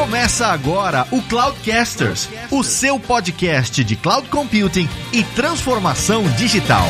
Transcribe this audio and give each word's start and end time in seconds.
Começa 0.00 0.46
agora 0.46 1.06
o 1.12 1.20
Cloudcasters, 1.20 2.30
o 2.50 2.64
seu 2.64 2.98
podcast 2.98 3.84
de 3.84 3.94
cloud 3.96 4.30
computing 4.30 4.88
e 5.12 5.22
transformação 5.22 6.22
digital. 6.38 6.86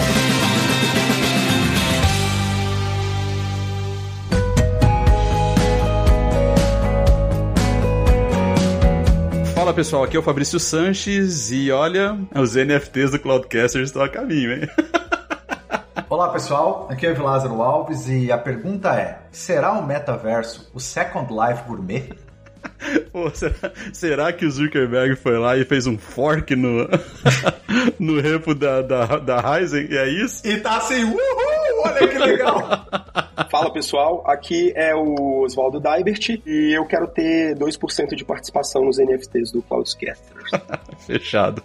Fala 9.56 9.74
pessoal, 9.74 10.04
aqui 10.04 10.17
é 10.17 10.21
o 10.21 10.22
Fabrício 10.22 10.61
Sanches 10.61 11.51
e 11.51 11.72
olha, 11.72 12.17
os 12.33 12.54
NFTs 12.54 13.11
do 13.11 13.19
Cloudcasters 13.19 13.88
estão 13.88 14.03
a 14.03 14.08
caminho, 14.08 14.53
hein? 14.53 14.69
Olá 16.09 16.29
pessoal, 16.29 16.87
aqui 16.88 17.06
é 17.06 17.12
o 17.12 17.23
Lázaro 17.24 17.61
Alves 17.61 18.09
e 18.09 18.30
a 18.30 18.38
pergunta 18.38 18.95
é: 18.95 19.19
será 19.33 19.73
o 19.73 19.84
metaverso 19.84 20.70
o 20.73 20.79
Second 20.79 21.27
Life 21.33 21.65
Gourmet? 21.66 22.29
Pô, 23.12 23.30
será, 23.30 23.72
será, 23.92 24.32
que 24.32 24.46
o 24.46 24.50
Zuckerberg 24.50 25.16
foi 25.16 25.38
lá 25.38 25.56
e 25.56 25.64
fez 25.64 25.86
um 25.86 25.98
fork 25.98 26.54
no, 26.56 26.88
no 27.98 28.20
repo 28.20 28.54
da, 28.54 28.82
da, 28.82 29.18
da 29.18 29.40
Ryzen? 29.40 29.88
E 29.90 29.96
é 29.96 30.08
isso? 30.08 30.46
E 30.46 30.58
tá 30.58 30.76
assim, 30.76 31.04
uhul! 31.04 31.18
Olha 31.84 32.08
que 32.08 32.18
legal! 32.18 32.86
Fala 33.50 33.72
pessoal, 33.72 34.22
aqui 34.26 34.72
é 34.76 34.94
o 34.94 35.42
Oswaldo 35.42 35.80
Daibert 35.80 36.40
e 36.46 36.76
eu 36.76 36.84
quero 36.86 37.08
ter 37.08 37.56
2% 37.56 38.14
de 38.14 38.24
participação 38.24 38.84
nos 38.84 38.98
NFTs 38.98 39.50
do 39.50 39.62
Cloudcasters. 39.62 40.50
Fechado. 41.06 41.62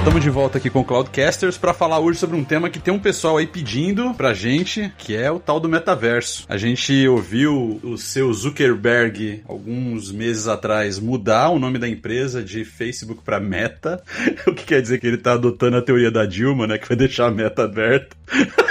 Estamos 0.00 0.22
de 0.22 0.30
volta 0.30 0.56
aqui 0.56 0.70
com 0.70 0.80
o 0.80 0.84
Cloudcasters 0.84 1.58
para 1.58 1.74
falar 1.74 1.98
hoje 1.98 2.18
sobre 2.18 2.34
um 2.34 2.42
tema 2.42 2.70
que 2.70 2.78
tem 2.78 2.92
um 2.92 2.98
pessoal 2.98 3.36
aí 3.36 3.46
pedindo 3.46 4.14
pra 4.14 4.32
gente, 4.32 4.90
que 4.96 5.14
é 5.14 5.30
o 5.30 5.38
tal 5.38 5.60
do 5.60 5.68
metaverso. 5.68 6.46
A 6.48 6.56
gente 6.56 7.06
ouviu 7.06 7.78
o 7.84 7.98
seu 7.98 8.32
Zuckerberg 8.32 9.44
alguns 9.46 10.10
meses 10.10 10.48
atrás 10.48 10.98
mudar 10.98 11.50
o 11.50 11.58
nome 11.58 11.78
da 11.78 11.86
empresa 11.86 12.42
de 12.42 12.64
Facebook 12.64 13.22
para 13.22 13.38
Meta, 13.38 14.02
o 14.48 14.54
que 14.54 14.64
quer 14.64 14.80
dizer 14.80 14.98
que 14.98 15.06
ele 15.06 15.18
tá 15.18 15.32
adotando 15.32 15.76
a 15.76 15.82
teoria 15.82 16.10
da 16.10 16.24
Dilma, 16.24 16.66
né, 16.66 16.78
que 16.78 16.88
vai 16.88 16.96
deixar 16.96 17.26
a 17.26 17.30
meta 17.30 17.64
aberta. 17.64 18.16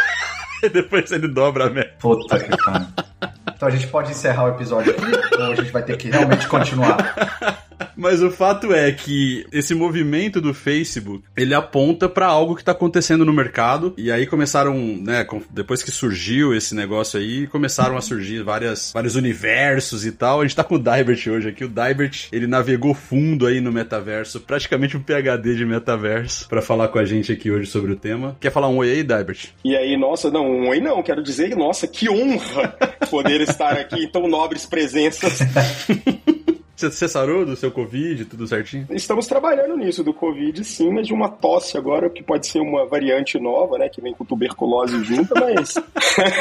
e 0.63 0.67
depois 0.67 1.11
ele 1.11 1.27
dobra 1.27 1.67
a 1.67 1.69
meta. 1.69 1.93
Puta 1.99 2.39
que 2.39 2.57
pariu. 2.57 2.87
Então 3.55 3.67
a 3.67 3.71
gente 3.71 3.87
pode 3.87 4.11
encerrar 4.11 4.45
o 4.45 4.49
episódio 4.55 4.93
aqui 4.93 5.35
ou 5.37 5.51
a 5.51 5.55
gente 5.55 5.69
vai 5.69 5.83
ter 5.83 5.97
que 5.97 6.09
realmente 6.09 6.47
continuar? 6.47 7.58
Mas 7.95 8.21
o 8.21 8.31
fato 8.31 8.73
é 8.73 8.91
que 8.91 9.45
esse 9.51 9.73
movimento 9.73 10.39
do 10.41 10.53
Facebook, 10.53 11.23
ele 11.35 11.53
aponta 11.53 12.07
para 12.07 12.27
algo 12.27 12.55
que 12.55 12.63
tá 12.63 12.71
acontecendo 12.71 13.25
no 13.25 13.33
mercado. 13.33 13.93
E 13.97 14.11
aí 14.11 14.25
começaram, 14.25 14.75
né, 14.75 15.25
depois 15.49 15.83
que 15.83 15.91
surgiu 15.91 16.53
esse 16.55 16.73
negócio 16.75 17.19
aí, 17.19 17.47
começaram 17.47 17.97
a 17.97 18.01
surgir 18.01 18.43
várias, 18.43 18.91
vários 18.93 19.15
universos 19.15 20.05
e 20.05 20.11
tal. 20.11 20.41
A 20.41 20.43
gente 20.43 20.55
tá 20.55 20.63
com 20.63 20.75
o 20.75 20.79
Dybert 20.79 21.27
hoje 21.27 21.49
aqui. 21.49 21.63
O 21.63 21.69
Dybert, 21.69 22.27
ele 22.31 22.47
navegou 22.47 22.93
fundo 22.93 23.45
aí 23.45 23.61
no 23.61 23.71
metaverso, 23.71 24.39
praticamente 24.39 24.97
um 24.97 25.01
PhD 25.01 25.55
de 25.55 25.65
metaverso, 25.65 26.47
para 26.47 26.61
falar 26.61 26.87
com 26.89 26.99
a 26.99 27.05
gente 27.05 27.31
aqui 27.31 27.51
hoje 27.51 27.69
sobre 27.69 27.91
o 27.91 27.95
tema. 27.95 28.35
Quer 28.39 28.51
falar 28.51 28.69
um 28.69 28.77
oi 28.77 28.91
aí, 28.91 29.03
Dybert? 29.03 29.49
E 29.63 29.75
aí, 29.75 29.97
nossa, 29.97 30.31
não, 30.31 30.45
um 30.45 30.69
oi 30.69 30.79
não. 30.79 31.03
Quero 31.03 31.23
dizer, 31.23 31.55
nossa, 31.55 31.87
que 31.87 32.09
honra 32.09 32.75
poder 33.09 33.41
estar 33.41 33.73
aqui 33.73 34.03
em 34.03 34.09
tão 34.09 34.27
nobres 34.27 34.65
presenças. 34.65 35.39
Você 36.79 37.09
sarou 37.09 37.45
do 37.45 37.57
seu 37.57 37.69
Covid, 37.69 38.23
tudo 38.23 38.47
certinho? 38.47 38.87
Estamos 38.91 39.27
trabalhando 39.27 39.75
nisso 39.75 40.01
do 40.01 40.13
Covid, 40.13 40.63
sim, 40.63 40.89
mas 40.93 41.07
de 41.07 41.13
uma 41.13 41.27
tosse 41.27 41.77
agora, 41.77 42.09
que 42.09 42.23
pode 42.23 42.47
ser 42.47 42.59
uma 42.59 42.85
variante 42.85 43.37
nova, 43.37 43.77
né? 43.77 43.89
Que 43.89 43.99
vem 43.99 44.13
com 44.13 44.23
tuberculose 44.23 45.03
junto, 45.03 45.33
mas. 45.35 45.73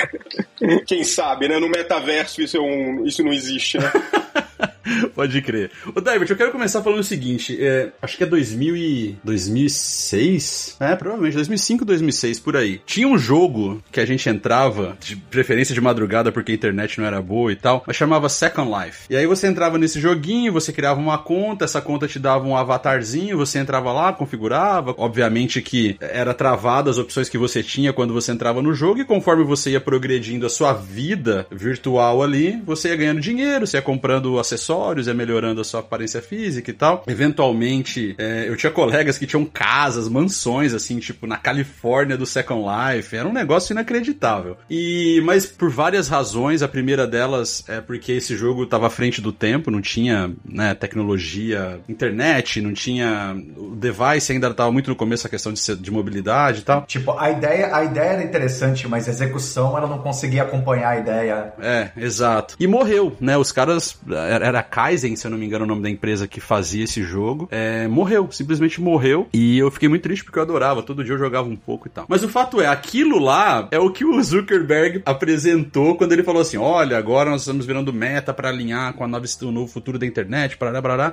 Quem 0.86 1.02
sabe, 1.02 1.48
né? 1.48 1.58
No 1.58 1.68
metaverso 1.68 2.40
isso, 2.40 2.56
é 2.56 2.60
um, 2.60 3.04
isso 3.04 3.24
não 3.24 3.32
existe, 3.32 3.78
né? 3.78 3.90
Pode 5.14 5.40
crer. 5.42 5.70
Ô, 5.94 6.00
David, 6.00 6.30
eu 6.30 6.36
quero 6.36 6.52
começar 6.52 6.82
falando 6.82 7.00
o 7.00 7.04
seguinte: 7.04 7.56
é, 7.60 7.90
acho 8.00 8.16
que 8.16 8.24
é 8.24 8.26
2000 8.26 8.76
e... 8.76 9.16
2006? 9.22 10.76
É, 10.80 10.94
provavelmente, 10.96 11.34
2005, 11.34 11.84
2006, 11.84 12.40
por 12.40 12.56
aí. 12.56 12.80
Tinha 12.86 13.06
um 13.06 13.18
jogo 13.18 13.82
que 13.90 14.00
a 14.00 14.06
gente 14.06 14.28
entrava, 14.28 14.96
de 15.00 15.16
preferência 15.16 15.74
de 15.74 15.80
madrugada 15.80 16.32
porque 16.32 16.52
a 16.52 16.54
internet 16.54 16.98
não 16.98 17.06
era 17.06 17.20
boa 17.20 17.52
e 17.52 17.56
tal, 17.56 17.82
mas 17.86 17.96
chamava 17.96 18.28
Second 18.28 18.70
Life. 18.70 19.06
E 19.10 19.16
aí 19.16 19.26
você 19.26 19.46
entrava 19.46 19.78
nesse 19.78 20.00
joguinho, 20.00 20.52
você 20.52 20.72
criava 20.72 21.00
uma 21.00 21.18
conta, 21.18 21.64
essa 21.64 21.80
conta 21.80 22.08
te 22.08 22.18
dava 22.18 22.46
um 22.46 22.56
avatarzinho, 22.56 23.36
você 23.36 23.58
entrava 23.58 23.92
lá, 23.92 24.12
configurava. 24.12 24.94
Obviamente 24.96 25.60
que 25.60 25.96
era 26.00 26.34
travado 26.34 26.90
as 26.90 26.98
opções 26.98 27.28
que 27.28 27.38
você 27.38 27.62
tinha 27.62 27.92
quando 27.92 28.14
você 28.14 28.32
entrava 28.32 28.62
no 28.62 28.74
jogo, 28.74 29.00
e 29.00 29.04
conforme 29.04 29.44
você 29.44 29.70
ia 29.70 29.80
progredindo 29.80 30.46
a 30.46 30.50
sua 30.50 30.72
vida 30.72 31.46
virtual 31.50 32.22
ali, 32.22 32.60
você 32.64 32.88
ia 32.88 32.96
ganhando 32.96 33.20
dinheiro, 33.20 33.66
você 33.66 33.76
ia 33.76 33.82
comprando 33.82 34.38
acessórios, 34.52 35.06
ia 35.06 35.14
melhorando 35.14 35.60
a 35.60 35.64
sua 35.64 35.80
aparência 35.80 36.20
física 36.20 36.70
e 36.70 36.74
tal. 36.74 37.04
Eventualmente, 37.06 38.14
é, 38.18 38.48
eu 38.48 38.56
tinha 38.56 38.72
colegas 38.72 39.18
que 39.18 39.26
tinham 39.26 39.44
casas, 39.44 40.08
mansões, 40.08 40.74
assim, 40.74 40.98
tipo, 40.98 41.26
na 41.26 41.36
Califórnia 41.36 42.16
do 42.16 42.26
Second 42.26 42.62
Life. 42.62 43.16
Era 43.16 43.28
um 43.28 43.32
negócio 43.32 43.72
inacreditável. 43.72 44.56
E, 44.70 45.20
mas 45.24 45.46
por 45.46 45.70
várias 45.70 46.08
razões, 46.08 46.62
a 46.62 46.68
primeira 46.68 47.06
delas 47.06 47.64
é 47.68 47.80
porque 47.80 48.12
esse 48.12 48.36
jogo 48.36 48.64
estava 48.64 48.86
à 48.86 48.90
frente 48.90 49.20
do 49.20 49.32
tempo, 49.32 49.70
não 49.70 49.80
tinha, 49.80 50.32
né, 50.44 50.74
tecnologia, 50.74 51.80
internet, 51.88 52.60
não 52.60 52.72
tinha. 52.72 53.36
O 53.56 53.74
device 53.76 54.32
ainda 54.32 54.48
estava 54.48 54.70
muito 54.70 54.90
no 54.90 54.96
começo 54.96 55.26
a 55.26 55.30
questão 55.30 55.52
de, 55.52 55.76
de 55.76 55.90
mobilidade 55.90 56.60
e 56.60 56.62
tal. 56.62 56.82
Tipo, 56.86 57.18
a 57.18 57.30
ideia, 57.30 57.74
a 57.74 57.84
ideia 57.84 58.12
era 58.12 58.22
interessante, 58.22 58.88
mas 58.88 59.08
a 59.08 59.10
execução 59.10 59.76
ela 59.76 59.86
não 59.86 59.98
conseguia 59.98 60.42
acompanhar 60.42 60.90
a 60.90 60.98
ideia. 60.98 61.52
É, 61.60 61.90
exato. 61.96 62.56
E 62.58 62.66
morreu, 62.66 63.16
né? 63.20 63.36
Os 63.36 63.52
caras. 63.52 63.98
Era 64.44 64.62
Kaizen, 64.62 65.16
se 65.16 65.26
eu 65.26 65.30
não 65.30 65.38
me 65.38 65.46
engano, 65.46 65.64
o 65.64 65.68
nome 65.68 65.82
da 65.82 65.90
empresa 65.90 66.26
que 66.26 66.40
fazia 66.40 66.84
esse 66.84 67.02
jogo. 67.02 67.48
É, 67.50 67.88
morreu, 67.88 68.28
simplesmente 68.30 68.80
morreu. 68.80 69.28
E 69.32 69.58
eu 69.58 69.70
fiquei 69.70 69.88
muito 69.88 70.02
triste 70.02 70.24
porque 70.24 70.38
eu 70.38 70.42
adorava. 70.42 70.82
Todo 70.82 71.04
dia 71.04 71.14
eu 71.14 71.18
jogava 71.18 71.48
um 71.48 71.56
pouco 71.56 71.88
e 71.88 71.90
tal. 71.90 72.06
Mas 72.08 72.22
o 72.22 72.28
fato 72.28 72.60
é, 72.60 72.66
aquilo 72.66 73.18
lá 73.18 73.68
é 73.70 73.78
o 73.78 73.90
que 73.90 74.04
o 74.04 74.22
Zuckerberg 74.22 75.02
apresentou 75.04 75.96
quando 75.96 76.12
ele 76.12 76.22
falou 76.22 76.42
assim: 76.42 76.56
olha, 76.56 76.96
agora 76.96 77.30
nós 77.30 77.42
estamos 77.42 77.66
virando 77.66 77.92
meta 77.92 78.32
para 78.32 78.48
alinhar 78.48 78.92
com 78.94 79.04
a 79.04 79.08
nova, 79.08 79.26
o 79.42 79.52
novo 79.52 79.66
futuro 79.66 79.98
da 79.98 80.06
internet. 80.06 80.56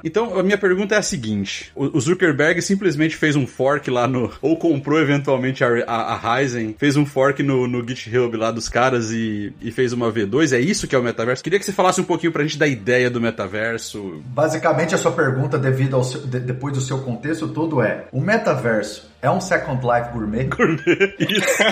Então, 0.03 0.38
a 0.38 0.44
minha 0.44 0.57
pergunta 0.57 0.96
é 0.96 0.97
a 0.97 1.02
seguinte: 1.02 1.72
o, 1.75 2.00
Zuckerberg 2.00 2.62
simplesmente 2.62 3.16
fez 3.16 3.36
um 3.36 3.47
fork 3.47 3.90
lá 3.90 4.07
no. 4.07 4.31
Ou 4.42 4.57
comprou 4.57 5.00
eventualmente 5.00 5.63
a, 5.63 5.68
a, 5.88 6.13
a 6.13 6.38
Ryzen, 6.38 6.75
fez 6.78 6.96
um 6.96 7.06
fork 7.06 7.42
no, 7.42 7.68
no 7.68 7.88
GitHub 7.88 8.36
lá 8.38 8.52
dos 8.52 8.69
caras 8.69 9.12
e, 9.12 9.53
e 9.62 9.72
fez 9.72 9.94
uma 9.94 10.12
V2. 10.12 10.53
É 10.53 10.59
isso 10.59 10.88
que 10.88 10.96
é 10.96 11.00
o 11.00 11.03
metaverso? 11.03 11.44
Queria 11.44 11.59
que 11.59 11.66
você 11.66 11.72
falasse 11.72 12.00
um 12.02 12.03
pouquinho 12.03 12.31
pra 12.31 12.44
gente 12.44 12.57
da 12.57 12.68
ideia 12.68 13.09
do 13.16 13.22
metaverso. 13.22 14.22
Basicamente, 14.26 14.94
a 14.94 14.98
sua 14.98 15.12
pergunta, 15.12 15.58
devido 15.58 15.96
ao 15.96 16.03
seu, 16.03 16.22
de, 16.22 16.40
depois 16.40 16.74
do 16.74 16.81
seu 16.81 17.00
contexto 17.00 17.48
todo, 17.48 17.81
é: 17.81 18.08
o 18.12 18.20
metaverso 18.20 19.09
é 19.25 19.31
um 19.31 19.41
Second 19.41 19.81
Life 19.86 20.12
gourmet? 20.12 20.46
Gourmet, 20.56 21.16
isso. 21.19 21.63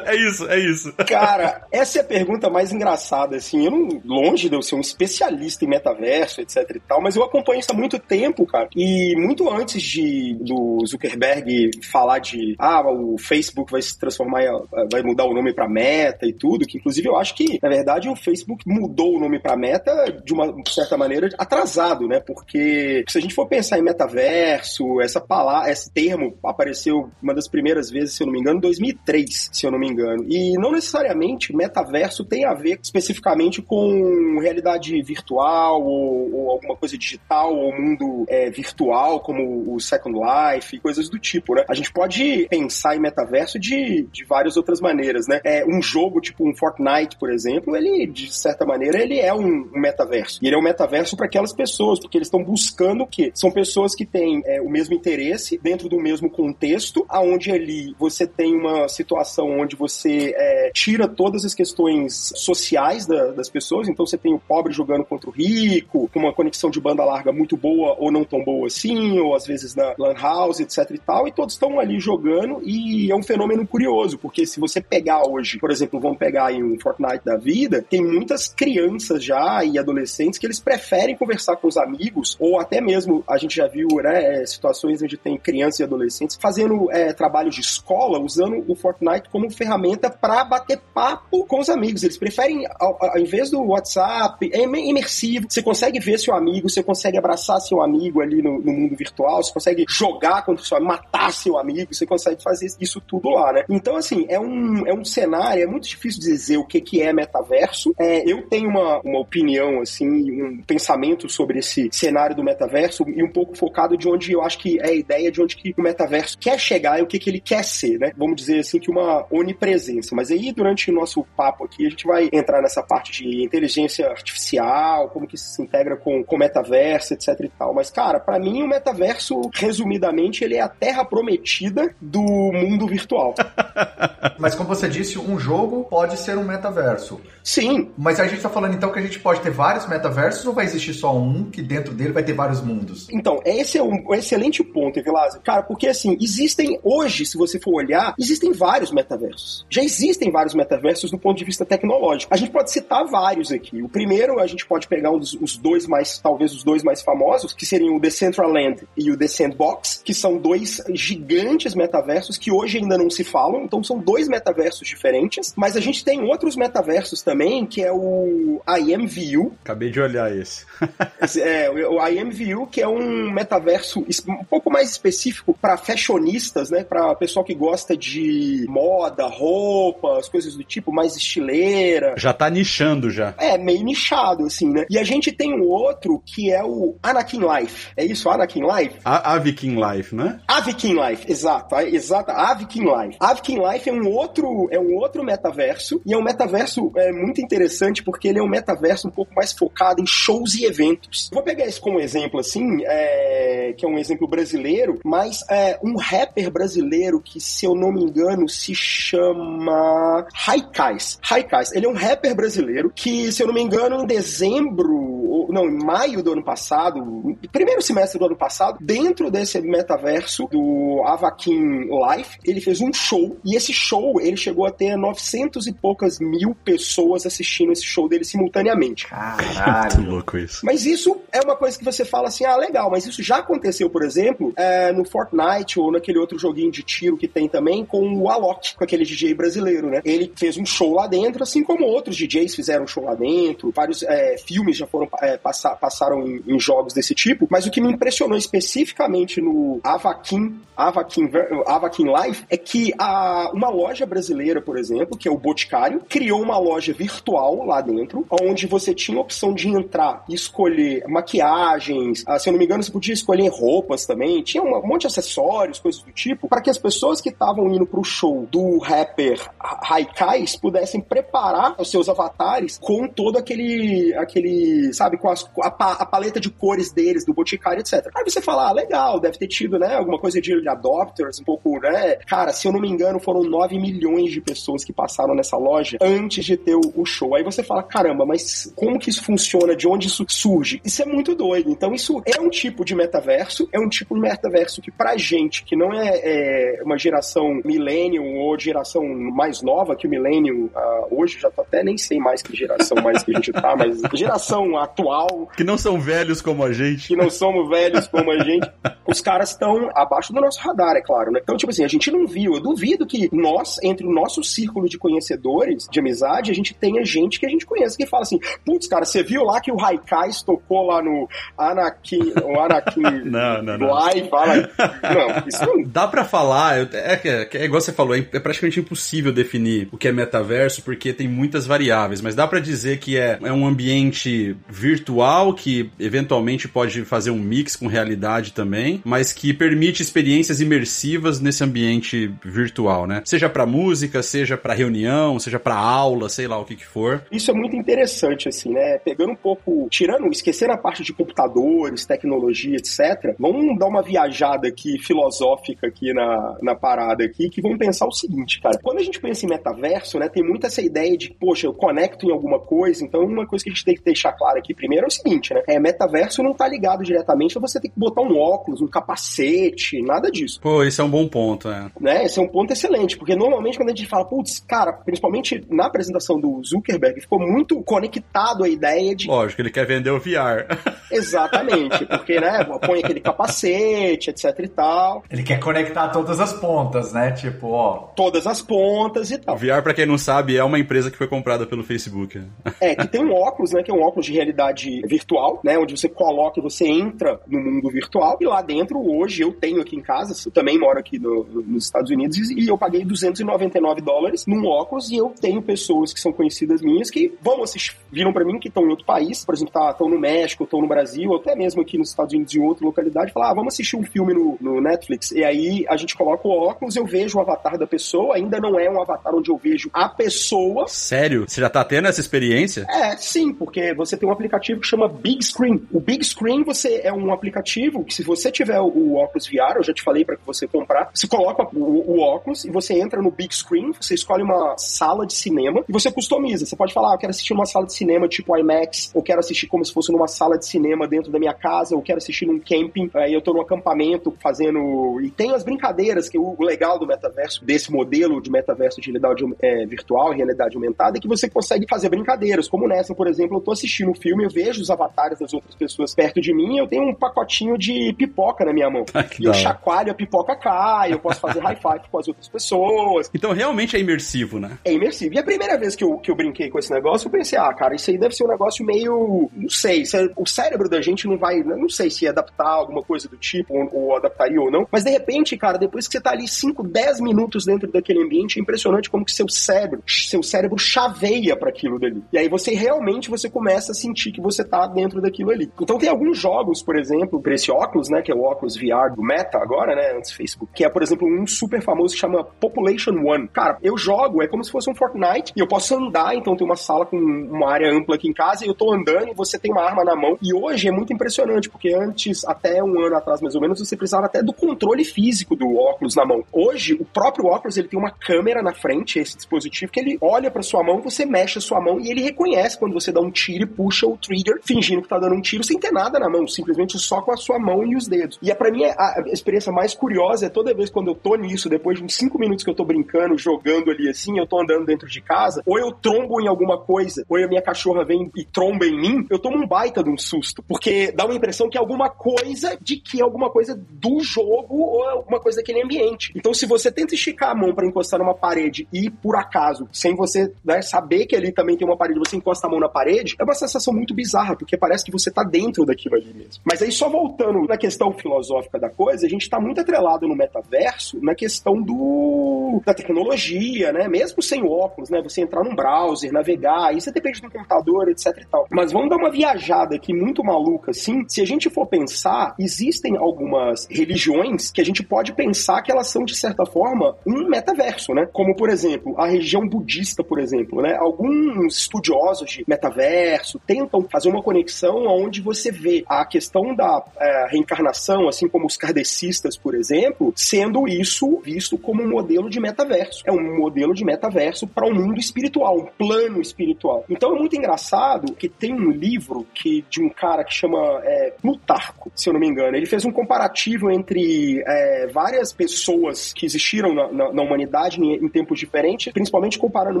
é 0.06 0.16
isso, 0.16 0.48
é 0.48 0.58
isso. 0.58 0.92
Cara, 1.08 1.66
essa 1.72 1.98
é 1.98 2.00
a 2.00 2.04
pergunta 2.04 2.48
mais 2.48 2.72
engraçada, 2.72 3.36
assim. 3.36 3.64
Eu 3.64 3.70
não, 3.72 4.00
longe 4.04 4.48
de 4.48 4.54
eu 4.54 4.62
ser 4.62 4.76
um 4.76 4.80
especialista 4.80 5.64
em 5.64 5.68
metaverso, 5.68 6.40
etc 6.40 6.64
e 6.74 6.80
tal, 6.80 7.02
mas 7.02 7.16
eu 7.16 7.24
acompanho 7.24 7.58
isso 7.58 7.72
há 7.72 7.74
muito 7.74 7.98
tempo, 7.98 8.46
cara. 8.46 8.68
E 8.76 9.14
muito 9.16 9.50
antes 9.50 9.82
de 9.82 10.36
do 10.40 10.84
Zuckerberg 10.86 11.70
falar 11.90 12.20
de 12.20 12.54
ah, 12.58 12.82
o 12.88 13.18
Facebook 13.18 13.70
vai 13.70 13.82
se 13.82 13.98
transformar, 13.98 14.42
vai 14.90 15.02
mudar 15.02 15.24
o 15.24 15.34
nome 15.34 15.52
para 15.52 15.68
Meta 15.68 16.26
e 16.26 16.32
tudo, 16.32 16.66
que 16.66 16.78
inclusive 16.78 17.08
eu 17.08 17.16
acho 17.16 17.34
que, 17.34 17.58
na 17.60 17.68
verdade, 17.68 18.08
o 18.08 18.14
Facebook 18.14 18.62
mudou 18.66 19.16
o 19.16 19.20
nome 19.20 19.40
para 19.40 19.56
Meta 19.56 20.22
de 20.24 20.32
uma 20.32 20.54
certa 20.68 20.96
maneira 20.96 21.28
atrasado, 21.36 22.06
né? 22.06 22.20
Porque 22.20 23.04
se 23.08 23.18
a 23.18 23.20
gente 23.20 23.34
for 23.34 23.48
pensar 23.48 23.78
em 23.78 23.82
metaverso, 23.82 25.00
essa 25.00 25.20
palavra, 25.20 25.70
esse 25.70 25.92
termo 25.92 26.36
apareceu 26.44 26.75
apareceu 26.76 27.10
uma 27.22 27.34
das 27.34 27.48
primeiras 27.48 27.90
vezes, 27.90 28.14
se 28.14 28.22
eu 28.22 28.26
não 28.26 28.34
me 28.34 28.40
engano, 28.40 28.58
em 28.58 28.60
2003, 28.60 29.50
se 29.52 29.66
eu 29.66 29.70
não 29.70 29.78
me 29.78 29.88
engano. 29.88 30.24
E 30.28 30.52
não 30.58 30.70
necessariamente 30.70 31.54
metaverso 31.56 32.24
tem 32.24 32.44
a 32.44 32.54
ver 32.54 32.78
especificamente 32.82 33.62
com 33.62 34.38
realidade 34.40 35.00
virtual 35.02 35.82
ou, 35.82 36.34
ou 36.34 36.50
alguma 36.50 36.76
coisa 36.76 36.96
digital 36.98 37.54
ou 37.54 37.72
mundo 37.72 38.24
é, 38.28 38.50
virtual, 38.50 39.20
como 39.20 39.74
o 39.74 39.80
Second 39.80 40.18
Life 40.18 40.78
coisas 40.80 41.08
do 41.08 41.18
tipo, 41.18 41.54
né? 41.54 41.64
A 41.68 41.74
gente 41.74 41.92
pode 41.92 42.46
pensar 42.50 42.94
em 42.94 43.00
metaverso 43.00 43.58
de, 43.58 44.06
de 44.12 44.24
várias 44.24 44.56
outras 44.56 44.80
maneiras, 44.80 45.26
né? 45.26 45.40
É, 45.42 45.64
um 45.64 45.80
jogo 45.80 46.20
tipo 46.20 46.48
um 46.48 46.54
Fortnite, 46.54 47.16
por 47.18 47.30
exemplo, 47.30 47.74
ele, 47.74 48.06
de 48.06 48.32
certa 48.32 48.64
maneira, 48.64 49.02
ele 49.02 49.18
é 49.18 49.32
um, 49.32 49.68
um 49.74 49.80
metaverso. 49.80 50.38
E 50.42 50.46
ele 50.46 50.56
é 50.56 50.58
um 50.58 50.62
metaverso 50.62 51.16
para 51.16 51.26
aquelas 51.26 51.52
pessoas, 51.52 51.98
porque 51.98 52.18
eles 52.18 52.28
estão 52.28 52.42
buscando 52.42 53.04
o 53.04 53.06
quê? 53.06 53.30
São 53.34 53.50
pessoas 53.50 53.94
que 53.94 54.04
têm 54.04 54.42
é, 54.44 54.60
o 54.60 54.68
mesmo 54.68 54.94
interesse 54.94 55.58
dentro 55.62 55.88
do 55.88 55.98
mesmo 55.98 56.28
contexto 56.28 56.65
contexto 56.66 57.06
aonde 57.08 57.50
ali 57.52 57.94
você 57.98 58.26
tem 58.26 58.56
uma 58.56 58.88
situação 58.88 59.60
onde 59.60 59.76
você 59.76 60.34
é, 60.36 60.70
tira 60.72 61.06
todas 61.06 61.44
as 61.44 61.54
questões 61.54 62.32
sociais 62.34 63.06
da, 63.06 63.32
das 63.32 63.48
pessoas, 63.48 63.88
então 63.88 64.04
você 64.04 64.18
tem 64.18 64.34
o 64.34 64.38
pobre 64.38 64.72
jogando 64.72 65.04
contra 65.04 65.30
o 65.30 65.32
rico, 65.32 66.10
com 66.12 66.20
uma 66.20 66.32
conexão 66.32 66.70
de 66.70 66.80
banda 66.80 67.04
larga 67.04 67.32
muito 67.32 67.56
boa 67.56 67.96
ou 67.98 68.10
não 68.10 68.24
tão 68.24 68.42
boa 68.42 68.66
assim, 68.66 69.18
ou 69.18 69.34
às 69.34 69.46
vezes 69.46 69.74
na 69.74 69.94
lan 69.98 70.14
house, 70.14 70.60
etc 70.60 70.90
e 70.90 70.98
tal, 70.98 71.28
e 71.28 71.32
todos 71.32 71.54
estão 71.54 71.78
ali 71.78 72.00
jogando 72.00 72.60
e 72.64 73.10
é 73.10 73.14
um 73.14 73.22
fenômeno 73.22 73.66
curioso, 73.66 74.18
porque 74.18 74.46
se 74.46 74.58
você 74.58 74.80
pegar 74.80 75.26
hoje, 75.26 75.58
por 75.58 75.70
exemplo, 75.70 76.00
vamos 76.00 76.18
pegar 76.18 76.46
aí 76.46 76.62
um 76.62 76.78
Fortnite 76.78 77.24
da 77.24 77.36
vida, 77.36 77.84
tem 77.88 78.02
muitas 78.02 78.48
crianças 78.48 79.22
já 79.22 79.64
e 79.64 79.78
adolescentes 79.78 80.38
que 80.38 80.46
eles 80.46 80.60
preferem 80.60 81.16
conversar 81.16 81.56
com 81.56 81.68
os 81.68 81.76
amigos, 81.76 82.36
ou 82.40 82.60
até 82.60 82.80
mesmo 82.80 83.22
a 83.28 83.36
gente 83.38 83.56
já 83.56 83.66
viu 83.66 83.88
né, 84.02 84.42
é, 84.42 84.46
situações 84.46 85.02
onde 85.02 85.16
tem 85.16 85.36
crianças 85.36 85.80
e 85.80 85.84
adolescentes 85.84 86.36
fazendo 86.40 86.55
é, 86.90 87.12
trabalhos 87.12 87.54
de 87.54 87.60
escola 87.60 88.18
usando 88.18 88.64
o 88.68 88.74
Fortnite 88.74 89.28
como 89.30 89.50
ferramenta 89.50 90.10
para 90.10 90.44
bater 90.44 90.80
papo 90.94 91.44
com 91.46 91.60
os 91.60 91.68
amigos. 91.68 92.02
Eles 92.02 92.16
preferem, 92.16 92.66
ao, 92.78 92.96
ao, 93.02 93.18
invés 93.18 93.50
do 93.50 93.62
WhatsApp, 93.62 94.50
é 94.52 94.62
imersivo. 94.62 95.46
Você 95.48 95.62
consegue 95.62 96.00
ver 96.00 96.18
seu 96.18 96.34
amigo, 96.34 96.68
você 96.68 96.82
consegue 96.82 97.18
abraçar 97.18 97.60
seu 97.60 97.82
amigo 97.82 98.20
ali 98.20 98.42
no, 98.42 98.60
no 98.60 98.72
mundo 98.72 98.96
virtual, 98.96 99.42
você 99.42 99.52
consegue 99.52 99.84
jogar 99.88 100.44
contra 100.44 100.62
o 100.62 100.66
seu 100.66 100.76
amigo, 100.76 100.92
matar 100.92 101.32
seu 101.32 101.58
amigo, 101.58 101.94
você 101.94 102.06
consegue 102.06 102.42
fazer 102.42 102.66
isso 102.80 103.00
tudo 103.00 103.30
lá, 103.30 103.52
né? 103.52 103.64
Então, 103.68 103.96
assim, 103.96 104.26
é 104.28 104.38
um, 104.38 104.86
é 104.86 104.94
um 104.94 105.04
cenário, 105.04 105.62
é 105.62 105.66
muito 105.66 105.88
difícil 105.88 106.20
dizer 106.20 106.56
o 106.56 106.64
que, 106.64 106.80
que 106.80 107.02
é 107.02 107.12
metaverso. 107.12 107.94
É, 107.98 108.28
eu 108.30 108.42
tenho 108.48 108.68
uma, 108.68 109.00
uma 109.00 109.20
opinião, 109.20 109.80
assim, 109.80 110.06
um 110.42 110.62
pensamento 110.62 111.28
sobre 111.28 111.58
esse 111.58 111.88
cenário 111.92 112.36
do 112.36 112.42
metaverso 112.42 113.04
e 113.08 113.22
um 113.22 113.30
pouco 113.30 113.56
focado 113.56 113.96
de 113.96 114.08
onde 114.08 114.32
eu 114.32 114.42
acho 114.42 114.58
que 114.58 114.78
é 114.80 114.88
a 114.88 114.94
ideia 114.94 115.30
de 115.30 115.42
onde 115.42 115.56
que 115.56 115.74
o 115.76 115.82
metaverso 115.82 116.35
quer 116.40 116.58
chegar 116.58 116.98
e 116.98 117.02
o 117.02 117.06
que, 117.06 117.18
que 117.18 117.30
ele 117.30 117.40
quer 117.40 117.64
ser, 117.64 117.98
né? 117.98 118.12
Vamos 118.16 118.36
dizer 118.36 118.60
assim 118.60 118.78
que 118.78 118.90
uma 118.90 119.26
onipresença. 119.30 120.14
Mas 120.14 120.30
aí, 120.30 120.52
durante 120.52 120.90
o 120.90 120.94
nosso 120.94 121.24
papo 121.36 121.64
aqui, 121.64 121.86
a 121.86 121.90
gente 121.90 122.06
vai 122.06 122.28
entrar 122.32 122.62
nessa 122.62 122.82
parte 122.82 123.12
de 123.12 123.44
inteligência 123.44 124.08
artificial, 124.08 125.08
como 125.10 125.26
que 125.26 125.34
isso 125.34 125.48
se 125.48 125.62
integra 125.62 125.96
com 125.96 126.24
o 126.26 126.38
metaverso, 126.38 127.14
etc 127.14 127.28
e 127.40 127.48
tal. 127.48 127.74
Mas, 127.74 127.90
cara, 127.90 128.20
para 128.20 128.38
mim 128.38 128.62
o 128.62 128.68
metaverso, 128.68 129.50
resumidamente, 129.54 130.44
ele 130.44 130.56
é 130.56 130.60
a 130.60 130.68
terra 130.68 131.04
prometida 131.04 131.94
do 132.00 132.22
mundo 132.22 132.86
virtual. 132.86 133.34
Mas 134.38 134.54
como 134.54 134.68
você 134.68 134.88
disse, 134.88 135.18
um 135.18 135.38
jogo 135.38 135.84
pode 135.84 136.18
ser 136.18 136.36
um 136.36 136.44
metaverso. 136.44 137.20
Sim. 137.42 137.90
Mas 137.96 138.20
a 138.20 138.26
gente 138.26 138.42
tá 138.42 138.48
falando 138.48 138.74
então 138.74 138.92
que 138.92 138.98
a 138.98 139.02
gente 139.02 139.18
pode 139.18 139.40
ter 139.40 139.50
vários 139.50 139.88
metaversos 139.88 140.44
ou 140.46 140.52
vai 140.52 140.64
existir 140.64 140.94
só 140.94 141.16
um 141.16 141.50
que 141.50 141.62
dentro 141.62 141.94
dele 141.94 142.12
vai 142.12 142.22
ter 142.22 142.32
vários 142.32 142.60
mundos? 142.60 143.08
Então, 143.10 143.40
esse 143.44 143.78
é 143.78 143.82
um, 143.82 144.04
um 144.08 144.14
excelente 144.14 144.62
ponto, 144.62 144.98
Evilásio. 144.98 145.40
Cara, 145.42 145.62
porque 145.62 145.86
assim, 145.86 146.16
existem 146.26 146.80
hoje, 146.82 147.24
se 147.24 147.38
você 147.38 147.60
for 147.60 147.74
olhar, 147.74 148.14
existem 148.18 148.52
vários 148.52 148.90
metaversos. 148.90 149.64
Já 149.70 149.82
existem 149.82 150.30
vários 150.30 150.54
metaversos 150.54 151.10
do 151.10 151.18
ponto 151.18 151.38
de 151.38 151.44
vista 151.44 151.64
tecnológico. 151.64 152.34
A 152.34 152.36
gente 152.36 152.50
pode 152.50 152.72
citar 152.72 153.06
vários 153.06 153.52
aqui. 153.52 153.80
O 153.80 153.88
primeiro, 153.88 154.40
a 154.40 154.46
gente 154.46 154.66
pode 154.66 154.88
pegar 154.88 155.12
um 155.12 155.18
dos, 155.18 155.34
os 155.34 155.56
dois 155.56 155.86
mais, 155.86 156.18
talvez 156.18 156.52
os 156.52 156.64
dois 156.64 156.82
mais 156.82 157.00
famosos, 157.00 157.52
que 157.52 157.64
seriam 157.64 157.96
o 157.96 158.00
Decentraland 158.00 158.82
e 158.96 159.10
o 159.10 159.16
The 159.16 159.28
Sandbox, 159.28 160.02
que 160.04 160.12
são 160.12 160.36
dois 160.36 160.82
gigantes 160.92 161.74
metaversos 161.74 162.36
que 162.36 162.50
hoje 162.50 162.78
ainda 162.78 162.98
não 162.98 163.08
se 163.08 163.22
falam. 163.22 163.62
Então, 163.62 163.82
são 163.84 163.98
dois 163.98 164.28
metaversos 164.28 164.86
diferentes. 164.86 165.54
Mas 165.56 165.76
a 165.76 165.80
gente 165.80 166.04
tem 166.04 166.22
outros 166.22 166.56
metaversos 166.56 167.22
também 167.22 167.64
que 167.64 167.82
é 167.82 167.92
o 167.92 168.60
IMVU. 168.66 169.52
Acabei 169.62 169.90
de 169.90 170.00
olhar 170.00 170.34
esse. 170.36 170.66
é, 171.40 171.70
o 171.70 172.04
IMVU, 172.08 172.66
que 172.66 172.80
é 172.80 172.88
um 172.88 173.30
metaverso 173.32 174.04
um 174.28 174.44
pouco 174.44 174.70
mais 174.70 174.90
específico 174.90 175.56
para 175.60 175.76
fashionistas, 176.16 176.70
né? 176.70 176.84
Para 176.84 177.14
pessoal 177.14 177.44
que 177.44 177.54
gosta 177.54 177.96
de 177.96 178.64
moda, 178.68 179.26
roupas, 179.26 180.28
coisas 180.28 180.56
do 180.56 180.64
tipo, 180.64 180.92
mais 180.92 181.16
estileira. 181.16 182.14
Já 182.16 182.32
tá 182.32 182.48
nichando 182.48 183.10
já. 183.10 183.34
É, 183.38 183.58
meio 183.58 183.82
nichado, 183.84 184.44
assim, 184.44 184.70
né? 184.70 184.86
E 184.90 184.98
a 184.98 185.04
gente 185.04 185.30
tem 185.32 185.52
um 185.52 185.66
outro 185.68 186.22
que 186.24 186.50
é 186.50 186.64
o 186.64 186.96
Anakin 187.02 187.40
Life. 187.40 187.92
É 187.96 188.04
isso, 188.04 188.28
Anakin 188.28 188.62
Life? 188.62 188.96
A 189.04 189.34
Avikin 189.34 189.76
Life, 189.76 190.14
né? 190.14 190.40
Avikin 190.48 190.94
Life, 190.94 191.30
exato. 191.30 191.76
Exato, 191.76 192.30
Avikin 192.30 192.84
Life. 192.84 193.16
Avikin 193.20 193.58
Life 193.58 193.88
é 193.88 193.92
um 193.92 194.08
outro, 194.08 194.68
é 194.70 194.78
um 194.78 194.94
outro 194.96 195.22
metaverso 195.22 196.00
e 196.06 196.14
é 196.14 196.16
um 196.16 196.22
metaverso 196.22 196.92
é, 196.96 197.12
muito 197.12 197.40
interessante 197.40 198.02
porque 198.02 198.28
ele 198.28 198.38
é 198.38 198.42
um 198.42 198.48
metaverso 198.48 199.08
um 199.08 199.10
pouco 199.10 199.34
mais 199.34 199.52
focado 199.52 200.00
em 200.00 200.06
shows 200.06 200.54
e 200.54 200.64
eventos. 200.64 201.30
Vou 201.32 201.42
pegar 201.42 201.66
isso 201.66 201.80
como 201.80 202.00
exemplo, 202.00 202.40
assim, 202.40 202.84
é, 202.84 203.74
que 203.76 203.84
é 203.84 203.88
um 203.88 203.98
exemplo 203.98 204.26
brasileiro, 204.26 204.98
mas 205.04 205.44
é, 205.50 205.78
um 205.82 205.96
rapper 206.08 206.50
brasileiro 206.50 207.20
que, 207.20 207.40
se 207.40 207.66
eu 207.66 207.74
não 207.74 207.92
me 207.92 208.02
engano, 208.02 208.48
se 208.48 208.74
chama 208.74 210.26
Haikais. 210.46 211.18
Haikais. 211.22 211.72
Ele 211.72 211.86
é 211.86 211.88
um 211.88 211.94
rapper 211.94 212.34
brasileiro 212.34 212.90
que, 212.94 213.32
se 213.32 213.42
eu 213.42 213.46
não 213.46 213.54
me 213.54 213.62
engano, 213.62 214.02
em 214.02 214.06
dezembro, 214.06 215.48
não, 215.50 215.66
em 215.66 215.84
maio 215.84 216.22
do 216.22 216.32
ano 216.32 216.44
passado, 216.44 217.36
primeiro 217.52 217.82
semestre 217.82 218.18
do 218.18 218.26
ano 218.26 218.36
passado, 218.36 218.78
dentro 218.80 219.30
desse 219.30 219.60
metaverso 219.60 220.48
do 220.50 221.02
Avakin 221.06 221.88
Life, 221.88 222.38
ele 222.44 222.60
fez 222.60 222.80
um 222.80 222.92
show 222.92 223.36
e 223.44 223.56
esse 223.56 223.72
show 223.72 224.20
ele 224.20 224.36
chegou 224.36 224.66
a 224.66 224.70
ter 224.70 224.96
900 224.96 225.66
e 225.66 225.72
poucas 225.72 226.18
mil 226.18 226.54
pessoas 226.64 226.96
pessoas 226.96 227.26
assistindo 227.26 227.72
esse 227.72 227.84
show 227.84 228.08
dele 228.08 228.24
simultaneamente. 228.24 229.06
Caralho. 229.06 229.96
Muito 229.96 230.10
louco 230.10 230.38
isso. 230.38 230.64
Mas 230.64 230.84
isso 230.84 231.20
é 231.32 231.40
uma 231.40 231.56
coisa 231.56 231.78
que 231.78 231.84
você 231.84 232.04
fala 232.04 232.28
assim, 232.28 232.44
ah, 232.44 232.56
legal, 232.56 232.90
mas 232.90 233.06
isso 233.06 233.22
já 233.22 233.38
aconteceu, 233.38 233.88
por 233.88 234.02
exemplo, 234.02 234.52
é, 234.56 234.92
no 234.92 235.04
Fortnite 235.04 235.78
ou 235.78 235.90
naquele 235.96 236.18
outro 236.18 236.38
joguinho 236.38 236.70
de 236.70 236.82
tiro 236.82 237.16
que 237.16 237.28
tem 237.28 237.48
também 237.48 237.84
com 237.84 238.02
o 238.18 238.30
Alok, 238.30 238.76
com 238.76 238.84
aquele 238.84 239.04
DJ 239.04 239.34
brasileiro, 239.34 239.90
né? 239.90 240.00
Ele 240.04 240.32
fez 240.36 240.56
um 240.56 240.64
show 240.64 240.94
lá 240.94 241.06
dentro, 241.06 241.42
assim 241.42 241.62
como 241.62 241.84
outros 241.84 242.16
DJs 242.16 242.54
fizeram 242.54 242.86
show 242.86 243.04
lá 243.04 243.14
dentro, 243.14 243.72
vários 243.74 244.02
é, 244.02 244.36
filmes 244.38 244.76
já 244.76 244.86
foram 244.86 245.08
é, 245.20 245.36
passar, 245.36 245.76
passaram 245.76 246.26
em, 246.26 246.42
em, 246.46 246.58
jogos 246.58 246.92
desse 246.92 247.14
tipo, 247.14 247.46
mas 247.50 247.66
o 247.66 247.70
que 247.70 247.80
me 247.80 247.92
impressionou 247.92 248.36
especificamente 248.36 249.40
no 249.40 249.80
Avakin, 249.82 250.60
Avakin, 250.76 251.30
Avakin 251.66 252.04
Life 252.04 252.44
é 252.48 252.56
que 252.56 252.92
a, 252.98 253.50
uma 253.52 253.68
loja 253.68 254.06
brasileira, 254.06 254.60
por 254.60 254.78
exemplo, 254.78 255.16
que 255.16 255.28
é 255.28 255.30
o 255.30 255.38
Boticário, 255.38 256.02
criou 256.08 256.42
uma 256.42 256.58
loja 256.58 256.92
virtual 256.92 257.16
virtual 257.16 257.64
lá 257.64 257.80
dentro, 257.80 258.26
onde 258.30 258.66
você 258.66 258.94
tinha 258.94 259.18
a 259.18 259.20
opção 259.20 259.54
de 259.54 259.68
entrar 259.68 260.24
e 260.28 260.34
escolher 260.34 261.04
maquiagens, 261.08 262.22
ah, 262.26 262.38
se 262.38 262.48
eu 262.48 262.52
não 262.52 262.58
me 262.58 262.64
engano, 262.64 262.82
você 262.82 262.90
podia 262.90 263.14
escolher 263.14 263.48
roupas 263.48 264.06
também, 264.06 264.42
tinha 264.42 264.62
um 264.62 264.86
monte 264.86 265.02
de 265.02 265.06
acessórios, 265.08 265.78
coisas 265.86 266.02
do 266.02 266.12
tipo, 266.12 266.48
para 266.48 266.60
que 266.60 266.68
as 266.68 266.78
pessoas 266.78 267.20
que 267.20 267.28
estavam 267.28 267.68
indo 267.68 267.86
pro 267.86 268.02
show 268.02 268.46
do 268.50 268.78
rapper 268.78 269.40
Haikais 269.60 270.56
pudessem 270.56 271.00
preparar 271.00 271.76
os 271.78 271.90
seus 271.90 272.08
avatares 272.08 272.78
com 272.78 273.06
todo 273.06 273.38
aquele, 273.38 274.12
aquele 274.14 274.92
sabe, 274.92 275.16
com 275.16 275.28
as, 275.28 275.48
a, 275.62 275.68
a, 275.68 276.06
paleta 276.06 276.40
de 276.40 276.50
cores 276.50 276.90
deles, 276.90 277.24
do 277.24 277.32
Boticário, 277.32 277.80
etc. 277.80 278.10
Aí 278.16 278.24
você 278.24 278.40
fala, 278.40 278.68
ah, 278.68 278.72
legal, 278.72 279.20
deve 279.20 279.38
ter 279.38 279.46
tido, 279.46 279.78
né, 279.78 279.94
alguma 279.94 280.18
coisa 280.18 280.40
de 280.40 280.68
adopters, 280.68 281.38
um 281.40 281.44
pouco, 281.44 281.78
né? 281.78 282.16
Cara, 282.26 282.52
se 282.52 282.66
eu 282.66 282.72
não 282.72 282.80
me 282.80 282.88
engano, 282.88 283.20
foram 283.20 283.42
9 283.42 283.78
milhões 283.78 284.32
de 284.32 284.40
pessoas 284.40 284.84
que 284.84 284.92
passaram 284.92 285.34
nessa 285.34 285.56
loja 285.56 285.98
antes 286.00 286.44
de 286.44 286.56
ter 286.56 286.74
o, 286.74 286.92
o 286.96 287.04
show. 287.04 287.34
Aí 287.34 287.44
você 287.44 287.62
fala, 287.62 287.82
caramba, 287.82 288.26
mas 288.26 288.72
como 288.74 288.98
que 288.98 289.10
isso 289.10 289.22
funciona? 289.22 289.76
De 289.76 289.86
onde 289.86 290.08
isso 290.08 290.24
surge? 290.28 290.80
Isso 290.84 291.02
é 291.02 291.04
muito 291.04 291.34
doido. 291.34 291.70
Então, 291.70 291.94
isso 291.94 292.22
é 292.24 292.40
um 292.40 292.50
tipo 292.50 292.84
de 292.84 292.94
metaverso, 292.94 293.68
é 293.72 293.78
um 293.78 293.88
tipo 293.88 294.14
de 294.14 294.20
metaverso 294.20 294.80
que, 294.80 294.90
pra 294.90 295.16
gente, 295.16 295.62
que 295.62 295.75
não 295.76 295.92
é, 295.92 296.20
é 296.22 296.82
uma 296.84 296.98
geração 296.98 297.60
millennium 297.64 298.38
ou 298.38 298.58
geração 298.58 299.02
mais 299.04 299.62
nova 299.62 299.96
que 299.96 300.06
o 300.06 300.10
millennium, 300.10 300.66
uh, 300.66 301.06
hoje 301.10 301.38
já 301.38 301.50
tô 301.50 301.62
até 301.62 301.82
nem 301.82 301.96
sei 301.96 302.18
mais 302.18 302.42
que 302.42 302.56
geração 302.56 302.96
mais 303.02 303.22
que 303.22 303.32
a 303.32 303.34
gente 303.34 303.52
tá, 303.52 303.74
mas 303.76 304.00
geração 304.14 304.76
atual. 304.78 305.48
Que 305.56 305.64
não 305.64 305.78
são 305.78 306.00
velhos 306.00 306.40
como 306.40 306.64
a 306.64 306.72
gente. 306.72 307.08
Que 307.08 307.16
não 307.16 307.30
somos 307.30 307.68
velhos 307.68 308.06
como 308.08 308.30
a 308.30 308.38
gente. 308.38 308.70
Os 309.06 309.20
caras 309.20 309.50
estão 309.50 309.90
abaixo 309.94 310.32
do 310.32 310.40
nosso 310.40 310.60
radar, 310.60 310.96
é 310.96 311.02
claro, 311.02 311.30
né? 311.30 311.40
Então, 311.42 311.56
tipo 311.56 311.70
assim, 311.70 311.84
a 311.84 311.88
gente 311.88 312.10
não 312.10 312.26
viu. 312.26 312.54
Eu 312.54 312.60
duvido 312.60 313.06
que 313.06 313.28
nós, 313.32 313.78
entre 313.82 314.06
o 314.06 314.12
nosso 314.12 314.42
círculo 314.42 314.88
de 314.88 314.98
conhecedores 314.98 315.86
de 315.90 316.00
amizade, 316.00 316.50
a 316.50 316.54
gente 316.54 316.74
tenha 316.74 317.04
gente 317.04 317.38
que 317.38 317.46
a 317.46 317.48
gente 317.48 317.66
conhece 317.66 317.96
que 317.96 318.06
fala 318.06 318.22
assim: 318.22 318.38
putz, 318.64 318.88
cara, 318.88 319.04
você 319.04 319.22
viu 319.22 319.44
lá 319.44 319.60
que 319.60 319.70
o 319.70 319.76
Raikais 319.76 320.42
tocou 320.42 320.86
lá 320.86 321.02
no 321.02 321.28
Anakin, 321.56 322.32
o 322.44 322.60
Anakin 322.60 323.02
não, 323.24 323.62
não, 323.62 323.78
não. 323.78 323.86
Live? 323.88 324.28
Fala. 324.28 324.56
Não, 324.56 325.46
isso. 325.46 325.65
Dá 325.86 326.06
pra 326.06 326.24
falar, 326.24 326.78
é, 326.78 327.20
é, 327.24 327.48
é 327.52 327.64
igual 327.64 327.80
você 327.80 327.92
falou, 327.92 328.14
é, 328.14 328.18
é 328.32 328.40
praticamente 328.40 328.80
impossível 328.80 329.32
definir 329.32 329.88
o 329.92 329.96
que 329.96 330.08
é 330.08 330.12
metaverso 330.12 330.82
porque 330.82 331.12
tem 331.12 331.28
muitas 331.28 331.66
variáveis, 331.66 332.20
mas 332.20 332.34
dá 332.34 332.46
para 332.46 332.60
dizer 332.60 332.98
que 332.98 333.16
é, 333.16 333.38
é 333.42 333.52
um 333.52 333.66
ambiente 333.66 334.56
virtual 334.68 335.54
que 335.54 335.90
eventualmente 335.98 336.68
pode 336.68 337.04
fazer 337.04 337.30
um 337.30 337.38
mix 337.38 337.76
com 337.76 337.86
realidade 337.86 338.52
também, 338.52 339.00
mas 339.04 339.32
que 339.32 339.52
permite 339.52 340.02
experiências 340.02 340.60
imersivas 340.60 341.40
nesse 341.40 341.64
ambiente 341.64 342.32
virtual, 342.44 343.06
né? 343.06 343.22
Seja 343.24 343.48
para 343.48 343.66
música, 343.66 344.22
seja 344.22 344.56
para 344.56 344.74
reunião, 344.74 345.38
seja 345.38 345.58
para 345.58 345.76
aula, 345.76 346.28
sei 346.28 346.46
lá 346.46 346.58
o 346.58 346.64
que 346.64 346.76
que 346.76 346.86
for. 346.86 347.24
Isso 347.30 347.50
é 347.50 347.54
muito 347.54 347.76
interessante 347.76 348.48
assim, 348.48 348.72
né? 348.72 348.98
Pegando 348.98 349.32
um 349.32 349.36
pouco, 349.36 349.88
tirando, 349.90 350.26
esquecendo 350.28 350.72
a 350.72 350.78
parte 350.78 351.02
de 351.02 351.12
computadores, 351.12 352.04
tecnologia, 352.04 352.76
etc. 352.76 353.34
Vamos 353.38 353.78
dar 353.78 353.86
uma 353.86 354.02
viajada 354.02 354.68
aqui 354.68 354.98
filosófica 354.98 355.45
aqui 355.86 356.12
na, 356.12 356.56
na 356.62 356.74
parada 356.74 357.24
aqui, 357.24 357.48
que 357.48 357.60
vamos 357.60 357.78
pensar 357.78 358.06
o 358.06 358.12
seguinte, 358.12 358.60
cara. 358.60 358.78
Quando 358.82 358.98
a 358.98 359.02
gente 359.02 359.20
pensa 359.20 359.44
em 359.44 359.48
metaverso, 359.48 360.18
né, 360.18 360.28
tem 360.28 360.42
muito 360.42 360.66
essa 360.66 360.80
ideia 360.80 361.16
de, 361.16 361.30
poxa, 361.34 361.66
eu 361.66 361.74
conecto 361.74 362.26
em 362.26 362.32
alguma 362.32 362.58
coisa, 362.58 363.04
então 363.04 363.22
uma 363.22 363.46
coisa 363.46 363.64
que 363.64 363.70
a 363.70 363.74
gente 363.74 363.84
tem 363.84 363.94
que 363.94 364.02
deixar 364.02 364.32
claro 364.32 364.58
aqui 364.58 364.74
primeiro 364.74 365.04
é 365.04 365.08
o 365.08 365.10
seguinte, 365.10 365.52
né? 365.52 365.62
É, 365.68 365.78
metaverso 365.78 366.42
não 366.42 366.54
tá 366.54 366.68
ligado 366.68 367.02
diretamente 367.02 367.56
a 367.56 367.60
você 367.60 367.80
ter 367.80 367.88
que 367.88 367.98
botar 367.98 368.22
um 368.22 368.36
óculos, 368.36 368.80
um 368.80 368.88
capacete, 368.88 370.02
nada 370.02 370.30
disso. 370.30 370.60
Pô, 370.60 370.82
isso 370.82 371.00
é 371.00 371.04
um 371.04 371.10
bom 371.10 371.28
ponto, 371.28 371.68
é. 371.68 371.90
Né? 372.00 372.24
Esse 372.24 372.38
é 372.38 372.42
um 372.42 372.48
ponto 372.48 372.72
excelente, 372.72 373.16
porque 373.16 373.34
normalmente 373.34 373.76
quando 373.76 373.90
a 373.90 373.94
gente 373.94 374.08
fala, 374.08 374.24
putz, 374.24 374.60
cara, 374.60 374.92
principalmente 374.92 375.64
na 375.70 375.86
apresentação 375.86 376.38
do 376.40 376.62
Zuckerberg, 376.64 377.20
ficou 377.20 377.38
muito 377.38 377.82
conectado 377.82 378.64
a 378.64 378.68
ideia 378.68 379.14
de. 379.14 379.28
Lógico, 379.28 379.62
ele 379.62 379.70
quer 379.70 379.86
vender 379.86 380.10
o 380.10 380.18
VR. 380.18 380.66
Exatamente, 381.10 382.04
porque, 382.06 382.40
né, 382.40 382.64
põe 382.84 383.00
aquele 383.00 383.20
capacete, 383.20 384.30
etc 384.30 384.58
e 384.58 384.68
tal. 384.68 385.24
Ele 385.36 385.42
quer 385.42 385.60
conectar 385.60 386.08
todas 386.08 386.40
as 386.40 386.54
pontas, 386.54 387.12
né? 387.12 387.30
Tipo, 387.30 387.68
ó. 387.68 388.08
Todas 388.16 388.46
as 388.46 388.62
pontas 388.62 389.30
e 389.30 389.36
tal. 389.36 389.54
O 389.54 389.58
VR, 389.58 389.82
pra 389.82 389.92
quem 389.92 390.06
não 390.06 390.16
sabe, 390.16 390.56
é 390.56 390.64
uma 390.64 390.78
empresa 390.78 391.10
que 391.10 391.18
foi 391.18 391.28
comprada 391.28 391.66
pelo 391.66 391.84
Facebook. 391.84 392.42
É, 392.80 392.94
que 392.94 393.06
tem 393.06 393.22
um 393.22 393.34
óculos, 393.34 393.72
né, 393.72 393.82
que 393.82 393.90
é 393.90 393.94
um 393.94 394.02
óculos 394.02 394.24
de 394.24 394.32
realidade 394.32 395.02
virtual, 395.06 395.60
né, 395.62 395.78
onde 395.78 395.94
você 395.94 396.08
coloca 396.08 396.58
e 396.58 396.62
você 396.62 396.86
entra 396.86 397.38
no 397.46 397.60
mundo 397.60 397.90
virtual, 397.90 398.38
e 398.40 398.46
lá 398.46 398.62
dentro, 398.62 398.98
hoje, 398.98 399.42
eu 399.42 399.52
tenho 399.52 399.82
aqui 399.82 399.94
em 399.94 400.00
casa, 400.00 400.34
eu 400.46 400.50
também 400.50 400.78
moro 400.78 400.98
aqui 400.98 401.18
no, 401.18 401.44
nos 401.44 401.84
Estados 401.84 402.10
Unidos, 402.10 402.38
e 402.50 402.66
eu 402.66 402.78
paguei 402.78 403.04
299 403.04 404.00
dólares 404.00 404.46
num 404.46 404.66
óculos, 404.66 405.10
e 405.10 405.16
eu 405.16 405.34
tenho 405.38 405.60
pessoas 405.60 406.14
que 406.14 406.20
são 406.20 406.32
conhecidas 406.32 406.80
minhas 406.80 407.10
que 407.10 407.34
vão 407.42 407.62
assistir, 407.62 407.94
viram 408.10 408.32
para 408.32 408.44
mim 408.44 408.58
que 408.58 408.68
estão 408.68 408.84
em 408.84 408.90
outro 408.90 409.04
país, 409.04 409.44
por 409.44 409.54
exemplo, 409.54 409.72
estão 409.74 409.92
tá, 409.92 410.14
no 410.14 410.18
México, 410.18 410.64
estão 410.64 410.80
no 410.80 410.88
Brasil, 410.88 411.30
ou 411.30 411.36
até 411.36 411.54
mesmo 411.54 411.82
aqui 411.82 411.98
nos 411.98 412.08
Estados 412.08 412.32
Unidos 412.32 412.54
em 412.54 412.60
outra 412.60 412.86
localidade, 412.86 413.32
falar, 413.32 413.50
ah, 413.50 413.54
vamos 413.54 413.74
assistir 413.74 413.96
um 413.96 414.04
filme 414.04 414.32
no, 414.32 414.56
no 414.60 414.80
Netflix, 414.80 415.25
e 415.32 415.44
aí 415.44 415.84
a 415.88 415.96
gente 415.96 416.16
coloca 416.16 416.46
o 416.46 416.50
óculos, 416.50 416.96
eu 416.96 417.04
vejo 417.04 417.38
o 417.38 417.40
avatar 417.40 417.78
da 417.78 417.86
pessoa, 417.86 418.36
ainda 418.36 418.60
não 418.60 418.78
é 418.78 418.90
um 418.90 419.00
avatar 419.00 419.34
onde 419.34 419.50
eu 419.50 419.56
vejo 419.56 419.90
a 419.92 420.08
pessoa. 420.08 420.86
Sério? 420.88 421.44
Você 421.46 421.60
já 421.60 421.70
tá 421.70 421.84
tendo 421.84 422.08
essa 422.08 422.20
experiência? 422.20 422.86
É, 422.88 423.16
sim, 423.16 423.52
porque 423.52 423.94
você 423.94 424.16
tem 424.16 424.28
um 424.28 424.32
aplicativo 424.32 424.80
que 424.80 424.86
chama 424.86 425.08
Big 425.08 425.44
Screen. 425.44 425.86
O 425.92 426.00
Big 426.00 426.24
Screen 426.24 426.64
você 426.64 427.00
é 427.02 427.12
um 427.12 427.32
aplicativo 427.32 428.04
que 428.04 428.14
se 428.14 428.22
você 428.22 428.50
tiver 428.50 428.80
o 428.80 429.14
óculos 429.14 429.46
VR, 429.46 429.76
eu 429.76 429.82
já 429.82 429.92
te 429.92 430.02
falei 430.02 430.24
para 430.24 430.36
que 430.36 430.46
você 430.46 430.66
comprar, 430.66 431.10
você 431.12 431.26
coloca 431.26 431.68
o, 431.76 432.12
o, 432.12 432.20
óculos 432.20 432.64
e 432.64 432.70
você 432.70 432.94
entra 432.94 433.20
no 433.20 433.30
Big 433.30 433.54
Screen, 433.54 433.92
você 433.92 434.14
escolhe 434.14 434.42
uma 434.42 434.76
sala 434.78 435.26
de 435.26 435.34
cinema 435.34 435.84
e 435.88 435.92
você 435.92 436.10
customiza. 436.10 436.66
Você 436.66 436.76
pode 436.76 436.92
falar, 436.92 437.12
ah, 437.12 437.14
eu 437.14 437.18
quero 437.18 437.30
assistir 437.30 437.52
uma 437.52 437.66
sala 437.66 437.86
de 437.86 437.94
cinema 437.94 438.28
tipo 438.28 438.56
IMAX, 438.56 439.10
ou 439.14 439.22
quero 439.22 439.40
assistir 439.40 439.66
como 439.66 439.84
se 439.84 439.92
fosse 439.92 440.12
numa 440.12 440.28
sala 440.28 440.58
de 440.58 440.66
cinema 440.66 441.06
dentro 441.06 441.30
da 441.30 441.38
minha 441.38 441.54
casa, 441.54 441.94
ou 441.94 442.02
quero 442.02 442.18
assistir 442.18 442.46
num 442.46 442.58
camping, 442.58 443.10
aí 443.14 443.32
eu 443.32 443.40
tô 443.40 443.52
num 443.52 443.60
acampamento 443.60 444.34
fazendo. 444.40 445.15
E 445.20 445.30
tem 445.30 445.54
as 445.54 445.62
brincadeiras, 445.62 446.28
que 446.28 446.38
o 446.38 446.56
legal 446.60 446.98
do 446.98 447.06
metaverso, 447.06 447.64
desse 447.64 447.90
modelo 447.92 448.40
de 448.40 448.50
metaverso 448.50 449.00
de 449.00 449.10
realidade 449.10 449.44
é, 449.62 449.86
virtual 449.86 450.32
e 450.32 450.36
realidade 450.36 450.76
aumentada, 450.76 451.18
é 451.18 451.20
que 451.20 451.28
você 451.28 451.48
consegue 451.48 451.86
fazer 451.88 452.08
brincadeiras, 452.08 452.68
como 452.68 452.88
nessa, 452.88 453.14
por 453.14 453.26
exemplo, 453.26 453.56
eu 453.58 453.60
tô 453.60 453.72
assistindo 453.72 454.10
um 454.10 454.14
filme, 454.14 454.44
eu 454.44 454.50
vejo 454.50 454.80
os 454.80 454.90
avatares 454.90 455.38
das 455.38 455.52
outras 455.52 455.74
pessoas 455.74 456.14
perto 456.14 456.40
de 456.40 456.54
mim, 456.54 456.78
eu 456.78 456.86
tenho 456.86 457.02
um 457.08 457.14
pacotinho 457.14 457.78
de 457.78 458.14
pipoca 458.16 458.64
na 458.64 458.72
minha 458.72 458.90
mão. 458.90 459.04
e 459.38 459.44
eu 459.44 459.54
chacoalho, 459.54 460.12
a 460.12 460.14
pipoca 460.14 460.56
cai, 460.56 461.12
eu 461.12 461.18
posso 461.18 461.40
fazer 461.40 461.60
high 461.64 461.76
five 461.76 462.08
com 462.10 462.18
as 462.18 462.28
outras 462.28 462.48
pessoas. 462.48 463.30
Então 463.34 463.52
realmente 463.52 463.96
é 463.96 464.00
imersivo, 464.00 464.58
né? 464.58 464.78
É 464.84 464.92
imersivo. 464.92 465.34
E 465.34 465.38
a 465.38 465.42
primeira 465.42 465.78
vez 465.78 465.96
que 465.96 466.04
eu, 466.04 466.18
que 466.18 466.30
eu 466.30 466.36
brinquei 466.36 466.70
com 466.70 466.78
esse 466.78 466.92
negócio, 466.92 467.26
eu 467.26 467.32
pensei, 467.32 467.58
ah, 467.58 467.72
cara, 467.72 467.94
isso 467.94 468.10
aí 468.10 468.18
deve 468.18 468.34
ser 468.34 468.44
um 468.44 468.48
negócio 468.48 468.84
meio. 468.84 469.50
Não 469.54 469.68
sei, 469.68 470.02
é, 470.02 470.28
o 470.36 470.46
cérebro 470.46 470.88
da 470.88 471.00
gente 471.00 471.26
não 471.26 471.38
vai. 471.38 471.62
Não 471.62 471.88
sei 471.88 472.10
se 472.10 472.26
adaptar 472.26 472.68
alguma 472.68 473.02
coisa 473.02 473.28
do 473.28 473.36
tipo, 473.36 473.74
ou, 473.74 473.88
ou 473.92 474.16
adaptaria 474.16 474.60
ou 474.60 474.70
não. 474.70 474.86
Mas 474.90 475.05
de 475.06 475.12
repente, 475.12 475.56
cara, 475.56 475.78
depois 475.78 476.06
que 476.06 476.12
você 476.12 476.20
tá 476.20 476.30
ali 476.30 476.48
5, 476.48 476.82
10 476.82 477.20
minutos 477.20 477.64
dentro 477.64 477.90
daquele 477.90 478.22
ambiente, 478.22 478.58
é 478.58 478.62
impressionante 478.62 479.08
como 479.08 479.24
que 479.24 479.32
seu 479.32 479.48
cérebro, 479.48 480.02
seu 480.06 480.42
cérebro 480.42 480.76
chaveia 480.78 481.56
para 481.56 481.70
aquilo 481.70 481.98
dali. 481.98 482.22
E 482.32 482.38
aí 482.38 482.48
você 482.48 482.74
realmente 482.74 483.30
você 483.30 483.48
começa 483.48 483.92
a 483.92 483.94
sentir 483.94 484.32
que 484.32 484.40
você 484.40 484.64
tá 484.64 484.86
dentro 484.86 485.20
daquilo 485.20 485.50
ali. 485.50 485.70
Então 485.80 485.98
tem 485.98 486.08
alguns 486.08 486.38
jogos, 486.38 486.82
por 486.82 486.96
exemplo, 486.98 487.40
para 487.40 487.54
esse 487.54 487.70
óculos, 487.70 488.10
né, 488.10 488.20
que 488.20 488.32
é 488.32 488.34
o 488.34 488.42
óculos 488.42 488.76
VR 488.76 489.14
do 489.14 489.22
Meta 489.22 489.58
agora, 489.58 489.94
né, 489.94 490.16
antes 490.16 490.32
Facebook, 490.32 490.72
que 490.74 490.84
é, 490.84 490.88
por 490.88 491.02
exemplo, 491.02 491.26
um 491.26 491.46
super 491.46 491.80
famoso 491.80 492.14
que 492.14 492.20
chama 492.20 492.44
Population 492.44 493.12
One. 493.12 493.48
Cara, 493.48 493.78
eu 493.82 493.96
jogo, 493.96 494.42
é 494.42 494.48
como 494.48 494.64
se 494.64 494.70
fosse 494.70 494.90
um 494.90 494.94
Fortnite, 494.94 495.52
e 495.56 495.60
eu 495.60 495.68
posso 495.68 495.94
andar, 495.94 496.34
então 496.34 496.56
tem 496.56 496.66
uma 496.66 496.76
sala 496.76 497.06
com 497.06 497.16
uma 497.16 497.70
área 497.70 497.92
ampla 497.92 498.16
aqui 498.16 498.28
em 498.28 498.32
casa, 498.32 498.64
e 498.64 498.68
eu 498.68 498.74
tô 498.74 498.92
andando 498.92 499.28
e 499.28 499.34
você 499.34 499.58
tem 499.58 499.70
uma 499.70 499.82
arma 499.82 500.04
na 500.04 500.16
mão. 500.16 500.36
E 500.42 500.52
hoje 500.52 500.88
é 500.88 500.90
muito 500.90 501.12
impressionante, 501.12 501.68
porque 501.70 501.94
antes, 501.94 502.44
até 502.44 502.82
um 502.82 503.00
ano 503.00 503.16
atrás 503.16 503.40
mais 503.40 503.54
ou 503.54 503.60
menos, 503.60 503.78
você 503.78 503.96
precisava 503.96 504.26
até 504.26 504.42
do 504.42 504.52
controle 504.52 504.95
físico 505.04 505.54
do 505.54 505.76
óculos 505.76 506.14
na 506.14 506.24
mão. 506.24 506.44
Hoje, 506.52 506.94
o 506.94 507.04
próprio 507.04 507.46
óculos, 507.46 507.76
ele 507.76 507.88
tem 507.88 507.98
uma 507.98 508.10
câmera 508.10 508.62
na 508.62 508.74
frente, 508.74 509.18
esse 509.18 509.36
dispositivo, 509.36 509.92
que 509.92 510.00
ele 510.00 510.18
olha 510.20 510.50
para 510.50 510.62
sua 510.62 510.82
mão, 510.82 511.00
você 511.00 511.24
mexe 511.24 511.58
a 511.58 511.60
sua 511.60 511.80
mão 511.80 512.00
e 512.00 512.10
ele 512.10 512.22
reconhece 512.22 512.78
quando 512.78 512.94
você 512.94 513.12
dá 513.12 513.20
um 513.20 513.30
tiro 513.30 513.64
e 513.64 513.66
puxa 513.66 514.06
o 514.06 514.16
trigger, 514.16 514.60
fingindo 514.62 515.02
que 515.02 515.08
tá 515.08 515.18
dando 515.18 515.34
um 515.34 515.40
tiro 515.40 515.64
sem 515.64 515.78
ter 515.78 515.92
nada 515.92 516.18
na 516.18 516.28
mão, 516.28 516.46
simplesmente 516.46 516.98
só 516.98 517.20
com 517.20 517.32
a 517.32 517.36
sua 517.36 517.58
mão 517.58 517.84
e 517.84 517.96
os 517.96 518.06
dedos. 518.06 518.38
E 518.42 518.50
é 518.50 518.54
para 518.54 518.70
mim 518.70 518.84
a 518.84 519.24
experiência 519.26 519.72
mais 519.72 519.94
curiosa 519.94 520.46
é 520.46 520.48
toda 520.48 520.74
vez 520.74 520.90
quando 520.90 521.08
eu 521.08 521.14
tô 521.14 521.34
nisso, 521.36 521.68
depois 521.68 521.98
de 521.98 522.04
uns 522.04 522.14
5 522.14 522.38
minutos 522.38 522.64
que 522.64 522.70
eu 522.70 522.74
tô 522.74 522.84
brincando, 522.84 523.36
jogando 523.38 523.90
ali 523.90 524.08
assim, 524.08 524.38
eu 524.38 524.46
tô 524.46 524.60
andando 524.60 524.84
dentro 524.84 525.08
de 525.08 525.20
casa, 525.20 525.62
ou 525.66 525.78
eu 525.78 525.92
trombo 525.92 526.40
em 526.40 526.48
alguma 526.48 526.78
coisa, 526.78 527.24
ou 527.28 527.36
a 527.36 527.48
minha 527.48 527.62
cachorra 527.62 528.04
vem 528.04 528.30
e 528.36 528.44
tromba 528.44 528.86
em 528.86 528.98
mim, 528.98 529.26
eu 529.30 529.38
tomo 529.38 529.56
um 529.56 529.66
baita 529.66 530.02
de 530.02 530.10
um 530.10 530.18
susto, 530.18 530.62
porque 530.62 531.12
dá 531.12 531.24
uma 531.24 531.34
impressão 531.34 531.68
que 531.68 531.76
é 531.76 531.80
alguma 531.80 532.08
coisa 532.08 532.76
de 532.80 532.96
que 532.96 533.20
é 533.20 533.22
alguma 533.22 533.50
coisa 533.50 533.78
do 533.90 534.20
jogo 534.20 534.85
ou 534.86 535.02
alguma 535.04 535.40
coisa 535.40 535.58
daquele 535.58 535.82
ambiente. 535.82 536.32
Então 536.34 536.54
se 536.54 536.66
você 536.66 536.90
tenta 536.90 537.14
esticar 537.14 537.50
a 537.50 537.54
mão 537.54 537.74
para 537.74 537.86
encostar 537.86 538.18
numa 538.18 538.34
parede 538.34 538.86
e 538.92 539.10
por 539.10 539.36
acaso, 539.36 539.88
sem 539.92 540.14
você 540.14 540.52
né, 540.64 540.82
saber 540.82 541.26
que 541.26 541.36
ali 541.36 541.52
também 541.52 541.76
tem 541.76 541.86
uma 541.86 541.96
parede, 541.96 542.18
você 542.18 542.36
encosta 542.36 542.66
a 542.66 542.70
mão 542.70 542.80
na 542.80 542.88
parede, 542.88 543.36
é 543.38 543.44
uma 543.44 543.54
sensação 543.54 543.92
muito 543.92 544.14
bizarra, 544.14 544.56
porque 544.56 544.76
parece 544.76 545.04
que 545.04 545.12
você 545.12 545.30
tá 545.30 545.42
dentro 545.42 545.84
daquilo 545.84 546.16
ali 546.16 546.32
mesmo. 546.32 546.62
Mas 546.64 546.82
aí 546.82 546.92
só 546.92 547.08
voltando 547.08 547.66
na 547.66 547.76
questão 547.76 548.12
filosófica 548.12 548.78
da 548.78 548.88
coisa, 548.88 549.26
a 549.26 549.28
gente 549.28 549.48
tá 549.48 549.60
muito 549.60 549.80
atrelado 549.80 550.26
no 550.26 550.34
metaverso 550.34 551.18
na 551.22 551.34
questão 551.34 551.80
do 551.82 552.80
da 552.84 552.94
tecnologia, 552.94 553.92
né? 553.92 554.08
Mesmo 554.08 554.42
sem 554.42 554.64
óculos, 554.64 555.10
né? 555.10 555.22
Você 555.22 555.40
entrar 555.40 555.64
num 555.64 555.74
browser, 555.74 556.32
navegar, 556.32 556.92
você 556.94 557.10
depende 557.10 557.40
do 557.40 557.50
computador, 557.50 558.08
etc 558.08 558.26
e 558.38 558.46
tal. 558.46 558.66
Mas 558.70 558.92
vamos 558.92 559.08
dar 559.08 559.16
uma 559.16 559.30
viajada 559.30 559.96
aqui 559.96 560.12
muito 560.12 560.44
maluca, 560.44 560.90
assim. 560.90 561.24
Se 561.28 561.40
a 561.40 561.44
gente 561.44 561.70
for 561.70 561.86
pensar, 561.86 562.54
existem 562.58 563.16
algumas 563.16 563.86
religiões 563.90 564.70
que 564.76 564.82
a 564.82 564.84
gente 564.84 565.02
pode 565.02 565.32
pensar 565.32 565.80
que 565.80 565.90
elas 565.90 566.08
são, 566.08 566.22
de 566.22 566.36
certa 566.36 566.66
forma, 566.66 567.16
um 567.26 567.48
metaverso, 567.48 568.12
né? 568.12 568.28
Como, 568.30 568.54
por 568.54 568.68
exemplo, 568.68 569.18
a 569.18 569.26
religião 569.26 569.66
budista, 569.66 570.22
por 570.22 570.38
exemplo, 570.38 570.82
né? 570.82 570.94
Alguns 570.98 571.78
estudiosos 571.78 572.50
de 572.50 572.64
metaverso 572.68 573.58
tentam 573.66 574.02
fazer 574.02 574.28
uma 574.28 574.42
conexão 574.42 575.06
onde 575.06 575.40
você 575.40 575.72
vê 575.72 576.04
a 576.06 576.26
questão 576.26 576.74
da 576.74 577.02
é, 577.18 577.46
reencarnação, 577.48 578.28
assim 578.28 578.46
como 578.48 578.66
os 578.66 578.76
kardecistas, 578.76 579.56
por 579.56 579.74
exemplo, 579.74 580.34
sendo 580.36 580.86
isso 580.86 581.40
visto 581.42 581.78
como 581.78 582.02
um 582.02 582.10
modelo 582.10 582.50
de 582.50 582.60
metaverso. 582.60 583.22
É 583.24 583.32
um 583.32 583.56
modelo 583.56 583.94
de 583.94 584.04
metaverso 584.04 584.66
para 584.66 584.86
o 584.86 584.90
um 584.90 584.94
mundo 584.94 585.18
espiritual, 585.18 585.78
um 585.78 585.86
plano 585.86 586.38
espiritual. 586.38 587.06
Então 587.08 587.34
é 587.34 587.38
muito 587.38 587.56
engraçado 587.56 588.34
que 588.34 588.46
tem 588.46 588.74
um 588.74 588.90
livro 588.90 589.46
que 589.54 589.86
de 589.88 590.02
um 590.02 590.10
cara 590.10 590.44
que 590.44 590.52
chama 590.52 591.00
é, 591.02 591.32
Plutarco, 591.40 592.12
se 592.14 592.28
eu 592.28 592.34
não 592.34 592.40
me 592.40 592.46
engano. 592.46 592.76
Ele 592.76 592.84
fez 592.84 593.06
um 593.06 593.10
comparativo 593.10 593.90
entre 593.90 594.55
é, 594.66 595.06
várias 595.08 595.52
pessoas 595.52 596.32
que 596.32 596.46
existiram 596.46 596.94
na, 596.94 597.12
na, 597.12 597.32
na 597.32 597.42
humanidade 597.42 598.00
em, 598.00 598.14
em, 598.14 598.28
tempos 598.28 598.58
diferentes, 598.58 599.12
principalmente 599.12 599.58
comparando 599.58 600.00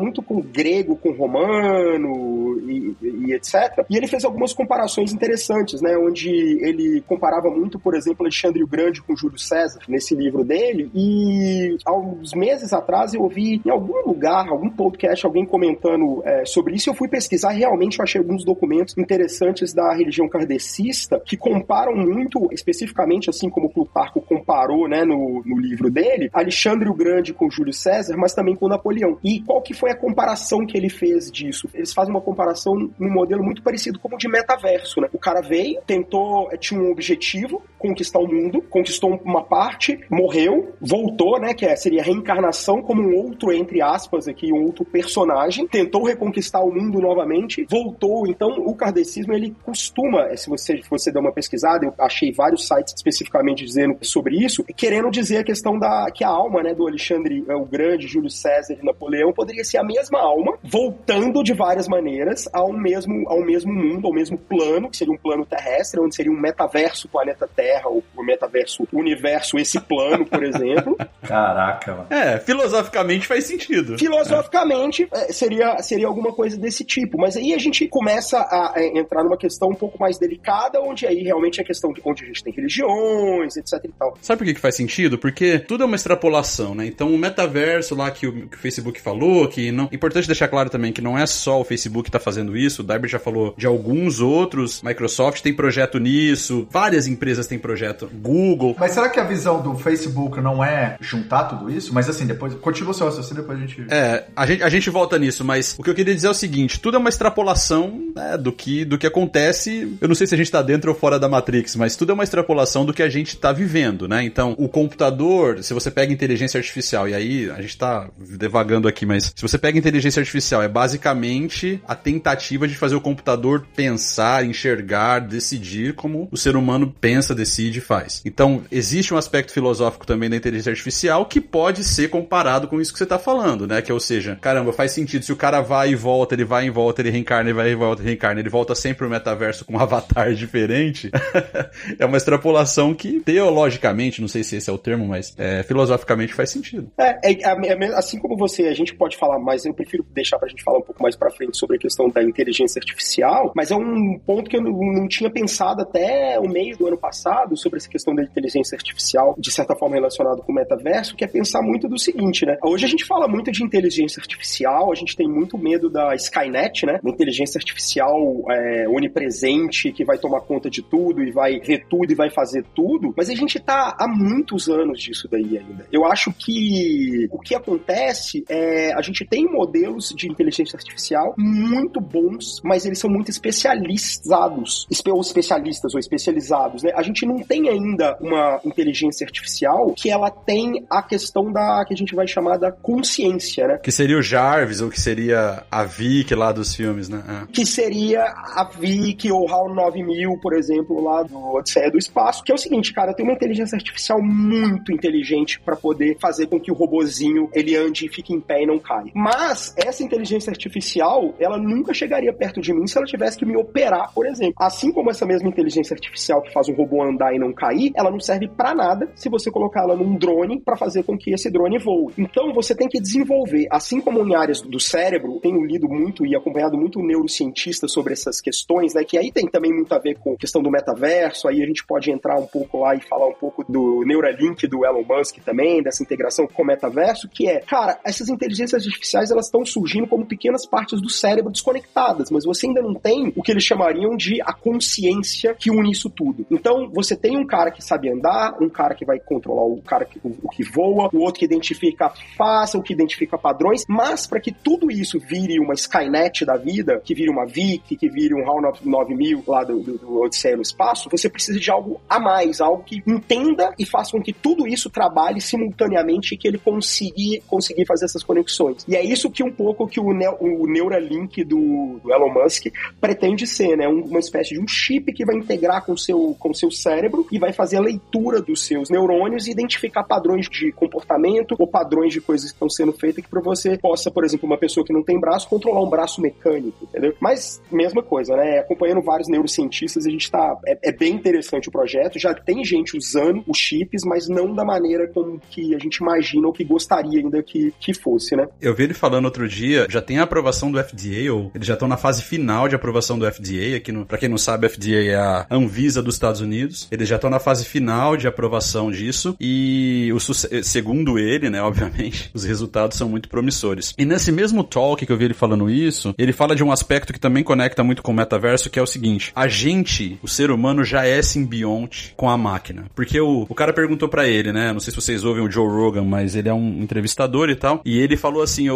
muito 0.00 0.22
com 0.22 0.40
grego, 0.40 0.96
com 0.96 1.12
romano 1.12 2.60
e, 2.68 2.96
e, 3.02 3.32
etc. 3.32 3.84
E 3.88 3.96
ele 3.96 4.06
fez 4.06 4.24
algumas 4.24 4.52
comparações 4.52 5.12
interessantes, 5.12 5.80
né? 5.80 5.96
Onde 5.96 6.30
ele 6.30 7.02
comparava 7.02 7.50
muito, 7.50 7.78
por 7.78 7.94
exemplo, 7.94 8.24
Alexandre 8.24 8.62
o 8.62 8.66
Grande 8.66 9.02
com 9.02 9.16
Júlio 9.16 9.38
César 9.38 9.80
nesse 9.88 10.14
livro 10.14 10.44
dele. 10.44 10.90
E 10.94 11.76
aos 11.84 12.32
meses 12.34 12.72
atrás 12.72 13.14
eu 13.14 13.22
ouvi 13.22 13.60
em 13.64 13.70
algum 13.70 14.06
lugar, 14.06 14.48
algum 14.48 14.70
podcast, 14.70 15.24
alguém 15.26 15.44
comentando 15.44 16.22
é, 16.24 16.44
sobre 16.44 16.74
isso. 16.74 16.90
Eu 16.90 16.94
fui 16.94 17.08
pesquisar 17.08 17.50
realmente 17.50 17.98
eu 17.98 18.02
achei 18.02 18.20
alguns 18.20 18.44
documentos 18.44 18.96
interessantes 18.96 19.72
da 19.72 19.92
religião 19.94 20.28
kardecista 20.28 21.20
que 21.24 21.36
comparam 21.36 21.94
muito, 21.96 22.48
especificamente 22.52 23.30
assim 23.30 23.48
como 23.48 23.70
Plutarco 23.70 24.20
comparou 24.20 24.45
né, 24.88 25.04
no, 25.04 25.42
no 25.44 25.58
livro 25.58 25.90
dele, 25.90 26.30
Alexandre 26.32 26.88
o 26.88 26.94
Grande 26.94 27.32
com 27.32 27.50
Júlio 27.50 27.72
César, 27.72 28.16
mas 28.16 28.34
também 28.34 28.54
com 28.54 28.68
Napoleão. 28.68 29.18
E 29.22 29.40
qual 29.40 29.60
que 29.60 29.74
foi 29.74 29.90
a 29.90 29.96
comparação 29.96 30.64
que 30.64 30.76
ele 30.76 30.88
fez 30.88 31.30
disso? 31.30 31.68
Eles 31.74 31.92
fazem 31.92 32.14
uma 32.14 32.20
comparação 32.20 32.74
num 32.74 33.12
modelo 33.12 33.42
muito 33.42 33.62
parecido 33.62 33.98
como 33.98 34.16
de 34.16 34.28
metaverso, 34.28 35.00
né? 35.00 35.08
O 35.12 35.18
cara 35.18 35.40
veio, 35.40 35.80
tentou, 35.86 36.48
eh, 36.52 36.56
tinha 36.56 36.80
um 36.80 36.90
objetivo, 36.90 37.62
conquistar 37.78 38.18
o 38.18 38.28
mundo, 38.28 38.62
conquistou 38.62 39.20
uma 39.24 39.42
parte, 39.42 39.98
morreu, 40.10 40.74
voltou, 40.80 41.40
né? 41.40 41.54
Que 41.54 41.66
é, 41.66 41.74
seria 41.76 42.02
reencarnação 42.02 42.82
como 42.82 43.02
um 43.02 43.16
outro, 43.16 43.52
entre 43.52 43.82
aspas, 43.82 44.28
aqui, 44.28 44.52
um 44.52 44.64
outro 44.64 44.84
personagem, 44.84 45.66
tentou 45.66 46.04
reconquistar 46.04 46.62
o 46.62 46.72
mundo 46.72 47.00
novamente, 47.00 47.66
voltou. 47.68 48.26
Então, 48.26 48.50
o 48.50 48.74
kardecismo, 48.74 49.32
ele 49.32 49.54
costuma, 49.64 50.26
eh, 50.28 50.36
se 50.36 50.48
você, 50.48 50.82
se 50.82 50.88
você 50.88 51.10
der 51.10 51.20
uma 51.20 51.32
pesquisada, 51.32 51.84
eu 51.84 51.94
achei 51.98 52.32
vários 52.32 52.66
sites 52.66 52.94
especificamente 52.96 53.64
dizendo 53.64 53.96
sobre 54.02 54.35
isso, 54.44 54.64
querendo 54.76 55.10
dizer 55.10 55.38
a 55.38 55.44
questão 55.44 55.78
da 55.78 56.06
que 56.12 56.24
a 56.24 56.28
alma, 56.28 56.62
né, 56.62 56.74
do 56.74 56.86
Alexandre 56.86 57.44
eh, 57.48 57.54
o 57.54 57.64
Grande, 57.64 58.06
Júlio 58.06 58.30
César 58.30 58.76
e 58.80 58.84
Napoleão 58.84 59.32
poderia 59.32 59.64
ser 59.64 59.78
a 59.78 59.84
mesma 59.84 60.20
alma, 60.20 60.58
voltando 60.62 61.42
de 61.42 61.52
várias 61.52 61.88
maneiras 61.88 62.48
ao 62.52 62.72
mesmo, 62.72 63.28
ao 63.28 63.40
mesmo 63.44 63.72
mundo, 63.72 64.06
ao 64.06 64.12
mesmo 64.12 64.38
plano, 64.38 64.90
que 64.90 64.96
seria 64.96 65.12
um 65.12 65.18
plano 65.18 65.44
terrestre, 65.44 66.00
onde 66.00 66.14
seria 66.14 66.32
um 66.32 66.40
metaverso 66.40 67.08
planeta 67.08 67.48
Terra, 67.54 67.88
ou 67.88 68.02
o 68.16 68.22
metaverso 68.22 68.86
universo, 68.92 69.58
esse 69.58 69.80
plano, 69.80 70.26
por 70.26 70.42
exemplo. 70.42 70.96
Caraca, 71.22 71.92
mano. 71.94 72.06
É, 72.10 72.38
filosoficamente 72.38 73.26
faz 73.26 73.44
sentido. 73.44 73.98
Filosoficamente, 73.98 75.08
é, 75.12 75.32
seria, 75.32 75.78
seria 75.78 76.06
alguma 76.06 76.32
coisa 76.32 76.56
desse 76.56 76.84
tipo. 76.84 77.18
Mas 77.18 77.36
aí 77.36 77.54
a 77.54 77.58
gente 77.58 77.86
começa 77.88 78.38
a, 78.38 78.78
a 78.78 78.84
entrar 78.84 79.24
numa 79.24 79.36
questão 79.36 79.68
um 79.68 79.74
pouco 79.74 79.98
mais 79.98 80.18
delicada, 80.18 80.80
onde 80.80 81.06
aí 81.06 81.22
realmente 81.22 81.60
é 81.60 81.64
questão 81.64 81.92
de 81.92 82.00
onde 82.04 82.24
a 82.24 82.26
gente 82.26 82.42
tem 82.42 82.52
religiões, 82.52 83.56
etc 83.56 83.84
e 83.84 83.92
tal. 83.98 84.14
Sabe 84.26 84.38
por 84.38 84.44
que, 84.44 84.54
que 84.54 84.60
faz 84.60 84.74
sentido? 84.74 85.16
Porque 85.16 85.56
tudo 85.56 85.84
é 85.84 85.86
uma 85.86 85.94
extrapolação, 85.94 86.74
né? 86.74 86.84
Então 86.84 87.14
o 87.14 87.16
metaverso 87.16 87.94
lá 87.94 88.10
que 88.10 88.26
o, 88.26 88.48
que 88.48 88.56
o 88.56 88.58
Facebook 88.58 89.00
falou, 89.00 89.46
que 89.46 89.70
não. 89.70 89.88
Importante 89.92 90.26
deixar 90.26 90.48
claro 90.48 90.68
também 90.68 90.92
que 90.92 91.00
não 91.00 91.16
é 91.16 91.24
só 91.26 91.60
o 91.60 91.64
Facebook 91.64 92.06
que 92.06 92.10
tá 92.10 92.18
fazendo 92.18 92.56
isso, 92.56 92.82
o 92.82 92.84
Darby 92.84 93.06
já 93.06 93.20
falou 93.20 93.54
de 93.56 93.68
alguns 93.68 94.18
outros, 94.18 94.82
Microsoft 94.82 95.42
tem 95.42 95.54
projeto 95.54 96.00
nisso, 96.00 96.66
várias 96.72 97.06
empresas 97.06 97.46
têm 97.46 97.56
projeto, 97.56 98.10
Google. 98.14 98.74
Mas 98.76 98.90
será 98.90 99.08
que 99.08 99.20
a 99.20 99.22
visão 99.22 99.62
do 99.62 99.76
Facebook 99.76 100.40
não 100.40 100.64
é 100.64 100.96
juntar 101.00 101.44
tudo 101.44 101.70
isso? 101.70 101.94
Mas 101.94 102.08
assim, 102.08 102.26
depois. 102.26 102.52
Continua 102.54 102.90
o 102.90 102.94
seu 102.94 103.06
raciocínio, 103.06 103.42
depois 103.42 103.58
a 103.58 103.64
gente. 103.64 103.86
É, 103.88 104.24
a 104.34 104.44
gente, 104.44 104.62
a 104.64 104.68
gente 104.68 104.90
volta 104.90 105.16
nisso, 105.20 105.44
mas 105.44 105.76
o 105.78 105.84
que 105.84 105.90
eu 105.90 105.94
queria 105.94 106.16
dizer 106.16 106.26
é 106.26 106.30
o 106.30 106.34
seguinte: 106.34 106.80
tudo 106.80 106.96
é 106.96 106.98
uma 106.98 107.08
extrapolação 107.08 108.10
né, 108.12 108.36
do, 108.36 108.50
que, 108.50 108.84
do 108.84 108.98
que 108.98 109.06
acontece. 109.06 109.96
Eu 110.00 110.08
não 110.08 110.16
sei 110.16 110.26
se 110.26 110.34
a 110.34 110.38
gente 110.38 110.50
tá 110.50 110.62
dentro 110.62 110.90
ou 110.90 110.98
fora 110.98 111.16
da 111.16 111.28
Matrix, 111.28 111.76
mas 111.76 111.94
tudo 111.94 112.10
é 112.10 112.14
uma 112.14 112.24
extrapolação 112.24 112.84
do 112.84 112.92
que 112.92 113.04
a 113.04 113.08
gente 113.08 113.36
tá 113.36 113.52
vivendo, 113.52 114.08
né? 114.08 114.15
Então, 114.22 114.54
o 114.58 114.68
computador, 114.68 115.62
se 115.62 115.74
você 115.74 115.90
pega 115.90 116.12
inteligência 116.12 116.58
artificial, 116.58 117.08
e 117.08 117.14
aí 117.14 117.50
a 117.50 117.60
gente 117.60 117.76
tá 117.76 118.08
devagando 118.18 118.88
aqui, 118.88 119.04
mas 119.04 119.32
se 119.34 119.42
você 119.42 119.58
pega 119.58 119.78
inteligência 119.78 120.20
artificial, 120.20 120.62
é 120.62 120.68
basicamente 120.68 121.80
a 121.86 121.94
tentativa 121.94 122.68
de 122.68 122.74
fazer 122.74 122.94
o 122.94 123.00
computador 123.00 123.66
pensar, 123.74 124.44
enxergar, 124.44 125.20
decidir 125.20 125.94
como 125.94 126.28
o 126.30 126.36
ser 126.36 126.56
humano 126.56 126.94
pensa, 127.00 127.34
decide 127.34 127.78
e 127.78 127.82
faz. 127.82 128.22
Então, 128.24 128.62
existe 128.70 129.12
um 129.12 129.16
aspecto 129.16 129.52
filosófico 129.52 130.06
também 130.06 130.30
da 130.30 130.36
inteligência 130.36 130.70
artificial 130.70 131.26
que 131.26 131.40
pode 131.40 131.84
ser 131.84 132.08
comparado 132.08 132.68
com 132.68 132.80
isso 132.80 132.92
que 132.92 132.98
você 132.98 133.06
tá 133.06 133.18
falando, 133.18 133.66
né? 133.66 133.82
Que 133.82 133.92
ou 133.92 134.00
seja, 134.00 134.36
caramba, 134.40 134.72
faz 134.72 134.92
sentido. 134.92 135.24
Se 135.24 135.32
o 135.32 135.36
cara 135.36 135.60
vai 135.60 135.90
e 135.90 135.94
volta, 135.94 136.34
ele 136.34 136.44
vai 136.44 136.66
e 136.66 136.70
volta, 136.70 137.02
ele 137.02 137.10
reencarna, 137.10 137.50
ele 137.50 137.56
vai 137.56 137.70
e 137.70 137.74
volta, 137.74 138.02
ele 138.02 138.10
reencarna, 138.10 138.40
ele 138.40 138.48
volta 138.48 138.74
sempre 138.74 138.98
pro 138.98 139.10
metaverso 139.10 139.64
com 139.64 139.74
um 139.74 139.78
avatar 139.80 140.32
diferente. 140.34 141.10
é 141.98 142.04
uma 142.06 142.16
extrapolação 142.16 142.94
que, 142.94 143.20
teologicamente, 143.20 144.05
não 144.20 144.28
sei 144.28 144.42
se 144.42 144.56
esse 144.56 144.70
é 144.70 144.72
o 144.72 144.78
termo, 144.78 145.06
mas 145.06 145.34
é, 145.38 145.62
filosoficamente 145.62 146.34
faz 146.34 146.50
sentido. 146.50 146.90
É, 146.98 147.32
é, 147.32 147.42
é, 147.42 147.86
assim 147.94 148.18
como 148.18 148.36
você, 148.36 148.64
a 148.64 148.74
gente 148.74 148.94
pode 148.94 149.16
falar 149.16 149.38
mais, 149.38 149.64
eu 149.64 149.74
prefiro 149.74 150.04
deixar 150.12 150.38
pra 150.38 150.48
gente 150.48 150.62
falar 150.62 150.78
um 150.78 150.82
pouco 150.82 151.02
mais 151.02 151.16
pra 151.16 151.30
frente 151.30 151.56
sobre 151.56 151.76
a 151.76 151.78
questão 151.78 152.08
da 152.08 152.22
inteligência 152.22 152.78
artificial, 152.78 153.52
mas 153.54 153.70
é 153.70 153.76
um 153.76 154.18
ponto 154.18 154.48
que 154.48 154.56
eu 154.56 154.62
não, 154.62 154.72
não 154.72 155.08
tinha 155.08 155.30
pensado 155.30 155.82
até 155.82 156.38
o 156.38 156.48
meio 156.48 156.76
do 156.76 156.86
ano 156.86 156.98
passado 156.98 157.56
sobre 157.56 157.78
essa 157.78 157.88
questão 157.88 158.14
da 158.14 158.22
inteligência 158.22 158.76
artificial, 158.76 159.34
de 159.38 159.50
certa 159.50 159.74
forma 159.74 159.96
relacionado 159.96 160.42
com 160.42 160.52
o 160.52 160.54
metaverso, 160.54 161.16
que 161.16 161.24
é 161.24 161.28
pensar 161.28 161.62
muito 161.62 161.88
do 161.88 161.98
seguinte, 161.98 162.44
né? 162.46 162.56
Hoje 162.64 162.84
a 162.84 162.88
gente 162.88 163.04
fala 163.04 163.28
muito 163.28 163.50
de 163.50 163.62
inteligência 163.62 164.20
artificial, 164.20 164.92
a 164.92 164.94
gente 164.94 165.16
tem 165.16 165.28
muito 165.28 165.58
medo 165.58 165.90
da 165.90 166.14
Skynet, 166.14 166.86
né? 166.86 166.98
Uma 167.02 167.12
inteligência 167.12 167.58
artificial 167.58 168.16
é, 168.50 168.88
onipresente 168.88 169.92
que 169.92 170.04
vai 170.04 170.18
tomar 170.18 170.40
conta 170.42 170.70
de 170.70 170.82
tudo 170.82 171.22
e 171.22 171.30
vai 171.30 171.58
ver 171.60 171.86
tudo 171.88 172.12
e 172.12 172.14
vai 172.14 172.30
fazer 172.30 172.64
tudo, 172.74 173.12
mas 173.16 173.30
a 173.30 173.34
gente 173.34 173.58
tá 173.58 173.95
há 173.98 174.08
muitos 174.08 174.68
anos 174.68 175.00
disso 175.00 175.28
daí 175.30 175.58
ainda. 175.58 175.86
Eu 175.92 176.04
acho 176.04 176.32
que 176.32 177.26
o 177.30 177.38
que 177.38 177.54
acontece 177.54 178.44
é 178.48 178.92
a 178.94 179.02
gente 179.02 179.24
tem 179.24 179.44
modelos 179.44 180.14
de 180.16 180.28
inteligência 180.30 180.76
artificial 180.76 181.34
muito 181.36 182.00
bons, 182.00 182.60
mas 182.62 182.86
eles 182.86 182.98
são 182.98 183.10
muito 183.10 183.30
especializados, 183.30 184.86
ou 185.06 185.20
especialistas 185.20 185.94
ou 185.94 186.00
especializados, 186.00 186.82
né? 186.82 186.92
A 186.94 187.02
gente 187.02 187.24
não 187.26 187.38
tem 187.38 187.68
ainda 187.68 188.16
uma 188.20 188.60
inteligência 188.64 189.24
artificial 189.24 189.92
que 189.94 190.10
ela 190.10 190.30
tem 190.30 190.84
a 190.90 191.02
questão 191.02 191.52
da 191.52 191.84
que 191.86 191.94
a 191.94 191.96
gente 191.96 192.14
vai 192.14 192.26
chamar 192.26 192.58
da 192.58 192.70
consciência, 192.70 193.66
né? 193.66 193.78
Que 193.78 193.92
seria 193.92 194.18
o 194.18 194.22
Jarvis 194.22 194.80
ou 194.80 194.90
que 194.90 195.00
seria 195.00 195.64
a 195.70 195.84
Vic 195.84 196.34
lá 196.34 196.52
dos 196.52 196.74
filmes, 196.74 197.08
né? 197.08 197.22
É. 197.28 197.52
Que 197.52 197.64
seria 197.64 198.24
a 198.24 198.64
Vic 198.64 199.30
ou 199.30 199.48
HAL 199.48 199.74
9000, 199.74 200.38
por 200.40 200.54
exemplo, 200.54 201.02
lá 201.02 201.22
do 201.22 201.54
Odisseia 201.54 201.90
do 201.90 201.98
Espaço, 201.98 202.42
que 202.42 202.52
é 202.52 202.54
o 202.54 202.58
seguinte, 202.58 202.92
cara, 202.92 203.14
tem 203.14 203.24
uma 203.24 203.34
inteligência 203.34 203.76
artificial 203.76 203.85
muito 204.20 204.92
inteligente 204.92 205.60
para 205.60 205.76
poder 205.76 206.16
fazer 206.18 206.46
com 206.46 206.60
que 206.60 206.70
o 206.70 206.74
robozinho 206.74 207.48
ele 207.52 207.76
ande 207.76 208.06
e 208.06 208.08
fique 208.08 208.32
em 208.32 208.40
pé 208.40 208.62
e 208.62 208.66
não 208.66 208.78
caia. 208.78 209.10
Mas 209.14 209.74
essa 209.76 210.02
inteligência 210.02 210.50
artificial, 210.50 211.34
ela 211.38 211.58
nunca 211.58 211.92
chegaria 211.94 212.32
perto 212.32 212.60
de 212.60 212.72
mim 212.72 212.86
se 212.86 212.96
ela 212.96 213.06
tivesse 213.06 213.36
que 213.36 213.46
me 213.46 213.56
operar, 213.56 214.12
por 214.14 214.26
exemplo. 214.26 214.54
Assim 214.58 214.92
como 214.92 215.10
essa 215.10 215.26
mesma 215.26 215.48
inteligência 215.48 215.94
artificial 215.94 216.42
que 216.42 216.52
faz 216.52 216.68
um 216.68 216.74
robô 216.74 217.02
andar 217.02 217.34
e 217.34 217.38
não 217.38 217.52
cair, 217.52 217.92
ela 217.96 218.10
não 218.10 218.20
serve 218.20 218.48
para 218.48 218.74
nada 218.74 219.10
se 219.14 219.28
você 219.28 219.50
colocar 219.50 219.82
ela 219.82 219.96
num 219.96 220.16
drone 220.16 220.60
para 220.60 220.76
fazer 220.76 221.02
com 221.02 221.16
que 221.16 221.32
esse 221.32 221.50
drone 221.50 221.78
voe. 221.78 222.12
Então 222.18 222.52
você 222.52 222.74
tem 222.74 222.88
que 222.88 223.00
desenvolver, 223.00 223.66
assim 223.70 224.00
como 224.00 224.26
em 224.26 224.34
áreas 224.34 224.60
do 224.60 224.80
cérebro, 224.80 225.40
tenho 225.40 225.64
lido 225.64 225.88
muito 225.88 226.26
e 226.26 226.34
acompanhado 226.34 226.76
muito 226.76 227.00
neurocientistas 227.00 227.92
sobre 227.92 228.12
essas 228.12 228.40
questões, 228.40 228.94
né, 228.94 229.04
que 229.04 229.18
aí 229.18 229.30
tem 229.32 229.46
também 229.46 229.72
muito 229.72 229.94
a 229.94 229.98
ver 229.98 230.18
com 230.18 230.32
a 230.32 230.36
questão 230.36 230.62
do 230.62 230.70
metaverso, 230.70 231.48
aí 231.48 231.62
a 231.62 231.66
gente 231.66 231.84
pode 231.86 232.10
entrar 232.10 232.38
um 232.38 232.46
pouco 232.46 232.80
lá 232.80 232.94
e 232.94 233.00
falar 233.00 233.28
um 233.28 233.34
pouco 233.34 233.64
do 233.76 234.02
Neuralink 234.06 234.66
do 234.66 234.86
Elon 234.86 235.04
Musk 235.06 235.36
também, 235.44 235.82
dessa 235.82 236.02
integração 236.02 236.46
com 236.46 236.62
o 236.62 236.66
metaverso, 236.66 237.28
que 237.28 237.46
é, 237.46 237.60
cara, 237.60 237.98
essas 238.02 238.30
inteligências 238.30 238.86
artificiais 238.86 239.30
elas 239.30 239.46
estão 239.46 239.66
surgindo 239.66 240.06
como 240.06 240.24
pequenas 240.24 240.66
partes 240.66 241.00
do 241.02 241.10
cérebro 241.10 241.52
desconectadas, 241.52 242.30
mas 242.30 242.44
você 242.44 242.66
ainda 242.66 242.80
não 242.80 242.94
tem 242.94 243.32
o 243.36 243.42
que 243.42 243.52
eles 243.52 243.64
chamariam 243.64 244.16
de 244.16 244.40
a 244.40 244.54
consciência 244.54 245.54
que 245.54 245.70
une 245.70 245.90
isso 245.90 246.08
tudo. 246.08 246.46
Então, 246.50 246.88
você 246.90 247.14
tem 247.14 247.36
um 247.36 247.46
cara 247.46 247.70
que 247.70 247.84
sabe 247.84 248.10
andar, 248.10 248.56
um 248.60 248.68
cara 248.70 248.94
que 248.94 249.04
vai 249.04 249.18
controlar 249.20 249.66
o 249.66 249.82
cara 249.82 250.06
que, 250.06 250.18
o, 250.24 250.34
o 250.42 250.48
que 250.48 250.62
voa, 250.62 251.10
o 251.12 251.20
outro 251.20 251.40
que 251.40 251.44
identifica 251.44 252.10
face, 252.36 252.78
o 252.78 252.82
que 252.82 252.94
identifica 252.94 253.36
padrões, 253.36 253.84
mas 253.86 254.26
para 254.26 254.40
que 254.40 254.52
tudo 254.52 254.90
isso 254.90 255.18
vire 255.18 255.60
uma 255.60 255.74
Skynet 255.74 256.46
da 256.46 256.56
vida, 256.56 256.98
que 257.04 257.14
vire 257.14 257.30
uma 257.30 257.44
Vic, 257.44 257.94
que 257.94 258.08
vire 258.08 258.34
um 258.34 258.48
HAL 258.48 258.74
9000 258.82 259.44
lá 259.46 259.64
do, 259.64 259.80
do, 259.80 259.98
do 259.98 260.20
Odisseia 260.22 260.56
no 260.56 260.62
espaço, 260.62 261.10
você 261.10 261.28
precisa 261.28 261.60
de 261.60 261.70
algo 261.70 262.00
a 262.08 262.18
mais, 262.18 262.60
algo 262.60 262.82
que 262.82 263.02
entenda 263.06 263.55
e 263.78 263.86
faça 263.86 264.12
com 264.12 264.22
que 264.22 264.32
tudo 264.32 264.66
isso 264.66 264.90
trabalhe 264.90 265.40
simultaneamente 265.40 266.34
e 266.34 266.38
que 266.38 266.46
ele 266.48 266.58
consiga 266.58 267.06
conseguir 267.46 267.86
fazer 267.86 268.04
essas 268.04 268.22
conexões. 268.22 268.84
E 268.88 268.96
é 268.96 269.04
isso 269.04 269.30
que 269.30 269.42
um 269.42 269.50
pouco 269.50 269.86
que 269.86 270.00
o, 270.00 270.12
ne 270.12 270.28
o 270.40 270.66
Neuralink 270.66 271.44
do, 271.44 272.00
do 272.02 272.12
Elon 272.12 272.32
Musk 272.32 272.66
pretende 273.00 273.46
ser, 273.46 273.76
né? 273.76 273.88
uma 273.88 274.18
espécie 274.18 274.54
de 274.54 274.60
um 274.60 274.66
chip 274.66 275.12
que 275.12 275.24
vai 275.24 275.36
integrar 275.36 275.84
com 275.84 275.96
seu, 275.96 276.36
com 276.38 276.52
seu 276.52 276.70
cérebro 276.70 277.26
e 277.30 277.38
vai 277.38 277.52
fazer 277.52 277.76
a 277.76 277.80
leitura 277.80 278.40
dos 278.40 278.66
seus 278.66 278.90
neurônios 278.90 279.46
e 279.46 279.50
identificar 279.50 280.04
padrões 280.04 280.48
de 280.48 280.72
comportamento 280.72 281.54
ou 281.58 281.66
padrões 281.66 282.12
de 282.12 282.20
coisas 282.20 282.50
que 282.50 282.56
estão 282.56 282.68
sendo 282.68 282.92
feitas 282.92 283.24
que 283.24 283.30
para 283.30 283.40
você 283.40 283.78
possa, 283.78 284.10
por 284.10 284.24
exemplo, 284.24 284.46
uma 284.46 284.58
pessoa 284.58 284.84
que 284.84 284.92
não 284.92 285.02
tem 285.02 285.18
braço, 285.18 285.48
controlar 285.48 285.82
um 285.82 285.90
braço 285.90 286.20
mecânico, 286.20 286.84
entendeu? 286.84 287.14
Mas, 287.20 287.62
mesma 287.70 288.02
coisa, 288.02 288.36
né? 288.36 288.58
Acompanhando 288.58 289.02
vários 289.02 289.28
neurocientistas, 289.28 290.06
a 290.06 290.10
gente 290.10 290.30
tá. 290.30 290.56
É, 290.66 290.90
é 290.90 290.92
bem 290.92 291.14
interessante 291.14 291.68
o 291.68 291.72
projeto, 291.72 292.18
já 292.18 292.34
tem 292.34 292.64
gente 292.64 292.96
usando 292.96 293.42
os 293.46 293.58
chips, 293.58 294.02
mas 294.04 294.28
não 294.28 294.54
da 294.54 294.64
maneira 294.64 295.08
como 295.08 295.40
que 295.50 295.74
a 295.74 295.78
gente 295.78 295.96
imagina 295.96 296.46
ou 296.46 296.52
que 296.52 296.64
gostaria 296.64 297.20
ainda 297.20 297.42
que, 297.42 297.72
que 297.78 297.94
fosse, 297.94 298.36
né? 298.36 298.46
Eu 298.60 298.74
vi 298.74 298.84
ele 298.84 298.94
falando 298.94 299.26
outro 299.26 299.48
dia, 299.48 299.86
já 299.88 300.02
tem 300.02 300.18
a 300.18 300.22
aprovação 300.22 300.70
do 300.70 300.82
FDA, 300.82 301.32
ou 301.32 301.50
eles 301.54 301.66
já 301.66 301.74
estão 301.74 301.88
na 301.88 301.96
fase 301.96 302.22
final 302.22 302.68
de 302.68 302.74
aprovação 302.74 303.18
do 303.18 303.30
FDA, 303.30 303.76
aqui 303.76 303.92
no, 303.92 304.04
pra 304.04 304.18
quem 304.18 304.28
não 304.28 304.38
sabe, 304.38 304.66
a 304.66 304.70
FDA 304.70 305.04
é 305.04 305.14
a 305.14 305.46
Anvisa 305.50 306.02
dos 306.02 306.14
Estados 306.14 306.40
Unidos, 306.40 306.88
eles 306.90 307.08
já 307.08 307.16
estão 307.16 307.30
na 307.30 307.38
fase 307.38 307.64
final 307.64 308.16
de 308.16 308.26
aprovação 308.26 308.90
disso, 308.90 309.36
e 309.40 310.10
o, 310.12 310.20
segundo 310.20 311.18
ele, 311.18 311.50
né, 311.50 311.62
obviamente, 311.62 312.30
os 312.34 312.44
resultados 312.44 312.96
são 312.96 313.08
muito 313.08 313.28
promissores. 313.28 313.94
E 313.98 314.04
nesse 314.04 314.32
mesmo 314.32 314.64
talk 314.64 315.04
que 315.04 315.12
eu 315.12 315.16
vi 315.16 315.26
ele 315.26 315.34
falando 315.34 315.70
isso, 315.70 316.14
ele 316.18 316.32
fala 316.32 316.54
de 316.54 316.64
um 316.64 316.72
aspecto 316.72 317.12
que 317.12 317.20
também 317.20 317.42
conecta 317.42 317.82
muito 317.84 318.02
com 318.02 318.12
o 318.12 318.14
metaverso, 318.14 318.70
que 318.70 318.78
é 318.78 318.82
o 318.82 318.86
seguinte: 318.86 319.32
a 319.34 319.48
gente, 319.48 320.18
o 320.22 320.28
ser 320.28 320.50
humano, 320.50 320.84
já 320.84 321.06
é 321.06 321.20
simbionte 321.22 322.14
com 322.16 322.28
a 322.28 322.36
máquina. 322.36 322.86
Porque 322.94 323.20
o, 323.20 323.35
o 323.48 323.54
cara 323.54 323.72
perguntou 323.72 324.08
para 324.08 324.26
ele, 324.26 324.52
né? 324.52 324.72
Não 324.72 324.80
sei 324.80 324.92
se 324.92 325.00
vocês 325.00 325.24
ouvem 325.24 325.44
o 325.44 325.50
Joe 325.50 325.68
Rogan, 325.68 326.04
mas 326.04 326.34
ele 326.34 326.48
é 326.48 326.54
um 326.54 326.82
entrevistador 326.82 327.50
e 327.50 327.56
tal. 327.56 327.82
E 327.84 327.98
ele 327.98 328.16
falou 328.16 328.42
assim: 328.42 328.66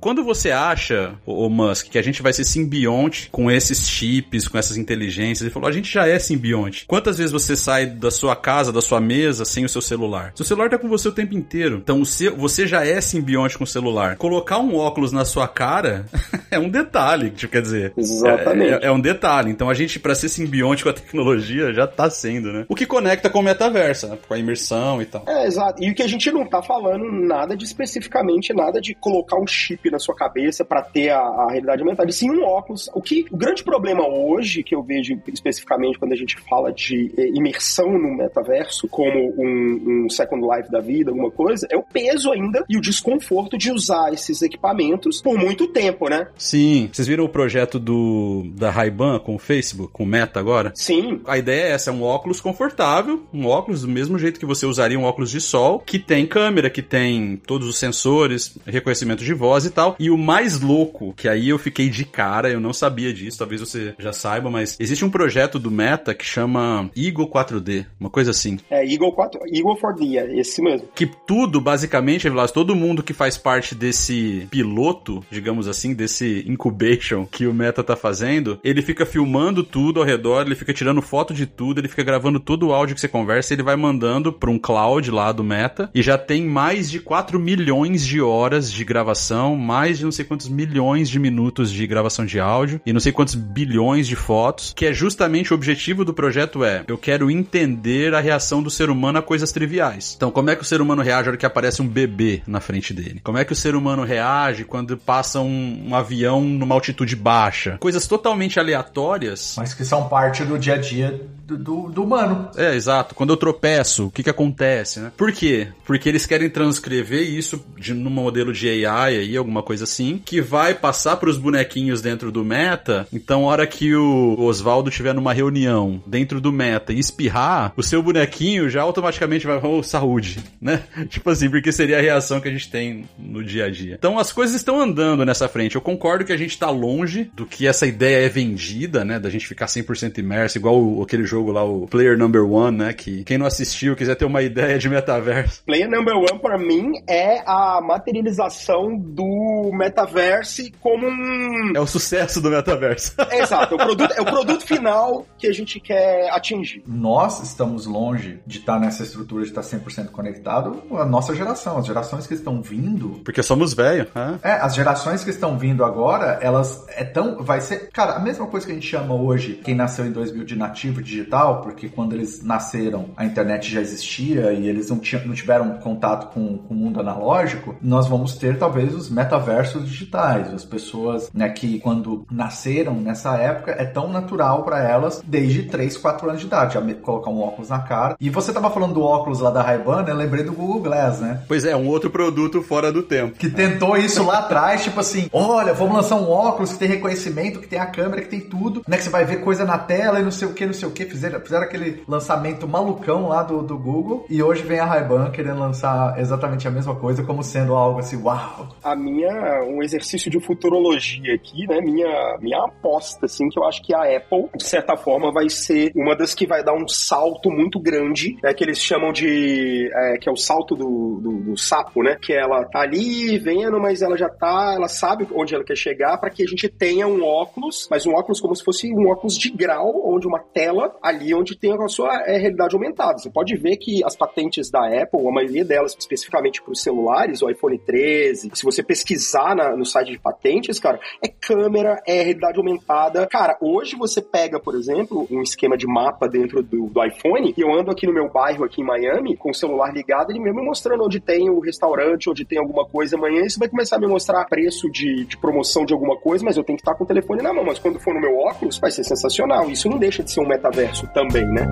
quando 0.00 0.24
você 0.24 0.50
acha, 0.50 1.14
o, 1.26 1.48
Musk, 1.48 1.88
que 1.88 1.98
a 1.98 2.02
gente 2.02 2.22
vai 2.22 2.32
ser 2.32 2.44
simbionte 2.44 3.28
com 3.30 3.50
esses 3.50 3.88
chips, 3.88 4.48
com 4.48 4.58
essas 4.58 4.76
inteligências, 4.76 5.42
ele 5.42 5.50
falou: 5.50 5.68
a 5.68 5.72
gente 5.72 5.92
já 5.92 6.06
é 6.06 6.18
simbionte. 6.18 6.84
Quantas 6.86 7.18
vezes 7.18 7.32
você 7.32 7.56
sai 7.56 7.86
da 7.86 8.10
sua 8.10 8.34
casa, 8.34 8.72
da 8.72 8.80
sua 8.80 9.00
mesa, 9.00 9.44
sem 9.44 9.64
o 9.64 9.68
seu 9.68 9.82
celular? 9.82 10.32
Seu 10.34 10.44
celular 10.44 10.70
tá 10.70 10.78
com 10.78 10.88
você 10.88 11.08
o 11.08 11.12
tempo 11.12 11.34
inteiro. 11.34 11.80
Então 11.82 12.04
seu, 12.04 12.36
você 12.36 12.66
já 12.66 12.84
é 12.84 13.00
simbionte 13.00 13.58
com 13.58 13.64
o 13.64 13.66
celular. 13.66 14.16
Colocar 14.16 14.58
um 14.58 14.76
óculos 14.76 15.12
na 15.12 15.24
sua 15.24 15.46
cara 15.48 16.06
é 16.50 16.58
um 16.58 16.68
detalhe, 16.68 17.30
tipo, 17.30 17.52
quer 17.52 17.62
dizer. 17.62 17.92
Exatamente. 17.96 18.74
É, 18.74 18.76
é, 18.76 18.86
é 18.86 18.92
um 18.92 19.00
detalhe. 19.00 19.50
Então 19.50 19.68
a 19.68 19.74
gente, 19.74 19.98
para 19.98 20.14
ser 20.14 20.28
simbionte 20.28 20.82
com 20.82 20.90
a 20.90 20.92
tecnologia, 20.92 21.72
já 21.72 21.86
tá 21.86 22.08
sendo, 22.08 22.52
né? 22.52 22.64
O 22.68 22.74
que 22.74 22.86
conecta 22.86 23.28
com 23.28 23.40
o 23.40 23.42
metaverso, 23.42 23.91
né? 24.08 24.18
Com 24.26 24.34
a 24.34 24.38
imersão 24.38 25.00
e 25.02 25.06
tal. 25.06 25.24
É, 25.26 25.46
exato. 25.46 25.82
E 25.82 25.90
o 25.90 25.94
que 25.94 26.02
a 26.02 26.08
gente 26.08 26.30
não 26.30 26.46
tá 26.46 26.62
falando 26.62 27.04
nada 27.10 27.56
de 27.56 27.64
especificamente, 27.64 28.52
nada 28.52 28.80
de 28.80 28.94
colocar 28.94 29.38
um 29.38 29.46
chip 29.46 29.90
na 29.90 29.98
sua 29.98 30.14
cabeça 30.14 30.64
para 30.64 30.82
ter 30.82 31.10
a, 31.10 31.20
a, 31.20 31.46
realidade 31.50 31.82
aumentada, 31.82 32.08
e 32.08 32.12
sim 32.12 32.30
um 32.30 32.44
óculos. 32.44 32.88
O 32.94 33.00
que 33.00 33.26
o 33.30 33.36
grande 33.36 33.62
problema 33.64 34.06
hoje 34.06 34.62
que 34.62 34.74
eu 34.74 34.82
vejo 34.82 35.20
especificamente 35.28 35.98
quando 35.98 36.12
a 36.12 36.16
gente 36.16 36.36
fala 36.48 36.72
de 36.72 37.12
eh, 37.16 37.28
imersão 37.34 37.92
no 37.98 38.16
metaverso, 38.16 38.88
como 38.88 39.34
um, 39.38 40.04
um 40.04 40.10
Second 40.10 40.46
Life 40.46 40.70
da 40.70 40.80
vida, 40.80 41.10
alguma 41.10 41.30
coisa, 41.30 41.66
é 41.70 41.76
o 41.76 41.82
peso 41.82 42.30
ainda 42.30 42.64
e 42.68 42.76
o 42.76 42.80
desconforto 42.80 43.56
de 43.56 43.70
usar 43.70 44.12
esses 44.12 44.42
equipamentos 44.42 45.20
por 45.20 45.38
muito 45.38 45.66
tempo, 45.68 46.08
né? 46.08 46.28
Sim. 46.36 46.88
Vocês 46.92 47.08
viram 47.08 47.24
o 47.24 47.28
projeto 47.28 47.78
do 47.78 48.44
da 48.54 48.70
Ray-Ban 48.70 49.18
com 49.18 49.34
o 49.34 49.38
Facebook, 49.38 49.92
com 49.92 50.04
o 50.04 50.06
Meta 50.06 50.40
agora? 50.40 50.72
Sim. 50.74 51.20
A 51.26 51.38
ideia 51.38 51.64
é 51.64 51.70
essa, 51.72 51.90
é 51.90 51.92
um 51.92 52.02
óculos 52.02 52.40
confortável, 52.40 53.22
um 53.32 53.46
óculos 53.46 53.81
do 53.82 53.88
mesmo 53.88 54.18
jeito 54.18 54.40
que 54.40 54.46
você 54.46 54.66
usaria 54.66 54.98
um 54.98 55.04
óculos 55.04 55.30
de 55.30 55.40
sol, 55.40 55.80
que 55.80 55.98
tem 55.98 56.26
câmera, 56.26 56.70
que 56.70 56.82
tem 56.82 57.40
todos 57.46 57.68
os 57.68 57.78
sensores, 57.78 58.56
reconhecimento 58.66 59.24
de 59.24 59.34
voz 59.34 59.64
e 59.64 59.70
tal. 59.70 59.96
E 59.98 60.10
o 60.10 60.18
mais 60.18 60.60
louco, 60.60 61.12
que 61.16 61.28
aí 61.28 61.48
eu 61.48 61.58
fiquei 61.58 61.88
de 61.88 62.04
cara, 62.04 62.50
eu 62.50 62.60
não 62.60 62.72
sabia 62.72 63.12
disso, 63.12 63.38
talvez 63.38 63.60
você 63.60 63.94
já 63.98 64.12
saiba, 64.12 64.50
mas 64.50 64.76
existe 64.80 65.04
um 65.04 65.10
projeto 65.10 65.58
do 65.58 65.70
Meta 65.70 66.14
que 66.14 66.24
chama 66.24 66.90
Eagle 66.96 67.28
4D, 67.28 67.86
uma 67.98 68.10
coisa 68.10 68.30
assim. 68.30 68.58
É, 68.70 68.84
Eagle 68.84 69.12
4, 69.12 69.40
Eagle 69.52 69.76
4D, 69.76 70.16
é 70.16 70.40
esse 70.40 70.62
mesmo. 70.62 70.88
Que 70.94 71.06
tudo, 71.26 71.60
basicamente, 71.60 72.28
Vilas, 72.28 72.52
todo 72.52 72.74
mundo 72.74 73.02
que 73.02 73.12
faz 73.12 73.36
parte 73.36 73.74
desse 73.74 74.46
piloto, 74.50 75.24
digamos 75.30 75.68
assim, 75.68 75.94
desse 75.94 76.44
incubation 76.46 77.26
que 77.26 77.46
o 77.46 77.54
Meta 77.54 77.82
tá 77.82 77.96
fazendo, 77.96 78.58
ele 78.62 78.82
fica 78.82 79.04
filmando 79.06 79.62
tudo 79.62 80.00
ao 80.00 80.06
redor, 80.06 80.42
ele 80.42 80.54
fica 80.54 80.72
tirando 80.72 81.02
foto 81.02 81.34
de 81.34 81.46
tudo, 81.46 81.80
ele 81.80 81.88
fica 81.88 82.02
gravando 82.02 82.40
todo 82.40 82.68
o 82.68 82.72
áudio 82.72 82.94
que 82.94 83.00
você 83.00 83.08
conversa, 83.08 83.52
ele 83.52 83.62
vai 83.62 83.71
mandando 83.76 84.32
para 84.32 84.50
um 84.50 84.58
cloud 84.58 85.10
lá 85.10 85.32
do 85.32 85.42
Meta 85.44 85.90
e 85.94 86.02
já 86.02 86.16
tem 86.16 86.46
mais 86.46 86.90
de 86.90 87.00
4 87.00 87.38
milhões 87.38 88.06
de 88.06 88.20
horas 88.20 88.72
de 88.72 88.84
gravação, 88.84 89.56
mais 89.56 89.98
de 89.98 90.04
não 90.04 90.12
sei 90.12 90.24
quantos 90.24 90.48
milhões 90.48 91.08
de 91.08 91.18
minutos 91.18 91.70
de 91.70 91.86
gravação 91.86 92.24
de 92.24 92.38
áudio 92.38 92.80
e 92.84 92.92
não 92.92 93.00
sei 93.00 93.12
quantos 93.12 93.34
bilhões 93.34 94.06
de 94.06 94.16
fotos, 94.16 94.72
que 94.74 94.86
é 94.86 94.92
justamente 94.92 95.52
o 95.52 95.56
objetivo 95.56 96.04
do 96.04 96.14
projeto 96.14 96.64
é, 96.64 96.84
eu 96.86 96.98
quero 96.98 97.30
entender 97.30 98.14
a 98.14 98.20
reação 98.20 98.62
do 98.62 98.70
ser 98.70 98.90
humano 98.90 99.18
a 99.18 99.22
coisas 99.22 99.52
triviais. 99.52 100.14
Então, 100.16 100.30
como 100.30 100.50
é 100.50 100.56
que 100.56 100.62
o 100.62 100.64
ser 100.64 100.80
humano 100.80 101.02
reage 101.02 101.28
hora 101.28 101.36
que 101.36 101.46
aparece 101.46 101.82
um 101.82 101.88
bebê 101.88 102.42
na 102.46 102.60
frente 102.60 102.92
dele? 102.92 103.20
Como 103.22 103.38
é 103.38 103.44
que 103.44 103.52
o 103.52 103.56
ser 103.56 103.74
humano 103.74 104.04
reage 104.04 104.64
quando 104.64 104.96
passa 104.96 105.40
um, 105.40 105.88
um 105.88 105.94
avião 105.94 106.40
numa 106.40 106.74
altitude 106.74 107.16
baixa? 107.16 107.76
Coisas 107.78 108.06
totalmente 108.06 108.58
aleatórias. 108.58 109.54
Mas 109.56 109.74
que 109.74 109.84
são 109.84 110.08
parte 110.08 110.44
do 110.44 110.58
dia 110.58 110.74
a 110.74 110.78
dia 110.78 111.20
do, 111.42 111.90
do, 111.90 112.02
humano. 112.02 112.50
É, 112.56 112.74
exato. 112.74 113.14
Quando 113.14 113.30
eu 113.30 113.36
tropeço, 113.36 114.06
o 114.06 114.10
que 114.10 114.22
que 114.22 114.30
acontece, 114.30 115.00
né? 115.00 115.12
Por 115.16 115.32
quê? 115.32 115.68
Porque 115.84 116.08
eles 116.08 116.26
querem 116.26 116.48
transcrever 116.48 117.22
isso 117.22 117.64
de, 117.76 117.92
num 117.92 118.10
modelo 118.10 118.52
de 118.52 118.86
AI 118.86 119.16
aí, 119.16 119.36
alguma 119.36 119.62
coisa 119.62 119.84
assim, 119.84 120.20
que 120.24 120.40
vai 120.40 120.74
passar 120.74 121.16
para 121.16 121.28
os 121.28 121.36
bonequinhos 121.36 122.00
dentro 122.00 122.30
do 122.30 122.44
meta. 122.44 123.06
Então, 123.12 123.44
hora 123.44 123.66
que 123.66 123.94
o 123.94 124.40
Oswaldo 124.40 124.88
estiver 124.88 125.14
numa 125.14 125.32
reunião 125.32 126.02
dentro 126.06 126.40
do 126.40 126.52
meta 126.52 126.92
e 126.92 126.98
espirrar, 126.98 127.72
o 127.76 127.82
seu 127.82 128.02
bonequinho 128.02 128.68
já 128.70 128.82
automaticamente 128.82 129.46
vai, 129.46 129.60
oh, 129.62 129.82
saúde, 129.82 130.38
né? 130.60 130.82
tipo 131.08 131.28
assim, 131.30 131.50
porque 131.50 131.72
seria 131.72 131.98
a 131.98 132.02
reação 132.02 132.40
que 132.40 132.48
a 132.48 132.52
gente 132.52 132.70
tem 132.70 133.08
no 133.18 133.42
dia 133.42 133.66
a 133.66 133.70
dia. 133.70 133.96
Então, 133.98 134.18
as 134.18 134.32
coisas 134.32 134.56
estão 134.56 134.80
andando 134.80 135.24
nessa 135.24 135.48
frente. 135.48 135.76
Eu 135.76 135.80
concordo 135.80 136.24
que 136.24 136.32
a 136.32 136.36
gente 136.36 136.58
tá 136.58 136.70
longe 136.70 137.30
do 137.34 137.46
que 137.46 137.66
essa 137.66 137.86
ideia 137.86 138.24
é 138.24 138.28
vendida, 138.28 139.04
né? 139.04 139.18
Da 139.18 139.30
gente 139.30 139.46
ficar 139.46 139.66
100% 139.66 140.18
imerso, 140.18 140.58
igual 140.58 141.02
aquele 141.02 141.24
jogo 141.32 141.50
lá, 141.50 141.64
o 141.64 141.86
Player 141.86 142.18
Number 142.18 142.44
One, 142.44 142.76
né? 142.76 142.92
Que 142.92 143.24
quem 143.24 143.38
não 143.38 143.46
assistiu, 143.46 143.96
quiser 143.96 144.14
ter 144.14 144.26
uma 144.26 144.42
ideia 144.42 144.78
de 144.78 144.86
metaverso. 144.88 145.62
Player 145.64 145.88
Number 145.88 146.14
One, 146.14 146.38
para 146.38 146.58
mim, 146.58 146.92
é 147.08 147.42
a 147.46 147.80
materialização 147.80 148.94
do 148.98 149.70
metaverse 149.72 150.72
como 150.80 151.06
um. 151.06 151.72
É 151.74 151.80
o 151.80 151.86
sucesso 151.86 152.40
do 152.40 152.50
metaverso. 152.50 153.14
Exato, 153.32 153.74
é 153.74 153.76
o, 153.76 153.86
produto, 153.86 154.12
é 154.12 154.20
o 154.20 154.24
produto 154.26 154.66
final 154.66 155.26
que 155.38 155.46
a 155.46 155.52
gente 155.52 155.80
quer 155.80 156.28
atingir. 156.30 156.82
Nós 156.86 157.42
estamos 157.42 157.86
longe 157.86 158.40
de 158.46 158.58
estar 158.58 158.78
nessa 158.78 159.02
estrutura 159.02 159.42
de 159.42 159.48
estar 159.48 159.62
100% 159.62 160.10
conectado, 160.10 160.82
a 160.92 161.06
nossa 161.06 161.34
geração, 161.34 161.78
as 161.78 161.86
gerações 161.86 162.26
que 162.26 162.34
estão 162.34 162.60
vindo. 162.60 163.22
Porque 163.24 163.42
somos 163.42 163.72
velhos, 163.72 164.08
né? 164.14 164.38
É, 164.42 164.52
as 164.52 164.74
gerações 164.74 165.24
que 165.24 165.30
estão 165.30 165.56
vindo 165.56 165.82
agora, 165.82 166.38
elas 166.42 166.84
é 166.90 167.04
tão. 167.04 167.42
Vai 167.42 167.62
ser. 167.62 167.88
Cara, 167.90 168.16
a 168.16 168.20
mesma 168.20 168.46
coisa 168.46 168.66
que 168.66 168.72
a 168.72 168.74
gente 168.74 168.86
chama 168.86 169.14
hoje, 169.14 169.60
quem 169.64 169.74
nasceu 169.74 170.04
em 170.04 170.12
2000 170.12 170.44
de 170.44 170.56
nativo 170.56 171.00
digital, 171.00 171.21
porque 171.62 171.88
quando 171.88 172.14
eles 172.14 172.42
nasceram 172.42 173.10
a 173.16 173.24
internet 173.24 173.70
já 173.70 173.80
existia 173.80 174.52
e 174.52 174.68
eles 174.68 174.90
não, 174.90 174.98
tinham, 174.98 175.26
não 175.26 175.34
tiveram 175.34 175.78
contato 175.78 176.32
com, 176.32 176.58
com 176.58 176.74
o 176.74 176.76
mundo 176.76 177.00
analógico, 177.00 177.74
nós 177.80 178.06
vamos 178.06 178.36
ter 178.36 178.58
talvez 178.58 178.94
os 178.94 179.10
metaversos 179.10 179.88
digitais. 179.88 180.52
As 180.52 180.64
pessoas 180.64 181.30
né, 181.32 181.48
que 181.48 181.78
quando 181.80 182.26
nasceram 182.30 182.94
nessa 182.94 183.36
época 183.36 183.72
é 183.72 183.84
tão 183.84 184.08
natural 184.10 184.62
para 184.62 184.82
elas 184.82 185.22
desde 185.26 185.64
3, 185.64 185.96
4 185.96 186.28
anos 186.28 186.40
de 186.40 186.46
idade, 186.46 186.74
já 186.74 186.82
colocar 186.94 187.30
um 187.30 187.40
óculos 187.40 187.68
na 187.68 187.80
cara. 187.80 188.16
E 188.20 188.30
você 188.30 188.52
tava 188.52 188.70
falando 188.70 188.94
do 188.94 189.02
óculos 189.02 189.40
lá 189.40 189.50
da 189.50 189.62
Ray-Ban, 189.62 190.02
né? 190.02 190.10
Eu 190.10 190.16
lembrei 190.16 190.44
do 190.44 190.52
Google 190.52 190.80
Glass, 190.80 191.20
né? 191.20 191.42
Pois 191.48 191.64
é, 191.64 191.74
um 191.74 191.86
outro 191.88 192.10
produto 192.10 192.62
fora 192.62 192.92
do 192.92 193.02
tempo. 193.02 193.38
Que 193.38 193.50
tentou 193.50 193.96
isso 193.96 194.24
lá 194.24 194.40
atrás, 194.40 194.82
tipo 194.82 195.00
assim, 195.00 195.28
olha, 195.32 195.72
vamos 195.72 195.94
lançar 195.94 196.16
um 196.16 196.30
óculos 196.30 196.72
que 196.72 196.78
tem 196.78 196.88
reconhecimento, 196.88 197.60
que 197.60 197.68
tem 197.68 197.78
a 197.78 197.86
câmera, 197.86 198.22
que 198.22 198.28
tem 198.28 198.40
tudo, 198.40 198.82
né? 198.86 198.96
Que 198.96 199.04
você 199.04 199.10
vai 199.10 199.24
ver 199.24 199.40
coisa 199.40 199.64
na 199.64 199.78
tela 199.78 200.20
e 200.20 200.22
não 200.22 200.30
sei 200.30 200.48
o 200.48 200.52
que, 200.52 200.66
não 200.66 200.72
sei 200.72 200.88
o 200.88 200.92
que. 200.92 201.04
Fizeram, 201.12 201.40
fizeram 201.40 201.64
aquele 201.64 202.02
lançamento 202.08 202.66
malucão 202.66 203.28
lá 203.28 203.42
do, 203.42 203.62
do 203.62 203.78
Google 203.78 204.24
e 204.30 204.42
hoje 204.42 204.62
vem 204.62 204.78
a 204.78 204.86
Ray-Ban 204.86 205.30
querendo 205.30 205.60
lançar 205.60 206.18
exatamente 206.18 206.66
a 206.66 206.70
mesma 206.70 206.96
coisa, 206.96 207.22
como 207.22 207.42
sendo 207.42 207.74
algo 207.74 207.98
assim, 207.98 208.16
uau! 208.16 208.68
A 208.82 208.96
minha, 208.96 209.62
um 209.64 209.82
exercício 209.82 210.30
de 210.30 210.40
futurologia 210.40 211.34
aqui, 211.34 211.66
né? 211.66 211.80
Minha, 211.82 212.38
minha 212.40 212.64
aposta, 212.64 213.26
assim, 213.26 213.48
que 213.50 213.58
eu 213.58 213.64
acho 213.64 213.82
que 213.82 213.94
a 213.94 214.16
Apple, 214.16 214.48
de 214.56 214.64
certa 214.64 214.96
forma, 214.96 215.30
vai 215.30 215.50
ser 215.50 215.92
uma 215.94 216.16
das 216.16 216.32
que 216.32 216.46
vai 216.46 216.64
dar 216.64 216.72
um 216.72 216.88
salto 216.88 217.50
muito 217.50 217.78
grande, 217.78 218.38
né? 218.42 218.54
Que 218.54 218.64
eles 218.64 218.78
chamam 218.78 219.12
de. 219.12 219.90
É, 219.94 220.16
que 220.18 220.28
é 220.28 220.32
o 220.32 220.36
salto 220.36 220.74
do, 220.74 221.20
do, 221.20 221.40
do, 221.50 221.58
sapo, 221.58 222.02
né? 222.02 222.16
Que 222.20 222.32
ela 222.32 222.64
tá 222.64 222.80
ali 222.80 223.38
vendo, 223.38 223.78
mas 223.78 224.00
ela 224.00 224.16
já 224.16 224.28
tá, 224.28 224.72
ela 224.74 224.88
sabe 224.88 225.28
onde 225.34 225.54
ela 225.54 225.64
quer 225.64 225.76
chegar 225.76 226.16
para 226.18 226.30
que 226.30 226.42
a 226.42 226.46
gente 226.46 226.68
tenha 226.68 227.06
um 227.06 227.22
óculos, 227.22 227.86
mas 227.90 228.06
um 228.06 228.12
óculos 228.12 228.40
como 228.40 228.56
se 228.56 228.64
fosse 228.64 228.92
um 228.94 229.10
óculos 229.10 229.36
de 229.36 229.50
grau, 229.50 230.02
onde 230.04 230.26
uma 230.26 230.40
tela 230.40 230.94
ali 231.02 231.34
onde 231.34 231.58
tem 231.58 231.72
a 231.72 231.88
sua 231.88 232.22
é, 232.26 232.38
realidade 232.38 232.74
aumentada. 232.74 233.18
Você 233.18 233.30
pode 233.30 233.56
ver 233.56 233.76
que 233.76 234.04
as 234.04 234.14
patentes 234.14 234.70
da 234.70 234.86
Apple, 234.86 235.26
a 235.26 235.32
maioria 235.32 235.64
delas 235.64 235.96
especificamente 235.98 236.62
para 236.62 236.72
os 236.72 236.82
celulares, 236.82 237.42
o 237.42 237.50
iPhone 237.50 237.78
13, 237.78 238.50
se 238.54 238.64
você 238.64 238.82
pesquisar 238.82 239.56
na, 239.56 239.76
no 239.76 239.84
site 239.84 240.12
de 240.12 240.18
patentes, 240.18 240.78
cara, 240.78 241.00
é 241.22 241.28
câmera, 241.28 242.00
é 242.06 242.22
realidade 242.22 242.58
aumentada. 242.58 243.26
Cara, 243.26 243.56
hoje 243.60 243.96
você 243.96 244.22
pega, 244.22 244.60
por 244.60 244.74
exemplo, 244.74 245.26
um 245.30 245.42
esquema 245.42 245.76
de 245.76 245.86
mapa 245.86 246.28
dentro 246.28 246.62
do, 246.62 246.86
do 246.86 247.04
iPhone, 247.04 247.52
e 247.56 247.60
eu 247.60 247.72
ando 247.72 247.90
aqui 247.90 248.06
no 248.06 248.12
meu 248.12 248.30
bairro, 248.30 248.64
aqui 248.64 248.80
em 248.80 248.84
Miami, 248.84 249.36
com 249.36 249.50
o 249.50 249.54
celular 249.54 249.92
ligado, 249.92 250.30
ele 250.30 250.38
mesmo 250.38 250.60
me 250.60 250.66
mostrando 250.66 251.04
onde 251.04 251.18
tem 251.18 251.50
o 251.50 251.60
restaurante, 251.60 252.30
onde 252.30 252.44
tem 252.44 252.58
alguma 252.58 252.86
coisa 252.86 253.16
amanhã, 253.16 253.42
isso 253.42 253.58
vai 253.58 253.68
começar 253.68 253.96
a 253.96 253.98
me 253.98 254.06
mostrar 254.06 254.44
preço 254.44 254.90
de, 254.90 255.24
de 255.24 255.36
promoção 255.36 255.84
de 255.84 255.92
alguma 255.92 256.16
coisa, 256.16 256.44
mas 256.44 256.56
eu 256.56 256.64
tenho 256.64 256.76
que 256.76 256.82
estar 256.82 256.94
com 256.94 257.04
o 257.04 257.06
telefone 257.06 257.42
na 257.42 257.52
mão. 257.52 257.64
Mas 257.64 257.78
quando 257.78 257.98
for 257.98 258.14
no 258.14 258.20
meu 258.20 258.36
óculos, 258.38 258.78
vai 258.78 258.90
ser 258.90 259.04
sensacional. 259.04 259.70
Isso 259.70 259.88
não 259.88 259.98
deixa 259.98 260.22
de 260.22 260.30
ser 260.30 260.40
um 260.40 260.46
metaverso 260.46 260.91
também, 261.08 261.46
né? 261.46 261.66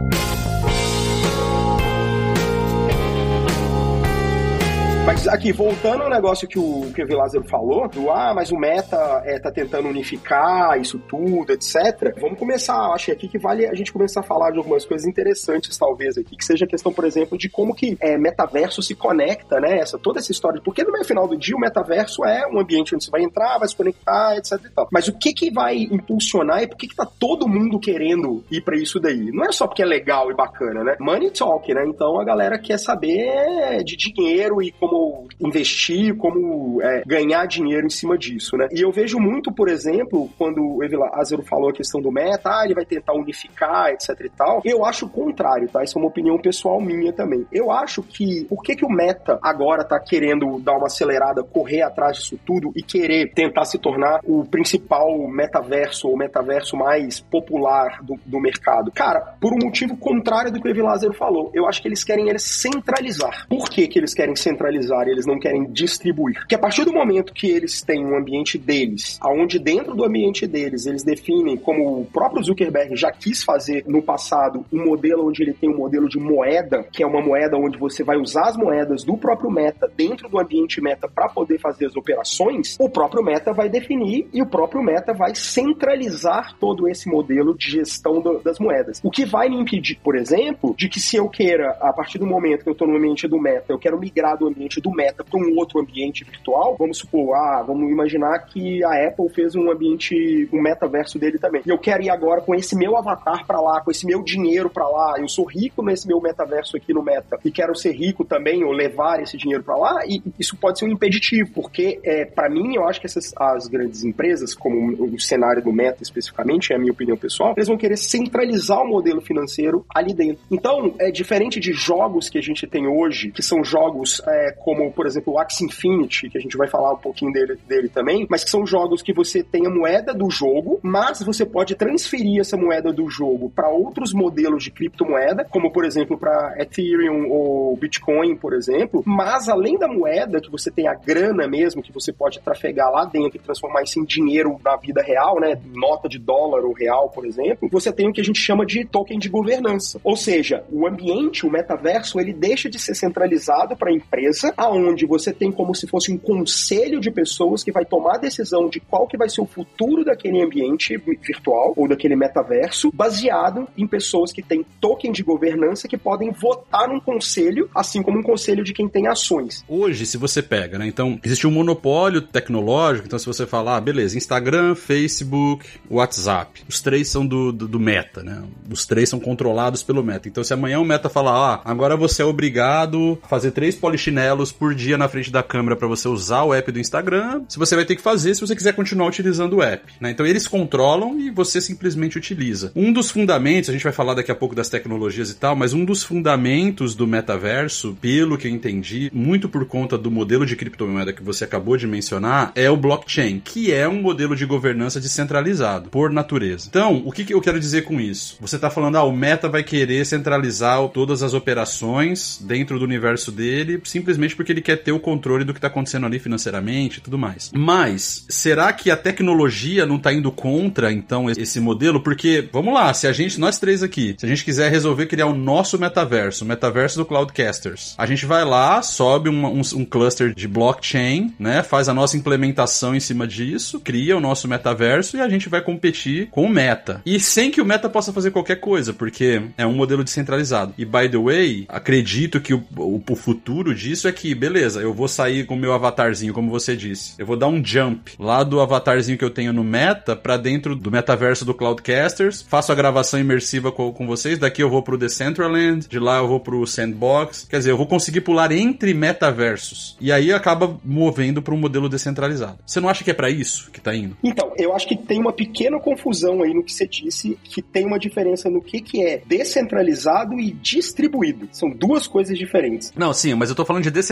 Mas 5.13 5.27
aqui, 5.27 5.51
voltando 5.51 6.05
ao 6.05 6.09
negócio 6.09 6.47
que 6.47 6.57
o, 6.57 6.83
o 6.83 7.17
Lázaro 7.17 7.43
falou, 7.49 7.89
do 7.89 8.13
ah, 8.13 8.33
mas 8.33 8.53
o 8.53 8.57
Meta 8.57 9.21
é, 9.25 9.41
tá 9.41 9.51
tentando 9.51 9.89
unificar 9.89 10.81
isso 10.81 11.01
tudo, 11.01 11.53
etc. 11.53 12.15
Vamos 12.21 12.39
começar, 12.39 12.77
acho 12.93 13.11
aqui 13.11 13.27
que 13.27 13.37
vale 13.37 13.67
a 13.67 13.75
gente 13.75 13.93
começar 13.93 14.21
a 14.21 14.23
falar 14.23 14.53
de 14.53 14.59
algumas 14.59 14.85
coisas 14.85 15.09
interessantes, 15.09 15.77
talvez, 15.77 16.17
aqui, 16.17 16.37
que 16.37 16.45
seja 16.45 16.65
a 16.65 16.69
questão, 16.69 16.93
por 16.93 17.05
exemplo, 17.05 17.37
de 17.37 17.49
como 17.49 17.75
que 17.75 17.99
é, 18.01 18.17
metaverso 18.17 18.85
se 18.85 18.95
conecta, 18.95 19.59
né? 19.59 19.81
Essa, 19.81 19.99
toda 19.99 20.21
essa 20.21 20.31
história. 20.31 20.61
Porque 20.65 20.85
no 20.85 21.05
final 21.05 21.27
do 21.27 21.37
dia, 21.37 21.57
o 21.57 21.61
metaverso 21.61 22.25
é 22.25 22.47
um 22.47 22.61
ambiente 22.61 22.95
onde 22.95 23.05
você 23.05 23.11
vai 23.11 23.25
entrar, 23.25 23.59
vai 23.59 23.67
se 23.67 23.75
conectar, 23.75 24.37
etc 24.37 24.61
e 24.65 24.71
tal. 24.71 24.89
Mas 24.93 25.09
o 25.09 25.19
que 25.19 25.33
que 25.33 25.51
vai 25.51 25.77
impulsionar 25.91 26.63
e 26.63 26.69
por 26.69 26.77
que 26.77 26.87
que 26.87 26.95
tá 26.95 27.05
todo 27.19 27.49
mundo 27.49 27.81
querendo 27.81 28.45
ir 28.49 28.61
para 28.61 28.77
isso 28.77 29.01
daí? 29.01 29.33
Não 29.33 29.45
é 29.45 29.51
só 29.51 29.67
porque 29.67 29.83
é 29.83 29.87
legal 29.87 30.31
e 30.31 30.37
bacana, 30.37 30.85
né? 30.85 30.97
Money 31.01 31.33
talk, 31.33 31.75
né? 31.75 31.85
Então 31.85 32.21
a 32.21 32.25
galera 32.25 32.57
quer 32.61 32.79
saber 32.79 33.83
de 33.83 33.97
dinheiro 33.97 34.63
e 34.63 34.71
como 34.71 35.00
investir, 35.41 36.17
como 36.17 36.81
é, 36.83 37.03
ganhar 37.07 37.47
dinheiro 37.47 37.87
em 37.87 37.91
cima 37.91 38.17
disso, 38.19 38.57
né? 38.57 38.69
E 38.73 38.81
eu 38.81 38.91
vejo 38.91 39.19
muito, 39.19 39.53
por 39.53 39.69
exemplo, 39.69 40.29
quando 40.37 40.61
o 40.61 40.81
Azero 41.15 41.43
falou 41.43 41.71
a 41.71 41.73
questão 41.73 42.01
do 42.01 42.11
meta, 42.11 42.51
ah, 42.51 42.65
ele 42.65 42.75
vai 42.75 42.85
tentar 42.85 43.15
unificar, 43.15 43.91
etc 43.91 44.09
e 44.21 44.31
tal. 44.31 44.61
Eu 44.65 44.85
acho 44.85 45.07
o 45.07 45.09
contrário, 45.09 45.69
tá? 45.69 45.83
Isso 45.83 45.99
é 45.99 46.01
uma 46.01 46.09
opinião 46.09 46.39
pessoal 46.39 46.81
minha 46.81 47.13
também. 47.13 47.47
Eu 47.53 47.71
acho 47.71 48.03
que 48.03 48.45
por 48.45 48.63
que 48.63 48.77
que 48.77 48.85
o 48.85 48.91
meta 48.91 49.39
agora 49.43 49.85
tá 49.85 49.99
querendo 49.99 50.59
dar 50.61 50.77
uma 50.77 50.87
acelerada, 50.87 51.43
correr 51.43 51.83
atrás 51.83 52.19
disso 52.19 52.39
tudo 52.45 52.73
e 52.75 52.83
querer 52.83 53.33
tentar 53.33 53.65
se 53.65 53.79
tornar 53.79 54.21
o 54.25 54.45
principal 54.45 55.17
metaverso 55.29 56.09
ou 56.09 56.17
metaverso 56.17 56.77
mais 56.77 57.21
popular 57.21 58.03
do, 58.03 58.19
do 58.25 58.41
mercado? 58.41 58.91
Cara, 58.93 59.37
por 59.41 59.53
um 59.53 59.59
motivo 59.59 59.97
contrário 59.97 60.51
do 60.51 60.61
que 60.61 60.69
o 60.81 60.85
Lázaro 60.85 61.13
falou. 61.13 61.51
Eu 61.55 61.67
acho 61.67 61.81
que 61.83 61.89
eles 61.89 62.03
querem 62.03 62.29
eles 62.29 62.43
centralizar. 62.43 63.47
Por 63.49 63.69
que 63.69 63.87
que 63.87 63.99
eles 63.99 64.15
querem 64.15 64.35
centralizar 64.35 64.90
eles 65.09 65.27
não 65.27 65.39
querem 65.39 65.71
distribuir? 65.71 66.37
Porque 66.39 66.55
a 66.55 66.59
partir 66.59 66.85
do 66.85 66.93
momento 66.93 67.33
que 67.33 67.51
eles 67.51 67.83
têm 67.83 68.05
um 68.05 68.17
ambiente 68.17 68.59
deles, 68.59 69.19
aonde 69.21 69.59
dentro 69.59 69.95
do 69.95 70.05
ambiente 70.05 70.47
deles 70.47 70.87
eles 70.87 71.03
definem, 71.03 71.57
como 71.57 72.01
o 72.01 72.07
próprio 72.07 72.43
Zuckerberg 72.43 72.97
já 72.97 73.11
quis 73.11 73.43
fazer 73.43 73.85
no 73.87 74.03
passado, 74.03 74.65
um 74.73 74.85
modelo 74.85 75.29
onde 75.29 75.43
ele 75.43 75.53
tem 75.53 75.71
um 75.71 75.77
modelo 75.77 76.09
de 76.09 76.19
moeda, 76.19 76.85
que 76.93 77.03
é 77.03 77.07
uma 77.07 77.21
moeda 77.21 77.57
onde 77.57 77.79
você 77.79 78.03
vai 78.03 78.17
usar 78.17 78.49
as 78.49 78.57
moedas 78.57 79.05
do 79.05 79.17
próprio 79.17 79.51
Meta 79.51 79.91
dentro 79.97 80.29
do 80.29 80.39
ambiente 80.39 80.81
Meta 80.81 81.09
para 81.09 81.29
poder 81.29 81.59
fazer 81.59 81.87
as 81.87 81.97
operações, 81.97 82.77
o 82.79 82.89
próprio 82.89 83.25
Meta 83.25 83.53
vai 83.53 83.69
definir 83.69 84.29
e 84.33 84.43
o 84.43 84.47
próprio 84.47 84.83
Meta 84.83 85.13
vai 85.13 85.35
centralizar 85.35 86.57
todo 86.59 86.89
esse 86.89 87.09
modelo 87.09 87.57
de 87.57 87.71
gestão 87.71 88.21
do, 88.21 88.39
das 88.41 88.59
moedas. 88.59 89.01
O 89.03 89.11
que 89.11 89.25
vai 89.25 89.49
me 89.49 89.57
impedir, 89.57 89.99
por 90.03 90.17
exemplo, 90.17 90.75
de 90.77 90.89
que 90.89 91.01
se 91.01 91.17
eu 91.17 91.29
queira, 91.29 91.77
a 91.81 91.93
partir 91.93 92.19
do 92.19 92.27
momento 92.27 92.63
que 92.63 92.69
eu 92.69 92.73
estou 92.73 92.87
no 92.87 92.97
ambiente 92.97 93.27
do 93.27 93.41
Meta, 93.41 93.73
eu 93.73 93.79
quero 93.79 93.99
migrar 93.99 94.39
do 94.39 94.47
ambiente 94.47 94.70
do 94.79 94.91
Meta 94.91 95.25
para 95.25 95.41
um 95.41 95.57
outro 95.57 95.81
ambiente 95.81 96.23
virtual, 96.23 96.77
vamos 96.79 96.99
supor, 96.99 97.35
ah, 97.35 97.65
vamos 97.67 97.91
imaginar 97.91 98.41
que 98.41 98.85
a 98.85 99.09
Apple 99.09 99.31
fez 99.31 99.55
um 99.55 99.71
ambiente, 99.71 100.47
um 100.53 100.61
metaverso 100.61 101.19
dele 101.19 101.39
também. 101.39 101.63
E 101.65 101.71
eu 101.71 101.79
quero 101.79 102.03
ir 102.03 102.11
agora 102.11 102.43
com 102.43 102.55
esse 102.55 102.77
meu 102.77 102.97
avatar 102.99 103.47
para 103.47 103.61
lá, 103.61 103.81
com 103.81 103.91
esse 103.91 104.05
meu 104.05 104.23
dinheiro 104.23 104.69
para 104.69 104.87
lá. 104.87 105.15
Eu 105.19 105.29
sou 105.29 105.47
rico 105.47 105.83
nesse 105.83 106.07
meu 106.07 106.21
metaverso 106.21 106.77
aqui 106.77 106.93
no 106.93 107.03
Meta 107.03 107.39
e 107.43 107.51
quero 107.51 107.75
ser 107.75 107.93
rico 107.93 108.23
também 108.25 108.63
ou 108.65 108.73
levar 108.73 109.23
esse 109.23 109.39
dinheiro 109.39 109.65
para 109.65 109.77
lá. 109.77 110.01
E 110.07 110.23
isso 110.39 110.57
pode 110.57 110.79
ser 110.79 110.85
um 110.85 110.89
impeditivo, 110.89 111.51
porque 111.55 111.99
é, 112.05 112.27
para 112.27 112.51
mim 112.51 112.75
eu 112.75 112.87
acho 112.87 113.01
que 113.01 113.07
essas 113.07 113.33
as 113.37 113.67
grandes 113.67 114.05
empresas, 114.05 114.55
como 114.55 115.15
o 115.15 115.19
cenário 115.19 115.63
do 115.63 115.73
Meta 115.73 116.03
especificamente, 116.03 116.73
é 116.73 116.77
a 116.77 116.79
minha 116.79 116.93
opinião 116.93 117.17
pessoal, 117.17 117.55
eles 117.57 117.69
vão 117.69 117.79
querer 117.79 117.97
centralizar 117.97 118.83
o 118.83 118.89
modelo 118.89 119.21
financeiro 119.21 119.85
ali 119.95 120.13
dentro. 120.13 120.43
Então, 120.51 120.95
é 120.99 121.11
diferente 121.11 121.61
de 121.61 121.73
jogos 121.73 122.29
que 122.29 122.39
a 122.39 122.43
gente 122.43 122.67
tem 122.67 122.87
hoje, 122.87 123.31
que 123.31 123.43
são 123.43 123.65
jogos 123.65 124.21
é, 124.27 124.53
como, 124.61 124.93
por 124.93 125.07
exemplo, 125.07 125.35
o 125.35 125.39
Axie 125.39 125.65
Infinity, 125.65 126.29
que 126.29 126.39
a 126.39 126.41
gente 126.41 126.57
vai 126.57 126.69
falar 126.69 126.93
um 126.93 126.99
pouquinho 126.99 127.33
dele, 127.33 127.59
dele 127.67 127.89
também, 127.89 128.27
mas 128.31 128.45
que 128.45 128.51
são 128.51 128.67
jogos 128.67 129.03
que 129.03 129.13
você 129.13 129.43
tem 129.43 129.67
a 129.67 129.71
moeda 129.71 130.15
do 130.15 130.31
jogo, 130.31 130.79
mas 130.83 131.23
você 131.23 131.45
pode 131.45 131.75
transferir 131.75 132.41
essa 132.41 132.57
moeda 132.57 132.93
do 132.93 133.09
jogo 133.09 133.51
para 133.51 133.69
outros 133.69 134.13
modelos 134.13 134.63
de 134.63 134.71
criptomoeda, 134.71 135.45
como 135.45 135.73
por 135.73 135.85
exemplo 135.85 136.19
para 136.19 136.55
Ethereum 136.59 137.31
ou 137.31 137.77
Bitcoin, 137.77 138.37
por 138.37 138.53
exemplo. 138.53 139.03
Mas 139.07 139.49
além 139.49 139.79
da 139.79 139.89
moeda, 139.89 140.41
que 140.41 140.51
você 140.51 140.71
tem 140.71 140.87
a 140.87 140.95
grana 140.95 141.49
mesmo, 141.49 141.83
que 141.83 141.93
você 141.93 142.13
pode 142.13 142.41
trafegar 142.41 142.91
lá 142.91 143.05
dentro 143.05 143.39
e 143.39 143.41
transformar 143.41 143.83
isso 143.83 143.99
em 143.99 144.05
dinheiro 144.05 144.59
na 144.65 144.77
vida 144.77 145.03
real, 145.03 145.41
né? 145.41 145.61
Nota 145.73 146.09
de 146.09 146.19
dólar 146.19 146.65
ou 146.65 146.73
real, 146.73 147.11
por 147.11 147.27
exemplo, 147.27 147.69
você 147.71 147.93
tem 147.93 148.09
o 148.09 148.13
que 148.13 148.21
a 148.21 148.25
gente 148.25 148.39
chama 148.39 148.67
de 148.67 148.85
token 148.85 149.19
de 149.19 149.29
governança. 149.29 150.01
Ou 150.05 150.17
seja, 150.17 150.65
o 150.71 150.87
ambiente, 150.87 151.47
o 151.47 151.51
metaverso, 151.51 152.21
ele 152.21 152.33
deixa 152.33 152.69
de 152.69 152.79
ser 152.79 152.95
centralizado 152.95 153.77
para 153.77 153.91
a 153.91 153.95
empresa, 153.95 154.50
aonde 154.57 155.07
você 155.07 155.33
tem 155.33 155.51
como 155.51 155.75
se 155.75 155.87
fosse 155.87 156.13
um 156.13 156.19
conselho 156.19 157.01
de 157.01 157.11
pessoas 157.11 157.63
que 157.63 157.73
vai 157.73 157.85
tomar 157.85 158.19
decisão 158.19 158.69
de 158.69 158.81
qual 158.81 159.07
que 159.07 159.17
vai 159.17 159.29
ser 159.29 159.41
o 159.41 159.47
futuro 159.47 160.05
daquele 160.05 160.43
ambiente 160.43 160.97
virtual 160.97 161.73
ou 161.77 161.89
daquele 161.89 162.17
metaverso, 162.17 162.91
baseado 162.93 163.67
em 163.77 163.87
pessoas 163.87 164.33
que 164.33 164.43
têm 164.43 164.65
token 164.81 165.13
de 165.13 165.23
governança 165.23 165.89
que 165.89 165.99
podem 165.99 166.31
votar 166.31 166.89
num 166.89 167.01
conselho, 167.01 167.69
assim 167.75 168.03
como 168.03 168.19
um 168.19 168.23
conselho 168.23 168.65
de 168.65 168.73
quem 168.73 168.89
tem 168.89 169.07
ações. 169.07 169.65
Hoje, 169.69 170.07
se 170.07 170.17
você 170.17 170.43
pega, 170.43 170.79
né? 170.79 170.87
Então, 170.87 171.19
existe 171.25 171.47
um 171.47 171.51
monopólio 171.51 172.23
tecnológico, 172.23 173.07
então 173.07 173.19
se 173.19 173.27
você 173.27 173.47
falar, 173.47 173.77
ah, 173.77 173.81
beleza, 173.81 174.17
Instagram, 174.17 174.75
Facebook, 174.75 175.67
WhatsApp, 175.91 176.63
os 176.69 176.81
três 176.81 177.09
são 177.09 177.27
do, 177.27 177.53
do, 177.53 177.69
do 177.69 177.81
Meta, 177.81 178.23
né? 178.23 178.43
Os 178.71 178.87
três 178.87 179.09
são 179.09 179.21
controlados 179.21 179.83
pelo 179.83 180.03
Meta. 180.03 180.29
Então, 180.29 180.43
se 180.43 180.55
amanhã 180.55 180.81
o 180.81 180.85
Meta 180.85 181.09
falar, 181.09 181.33
ah, 181.33 181.61
agora 181.65 181.97
você 181.97 182.23
é 182.23 182.25
obrigado 182.25 183.19
a 183.23 183.29
fazer 183.29 183.51
três 183.51 183.75
polichinelos 183.75 184.40
por 184.51 184.75
dia 184.75 184.97
na 184.97 185.09
frente 185.09 185.31
da 185.31 185.43
câmera 185.43 185.77
para 185.77 185.87
você 185.87 186.09
usar 186.09 186.45
o 186.45 186.55
app 186.55 186.73
do 186.73 186.79
Instagram, 186.79 187.43
se 187.49 187.59
você 187.59 187.77
vai 187.77 187.85
ter 187.85 187.97
que 187.97 188.03
fazer 188.03 188.35
se 188.35 188.41
você 188.41 188.57
quiser 188.57 188.73
continuar 188.73 189.09
utilizando 189.09 189.57
o 189.57 189.63
app. 189.63 189.93
Né? 190.01 190.11
Então 190.11 190.25
eles 190.25 190.47
controlam 190.47 191.21
e 191.21 191.31
você 191.31 191.61
simplesmente 191.61 192.17
utiliza. 192.17 192.73
Um 192.75 192.93
dos 192.93 193.11
fundamentos, 193.11 193.69
a 193.69 193.73
gente 193.73 193.85
vai 193.85 193.93
falar 193.93 194.15
daqui 194.15 194.31
a 194.31 194.35
pouco 194.35 194.55
das 194.55 194.69
tecnologias 194.69 195.31
e 195.31 195.35
tal, 195.35 195.55
mas 195.55 195.75
um 195.75 195.85
dos 195.85 196.03
fundamentos 196.03 196.95
do 196.95 197.07
metaverso, 197.07 197.97
pelo 198.01 198.39
que 198.39 198.49
eu 198.49 198.53
entendi, 198.53 199.11
muito 199.13 199.49
por 199.49 199.67
conta 199.67 199.99
do 199.99 200.11
modelo 200.11 200.47
de 200.47 200.57
criptomoeda 200.57 201.13
que 201.13 201.23
você 201.23 201.45
acabou 201.45 201.77
de 201.77 201.87
mencionar, 201.87 202.53
é 202.55 202.71
o 202.71 202.77
blockchain, 202.77 203.41
que 203.41 203.73
é 203.73 203.89
um 203.89 204.01
modelo 204.01 204.37
de 204.37 204.47
governança 204.47 205.01
descentralizado, 205.01 205.91
por 205.91 206.11
natureza. 206.11 206.67
Então, 206.69 207.03
o 207.05 207.13
que, 207.13 207.25
que 207.25 207.35
eu 207.35 207.41
quero 207.41 207.61
dizer 207.61 207.83
com 207.83 208.01
isso? 208.01 208.37
Você 208.41 208.57
está 208.57 208.71
falando, 208.71 208.97
ah, 208.97 209.05
o 209.05 209.13
Meta 209.13 209.49
vai 209.49 209.63
querer 209.63 210.05
centralizar 210.07 210.81
todas 210.89 211.23
as 211.23 211.35
operações 211.35 212.39
dentro 212.41 212.79
do 212.79 212.85
universo 212.85 213.33
dele, 213.33 213.81
simplesmente 213.85 214.30
porque 214.35 214.53
ele 214.53 214.61
quer 214.61 214.77
ter 214.77 214.93
o 214.93 215.01
controle 215.01 215.45
do 215.45 215.53
que 215.53 215.59
está 215.59 215.69
acontecendo 215.69 216.07
ali 216.07 216.19
financeiramente 216.19 216.99
e 216.99 217.01
tudo 217.01 217.19
mais. 217.19 217.51
Mas, 217.55 218.25
será 218.29 218.73
que 218.73 218.91
a 218.91 218.97
tecnologia 218.97 219.87
não 219.87 219.97
está 219.97 220.13
indo 220.13 220.31
contra, 220.31 220.93
então, 220.93 221.31
esse 221.31 221.61
modelo? 221.61 222.01
Porque, 222.01 222.49
vamos 222.53 222.75
lá, 222.75 222.93
se 222.95 223.07
a 223.07 223.13
gente, 223.13 223.39
nós 223.39 223.59
três 223.59 223.83
aqui, 223.83 224.15
se 224.19 224.27
a 224.27 224.29
gente 224.29 224.45
quiser 224.45 224.71
resolver 224.71 225.07
criar 225.07 225.27
o 225.27 225.35
nosso 225.35 225.79
metaverso, 225.79 226.45
o 226.45 226.49
metaverso 226.49 226.99
do 226.99 227.05
Cloudcasters, 227.05 227.95
a 227.97 228.07
gente 228.07 228.27
vai 228.27 228.45
lá, 228.45 228.83
sobe 228.83 229.29
um, 229.29 229.47
um, 229.47 229.61
um 229.75 229.85
cluster 229.85 230.35
de 230.35 230.49
blockchain, 230.49 231.35
né? 231.39 231.63
Faz 231.63 231.89
a 231.89 231.95
nossa 231.95 232.17
implementação 232.17 232.95
em 232.95 233.01
cima 233.01 233.27
disso, 233.27 233.81
cria 233.81 234.17
o 234.17 234.21
nosso 234.21 234.49
metaverso 234.49 235.17
e 235.17 235.21
a 235.21 235.29
gente 235.29 235.49
vai 235.49 235.61
competir 235.61 236.29
com 236.31 236.45
o 236.45 236.49
meta. 236.49 237.03
E 237.05 237.19
sem 237.19 237.51
que 237.51 237.61
o 237.61 237.65
meta 237.65 237.89
possa 237.89 238.13
fazer 238.13 238.31
qualquer 238.31 238.57
coisa, 238.57 238.93
porque 238.93 239.43
é 239.57 239.67
um 239.67 239.75
modelo 239.75 240.05
descentralizado. 240.05 240.75
E 240.77 240.85
by 240.85 241.09
the 241.09 241.19
way, 241.19 241.65
acredito 241.69 242.41
que 242.41 242.55
o, 242.55 242.65
o, 242.77 243.03
o 243.09 243.17
futuro 243.17 243.75
disso 243.75 244.09
é 244.09 244.13
que, 244.13 244.20
beleza, 244.35 244.81
eu 244.81 244.93
vou 244.93 245.09
sair 245.09 245.47
com 245.47 245.55
o 245.55 245.59
meu 245.59 245.73
avatarzinho, 245.73 246.33
como 246.33 246.51
você 246.51 246.77
disse. 246.77 247.15
Eu 247.19 247.27
vou 247.27 247.37
dar 247.37 247.49
um 247.49 247.65
jump 247.65 248.13
lá 248.19 248.43
do 248.43 248.61
avatarzinho 248.61 249.19
que 249.19 249.25
eu 249.25 249.31
tenho 249.31 249.53
no 249.53 249.65
Meta 249.65 250.15
para 250.15 250.37
dentro 250.37 250.77
do 250.77 250.91
metaverso 250.91 251.45
do 251.45 251.55
Cloudcasters, 251.55 252.43
faço 252.43 252.71
a 252.71 252.75
gravação 252.75 253.19
imersiva 253.19 253.73
com, 253.73 253.93
com 253.93 254.07
vocês, 254.07 254.39
daqui 254.39 254.63
eu 254.63 254.71
vou 254.71 254.83
pro 254.83 254.99
Decentraland, 254.99 255.89
de 255.89 255.99
lá 255.99 256.19
eu 256.19 256.29
vou 256.29 256.41
pro 256.41 256.67
Sandbox, 256.67 257.47
quer 257.49 257.59
dizer, 257.59 257.71
eu 257.71 257.77
vou 257.77 257.87
conseguir 257.87 258.21
pular 258.21 258.53
entre 258.53 258.95
metaversos. 258.95 259.97
E 260.01 260.13
aí 260.13 260.33
acaba 260.33 260.79
movendo 260.85 261.43
para 261.43 261.55
um 261.55 261.59
modelo 261.59 261.89
descentralizado. 261.89 262.59
Você 262.67 262.81
não 262.81 262.89
acha 262.89 263.03
que 263.03 263.11
é 263.11 263.15
para 263.15 263.31
isso 263.31 263.71
que 263.71 263.81
tá 263.81 263.95
indo? 263.95 264.17
Então, 264.23 264.53
eu 264.57 264.75
acho 264.75 264.87
que 264.87 264.97
tem 264.97 265.19
uma 265.19 265.33
pequena 265.33 265.81
confusão 265.81 266.43
aí 266.43 266.55
no 266.55 266.63
que 266.63 266.73
você 266.73 266.87
disse, 266.87 267.39
que 267.43 267.63
tem 267.63 267.87
uma 267.87 267.99
diferença 267.99 268.49
no 268.51 268.61
que, 268.61 268.81
que 268.81 269.03
é 269.03 269.23
descentralizado 269.27 270.39
e 270.39 270.53
distribuído. 270.53 271.49
São 271.53 271.71
duas 271.71 272.07
coisas 272.07 272.39
diferentes. 272.39 272.93
Não, 272.97 273.13
sim, 273.13 273.35
mas 273.35 273.49
eu 273.49 273.57
tô 273.57 273.65
falando 273.65 273.83
de 273.83 273.91
descentralizado 273.91 274.10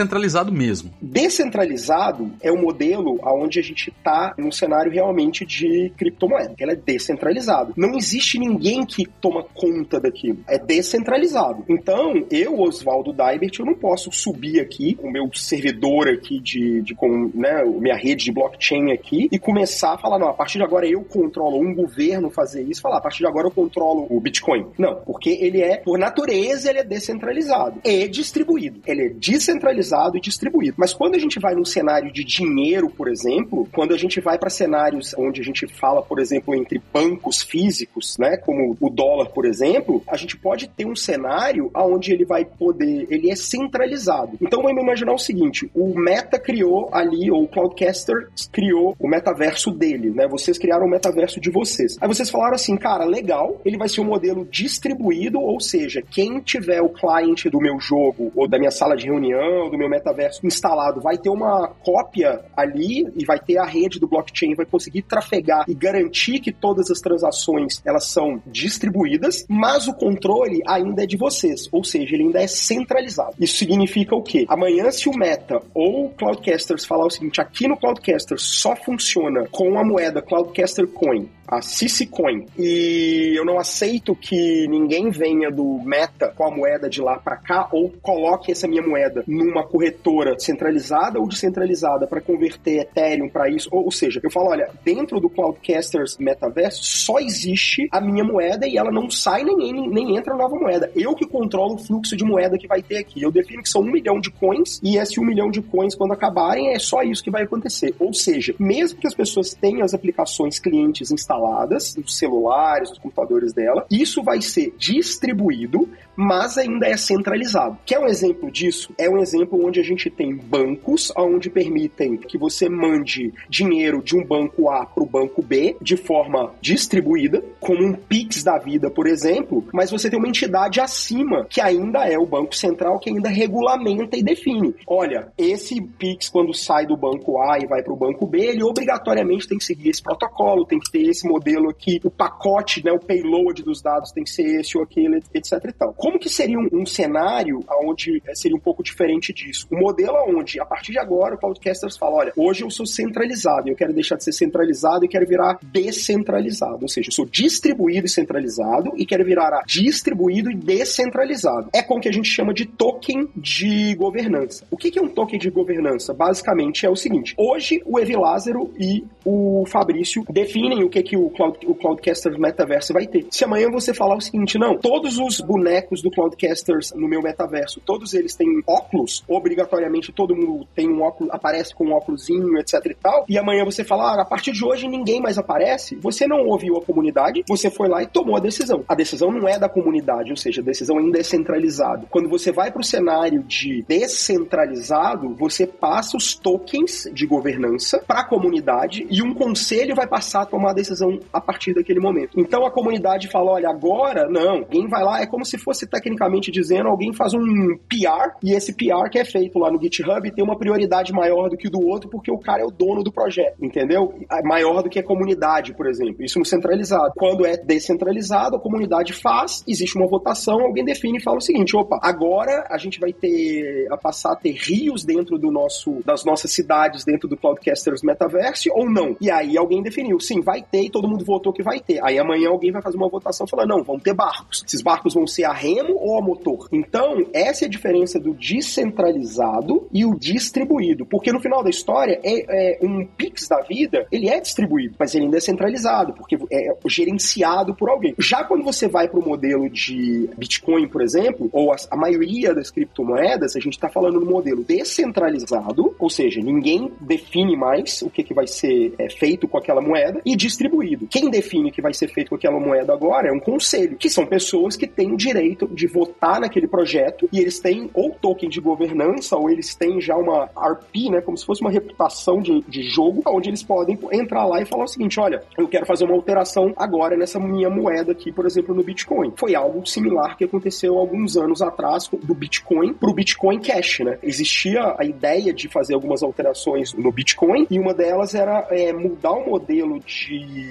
mesmo. 0.51 0.91
Descentralizado 1.01 2.31
é 2.41 2.51
o 2.51 2.57
modelo 2.57 3.19
onde 3.23 3.59
a 3.59 3.63
gente 3.63 3.89
está 3.89 4.33
num 4.37 4.51
cenário 4.51 4.91
realmente 4.91 5.45
de 5.45 5.91
criptomoeda. 5.97 6.53
Ela 6.59 6.73
é 6.73 6.75
descentralizado. 6.75 7.73
Não 7.75 7.95
existe 7.95 8.39
ninguém 8.39 8.85
que 8.85 9.05
toma 9.05 9.43
conta 9.53 9.99
daquilo. 9.99 10.39
É 10.47 10.57
descentralizado. 10.57 11.63
Então, 11.67 12.25
eu, 12.29 12.59
Oswaldo 12.59 13.13
Daibert, 13.13 13.59
eu 13.59 13.65
não 13.65 13.75
posso 13.75 14.11
subir 14.11 14.59
aqui 14.59 14.97
o 15.01 15.09
meu 15.09 15.29
servidor 15.33 16.07
aqui 16.07 16.39
de, 16.39 16.81
de 16.81 16.95
com, 16.95 17.31
né, 17.33 17.63
minha 17.65 17.95
rede 17.95 18.25
de 18.25 18.31
blockchain 18.31 18.91
aqui 18.91 19.27
e 19.31 19.39
começar 19.39 19.93
a 19.93 19.97
falar, 19.97 20.19
não, 20.19 20.29
a 20.29 20.33
partir 20.33 20.57
de 20.57 20.63
agora 20.63 20.87
eu 20.87 21.03
controlo 21.03 21.59
um 21.59 21.73
governo 21.73 22.29
fazer 22.29 22.63
isso, 22.63 22.81
falar, 22.81 22.97
a 22.97 23.01
partir 23.01 23.19
de 23.19 23.27
agora 23.27 23.47
eu 23.47 23.51
controlo 23.51 24.07
o 24.09 24.19
Bitcoin. 24.19 24.67
Não, 24.77 24.95
porque 25.05 25.29
ele 25.29 25.61
é, 25.61 25.77
por 25.77 25.97
natureza, 25.97 26.69
ele 26.69 26.79
é 26.79 26.83
descentralizado 26.83 27.79
e 27.83 28.07
distribuído. 28.07 28.81
Ele 28.85 29.05
é 29.05 29.09
descentralizado 29.09 29.88
centralizado 29.89 30.17
e 30.17 30.21
distribuído. 30.21 30.75
Mas 30.77 30.93
quando 30.93 31.15
a 31.15 31.19
gente 31.19 31.39
vai 31.39 31.55
num 31.55 31.65
cenário 31.65 32.11
de 32.11 32.23
dinheiro, 32.23 32.89
por 32.89 33.07
exemplo, 33.07 33.67
quando 33.73 33.93
a 33.93 33.97
gente 33.97 34.21
vai 34.21 34.37
para 34.37 34.49
cenários 34.49 35.13
onde 35.17 35.41
a 35.41 35.43
gente 35.43 35.67
fala, 35.67 36.01
por 36.01 36.19
exemplo, 36.19 36.55
entre 36.55 36.81
bancos 36.93 37.41
físicos, 37.41 38.17
né, 38.17 38.37
como 38.37 38.77
o 38.79 38.89
dólar, 38.89 39.29
por 39.29 39.45
exemplo, 39.45 40.01
a 40.07 40.15
gente 40.15 40.37
pode 40.37 40.67
ter 40.69 40.85
um 40.85 40.95
cenário 40.95 41.71
onde 41.75 42.13
ele 42.13 42.25
vai 42.25 42.45
poder, 42.45 43.07
ele 43.09 43.31
é 43.31 43.35
centralizado. 43.35 44.37
Então 44.41 44.61
vamos 44.61 44.81
imaginar 44.81 45.13
o 45.13 45.17
seguinte, 45.17 45.69
o 45.73 45.97
Meta 45.99 46.39
criou 46.39 46.89
ali, 46.91 47.31
ou 47.31 47.43
o 47.43 47.47
Cloudcaster 47.47 48.29
criou 48.51 48.95
o 48.99 49.07
metaverso 49.07 49.71
dele, 49.71 50.11
né? 50.11 50.27
Vocês 50.27 50.57
criaram 50.57 50.85
o 50.85 50.89
metaverso 50.89 51.39
de 51.39 51.49
vocês. 51.49 51.97
Aí 51.99 52.07
vocês 52.07 52.29
falaram 52.29 52.55
assim, 52.55 52.77
cara, 52.77 53.05
legal, 53.05 53.59
ele 53.65 53.77
vai 53.77 53.89
ser 53.89 54.01
um 54.01 54.05
modelo 54.05 54.47
distribuído, 54.49 55.39
ou 55.39 55.59
seja, 55.59 56.01
quem 56.01 56.39
tiver 56.39 56.81
o 56.81 56.89
client 56.89 57.45
do 57.45 57.59
meu 57.59 57.79
jogo, 57.79 58.31
ou 58.35 58.47
da 58.47 58.57
minha 58.57 58.71
sala 58.71 58.95
de 58.95 59.05
reunião, 59.05 59.69
do 59.69 59.77
meu 59.79 59.89
metaverso 59.89 60.45
instalado, 60.45 61.01
vai 61.01 61.17
ter 61.17 61.29
uma 61.29 61.69
cópia 61.83 62.41
ali 62.55 63.07
e 63.15 63.25
vai 63.25 63.39
ter 63.39 63.57
a 63.57 63.65
rede 63.65 63.99
do 63.99 64.07
blockchain, 64.07 64.53
vai 64.55 64.65
conseguir 64.65 65.03
trafegar 65.03 65.65
e 65.67 65.73
garantir 65.73 66.39
que 66.39 66.51
todas 66.51 66.91
as 66.91 66.99
transações 66.99 67.81
elas 67.85 68.07
são 68.07 68.41
distribuídas, 68.45 69.45
mas 69.47 69.87
o 69.87 69.93
controle 69.93 70.61
ainda 70.67 71.03
é 71.03 71.07
de 71.07 71.17
vocês, 71.17 71.69
ou 71.71 71.83
seja, 71.83 72.15
ele 72.15 72.23
ainda 72.23 72.41
é 72.41 72.47
centralizado. 72.47 73.35
Isso 73.39 73.57
significa 73.57 74.15
o 74.15 74.21
quê? 74.21 74.45
Amanhã, 74.47 74.91
se 74.91 75.07
o 75.07 75.17
Meta 75.17 75.61
ou 75.73 76.05
o 76.05 76.09
Cloudcasters 76.09 76.85
falar 76.85 77.05
o 77.05 77.09
seguinte, 77.09 77.41
aqui 77.41 77.67
no 77.67 77.77
Cloudcaster 77.77 78.37
só 78.37 78.75
funciona 78.75 79.47
com 79.51 79.79
a 79.79 79.83
moeda 79.83 80.21
Cloudcaster 80.21 80.87
Coin, 80.87 81.29
a 81.49 81.61
CC 81.61 82.05
Coin, 82.05 82.45
e 82.57 83.33
eu 83.35 83.43
não 83.43 83.57
aceito 83.57 84.15
que 84.15 84.67
ninguém 84.67 85.09
venha 85.09 85.49
do 85.49 85.79
Meta 85.83 86.31
com 86.35 86.43
a 86.43 86.55
moeda 86.55 86.87
de 86.87 87.01
lá 87.01 87.17
para 87.17 87.37
cá 87.37 87.67
ou 87.71 87.91
coloque 88.01 88.51
essa 88.51 88.67
minha 88.67 88.85
moeda 88.85 89.23
numa 89.27 89.65
corretora 89.65 90.37
centralizada 90.37 91.19
ou 91.19 91.27
descentralizada 91.27 92.05
para 92.05 92.21
converter 92.21 92.81
Ethereum 92.81 93.29
para 93.29 93.49
isso. 93.49 93.67
Ou, 93.71 93.85
ou, 93.85 93.91
seja, 93.91 94.19
eu 94.23 94.29
falo, 94.29 94.49
olha, 94.49 94.69
dentro 94.85 95.19
do 95.19 95.29
Cloudcasters 95.29 96.17
Metaverso 96.19 96.83
só 96.83 97.19
existe 97.19 97.87
a 97.91 97.99
minha 97.99 98.23
moeda 98.23 98.67
e 98.67 98.77
ela 98.77 98.91
não 98.91 99.09
sai 99.09 99.43
nem, 99.43 99.57
nem, 99.57 99.89
nem 99.89 100.17
entra 100.17 100.35
nova 100.35 100.55
moeda. 100.55 100.91
Eu 100.95 101.15
que 101.15 101.25
controlo 101.25 101.75
o 101.75 101.79
fluxo 101.79 102.15
de 102.15 102.23
moeda 102.23 102.57
que 102.57 102.67
vai 102.67 102.83
ter 102.83 102.97
aqui. 102.97 103.23
Eu 103.23 103.31
defino 103.31 103.63
que 103.63 103.69
são 103.69 103.81
um 103.81 103.91
milhão 103.91 104.19
de 104.19 104.29
coins 104.29 104.79
e 104.83 104.97
esse 104.97 105.19
um 105.19 105.25
milhão 105.25 105.49
de 105.49 105.61
coins, 105.61 105.95
quando 105.95 106.13
acabarem, 106.13 106.73
é 106.73 106.79
só 106.79 107.01
isso 107.01 107.23
que 107.23 107.31
vai 107.31 107.43
acontecer. 107.43 107.95
Ou 107.99 108.13
seja, 108.13 108.53
mesmo 108.59 108.99
que 108.99 109.07
as 109.07 109.15
pessoas 109.15 109.55
tenham 109.55 109.83
as 109.83 109.93
aplicações 109.93 110.59
clientes 110.59 111.09
instaladas 111.11 111.38
nos 111.39 112.17
celulares, 112.17 112.89
nos 112.89 112.99
computadores 112.99 113.53
dela, 113.53 113.85
isso 113.89 114.23
vai 114.23 114.41
ser 114.41 114.73
distribuído 114.77 115.89
mas 116.19 116.57
ainda 116.57 116.85
é 116.85 116.97
centralizado. 116.97 117.77
Quer 117.85 117.97
um 117.97 118.05
exemplo 118.05 118.51
disso? 118.51 118.93
É 118.97 119.09
um 119.09 119.19
exemplo 119.19 119.65
onde 119.65 119.79
a 119.79 119.83
gente 119.83 120.09
tem 120.09 120.35
bancos 120.35 121.13
onde 121.15 121.49
permitem 121.49 122.17
que 122.17 122.37
você 122.37 122.67
mande 122.67 123.33
dinheiro 123.49 124.03
de 124.03 124.17
um 124.17 124.25
banco 124.25 124.69
A 124.69 124.85
para 124.85 125.01
o 125.01 125.07
banco 125.07 125.41
B 125.41 125.77
de 125.81 125.95
forma 125.95 126.53
distribuída, 126.59 127.41
como 127.61 127.85
um 127.85 127.93
Pix 127.93 128.43
da 128.43 128.57
vida, 128.57 128.89
por 128.89 129.07
exemplo, 129.07 129.65
mas 129.71 129.91
você 129.91 130.09
tem 130.09 130.19
uma 130.19 130.27
entidade 130.27 130.81
acima 130.81 131.45
que 131.49 131.61
ainda 131.61 132.05
é 132.05 132.17
o 132.17 132.25
Banco 132.25 132.53
Central 132.53 132.99
que 132.99 133.09
ainda 133.09 133.29
regulamenta 133.29 134.17
e 134.17 134.23
define. 134.23 134.75
Olha, 134.85 135.31
esse 135.37 135.81
Pix 135.81 136.27
quando 136.27 136.53
sai 136.53 136.85
do 136.85 136.97
banco 136.97 137.41
A 137.41 137.59
e 137.59 137.67
vai 137.67 137.81
para 137.81 137.93
o 137.93 137.97
banco 137.97 138.27
B, 138.27 138.39
ele 138.39 138.63
obrigatoriamente 138.63 139.47
tem 139.47 139.57
que 139.57 139.63
seguir 139.63 139.89
esse 139.89 140.03
protocolo, 140.03 140.65
tem 140.65 140.79
que 140.79 140.91
ter 140.91 141.03
esse 141.03 141.25
modelo 141.29 141.69
aqui, 141.69 141.99
o 142.03 142.09
pacote, 142.09 142.83
né, 142.83 142.91
o 142.91 142.99
payload 142.99 143.63
dos 143.63 143.81
dados 143.81 144.11
tem 144.11 144.23
que 144.23 144.29
ser 144.29 144.59
esse 144.59 144.77
ou 144.77 144.83
aquele, 144.83 145.21
etc 145.33 145.63
e 145.65 145.73
tal. 145.73 145.93
Como 145.93 146.19
que 146.19 146.29
seria 146.29 146.57
um, 146.57 146.67
um 146.73 146.85
cenário 146.85 147.63
onde 147.83 148.21
eh, 148.25 148.35
seria 148.35 148.57
um 148.57 148.59
pouco 148.59 148.83
diferente 148.83 149.33
disso? 149.33 149.67
Um 149.71 149.79
modelo 149.79 150.17
onde, 150.27 150.59
a 150.59 150.65
partir 150.65 150.91
de 150.91 150.99
agora, 150.99 151.35
o 151.35 151.37
Cloudcasters 151.37 151.97
fala, 151.97 152.15
olha, 152.15 152.33
hoje 152.35 152.63
eu 152.63 152.69
sou 152.69 152.85
centralizado, 152.85 153.69
eu 153.69 153.75
quero 153.75 153.93
deixar 153.93 154.15
de 154.15 154.23
ser 154.23 154.31
centralizado 154.31 155.05
e 155.05 155.07
quero 155.07 155.25
virar 155.27 155.59
descentralizado, 155.61 156.79
ou 156.81 156.87
seja, 156.87 157.09
eu 157.09 157.13
sou 157.13 157.25
distribuído 157.25 158.07
e 158.07 158.09
centralizado 158.09 158.91
e 158.95 159.05
quero 159.05 159.23
virar 159.23 159.63
distribuído 159.65 160.51
e 160.51 160.55
descentralizado. 160.55 161.69
É 161.73 161.81
com 161.81 161.97
o 161.97 161.99
que 161.99 162.09
a 162.09 162.13
gente 162.13 162.27
chama 162.27 162.53
de 162.53 162.65
token 162.65 163.29
de 163.35 163.95
governança. 163.95 164.65
O 164.71 164.77
que 164.77 164.97
é 164.97 165.01
um 165.01 165.09
token 165.09 165.39
de 165.39 165.49
governança? 165.49 166.13
Basicamente 166.13 166.85
é 166.85 166.89
o 166.89 166.95
seguinte, 166.95 167.33
hoje 167.37 167.81
o 167.85 167.99
Evi 167.99 168.15
Lázaro 168.15 168.71
e 168.77 169.03
o 169.25 169.65
Fabrício 169.67 170.23
definem 170.29 170.83
o 170.83 170.89
que, 170.89 171.01
que 171.03 171.17
o, 171.25 171.29
Cloud, 171.29 171.57
o 171.65 171.75
Cloudcasters 171.75 172.37
Metaverse 172.37 172.93
vai 172.93 173.07
ter. 173.07 173.27
Se 173.31 173.43
amanhã 173.43 173.69
você 173.69 173.93
falar 173.93 174.15
o 174.15 174.21
seguinte, 174.21 174.57
não, 174.57 174.77
todos 174.77 175.17
os 175.17 175.39
bonecos 175.41 176.01
do 176.01 176.11
Cloudcasters 176.11 176.91
no 176.95 177.07
meu 177.07 177.21
metaverso, 177.21 177.81
todos 177.85 178.13
eles 178.13 178.35
têm 178.35 178.61
óculos, 178.67 179.23
obrigatoriamente 179.27 180.11
todo 180.11 180.35
mundo 180.35 180.67
tem 180.75 180.89
um 180.89 181.01
óculos, 181.01 181.33
aparece 181.33 181.73
com 181.73 181.87
um 181.87 181.93
óculosinho, 181.93 182.57
etc 182.57 182.85
e 182.85 182.93
tal, 182.95 183.25
e 183.27 183.37
amanhã 183.37 183.63
você 183.65 183.83
fala, 183.83 184.13
ah, 184.13 184.21
a 184.21 184.25
partir 184.25 184.51
de 184.51 184.63
hoje 184.63 184.87
ninguém 184.87 185.21
mais 185.21 185.37
aparece, 185.37 185.95
você 185.95 186.27
não 186.27 186.45
ouviu 186.45 186.77
a 186.77 186.81
comunidade, 186.81 187.43
você 187.47 187.69
foi 187.69 187.87
lá 187.87 188.01
e 188.03 188.07
tomou 188.07 188.35
a 188.35 188.39
decisão. 188.39 188.83
A 188.87 188.95
decisão 188.95 189.31
não 189.31 189.47
é 189.47 189.57
da 189.59 189.69
comunidade, 189.69 190.31
ou 190.31 190.37
seja, 190.37 190.61
a 190.61 190.63
decisão 190.63 190.97
ainda 190.97 191.19
é 191.19 191.23
centralizada. 191.23 192.05
Quando 192.09 192.29
você 192.29 192.51
vai 192.51 192.71
para 192.71 192.81
o 192.81 192.83
cenário 192.83 193.43
de 193.43 193.83
descentralizado, 193.87 195.35
você 195.35 195.65
passa 195.65 196.17
os 196.17 196.35
tokens 196.35 197.09
de 197.13 197.25
governança 197.25 198.03
para 198.05 198.21
a 198.21 198.25
comunidade 198.25 199.07
e 199.09 199.21
um 199.21 199.33
conselho 199.33 199.95
vai 199.95 200.07
passar 200.07 200.41
a 200.41 200.45
tomar 200.45 200.71
a 200.71 200.73
decisão 200.73 201.08
a 201.31 201.41
partir 201.41 201.73
daquele 201.73 201.99
momento. 201.99 202.39
Então 202.39 202.65
a 202.65 202.71
comunidade 202.71 203.29
fala, 203.29 203.51
olha, 203.51 203.69
agora 203.69 204.27
não, 204.29 204.63
quem 204.63 204.87
vai 204.87 205.03
lá 205.03 205.21
é 205.21 205.27
como 205.27 205.45
se 205.45 205.57
fosse 205.57 205.87
tecnicamente 205.87 206.51
dizendo, 206.51 206.89
alguém 206.89 207.13
faz 207.13 207.33
um 207.33 207.77
PR 207.87 208.35
e 208.43 208.53
esse 208.53 208.73
PR 208.73 209.09
que 209.09 209.19
é 209.19 209.25
feito 209.25 209.57
lá 209.57 209.71
no 209.71 209.81
GitHub 209.81 210.31
tem 210.31 210.43
uma 210.43 210.57
prioridade 210.57 211.11
maior 211.13 211.49
do 211.49 211.57
que 211.57 211.67
o 211.67 211.71
do 211.71 211.85
outro 211.85 212.09
porque 212.09 212.31
o 212.31 212.37
cara 212.37 212.61
é 212.61 212.65
o 212.65 212.71
dono 212.71 213.03
do 213.03 213.11
projeto, 213.11 213.55
entendeu? 213.61 214.13
É 214.31 214.41
maior 214.43 214.83
do 214.83 214.89
que 214.89 214.99
a 214.99 215.03
comunidade, 215.03 215.73
por 215.73 215.87
exemplo. 215.87 216.23
Isso 216.23 216.39
no 216.39 216.45
centralizado. 216.45 217.13
Quando 217.15 217.45
é 217.45 217.57
descentralizado, 217.57 218.55
a 218.55 218.59
comunidade 218.59 219.13
faz, 219.13 219.63
existe 219.67 219.97
uma 219.97 220.07
votação, 220.07 220.61
alguém 220.61 220.83
define 220.83 221.17
e 221.17 221.23
fala 221.23 221.37
o 221.37 221.41
seguinte: 221.41 221.75
opa, 221.75 221.99
agora 222.01 222.65
a 222.69 222.77
gente 222.77 222.99
vai 222.99 223.13
ter 223.13 223.87
a 223.91 223.97
passar 223.97 224.33
a 224.33 224.35
ter 224.35 224.51
rios 224.51 225.03
dentro 225.03 225.37
do 225.37 225.51
nosso 225.51 226.01
das 226.05 226.23
nossas 226.23 226.51
cidades 226.51 227.03
dentro 227.03 227.27
do 227.27 227.37
Cloudcasters 227.37 228.01
Metaverse 228.03 228.69
ou 228.71 228.89
não? 228.89 229.15
E 229.21 229.29
aí 229.29 229.57
alguém 229.57 229.81
definiu, 229.81 230.19
sim, 230.19 230.41
vai 230.41 230.61
ter 230.61 230.83
e 230.83 230.89
todo 230.99 231.07
mundo 231.07 231.23
votou 231.23 231.53
que 231.53 231.63
vai 231.63 231.79
ter. 231.79 232.03
Aí 232.03 232.19
amanhã 232.19 232.49
alguém 232.49 232.71
vai 232.71 232.81
fazer 232.81 232.97
uma 232.97 233.07
votação 233.07 233.47
falando, 233.47 233.69
não, 233.69 233.83
vão 233.83 233.97
ter 233.97 234.13
barcos. 234.13 234.63
Esses 234.67 234.81
barcos 234.81 235.13
vão 235.13 235.25
ser 235.25 235.45
a 235.45 235.53
remo 235.53 235.95
ou 235.97 236.17
a 236.17 236.21
motor. 236.21 236.67
Então, 236.73 237.25
essa 237.33 237.63
é 237.63 237.67
a 237.67 237.69
diferença 237.69 238.19
do 238.19 238.33
descentralizado 238.33 239.87
e 239.93 240.05
o 240.05 240.13
distribuído. 240.19 241.05
Porque 241.05 241.31
no 241.31 241.39
final 241.39 241.63
da 241.63 241.69
história, 241.69 242.19
é, 242.21 242.79
é 242.79 242.85
um 242.85 243.05
Pix 243.05 243.47
da 243.47 243.61
vida, 243.61 244.05
ele 244.11 244.27
é 244.27 244.41
distribuído, 244.41 244.95
mas 244.99 245.15
ele 245.15 245.25
ainda 245.25 245.37
é 245.37 245.39
centralizado, 245.39 246.13
porque 246.13 246.37
é 246.51 246.75
gerenciado 246.85 247.73
por 247.73 247.89
alguém. 247.89 248.13
Já 248.17 248.43
quando 248.43 248.63
você 248.63 248.87
vai 248.89 249.07
para 249.07 249.19
o 249.19 249.25
modelo 249.25 249.69
de 249.69 250.29
Bitcoin, 250.37 250.87
por 250.89 251.01
exemplo, 251.01 251.49
ou 251.53 251.71
a, 251.71 251.77
a 251.91 251.95
maioria 251.95 252.53
das 252.53 252.69
criptomoedas, 252.69 253.55
a 253.55 253.59
gente 253.59 253.73
está 253.73 253.87
falando 253.87 254.19
no 254.19 254.25
modelo 254.25 254.63
descentralizado, 254.63 255.95
ou 255.97 256.09
seja, 256.09 256.41
ninguém 256.41 256.91
define 256.99 257.55
mais 257.55 258.01
o 258.01 258.09
que, 258.09 258.23
que 258.23 258.33
vai 258.33 258.47
ser 258.47 258.93
é, 258.97 259.09
feito 259.09 259.47
com 259.47 259.57
aquela 259.57 259.81
moeda, 259.81 260.21
e 260.25 260.35
distribuído. 260.35 260.78
Quem 261.09 261.29
define 261.29 261.69
o 261.69 261.71
que 261.71 261.81
vai 261.81 261.93
ser 261.93 262.07
feito 262.07 262.29
com 262.29 262.35
aquela 262.35 262.59
moeda 262.59 262.93
agora 262.93 263.29
é 263.29 263.31
um 263.31 263.39
conselho, 263.39 263.97
que 263.97 264.09
são 264.09 264.25
pessoas 264.25 264.75
que 264.75 264.87
têm 264.87 265.11
o 265.11 265.17
direito 265.17 265.67
de 265.67 265.87
votar 265.87 266.39
naquele 266.39 266.67
projeto 266.67 267.27
e 267.31 267.39
eles 267.39 267.59
têm 267.59 267.89
ou 267.93 268.11
token 268.11 268.49
de 268.49 268.59
governança 268.59 269.35
ou 269.35 269.49
eles 269.49 269.75
têm 269.75 269.99
já 269.99 270.15
uma 270.15 270.45
RP, 270.45 271.09
né, 271.11 271.21
como 271.21 271.37
se 271.37 271.45
fosse 271.45 271.61
uma 271.61 271.71
reputação 271.71 272.41
de, 272.41 272.61
de 272.67 272.83
jogo, 272.83 273.21
onde 273.27 273.49
eles 273.49 273.63
podem 273.63 273.97
entrar 274.11 274.45
lá 274.45 274.61
e 274.61 274.65
falar 274.65 274.85
o 274.85 274.87
seguinte, 274.87 275.19
olha, 275.19 275.43
eu 275.57 275.67
quero 275.67 275.85
fazer 275.85 276.05
uma 276.05 276.13
alteração 276.13 276.73
agora 276.77 277.17
nessa 277.17 277.39
minha 277.39 277.69
moeda 277.69 278.11
aqui, 278.11 278.31
por 278.31 278.45
exemplo, 278.45 278.73
no 278.73 278.83
Bitcoin. 278.83 279.33
Foi 279.35 279.55
algo 279.55 279.85
similar 279.85 280.37
que 280.37 280.43
aconteceu 280.43 280.97
alguns 280.97 281.37
anos 281.37 281.61
atrás 281.61 282.07
do 282.07 282.33
Bitcoin 282.33 282.93
para 282.93 283.09
o 283.09 283.13
Bitcoin 283.13 283.59
Cash, 283.59 283.99
né? 283.99 284.17
Existia 284.21 284.95
a 284.97 285.05
ideia 285.05 285.53
de 285.53 285.67
fazer 285.67 285.93
algumas 285.93 286.23
alterações 286.23 286.93
no 286.93 287.11
Bitcoin 287.11 287.67
e 287.69 287.79
uma 287.79 287.93
delas 287.93 288.35
era 288.35 288.67
é, 288.69 288.93
mudar 288.93 289.31
o 289.31 289.49
modelo 289.49 289.99
de 289.99 290.68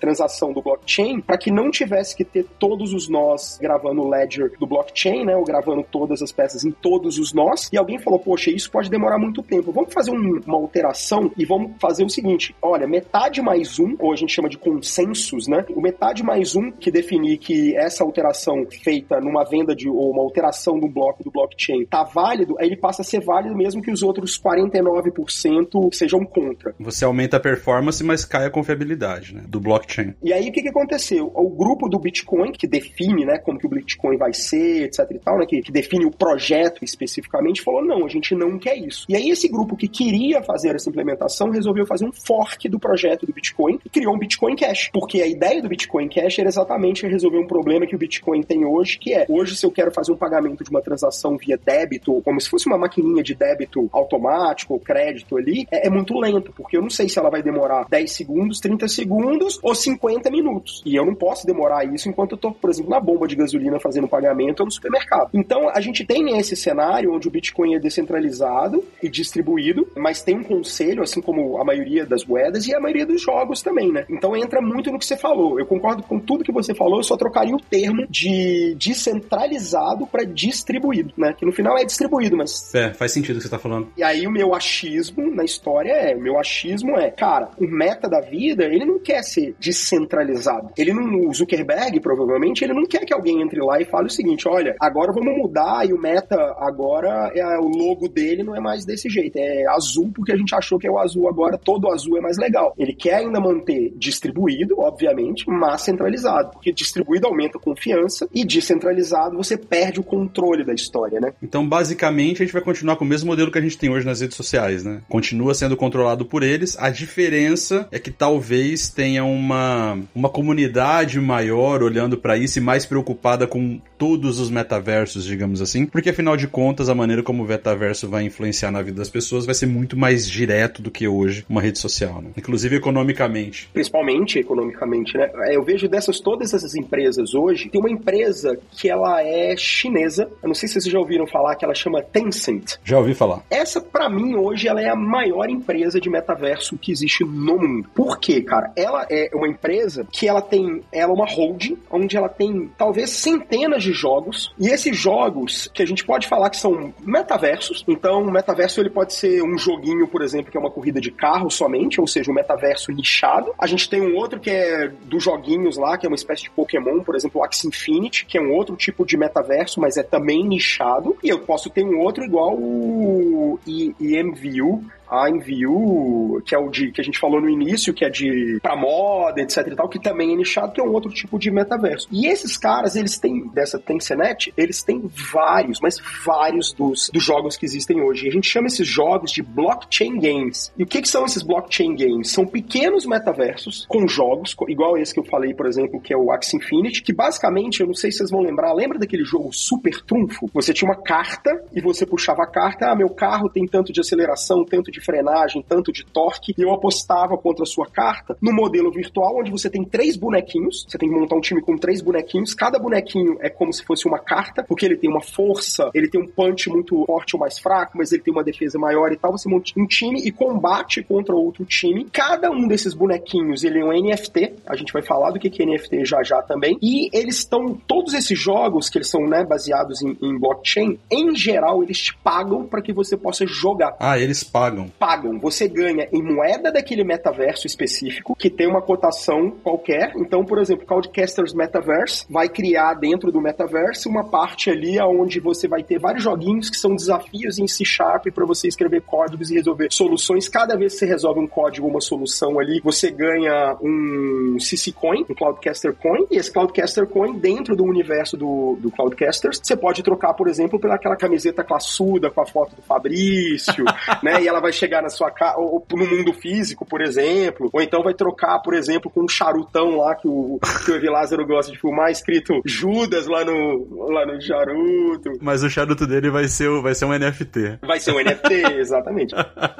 transação 0.00 0.52
do 0.52 0.62
blockchain 0.62 1.20
para 1.20 1.38
que 1.38 1.50
não 1.50 1.70
tivesse 1.70 2.16
que 2.16 2.24
ter 2.24 2.44
todos 2.58 2.92
os 2.92 3.08
nós 3.08 3.58
gravando 3.60 4.02
o 4.02 4.08
ledger 4.08 4.52
do 4.58 4.66
blockchain, 4.66 5.24
né? 5.24 5.36
Ou 5.36 5.44
gravando 5.44 5.82
todas 5.82 6.22
as 6.22 6.32
peças 6.32 6.64
em 6.64 6.70
todos 6.70 7.18
os 7.18 7.32
nós. 7.32 7.68
E 7.72 7.76
alguém 7.76 7.98
falou, 7.98 8.18
poxa, 8.18 8.50
isso 8.50 8.70
pode 8.70 8.90
demorar 8.90 9.18
muito 9.18 9.42
tempo. 9.42 9.72
Vamos 9.72 9.92
fazer 9.92 10.10
um, 10.10 10.40
uma 10.46 10.56
alteração 10.56 11.30
e 11.36 11.44
vamos 11.44 11.72
fazer 11.78 12.04
o 12.04 12.10
seguinte: 12.10 12.54
olha, 12.60 12.86
metade 12.86 13.42
mais 13.42 13.78
um, 13.78 13.96
ou 13.98 14.12
a 14.12 14.16
gente 14.16 14.32
chama 14.32 14.48
de 14.48 14.58
consensos, 14.58 15.46
né? 15.46 15.64
O 15.70 15.80
metade 15.80 16.22
mais 16.22 16.54
um 16.54 16.70
que 16.70 16.90
definir 16.90 17.38
que 17.38 17.76
essa 17.76 18.04
alteração 18.04 18.66
feita 18.70 19.20
numa 19.20 19.44
venda 19.44 19.74
de 19.74 19.88
ou 19.88 20.10
uma 20.10 20.22
alteração 20.22 20.78
do 20.78 20.88
bloco 20.88 21.22
do 21.22 21.30
blockchain 21.30 21.84
tá 21.86 22.02
válido, 22.02 22.56
aí 22.58 22.66
ele 22.66 22.76
passa 22.76 23.02
a 23.02 23.04
ser 23.04 23.20
válido 23.20 23.54
mesmo 23.54 23.82
que 23.82 23.90
os 23.90 24.02
outros 24.02 24.40
49% 24.40 25.92
sejam 25.92 26.24
contra. 26.24 26.74
Você 26.78 27.04
aumenta 27.04 27.36
a 27.36 27.40
performance, 27.40 28.02
mas 28.02 28.24
cai 28.24 28.46
a 28.46 28.50
confiabilidade, 28.50 29.33
né? 29.34 29.42
Do 29.48 29.60
blockchain. 29.60 30.14
E 30.22 30.32
aí 30.32 30.48
o 30.48 30.52
que, 30.52 30.62
que 30.62 30.68
aconteceu? 30.68 31.30
O 31.34 31.50
grupo 31.50 31.88
do 31.88 31.98
Bitcoin, 31.98 32.52
que 32.52 32.66
define, 32.66 33.24
né, 33.24 33.38
como 33.38 33.58
que 33.58 33.66
o 33.66 33.68
Bitcoin 33.68 34.16
vai 34.16 34.32
ser, 34.32 34.84
etc 34.84 35.10
e 35.10 35.18
tal, 35.18 35.38
né, 35.38 35.46
que, 35.46 35.60
que 35.60 35.72
define 35.72 36.06
o 36.06 36.10
projeto 36.10 36.84
especificamente, 36.84 37.60
falou: 37.60 37.84
não, 37.84 38.06
a 38.06 38.08
gente 38.08 38.34
não 38.34 38.58
quer 38.58 38.76
isso. 38.76 39.04
E 39.08 39.16
aí 39.16 39.28
esse 39.30 39.48
grupo 39.48 39.76
que 39.76 39.88
queria 39.88 40.42
fazer 40.42 40.74
essa 40.74 40.88
implementação 40.88 41.50
resolveu 41.50 41.84
fazer 41.84 42.06
um 42.06 42.12
fork 42.12 42.68
do 42.68 42.78
projeto 42.78 43.26
do 43.26 43.32
Bitcoin 43.32 43.80
e 43.84 43.88
criou 43.88 44.14
um 44.14 44.18
Bitcoin 44.18 44.54
Cash. 44.54 44.90
Porque 44.92 45.20
a 45.20 45.26
ideia 45.26 45.60
do 45.60 45.68
Bitcoin 45.68 46.08
Cash 46.08 46.38
era 46.38 46.48
exatamente 46.48 47.06
resolver 47.06 47.38
um 47.38 47.46
problema 47.46 47.86
que 47.86 47.96
o 47.96 47.98
Bitcoin 47.98 48.42
tem 48.42 48.64
hoje, 48.64 48.98
que 48.98 49.12
é 49.12 49.26
hoje 49.28 49.56
se 49.56 49.66
eu 49.66 49.72
quero 49.72 49.90
fazer 49.90 50.12
um 50.12 50.16
pagamento 50.16 50.62
de 50.62 50.70
uma 50.70 50.80
transação 50.80 51.36
via 51.36 51.58
débito, 51.58 52.22
como 52.22 52.40
se 52.40 52.48
fosse 52.48 52.66
uma 52.66 52.78
maquininha 52.78 53.22
de 53.22 53.34
débito 53.34 53.88
automático 53.92 54.74
ou 54.74 54.80
crédito 54.80 55.36
ali, 55.36 55.66
é, 55.70 55.88
é 55.88 55.90
muito 55.90 56.16
lento, 56.18 56.52
porque 56.52 56.76
eu 56.76 56.82
não 56.82 56.90
sei 56.90 57.08
se 57.08 57.18
ela 57.18 57.30
vai 57.30 57.42
demorar 57.42 57.86
10 57.88 58.12
segundos, 58.12 58.60
30 58.60 58.86
segundos 58.88 59.23
ou 59.62 59.74
50 59.74 60.30
minutos. 60.30 60.82
E 60.84 60.94
eu 60.94 61.04
não 61.04 61.14
posso 61.14 61.46
demorar 61.46 61.84
isso 61.84 62.08
enquanto 62.08 62.32
eu 62.32 62.38
tô, 62.38 62.52
por 62.52 62.70
exemplo, 62.70 62.90
na 62.90 63.00
bomba 63.00 63.26
de 63.26 63.36
gasolina 63.36 63.78
fazendo 63.80 64.08
pagamento 64.08 64.60
ou 64.60 64.66
no 64.66 64.72
supermercado. 64.72 65.30
Então, 65.32 65.68
a 65.68 65.80
gente 65.80 66.04
tem 66.04 66.38
esse 66.38 66.56
cenário 66.56 67.12
onde 67.12 67.28
o 67.28 67.30
Bitcoin 67.30 67.74
é 67.74 67.78
descentralizado 67.78 68.84
e 69.02 69.08
distribuído, 69.08 69.88
mas 69.96 70.22
tem 70.22 70.36
um 70.36 70.44
conselho, 70.44 71.02
assim 71.02 71.20
como 71.20 71.58
a 71.58 71.64
maioria 71.64 72.06
das 72.06 72.24
moedas 72.24 72.66
e 72.66 72.74
a 72.74 72.80
maioria 72.80 73.06
dos 73.06 73.20
jogos 73.20 73.62
também, 73.62 73.92
né? 73.92 74.04
Então 74.08 74.36
entra 74.36 74.60
muito 74.60 74.90
no 74.90 74.98
que 74.98 75.06
você 75.06 75.16
falou. 75.16 75.58
Eu 75.58 75.66
concordo 75.66 76.02
com 76.02 76.18
tudo 76.18 76.44
que 76.44 76.52
você 76.52 76.74
falou, 76.74 76.98
eu 76.98 77.04
só 77.04 77.16
trocaria 77.16 77.54
o 77.54 77.60
termo 77.60 78.06
de 78.08 78.74
descentralizado 78.78 80.06
para 80.06 80.24
distribuído, 80.24 81.12
né? 81.16 81.34
Que 81.36 81.44
no 81.44 81.52
final 81.52 81.76
é 81.78 81.84
distribuído, 81.84 82.36
mas. 82.36 82.74
É, 82.74 82.92
faz 82.92 83.12
sentido 83.12 83.36
o 83.36 83.38
que 83.38 83.44
você 83.44 83.50
tá 83.50 83.58
falando. 83.58 83.88
E 83.96 84.02
aí 84.02 84.26
o 84.26 84.30
meu 84.30 84.54
achismo 84.54 85.34
na 85.34 85.44
história 85.44 85.92
é: 85.92 86.14
o 86.14 86.20
meu 86.20 86.38
achismo 86.38 86.98
é, 86.98 87.10
cara, 87.10 87.50
o 87.58 87.66
meta 87.66 88.08
da 88.08 88.20
vida, 88.20 88.64
ele 88.64 88.84
não 88.84 88.98
quer 89.14 89.22
ser 89.22 89.54
descentralizado. 89.60 90.70
Ele 90.76 90.92
não. 90.92 91.14
O 91.14 91.32
Zuckerberg, 91.32 92.00
provavelmente, 92.00 92.64
ele 92.64 92.74
não 92.74 92.84
quer 92.84 93.04
que 93.04 93.14
alguém 93.14 93.40
entre 93.40 93.60
lá 93.60 93.80
e 93.80 93.84
fale 93.84 94.08
o 94.08 94.10
seguinte: 94.10 94.48
olha, 94.48 94.74
agora 94.80 95.12
vamos 95.12 95.36
mudar 95.36 95.88
e 95.88 95.92
o 95.92 96.00
meta 96.00 96.36
agora, 96.58 97.30
é, 97.34 97.44
o 97.58 97.68
logo 97.68 98.08
dele 98.08 98.42
não 98.42 98.56
é 98.56 98.60
mais 98.60 98.84
desse 98.84 99.08
jeito. 99.08 99.36
É 99.36 99.64
azul 99.68 100.10
porque 100.12 100.32
a 100.32 100.36
gente 100.36 100.54
achou 100.54 100.78
que 100.78 100.86
é 100.86 100.90
o 100.90 100.98
azul 100.98 101.28
agora, 101.28 101.56
todo 101.56 101.90
azul 101.90 102.18
é 102.18 102.20
mais 102.20 102.36
legal. 102.36 102.74
Ele 102.76 102.92
quer 102.92 103.16
ainda 103.16 103.40
manter 103.40 103.92
distribuído, 103.96 104.80
obviamente, 104.80 105.48
mas 105.48 105.82
centralizado. 105.82 106.50
Porque 106.52 106.72
distribuído 106.72 107.26
aumenta 107.26 107.58
a 107.58 107.60
confiança 107.60 108.28
e 108.34 108.44
descentralizado 108.44 109.36
você 109.36 109.56
perde 109.56 110.00
o 110.00 110.02
controle 110.02 110.64
da 110.64 110.74
história, 110.74 111.20
né? 111.20 111.32
Então, 111.42 111.66
basicamente, 111.66 112.42
a 112.42 112.44
gente 112.44 112.52
vai 112.52 112.62
continuar 112.62 112.96
com 112.96 113.04
o 113.04 113.08
mesmo 113.08 113.28
modelo 113.28 113.50
que 113.50 113.58
a 113.58 113.62
gente 113.62 113.78
tem 113.78 113.90
hoje 113.90 114.06
nas 114.06 114.20
redes 114.20 114.36
sociais, 114.36 114.82
né? 114.84 115.00
Continua 115.08 115.54
sendo 115.54 115.76
controlado 115.76 116.24
por 116.24 116.42
eles. 116.42 116.76
A 116.78 116.90
diferença 116.90 117.86
é 117.92 117.98
que 117.98 118.10
talvez 118.10 118.88
tenha 118.88 119.03
uma, 119.22 119.98
uma 120.14 120.28
comunidade 120.28 121.20
maior 121.20 121.82
olhando 121.82 122.16
para 122.16 122.36
isso 122.36 122.58
e 122.58 122.62
mais 122.62 122.86
preocupada 122.86 123.46
com 123.46 123.80
todos 124.04 124.38
os 124.38 124.50
metaversos, 124.50 125.24
digamos 125.24 125.62
assim, 125.62 125.86
porque 125.86 126.10
afinal 126.10 126.36
de 126.36 126.46
contas, 126.46 126.90
a 126.90 126.94
maneira 126.94 127.22
como 127.22 127.42
o 127.42 127.46
metaverso 127.46 128.06
vai 128.06 128.22
influenciar 128.24 128.70
na 128.70 128.82
vida 128.82 128.98
das 128.98 129.08
pessoas 129.08 129.46
vai 129.46 129.54
ser 129.54 129.64
muito 129.64 129.96
mais 129.96 130.28
direto 130.28 130.82
do 130.82 130.90
que 130.90 131.08
hoje 131.08 131.42
uma 131.48 131.62
rede 131.62 131.78
social, 131.78 132.20
né? 132.20 132.28
inclusive 132.36 132.76
economicamente. 132.76 133.66
Principalmente 133.72 134.38
economicamente, 134.38 135.16
né? 135.16 135.30
Eu 135.50 135.62
vejo 135.62 135.88
dessas 135.88 136.20
todas 136.20 136.52
essas 136.52 136.74
empresas 136.74 137.32
hoje, 137.32 137.70
tem 137.70 137.80
uma 137.80 137.90
empresa 137.90 138.58
que 138.72 138.90
ela 138.90 139.22
é 139.22 139.56
chinesa, 139.56 140.28
eu 140.42 140.48
não 140.48 140.54
sei 140.54 140.68
se 140.68 140.74
vocês 140.74 140.92
já 140.92 140.98
ouviram 140.98 141.26
falar, 141.26 141.56
que 141.56 141.64
ela 141.64 141.74
chama 141.74 142.02
Tencent. 142.02 142.76
Já 142.84 142.98
ouvi 142.98 143.14
falar. 143.14 143.42
Essa, 143.48 143.80
para 143.80 144.10
mim, 144.10 144.34
hoje, 144.34 144.68
ela 144.68 144.82
é 144.82 144.90
a 144.90 144.94
maior 144.96 145.48
empresa 145.48 145.98
de 145.98 146.10
metaverso 146.10 146.76
que 146.76 146.92
existe 146.92 147.24
no 147.24 147.58
mundo. 147.58 147.88
Por 147.94 148.18
quê, 148.18 148.42
cara? 148.42 148.70
Ela 148.76 149.06
é 149.08 149.30
uma 149.32 149.48
empresa 149.48 150.06
que 150.12 150.28
ela 150.28 150.42
tem, 150.42 150.82
ela 150.92 151.10
é 151.10 151.14
uma 151.14 151.26
holding, 151.26 151.78
onde 151.90 152.18
ela 152.18 152.28
tem 152.28 152.70
talvez 152.76 153.08
centenas 153.08 153.82
de 153.82 153.93
jogos, 153.96 154.52
e 154.58 154.68
esses 154.68 154.96
jogos 154.96 155.70
que 155.72 155.82
a 155.82 155.86
gente 155.86 156.04
pode 156.04 156.26
falar 156.26 156.50
que 156.50 156.56
são 156.56 156.92
metaversos, 157.00 157.84
então 157.88 158.22
o 158.22 158.30
metaverso 158.30 158.80
ele 158.80 158.90
pode 158.90 159.14
ser 159.14 159.42
um 159.42 159.56
joguinho, 159.56 160.06
por 160.08 160.22
exemplo, 160.22 160.50
que 160.50 160.56
é 160.56 160.60
uma 160.60 160.70
corrida 160.70 161.00
de 161.00 161.10
carro 161.10 161.50
somente, 161.50 162.00
ou 162.00 162.06
seja, 162.06 162.30
um 162.30 162.34
metaverso 162.34 162.92
nichado. 162.92 163.52
A 163.58 163.66
gente 163.66 163.88
tem 163.88 164.00
um 164.00 164.16
outro 164.16 164.40
que 164.40 164.50
é 164.50 164.88
dos 165.04 165.22
joguinhos 165.22 165.76
lá, 165.76 165.96
que 165.96 166.06
é 166.06 166.08
uma 166.08 166.16
espécie 166.16 166.44
de 166.44 166.50
Pokémon, 166.50 167.00
por 167.00 167.14
exemplo, 167.14 167.40
o 167.40 167.44
Axie 167.44 167.68
Infinity, 167.68 168.26
que 168.26 168.38
é 168.38 168.40
um 168.40 168.52
outro 168.52 168.76
tipo 168.76 169.04
de 169.04 169.16
metaverso, 169.16 169.80
mas 169.80 169.96
é 169.96 170.02
também 170.02 170.44
nichado. 170.44 171.16
E 171.22 171.28
eu 171.28 171.40
posso 171.40 171.70
ter 171.70 171.84
um 171.84 171.98
outro 171.98 172.24
igual 172.24 172.54
o 172.54 173.58
EMView, 173.66 174.84
a 175.10 175.28
Enview, 175.28 176.42
que 176.44 176.54
é 176.54 176.58
o 176.58 176.68
de 176.68 176.90
que 176.90 177.00
a 177.00 177.04
gente 177.04 177.18
falou 177.18 177.40
no 177.40 177.48
início, 177.48 177.92
que 177.92 178.04
é 178.04 178.10
de 178.10 178.58
pra 178.62 178.76
moda, 178.76 179.40
etc 179.40 179.66
e 179.66 179.76
tal, 179.76 179.88
que 179.88 179.98
também 179.98 180.32
é 180.32 180.36
nichado, 180.36 180.72
que 180.72 180.80
é 180.80 180.84
um 180.84 180.92
outro 180.92 181.10
tipo 181.10 181.38
de 181.38 181.50
metaverso. 181.50 182.08
E 182.10 182.26
esses 182.26 182.56
caras, 182.56 182.96
eles 182.96 183.18
têm, 183.18 183.48
dessa 183.48 183.78
Tencent, 183.78 184.48
eles 184.56 184.82
têm 184.82 185.02
vários, 185.32 185.80
mas 185.80 185.98
vários 186.24 186.72
dos, 186.72 187.10
dos 187.12 187.22
jogos 187.22 187.56
que 187.56 187.64
existem 187.64 188.00
hoje. 188.02 188.26
E 188.26 188.28
a 188.28 188.32
gente 188.32 188.48
chama 188.48 188.66
esses 188.66 188.86
jogos 188.86 189.30
de 189.30 189.42
blockchain 189.42 190.18
games. 190.18 190.72
E 190.76 190.82
o 190.82 190.86
que, 190.86 191.02
que 191.02 191.08
são 191.08 191.24
esses 191.24 191.42
blockchain 191.42 191.96
games? 191.96 192.30
São 192.30 192.46
pequenos 192.46 193.06
metaversos 193.06 193.86
com 193.88 194.06
jogos, 194.06 194.54
igual 194.68 194.96
esse 194.96 195.12
que 195.12 195.20
eu 195.20 195.24
falei, 195.24 195.54
por 195.54 195.66
exemplo, 195.66 196.00
que 196.00 196.12
é 196.12 196.16
o 196.16 196.30
Axie 196.30 196.56
Infinity, 196.56 197.02
que 197.02 197.12
basicamente, 197.12 197.80
eu 197.80 197.86
não 197.86 197.94
sei 197.94 198.10
se 198.10 198.18
vocês 198.18 198.30
vão 198.30 198.40
lembrar, 198.40 198.72
lembra 198.72 198.98
daquele 198.98 199.24
jogo 199.24 199.52
Super 199.52 200.02
Trunfo? 200.02 200.48
Você 200.52 200.72
tinha 200.72 200.90
uma 200.90 201.00
carta 201.00 201.50
e 201.74 201.80
você 201.80 202.06
puxava 202.06 202.42
a 202.42 202.46
carta, 202.46 202.90
ah, 202.90 202.96
meu 202.96 203.10
carro 203.10 203.48
tem 203.48 203.66
tanto 203.66 203.92
de 203.92 204.00
aceleração, 204.00 204.64
tanto 204.64 204.90
de 204.94 205.04
frenagem, 205.04 205.64
tanto 205.66 205.92
de 205.92 206.04
torque, 206.04 206.54
e 206.56 206.62
eu 206.62 206.72
apostava 206.72 207.36
contra 207.36 207.64
a 207.64 207.66
sua 207.66 207.86
carta 207.86 208.36
no 208.40 208.52
modelo 208.52 208.90
virtual, 208.90 209.38
onde 209.38 209.50
você 209.50 209.68
tem 209.68 209.84
três 209.84 210.16
bonequinhos, 210.16 210.86
você 210.88 210.96
tem 210.96 211.08
que 211.08 211.14
montar 211.14 211.36
um 211.36 211.40
time 211.40 211.60
com 211.60 211.76
três 211.76 212.00
bonequinhos, 212.00 212.54
cada 212.54 212.78
bonequinho 212.78 213.36
é 213.40 213.50
como 213.50 213.72
se 213.72 213.84
fosse 213.84 214.06
uma 214.06 214.18
carta, 214.18 214.62
porque 214.62 214.86
ele 214.86 214.96
tem 214.96 215.10
uma 215.10 215.20
força, 215.20 215.90
ele 215.94 216.08
tem 216.08 216.20
um 216.20 216.26
punch 216.26 216.68
muito 216.70 217.04
forte 217.06 217.36
ou 217.36 217.40
mais 217.40 217.58
fraco, 217.58 217.98
mas 217.98 218.12
ele 218.12 218.22
tem 218.22 218.32
uma 218.32 218.44
defesa 218.44 218.78
maior 218.78 219.12
e 219.12 219.16
tal, 219.16 219.32
você 219.32 219.48
monta 219.48 219.72
um 219.76 219.86
time 219.86 220.20
e 220.20 220.30
combate 220.30 221.02
contra 221.02 221.34
outro 221.34 221.64
time. 221.64 222.06
Cada 222.12 222.50
um 222.50 222.66
desses 222.68 222.94
bonequinhos, 222.94 223.64
ele 223.64 223.80
é 223.80 223.84
um 223.84 223.92
NFT, 223.92 224.54
a 224.66 224.76
gente 224.76 224.92
vai 224.92 225.02
falar 225.02 225.30
do 225.30 225.38
que 225.38 225.62
é 225.62 225.66
NFT 225.66 226.04
já 226.04 226.22
já 226.22 226.42
também, 226.42 226.78
e 226.82 227.08
eles 227.12 227.38
estão, 227.38 227.74
todos 227.86 228.14
esses 228.14 228.38
jogos, 228.38 228.88
que 228.88 228.98
eles 228.98 229.08
são 229.08 229.26
né, 229.26 229.44
baseados 229.44 230.02
em, 230.02 230.16
em 230.22 230.38
blockchain, 230.38 230.98
em 231.10 231.34
geral, 231.34 231.82
eles 231.82 231.98
te 231.98 232.16
pagam 232.16 232.64
para 232.66 232.82
que 232.82 232.92
você 232.92 233.16
possa 233.16 233.46
jogar. 233.46 233.96
Ah, 233.98 234.18
eles 234.18 234.44
pagam 234.44 234.83
pagam. 234.88 235.38
Você 235.38 235.68
ganha 235.68 236.08
em 236.12 236.22
moeda 236.22 236.72
daquele 236.72 237.04
metaverso 237.04 237.66
específico, 237.66 238.36
que 238.36 238.50
tem 238.50 238.66
uma 238.66 238.82
cotação 238.82 239.50
qualquer. 239.50 240.12
Então, 240.16 240.44
por 240.44 240.58
exemplo, 240.58 240.86
Codecasters 240.86 241.54
Metaverse 241.54 242.26
vai 242.28 242.48
criar 242.48 242.94
dentro 242.94 243.30
do 243.30 243.40
metaverso 243.40 244.08
uma 244.08 244.24
parte 244.24 244.70
ali 244.70 245.00
onde 245.00 245.40
você 245.40 245.66
vai 245.66 245.82
ter 245.82 245.98
vários 245.98 246.22
joguinhos 246.22 246.70
que 246.70 246.76
são 246.76 246.94
desafios 246.94 247.58
em 247.58 247.66
C 247.66 247.84
Sharp 247.84 248.26
para 248.34 248.44
você 248.44 248.68
escrever 248.68 249.02
códigos 249.02 249.50
e 249.50 249.54
resolver 249.54 249.88
soluções. 249.90 250.48
Cada 250.48 250.76
vez 250.76 250.94
que 250.94 251.00
você 251.00 251.06
resolve 251.06 251.40
um 251.40 251.46
código, 251.46 251.86
uma 251.86 252.00
solução 252.00 252.58
ali, 252.58 252.80
você 252.82 253.10
ganha 253.10 253.76
um 253.82 254.56
CC 254.58 254.92
Coin, 254.92 255.24
um 255.28 255.34
Cloudcaster 255.34 255.94
Coin, 255.94 256.26
e 256.30 256.36
esse 256.36 256.52
Cloudcaster 256.52 257.06
Coin, 257.06 257.38
dentro 257.38 257.76
do 257.76 257.84
universo 257.84 258.36
do, 258.36 258.76
do 258.80 258.90
Cloudcasters, 258.90 259.60
você 259.62 259.76
pode 259.76 260.02
trocar, 260.02 260.34
por 260.34 260.48
exemplo, 260.48 260.78
pelaquela 260.78 261.16
camiseta 261.16 261.64
classuda 261.64 262.30
com 262.30 262.40
a 262.40 262.46
foto 262.46 262.76
do 262.76 262.82
Fabrício, 262.82 263.84
né? 264.22 264.42
E 264.42 264.48
ela 264.48 264.60
vai 264.60 264.72
chegar 264.74 265.02
na 265.02 265.08
sua 265.08 265.30
casa, 265.30 265.58
ou, 265.58 265.84
no 265.92 266.06
mundo 266.06 266.32
físico, 266.32 266.84
por 266.84 267.00
exemplo, 267.00 267.70
ou 267.72 267.80
então 267.80 268.02
vai 268.02 268.14
trocar, 268.14 268.58
por 268.60 268.74
exemplo, 268.74 269.10
com 269.10 269.22
um 269.22 269.28
charutão 269.28 269.96
lá 269.96 270.14
que 270.14 270.28
o, 270.28 270.58
que 270.84 270.90
o 270.90 270.96
Evi 270.96 271.08
Lázaro 271.08 271.46
gosta 271.46 271.72
de 271.72 271.78
filmar, 271.78 272.10
escrito 272.10 272.60
Judas 272.64 273.26
lá 273.26 273.44
no, 273.44 274.10
lá 274.10 274.26
no 274.26 274.40
charuto. 274.40 275.30
Mas 275.40 275.62
o 275.62 275.70
charuto 275.70 276.06
dele 276.06 276.30
vai 276.30 276.48
ser, 276.48 276.68
vai 276.80 276.94
ser 276.94 277.04
um 277.04 277.12
NFT. 277.12 277.78
Vai 277.82 278.00
ser 278.00 278.12
um 278.12 278.22
NFT, 278.22 278.54
exatamente. 278.78 279.34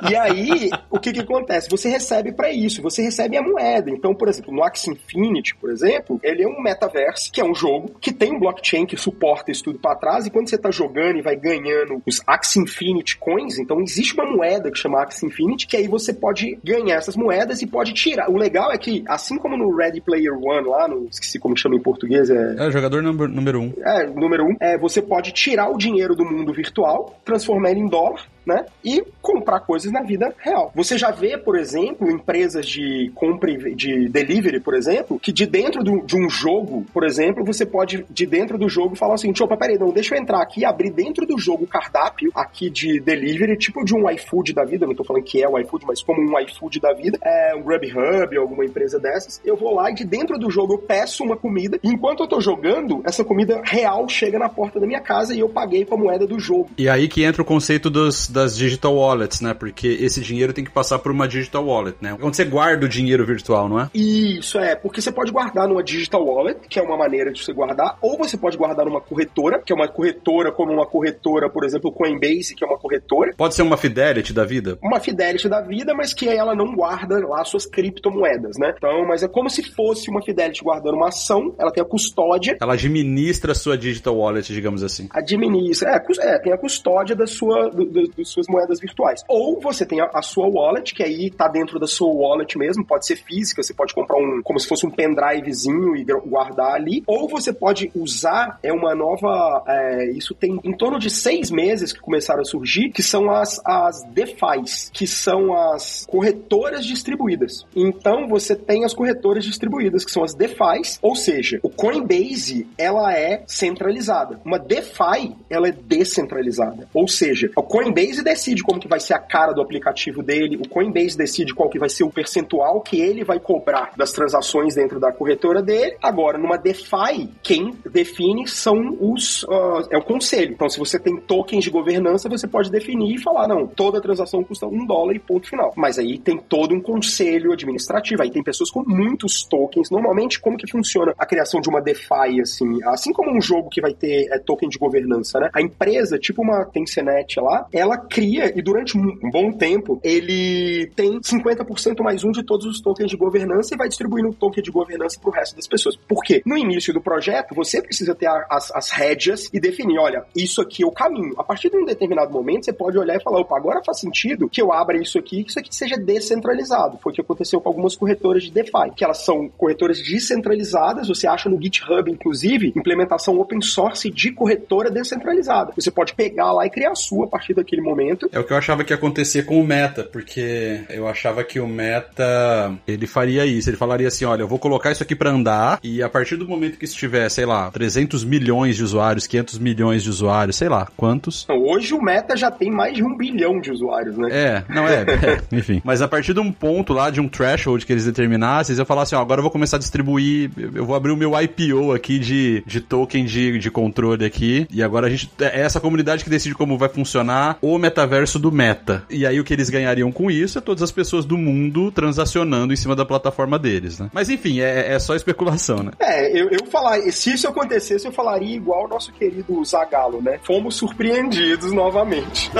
E 0.08 0.16
aí, 0.16 0.70
o 0.90 0.98
que 0.98 1.12
que 1.12 1.20
acontece? 1.20 1.68
Você 1.70 1.88
recebe 1.88 2.32
para 2.32 2.52
isso, 2.52 2.82
você 2.82 3.02
recebe 3.02 3.36
a 3.36 3.42
moeda. 3.42 3.90
Então, 3.90 4.14
por 4.14 4.28
exemplo, 4.28 4.52
no 4.52 4.62
Axie 4.62 4.90
Infinity, 4.90 5.54
por 5.56 5.70
exemplo, 5.70 6.20
ele 6.22 6.42
é 6.42 6.48
um 6.48 6.62
metaverse, 6.62 7.30
que 7.30 7.40
é 7.40 7.44
um 7.44 7.54
jogo 7.54 7.96
que 8.00 8.12
tem 8.12 8.34
um 8.34 8.38
blockchain 8.38 8.86
que 8.86 8.96
suporta 8.96 9.50
isso 9.50 9.64
tudo 9.64 9.78
para 9.78 9.96
trás, 9.96 10.26
e 10.26 10.30
quando 10.30 10.48
você 10.48 10.58
tá 10.58 10.70
jogando 10.70 11.18
e 11.18 11.22
vai 11.22 11.36
ganhando 11.36 12.02
os 12.06 12.20
Axie 12.26 12.60
Infinity 12.60 13.16
Coins, 13.16 13.58
então 13.58 13.80
existe 13.80 14.14
uma 14.14 14.24
moeda 14.24 14.70
que 14.70 14.78
chama 14.84 15.02
Axie 15.02 15.26
Infinity, 15.26 15.66
que 15.66 15.76
aí 15.76 15.88
você 15.88 16.12
pode 16.12 16.58
ganhar 16.62 16.96
essas 16.96 17.16
moedas 17.16 17.62
e 17.62 17.66
pode 17.66 17.92
tirar. 17.92 18.30
O 18.30 18.36
legal 18.36 18.72
é 18.72 18.78
que, 18.78 19.02
assim 19.08 19.36
como 19.38 19.56
no 19.56 19.74
Ready 19.74 20.00
Player 20.00 20.32
One, 20.32 20.68
lá, 20.68 20.86
no, 20.86 21.08
esqueci 21.10 21.38
como 21.38 21.56
chama 21.56 21.76
em 21.76 21.82
português, 21.82 22.30
é. 22.30 22.56
É, 22.58 22.70
jogador 22.70 23.02
número, 23.02 23.30
número 23.30 23.60
um. 23.60 23.72
É, 23.84 24.06
número 24.06 24.44
um. 24.44 24.56
É, 24.60 24.78
você 24.78 25.02
pode 25.02 25.32
tirar 25.32 25.68
o 25.70 25.76
dinheiro 25.76 26.14
do 26.14 26.24
mundo 26.24 26.52
virtual, 26.52 27.18
transformar 27.24 27.70
ele 27.70 27.80
em 27.80 27.88
dólar, 27.88 28.22
né? 28.46 28.66
E 28.84 29.02
comprar 29.22 29.60
coisas 29.60 29.90
na 29.92 30.02
vida 30.02 30.34
real. 30.38 30.72
Você 30.74 30.98
já 30.98 31.10
vê, 31.10 31.36
por 31.38 31.56
exemplo, 31.56 32.10
empresas 32.10 32.66
de 32.66 33.10
compra 33.14 33.44
de 33.74 34.08
delivery, 34.08 34.60
por 34.60 34.74
exemplo, 34.74 35.18
que 35.18 35.32
de 35.32 35.46
dentro 35.46 35.82
de 35.82 36.16
um 36.16 36.30
jogo, 36.30 36.86
por 36.92 37.04
exemplo, 37.04 37.44
você 37.44 37.66
pode 37.66 38.04
de 38.08 38.26
dentro 38.26 38.56
do 38.56 38.68
jogo 38.68 38.96
falar 38.96 39.14
assim, 39.14 39.32
opa, 39.40 39.56
peraí, 39.56 39.78
não, 39.78 39.90
deixa 39.90 40.14
eu 40.14 40.20
entrar 40.20 40.40
aqui 40.40 40.60
e 40.60 40.64
abrir 40.64 40.90
dentro 40.90 41.26
do 41.26 41.38
jogo 41.38 41.64
o 41.64 41.66
cardápio 41.66 42.30
aqui 42.34 42.70
de 42.70 43.00
delivery, 43.00 43.56
tipo 43.56 43.84
de 43.84 43.94
um 43.94 44.08
iFood 44.10 44.52
da 44.52 44.64
vida, 44.64 44.86
não 44.86 44.94
tô 44.94 45.04
falando 45.04 45.22
que 45.22 45.42
é 45.42 45.48
o 45.48 45.58
iFood, 45.58 45.84
mas 45.86 46.02
como 46.02 46.20
um 46.20 46.38
iFood 46.40 46.80
da 46.80 46.92
vida, 46.92 47.18
é 47.22 47.54
um 47.54 47.62
Grubhub, 47.62 48.36
alguma 48.36 48.64
empresa 48.64 48.98
dessas, 48.98 49.40
eu 49.44 49.56
vou 49.56 49.74
lá 49.74 49.90
e 49.90 49.94
de 49.94 50.04
dentro 50.04 50.38
do 50.38 50.50
jogo 50.50 50.74
eu 50.74 50.78
peço 50.78 51.22
uma 51.22 51.36
comida, 51.36 51.78
e 51.82 51.88
enquanto 51.88 52.20
eu 52.22 52.28
tô 52.28 52.40
jogando, 52.40 53.02
essa 53.04 53.24
comida 53.24 53.60
real 53.64 54.08
chega 54.08 54.38
na 54.38 54.48
porta 54.48 54.80
da 54.80 54.86
minha 54.86 55.00
casa 55.00 55.34
e 55.34 55.40
eu 55.40 55.48
paguei 55.48 55.84
com 55.84 55.94
a 55.94 55.98
moeda 55.98 56.26
do 56.26 56.38
jogo. 56.38 56.70
E 56.78 56.88
aí 56.88 57.08
que 57.08 57.24
entra 57.24 57.42
o 57.42 57.44
conceito 57.44 57.90
dos, 57.90 58.28
das 58.34 58.56
digital 58.56 58.94
wallets, 58.96 59.40
né? 59.40 59.54
Porque 59.54 59.86
esse 59.86 60.20
dinheiro 60.20 60.52
tem 60.52 60.64
que 60.64 60.70
passar 60.70 60.98
por 60.98 61.12
uma 61.12 61.26
digital 61.26 61.64
wallet, 61.64 61.96
né? 62.00 62.16
Quando 62.20 62.34
você 62.34 62.44
guarda 62.44 62.84
o 62.84 62.88
dinheiro 62.88 63.24
virtual, 63.24 63.68
não 63.68 63.80
é? 63.80 63.88
Isso 63.94 64.58
é, 64.58 64.74
porque 64.74 65.00
você 65.00 65.12
pode 65.12 65.30
guardar 65.30 65.68
numa 65.68 65.82
digital 65.82 66.24
wallet, 66.24 66.68
que 66.68 66.78
é 66.78 66.82
uma 66.82 66.96
maneira 66.96 67.32
de 67.32 67.42
você 67.42 67.52
guardar, 67.52 67.96
ou 68.02 68.18
você 68.18 68.36
pode 68.36 68.58
guardar 68.58 68.84
numa 68.84 69.00
corretora, 69.00 69.62
que 69.64 69.72
é 69.72 69.76
uma 69.76 69.88
corretora 69.88 70.50
como 70.50 70.72
uma 70.72 70.86
corretora, 70.86 71.48
por 71.48 71.64
exemplo, 71.64 71.92
Coinbase, 71.92 72.54
que 72.54 72.64
é 72.64 72.66
uma 72.66 72.78
corretora. 72.78 73.32
Pode 73.36 73.54
ser 73.54 73.62
uma 73.62 73.76
Fidelity 73.76 74.32
da 74.32 74.44
vida? 74.44 74.78
Uma 74.82 74.98
Fidelity 74.98 75.48
da 75.48 75.60
vida, 75.60 75.94
mas 75.94 76.12
que 76.12 76.28
ela 76.28 76.54
não 76.54 76.74
guarda 76.74 77.18
lá 77.26 77.44
suas 77.44 77.64
criptomoedas, 77.64 78.58
né? 78.58 78.74
Então, 78.76 79.06
mas 79.06 79.22
é 79.22 79.28
como 79.28 79.48
se 79.48 79.62
fosse 79.62 80.10
uma 80.10 80.22
Fidelity 80.22 80.64
guardando 80.64 80.96
uma 80.96 81.08
ação, 81.08 81.54
ela 81.58 81.70
tem 81.70 81.82
a 81.82 81.86
custódia. 81.86 82.56
Ela 82.60 82.74
administra 82.74 83.52
a 83.52 83.54
sua 83.54 83.78
digital 83.78 84.16
wallet, 84.16 84.52
digamos 84.52 84.82
assim. 84.82 85.08
Administra, 85.10 85.90
é, 85.90 86.34
é 86.34 86.38
tem 86.38 86.52
a 86.52 86.58
custódia 86.58 87.14
da 87.14 87.26
sua, 87.26 87.70
do, 87.70 87.84
do, 87.84 88.23
suas 88.24 88.46
moedas 88.48 88.80
virtuais. 88.80 89.22
Ou 89.28 89.60
você 89.60 89.84
tem 89.84 90.00
a, 90.00 90.10
a, 90.12 90.22
sua 90.22 90.46
wallet, 90.46 90.94
que 90.94 91.02
aí 91.02 91.30
tá 91.30 91.48
dentro 91.48 91.78
da 91.78 91.86
sua 91.86 92.12
wallet 92.12 92.56
mesmo, 92.58 92.84
pode 92.84 93.06
ser 93.06 93.16
física, 93.16 93.62
você 93.62 93.74
pode 93.74 93.94
comprar 93.94 94.16
um, 94.18 94.42
como 94.42 94.58
se 94.58 94.68
fosse 94.68 94.86
um 94.86 94.90
pendrivezinho 94.90 95.96
e 95.96 96.04
guardar 96.26 96.74
ali. 96.74 97.02
Ou 97.06 97.28
você 97.28 97.52
pode 97.52 97.90
usar, 97.94 98.58
é 98.62 98.72
uma 98.72 98.94
nova, 98.94 99.64
é, 99.66 100.10
isso 100.12 100.34
tem 100.34 100.58
em 100.64 100.76
torno 100.76 100.98
de 100.98 101.10
seis 101.10 101.50
meses 101.50 101.92
que 101.92 102.00
começaram 102.00 102.40
a 102.40 102.44
surgir, 102.44 102.90
que 102.90 103.02
são 103.02 103.30
as, 103.30 103.60
as 103.64 104.02
DeFis, 104.12 104.90
que 104.92 105.06
são 105.06 105.54
as 105.54 106.04
corretoras 106.06 106.84
distribuídas. 106.84 107.66
Então 107.74 108.28
você 108.28 108.54
tem 108.54 108.84
as 108.84 108.94
corretoras 108.94 109.44
distribuídas, 109.44 110.04
que 110.04 110.10
são 110.10 110.22
as 110.22 110.34
DeFis, 110.34 110.98
ou 111.02 111.14
seja, 111.14 111.60
o 111.62 111.70
Coinbase, 111.70 112.66
ela 112.78 113.12
é 113.12 113.42
centralizada. 113.46 114.40
Uma 114.44 114.58
DeFi, 114.58 115.34
ela 115.48 115.68
é 115.68 115.72
descentralizada. 115.72 116.88
Ou 116.92 117.08
seja, 117.08 117.50
o 117.56 117.62
Coinbase 117.62 118.13
decide 118.22 118.62
como 118.62 118.80
que 118.80 118.88
vai 118.88 119.00
ser 119.00 119.14
a 119.14 119.18
cara 119.18 119.52
do 119.52 119.60
aplicativo 119.60 120.22
dele, 120.22 120.56
o 120.56 120.68
Coinbase 120.68 121.16
decide 121.16 121.54
qual 121.54 121.68
que 121.68 121.78
vai 121.78 121.88
ser 121.88 122.04
o 122.04 122.10
percentual 122.10 122.80
que 122.80 123.00
ele 123.00 123.24
vai 123.24 123.38
cobrar 123.38 123.90
das 123.96 124.12
transações 124.12 124.74
dentro 124.74 125.00
da 125.00 125.12
corretora 125.12 125.62
dele. 125.62 125.96
Agora, 126.02 126.38
numa 126.38 126.56
DeFi, 126.56 127.30
quem 127.42 127.74
define 127.90 128.46
são 128.46 128.96
os 129.00 129.42
uh, 129.44 129.88
é 129.90 129.96
o 129.96 130.02
conselho. 130.02 130.52
Então, 130.52 130.68
se 130.68 130.78
você 130.78 130.98
tem 130.98 131.16
tokens 131.20 131.64
de 131.64 131.70
governança, 131.70 132.28
você 132.28 132.46
pode 132.46 132.70
definir 132.70 133.16
e 133.16 133.22
falar, 133.22 133.48
não, 133.48 133.66
toda 133.66 134.00
transação 134.00 134.42
custa 134.42 134.66
um 134.66 134.86
dólar 134.86 135.14
e 135.14 135.18
ponto 135.18 135.48
final. 135.48 135.72
Mas 135.76 135.98
aí 135.98 136.18
tem 136.18 136.38
todo 136.38 136.74
um 136.74 136.80
conselho 136.80 137.52
administrativo, 137.52 138.22
aí 138.22 138.30
tem 138.30 138.42
pessoas 138.42 138.70
com 138.70 138.82
muitos 138.86 139.44
tokens. 139.44 139.90
Normalmente, 139.90 140.40
como 140.40 140.56
que 140.56 140.70
funciona 140.70 141.14
a 141.18 141.26
criação 141.26 141.60
de 141.60 141.68
uma 141.68 141.80
DeFi, 141.80 142.40
assim? 142.40 142.82
Assim 142.84 143.12
como 143.12 143.36
um 143.36 143.40
jogo 143.40 143.68
que 143.68 143.80
vai 143.80 143.92
ter 143.92 144.28
é, 144.32 144.38
token 144.38 144.68
de 144.68 144.78
governança, 144.78 145.38
né? 145.40 145.50
A 145.52 145.60
empresa, 145.60 146.18
tipo 146.18 146.42
uma 146.42 146.64
Tencent 146.64 147.36
lá, 147.38 147.66
ela 147.72 147.96
cria 148.04 148.52
e 148.56 148.62
durante 148.62 148.96
um 148.96 149.30
bom 149.30 149.52
tempo 149.52 150.00
ele 150.02 150.90
tem 150.94 151.20
50% 151.20 152.02
mais 152.02 152.24
um 152.24 152.30
de 152.30 152.42
todos 152.42 152.66
os 152.66 152.80
tokens 152.80 153.10
de 153.10 153.16
governança 153.16 153.74
e 153.74 153.76
vai 153.78 153.88
distribuindo 153.88 154.28
o 154.28 154.34
token 154.34 154.62
de 154.62 154.70
governança 154.70 155.18
pro 155.20 155.30
resto 155.30 155.56
das 155.56 155.66
pessoas. 155.66 155.96
Por 155.96 156.22
quê? 156.22 156.42
No 156.44 156.56
início 156.56 156.92
do 156.92 157.00
projeto, 157.00 157.54
você 157.54 157.82
precisa 157.82 158.14
ter 158.14 158.28
as, 158.50 158.70
as 158.72 158.90
rédeas 158.90 159.48
e 159.52 159.60
definir, 159.60 159.98
olha, 159.98 160.24
isso 160.34 160.60
aqui 160.60 160.82
é 160.82 160.86
o 160.86 160.90
caminho. 160.90 161.34
A 161.38 161.44
partir 161.44 161.70
de 161.70 161.76
um 161.76 161.84
determinado 161.84 162.32
momento, 162.32 162.64
você 162.64 162.72
pode 162.72 162.98
olhar 162.98 163.16
e 163.16 163.22
falar, 163.22 163.40
opa, 163.40 163.56
agora 163.56 163.82
faz 163.84 164.00
sentido 164.00 164.48
que 164.48 164.60
eu 164.60 164.72
abra 164.72 165.00
isso 165.00 165.18
aqui, 165.18 165.44
que 165.44 165.50
isso 165.50 165.58
aqui 165.58 165.74
seja 165.74 165.96
descentralizado. 165.96 166.98
Foi 167.02 167.12
o 167.12 167.14
que 167.14 167.20
aconteceu 167.20 167.60
com 167.60 167.68
algumas 167.68 167.96
corretoras 167.96 168.42
de 168.42 168.50
DeFi, 168.50 168.90
que 168.96 169.04
elas 169.04 169.24
são 169.24 169.48
corretoras 169.48 170.00
descentralizadas, 170.02 171.08
você 171.08 171.26
acha 171.26 171.48
no 171.48 171.60
GitHub, 171.60 172.10
inclusive, 172.10 172.72
implementação 172.76 173.38
open 173.38 173.60
source 173.60 174.10
de 174.10 174.32
corretora 174.32 174.90
descentralizada. 174.90 175.72
Você 175.76 175.90
pode 175.90 176.14
pegar 176.14 176.52
lá 176.52 176.66
e 176.66 176.70
criar 176.70 176.92
a 176.92 176.94
sua 176.94 177.24
a 177.24 177.28
partir 177.28 177.54
daquele 177.54 177.82
momento. 177.82 177.93
É 178.32 178.38
o 178.38 178.44
que 178.44 178.52
eu 178.52 178.56
achava 178.56 178.84
que 178.84 178.92
ia 178.92 178.96
acontecer 178.96 179.44
com 179.44 179.60
o 179.60 179.66
Meta, 179.66 180.04
porque 180.04 180.80
eu 180.90 181.08
achava 181.08 181.44
que 181.44 181.60
o 181.60 181.66
Meta, 181.66 182.74
ele 182.86 183.06
faria 183.06 183.46
isso, 183.46 183.70
ele 183.70 183.76
falaria 183.76 184.08
assim, 184.08 184.24
olha, 184.24 184.42
eu 184.42 184.48
vou 184.48 184.58
colocar 184.58 184.92
isso 184.92 185.02
aqui 185.02 185.14
para 185.14 185.30
andar 185.30 185.78
e 185.82 186.02
a 186.02 186.08
partir 186.08 186.36
do 186.36 186.46
momento 186.46 186.78
que 186.78 186.84
estiver, 186.84 187.28
sei 187.28 187.46
lá, 187.46 187.70
300 187.70 188.24
milhões 188.24 188.76
de 188.76 188.84
usuários, 188.84 189.26
500 189.26 189.58
milhões 189.58 190.02
de 190.02 190.10
usuários, 190.10 190.56
sei 190.56 190.68
lá, 190.68 190.88
quantos? 190.96 191.46
Não, 191.48 191.62
hoje 191.62 191.94
o 191.94 192.02
Meta 192.02 192.36
já 192.36 192.50
tem 192.50 192.70
mais 192.70 192.94
de 192.94 193.04
um 193.04 193.16
bilhão 193.16 193.60
de 193.60 193.70
usuários, 193.70 194.16
né? 194.16 194.28
É, 194.30 194.64
não 194.68 194.86
é, 194.86 195.02
é 195.52 195.56
enfim. 195.56 195.80
Mas 195.84 196.02
a 196.02 196.08
partir 196.08 196.34
de 196.34 196.40
um 196.40 196.52
ponto 196.52 196.92
lá, 196.92 197.10
de 197.10 197.20
um 197.20 197.28
threshold 197.28 197.84
que 197.84 197.92
eles 197.92 198.04
determinassem, 198.04 198.72
eles 198.72 198.78
iam 198.78 198.86
falar 198.86 199.02
assim, 199.02 199.14
ó, 199.14 199.20
agora 199.20 199.38
eu 199.38 199.42
vou 199.42 199.50
começar 199.50 199.76
a 199.76 199.80
distribuir, 199.80 200.50
eu 200.56 200.84
vou 200.84 200.96
abrir 200.96 201.12
o 201.12 201.16
meu 201.16 201.32
IPO 201.40 201.92
aqui 201.92 202.18
de, 202.18 202.62
de 202.66 202.80
token 202.80 203.24
de, 203.24 203.58
de 203.58 203.70
controle 203.70 204.24
aqui, 204.24 204.66
e 204.70 204.82
agora 204.82 205.06
a 205.06 205.10
gente, 205.10 205.30
é 205.40 205.60
essa 205.60 205.80
comunidade 205.80 206.24
que 206.24 206.30
decide 206.30 206.54
como 206.54 206.78
vai 206.78 206.88
funcionar 206.88 207.58
o 207.60 207.78
metaverso 207.84 208.38
do 208.38 208.50
Meta. 208.50 209.04
E 209.10 209.26
aí 209.26 209.38
o 209.38 209.44
que 209.44 209.52
eles 209.52 209.68
ganhariam 209.68 210.10
com 210.10 210.30
isso 210.30 210.56
é 210.56 210.60
todas 210.60 210.82
as 210.82 210.90
pessoas 210.90 211.26
do 211.26 211.36
mundo 211.36 211.90
transacionando 211.90 212.72
em 212.72 212.76
cima 212.76 212.96
da 212.96 213.04
plataforma 213.04 213.58
deles, 213.58 213.98
né? 213.98 214.08
Mas 214.12 214.30
enfim, 214.30 214.60
é, 214.60 214.94
é 214.94 214.98
só 214.98 215.14
especulação, 215.14 215.82
né? 215.82 215.92
É, 216.00 216.30
eu, 216.30 216.48
eu 216.50 216.66
falar, 216.66 216.98
se 217.12 217.34
isso 217.34 217.46
acontecesse, 217.46 218.06
eu 218.06 218.12
falaria 218.12 218.56
igual 218.56 218.86
o 218.86 218.88
nosso 218.88 219.12
querido 219.12 219.62
Zagalo, 219.64 220.22
né? 220.22 220.40
Fomos 220.42 220.76
surpreendidos 220.76 221.72
novamente. 221.72 222.50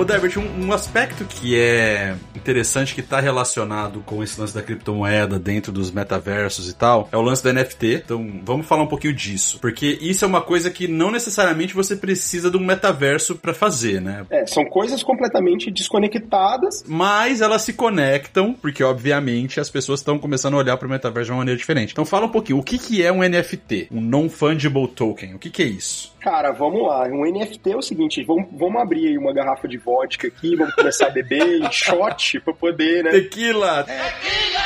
Ô, 0.00 0.04
Derbert, 0.04 0.38
um, 0.38 0.68
um, 0.68 0.72
aspecto 0.72 1.26
que 1.26 1.60
é 1.60 2.14
interessante 2.40 2.94
que 2.94 3.00
está 3.00 3.20
relacionado 3.20 4.00
com 4.00 4.22
esse 4.22 4.40
lance 4.40 4.54
da 4.54 4.62
criptomoeda 4.62 5.38
dentro 5.38 5.72
dos 5.72 5.90
metaversos 5.90 6.68
e 6.68 6.74
tal 6.74 7.08
é 7.12 7.16
o 7.16 7.22
lance 7.22 7.42
do 7.42 7.52
NFT. 7.52 8.02
Então, 8.04 8.40
vamos 8.44 8.66
falar 8.66 8.82
um 8.82 8.86
pouquinho 8.86 9.14
disso. 9.14 9.58
Porque 9.60 9.98
isso 10.00 10.24
é 10.24 10.28
uma 10.28 10.40
coisa 10.40 10.70
que 10.70 10.88
não 10.88 11.10
necessariamente 11.10 11.74
você 11.74 11.96
precisa 11.96 12.50
de 12.50 12.56
um 12.56 12.64
metaverso 12.64 13.36
para 13.36 13.54
fazer, 13.54 14.00
né? 14.00 14.24
É, 14.30 14.46
são 14.46 14.64
coisas 14.64 15.02
completamente 15.02 15.70
desconectadas. 15.70 16.84
Mas 16.86 17.40
elas 17.40 17.62
se 17.62 17.72
conectam, 17.72 18.54
porque 18.54 18.82
obviamente 18.82 19.60
as 19.60 19.70
pessoas 19.70 20.00
estão 20.00 20.18
começando 20.18 20.54
a 20.54 20.58
olhar 20.58 20.76
para 20.76 20.86
o 20.86 20.90
metaverso 20.90 21.26
de 21.26 21.32
uma 21.32 21.38
maneira 21.38 21.58
diferente. 21.58 21.92
Então, 21.92 22.04
fala 22.04 22.26
um 22.26 22.30
pouquinho, 22.30 22.58
o 22.58 22.62
que, 22.62 22.78
que 22.78 23.02
é 23.02 23.12
um 23.12 23.20
NFT? 23.20 23.88
Um 23.90 24.00
Non-Fungible 24.00 24.88
Token. 24.88 25.34
O 25.34 25.38
que, 25.38 25.50
que 25.50 25.62
é 25.62 25.66
isso? 25.66 26.12
Cara, 26.20 26.52
vamos 26.52 26.82
lá. 26.82 27.08
Um 27.08 27.24
NFT 27.24 27.72
é 27.72 27.76
o 27.76 27.82
seguinte: 27.82 28.22
vamos, 28.22 28.46
vamos 28.52 28.80
abrir 28.80 29.08
aí 29.08 29.18
uma 29.18 29.32
garrafa 29.32 29.66
de 29.66 29.78
vodka 29.78 30.28
aqui, 30.28 30.54
vamos 30.54 30.74
começar 30.74 31.06
a 31.06 31.10
beber 31.10 31.62
em 31.62 31.68
shot 31.72 32.40
pra 32.40 32.52
poder, 32.52 33.04
né? 33.04 33.10
Tequila! 33.10 33.84
Tequila! 33.84 34.60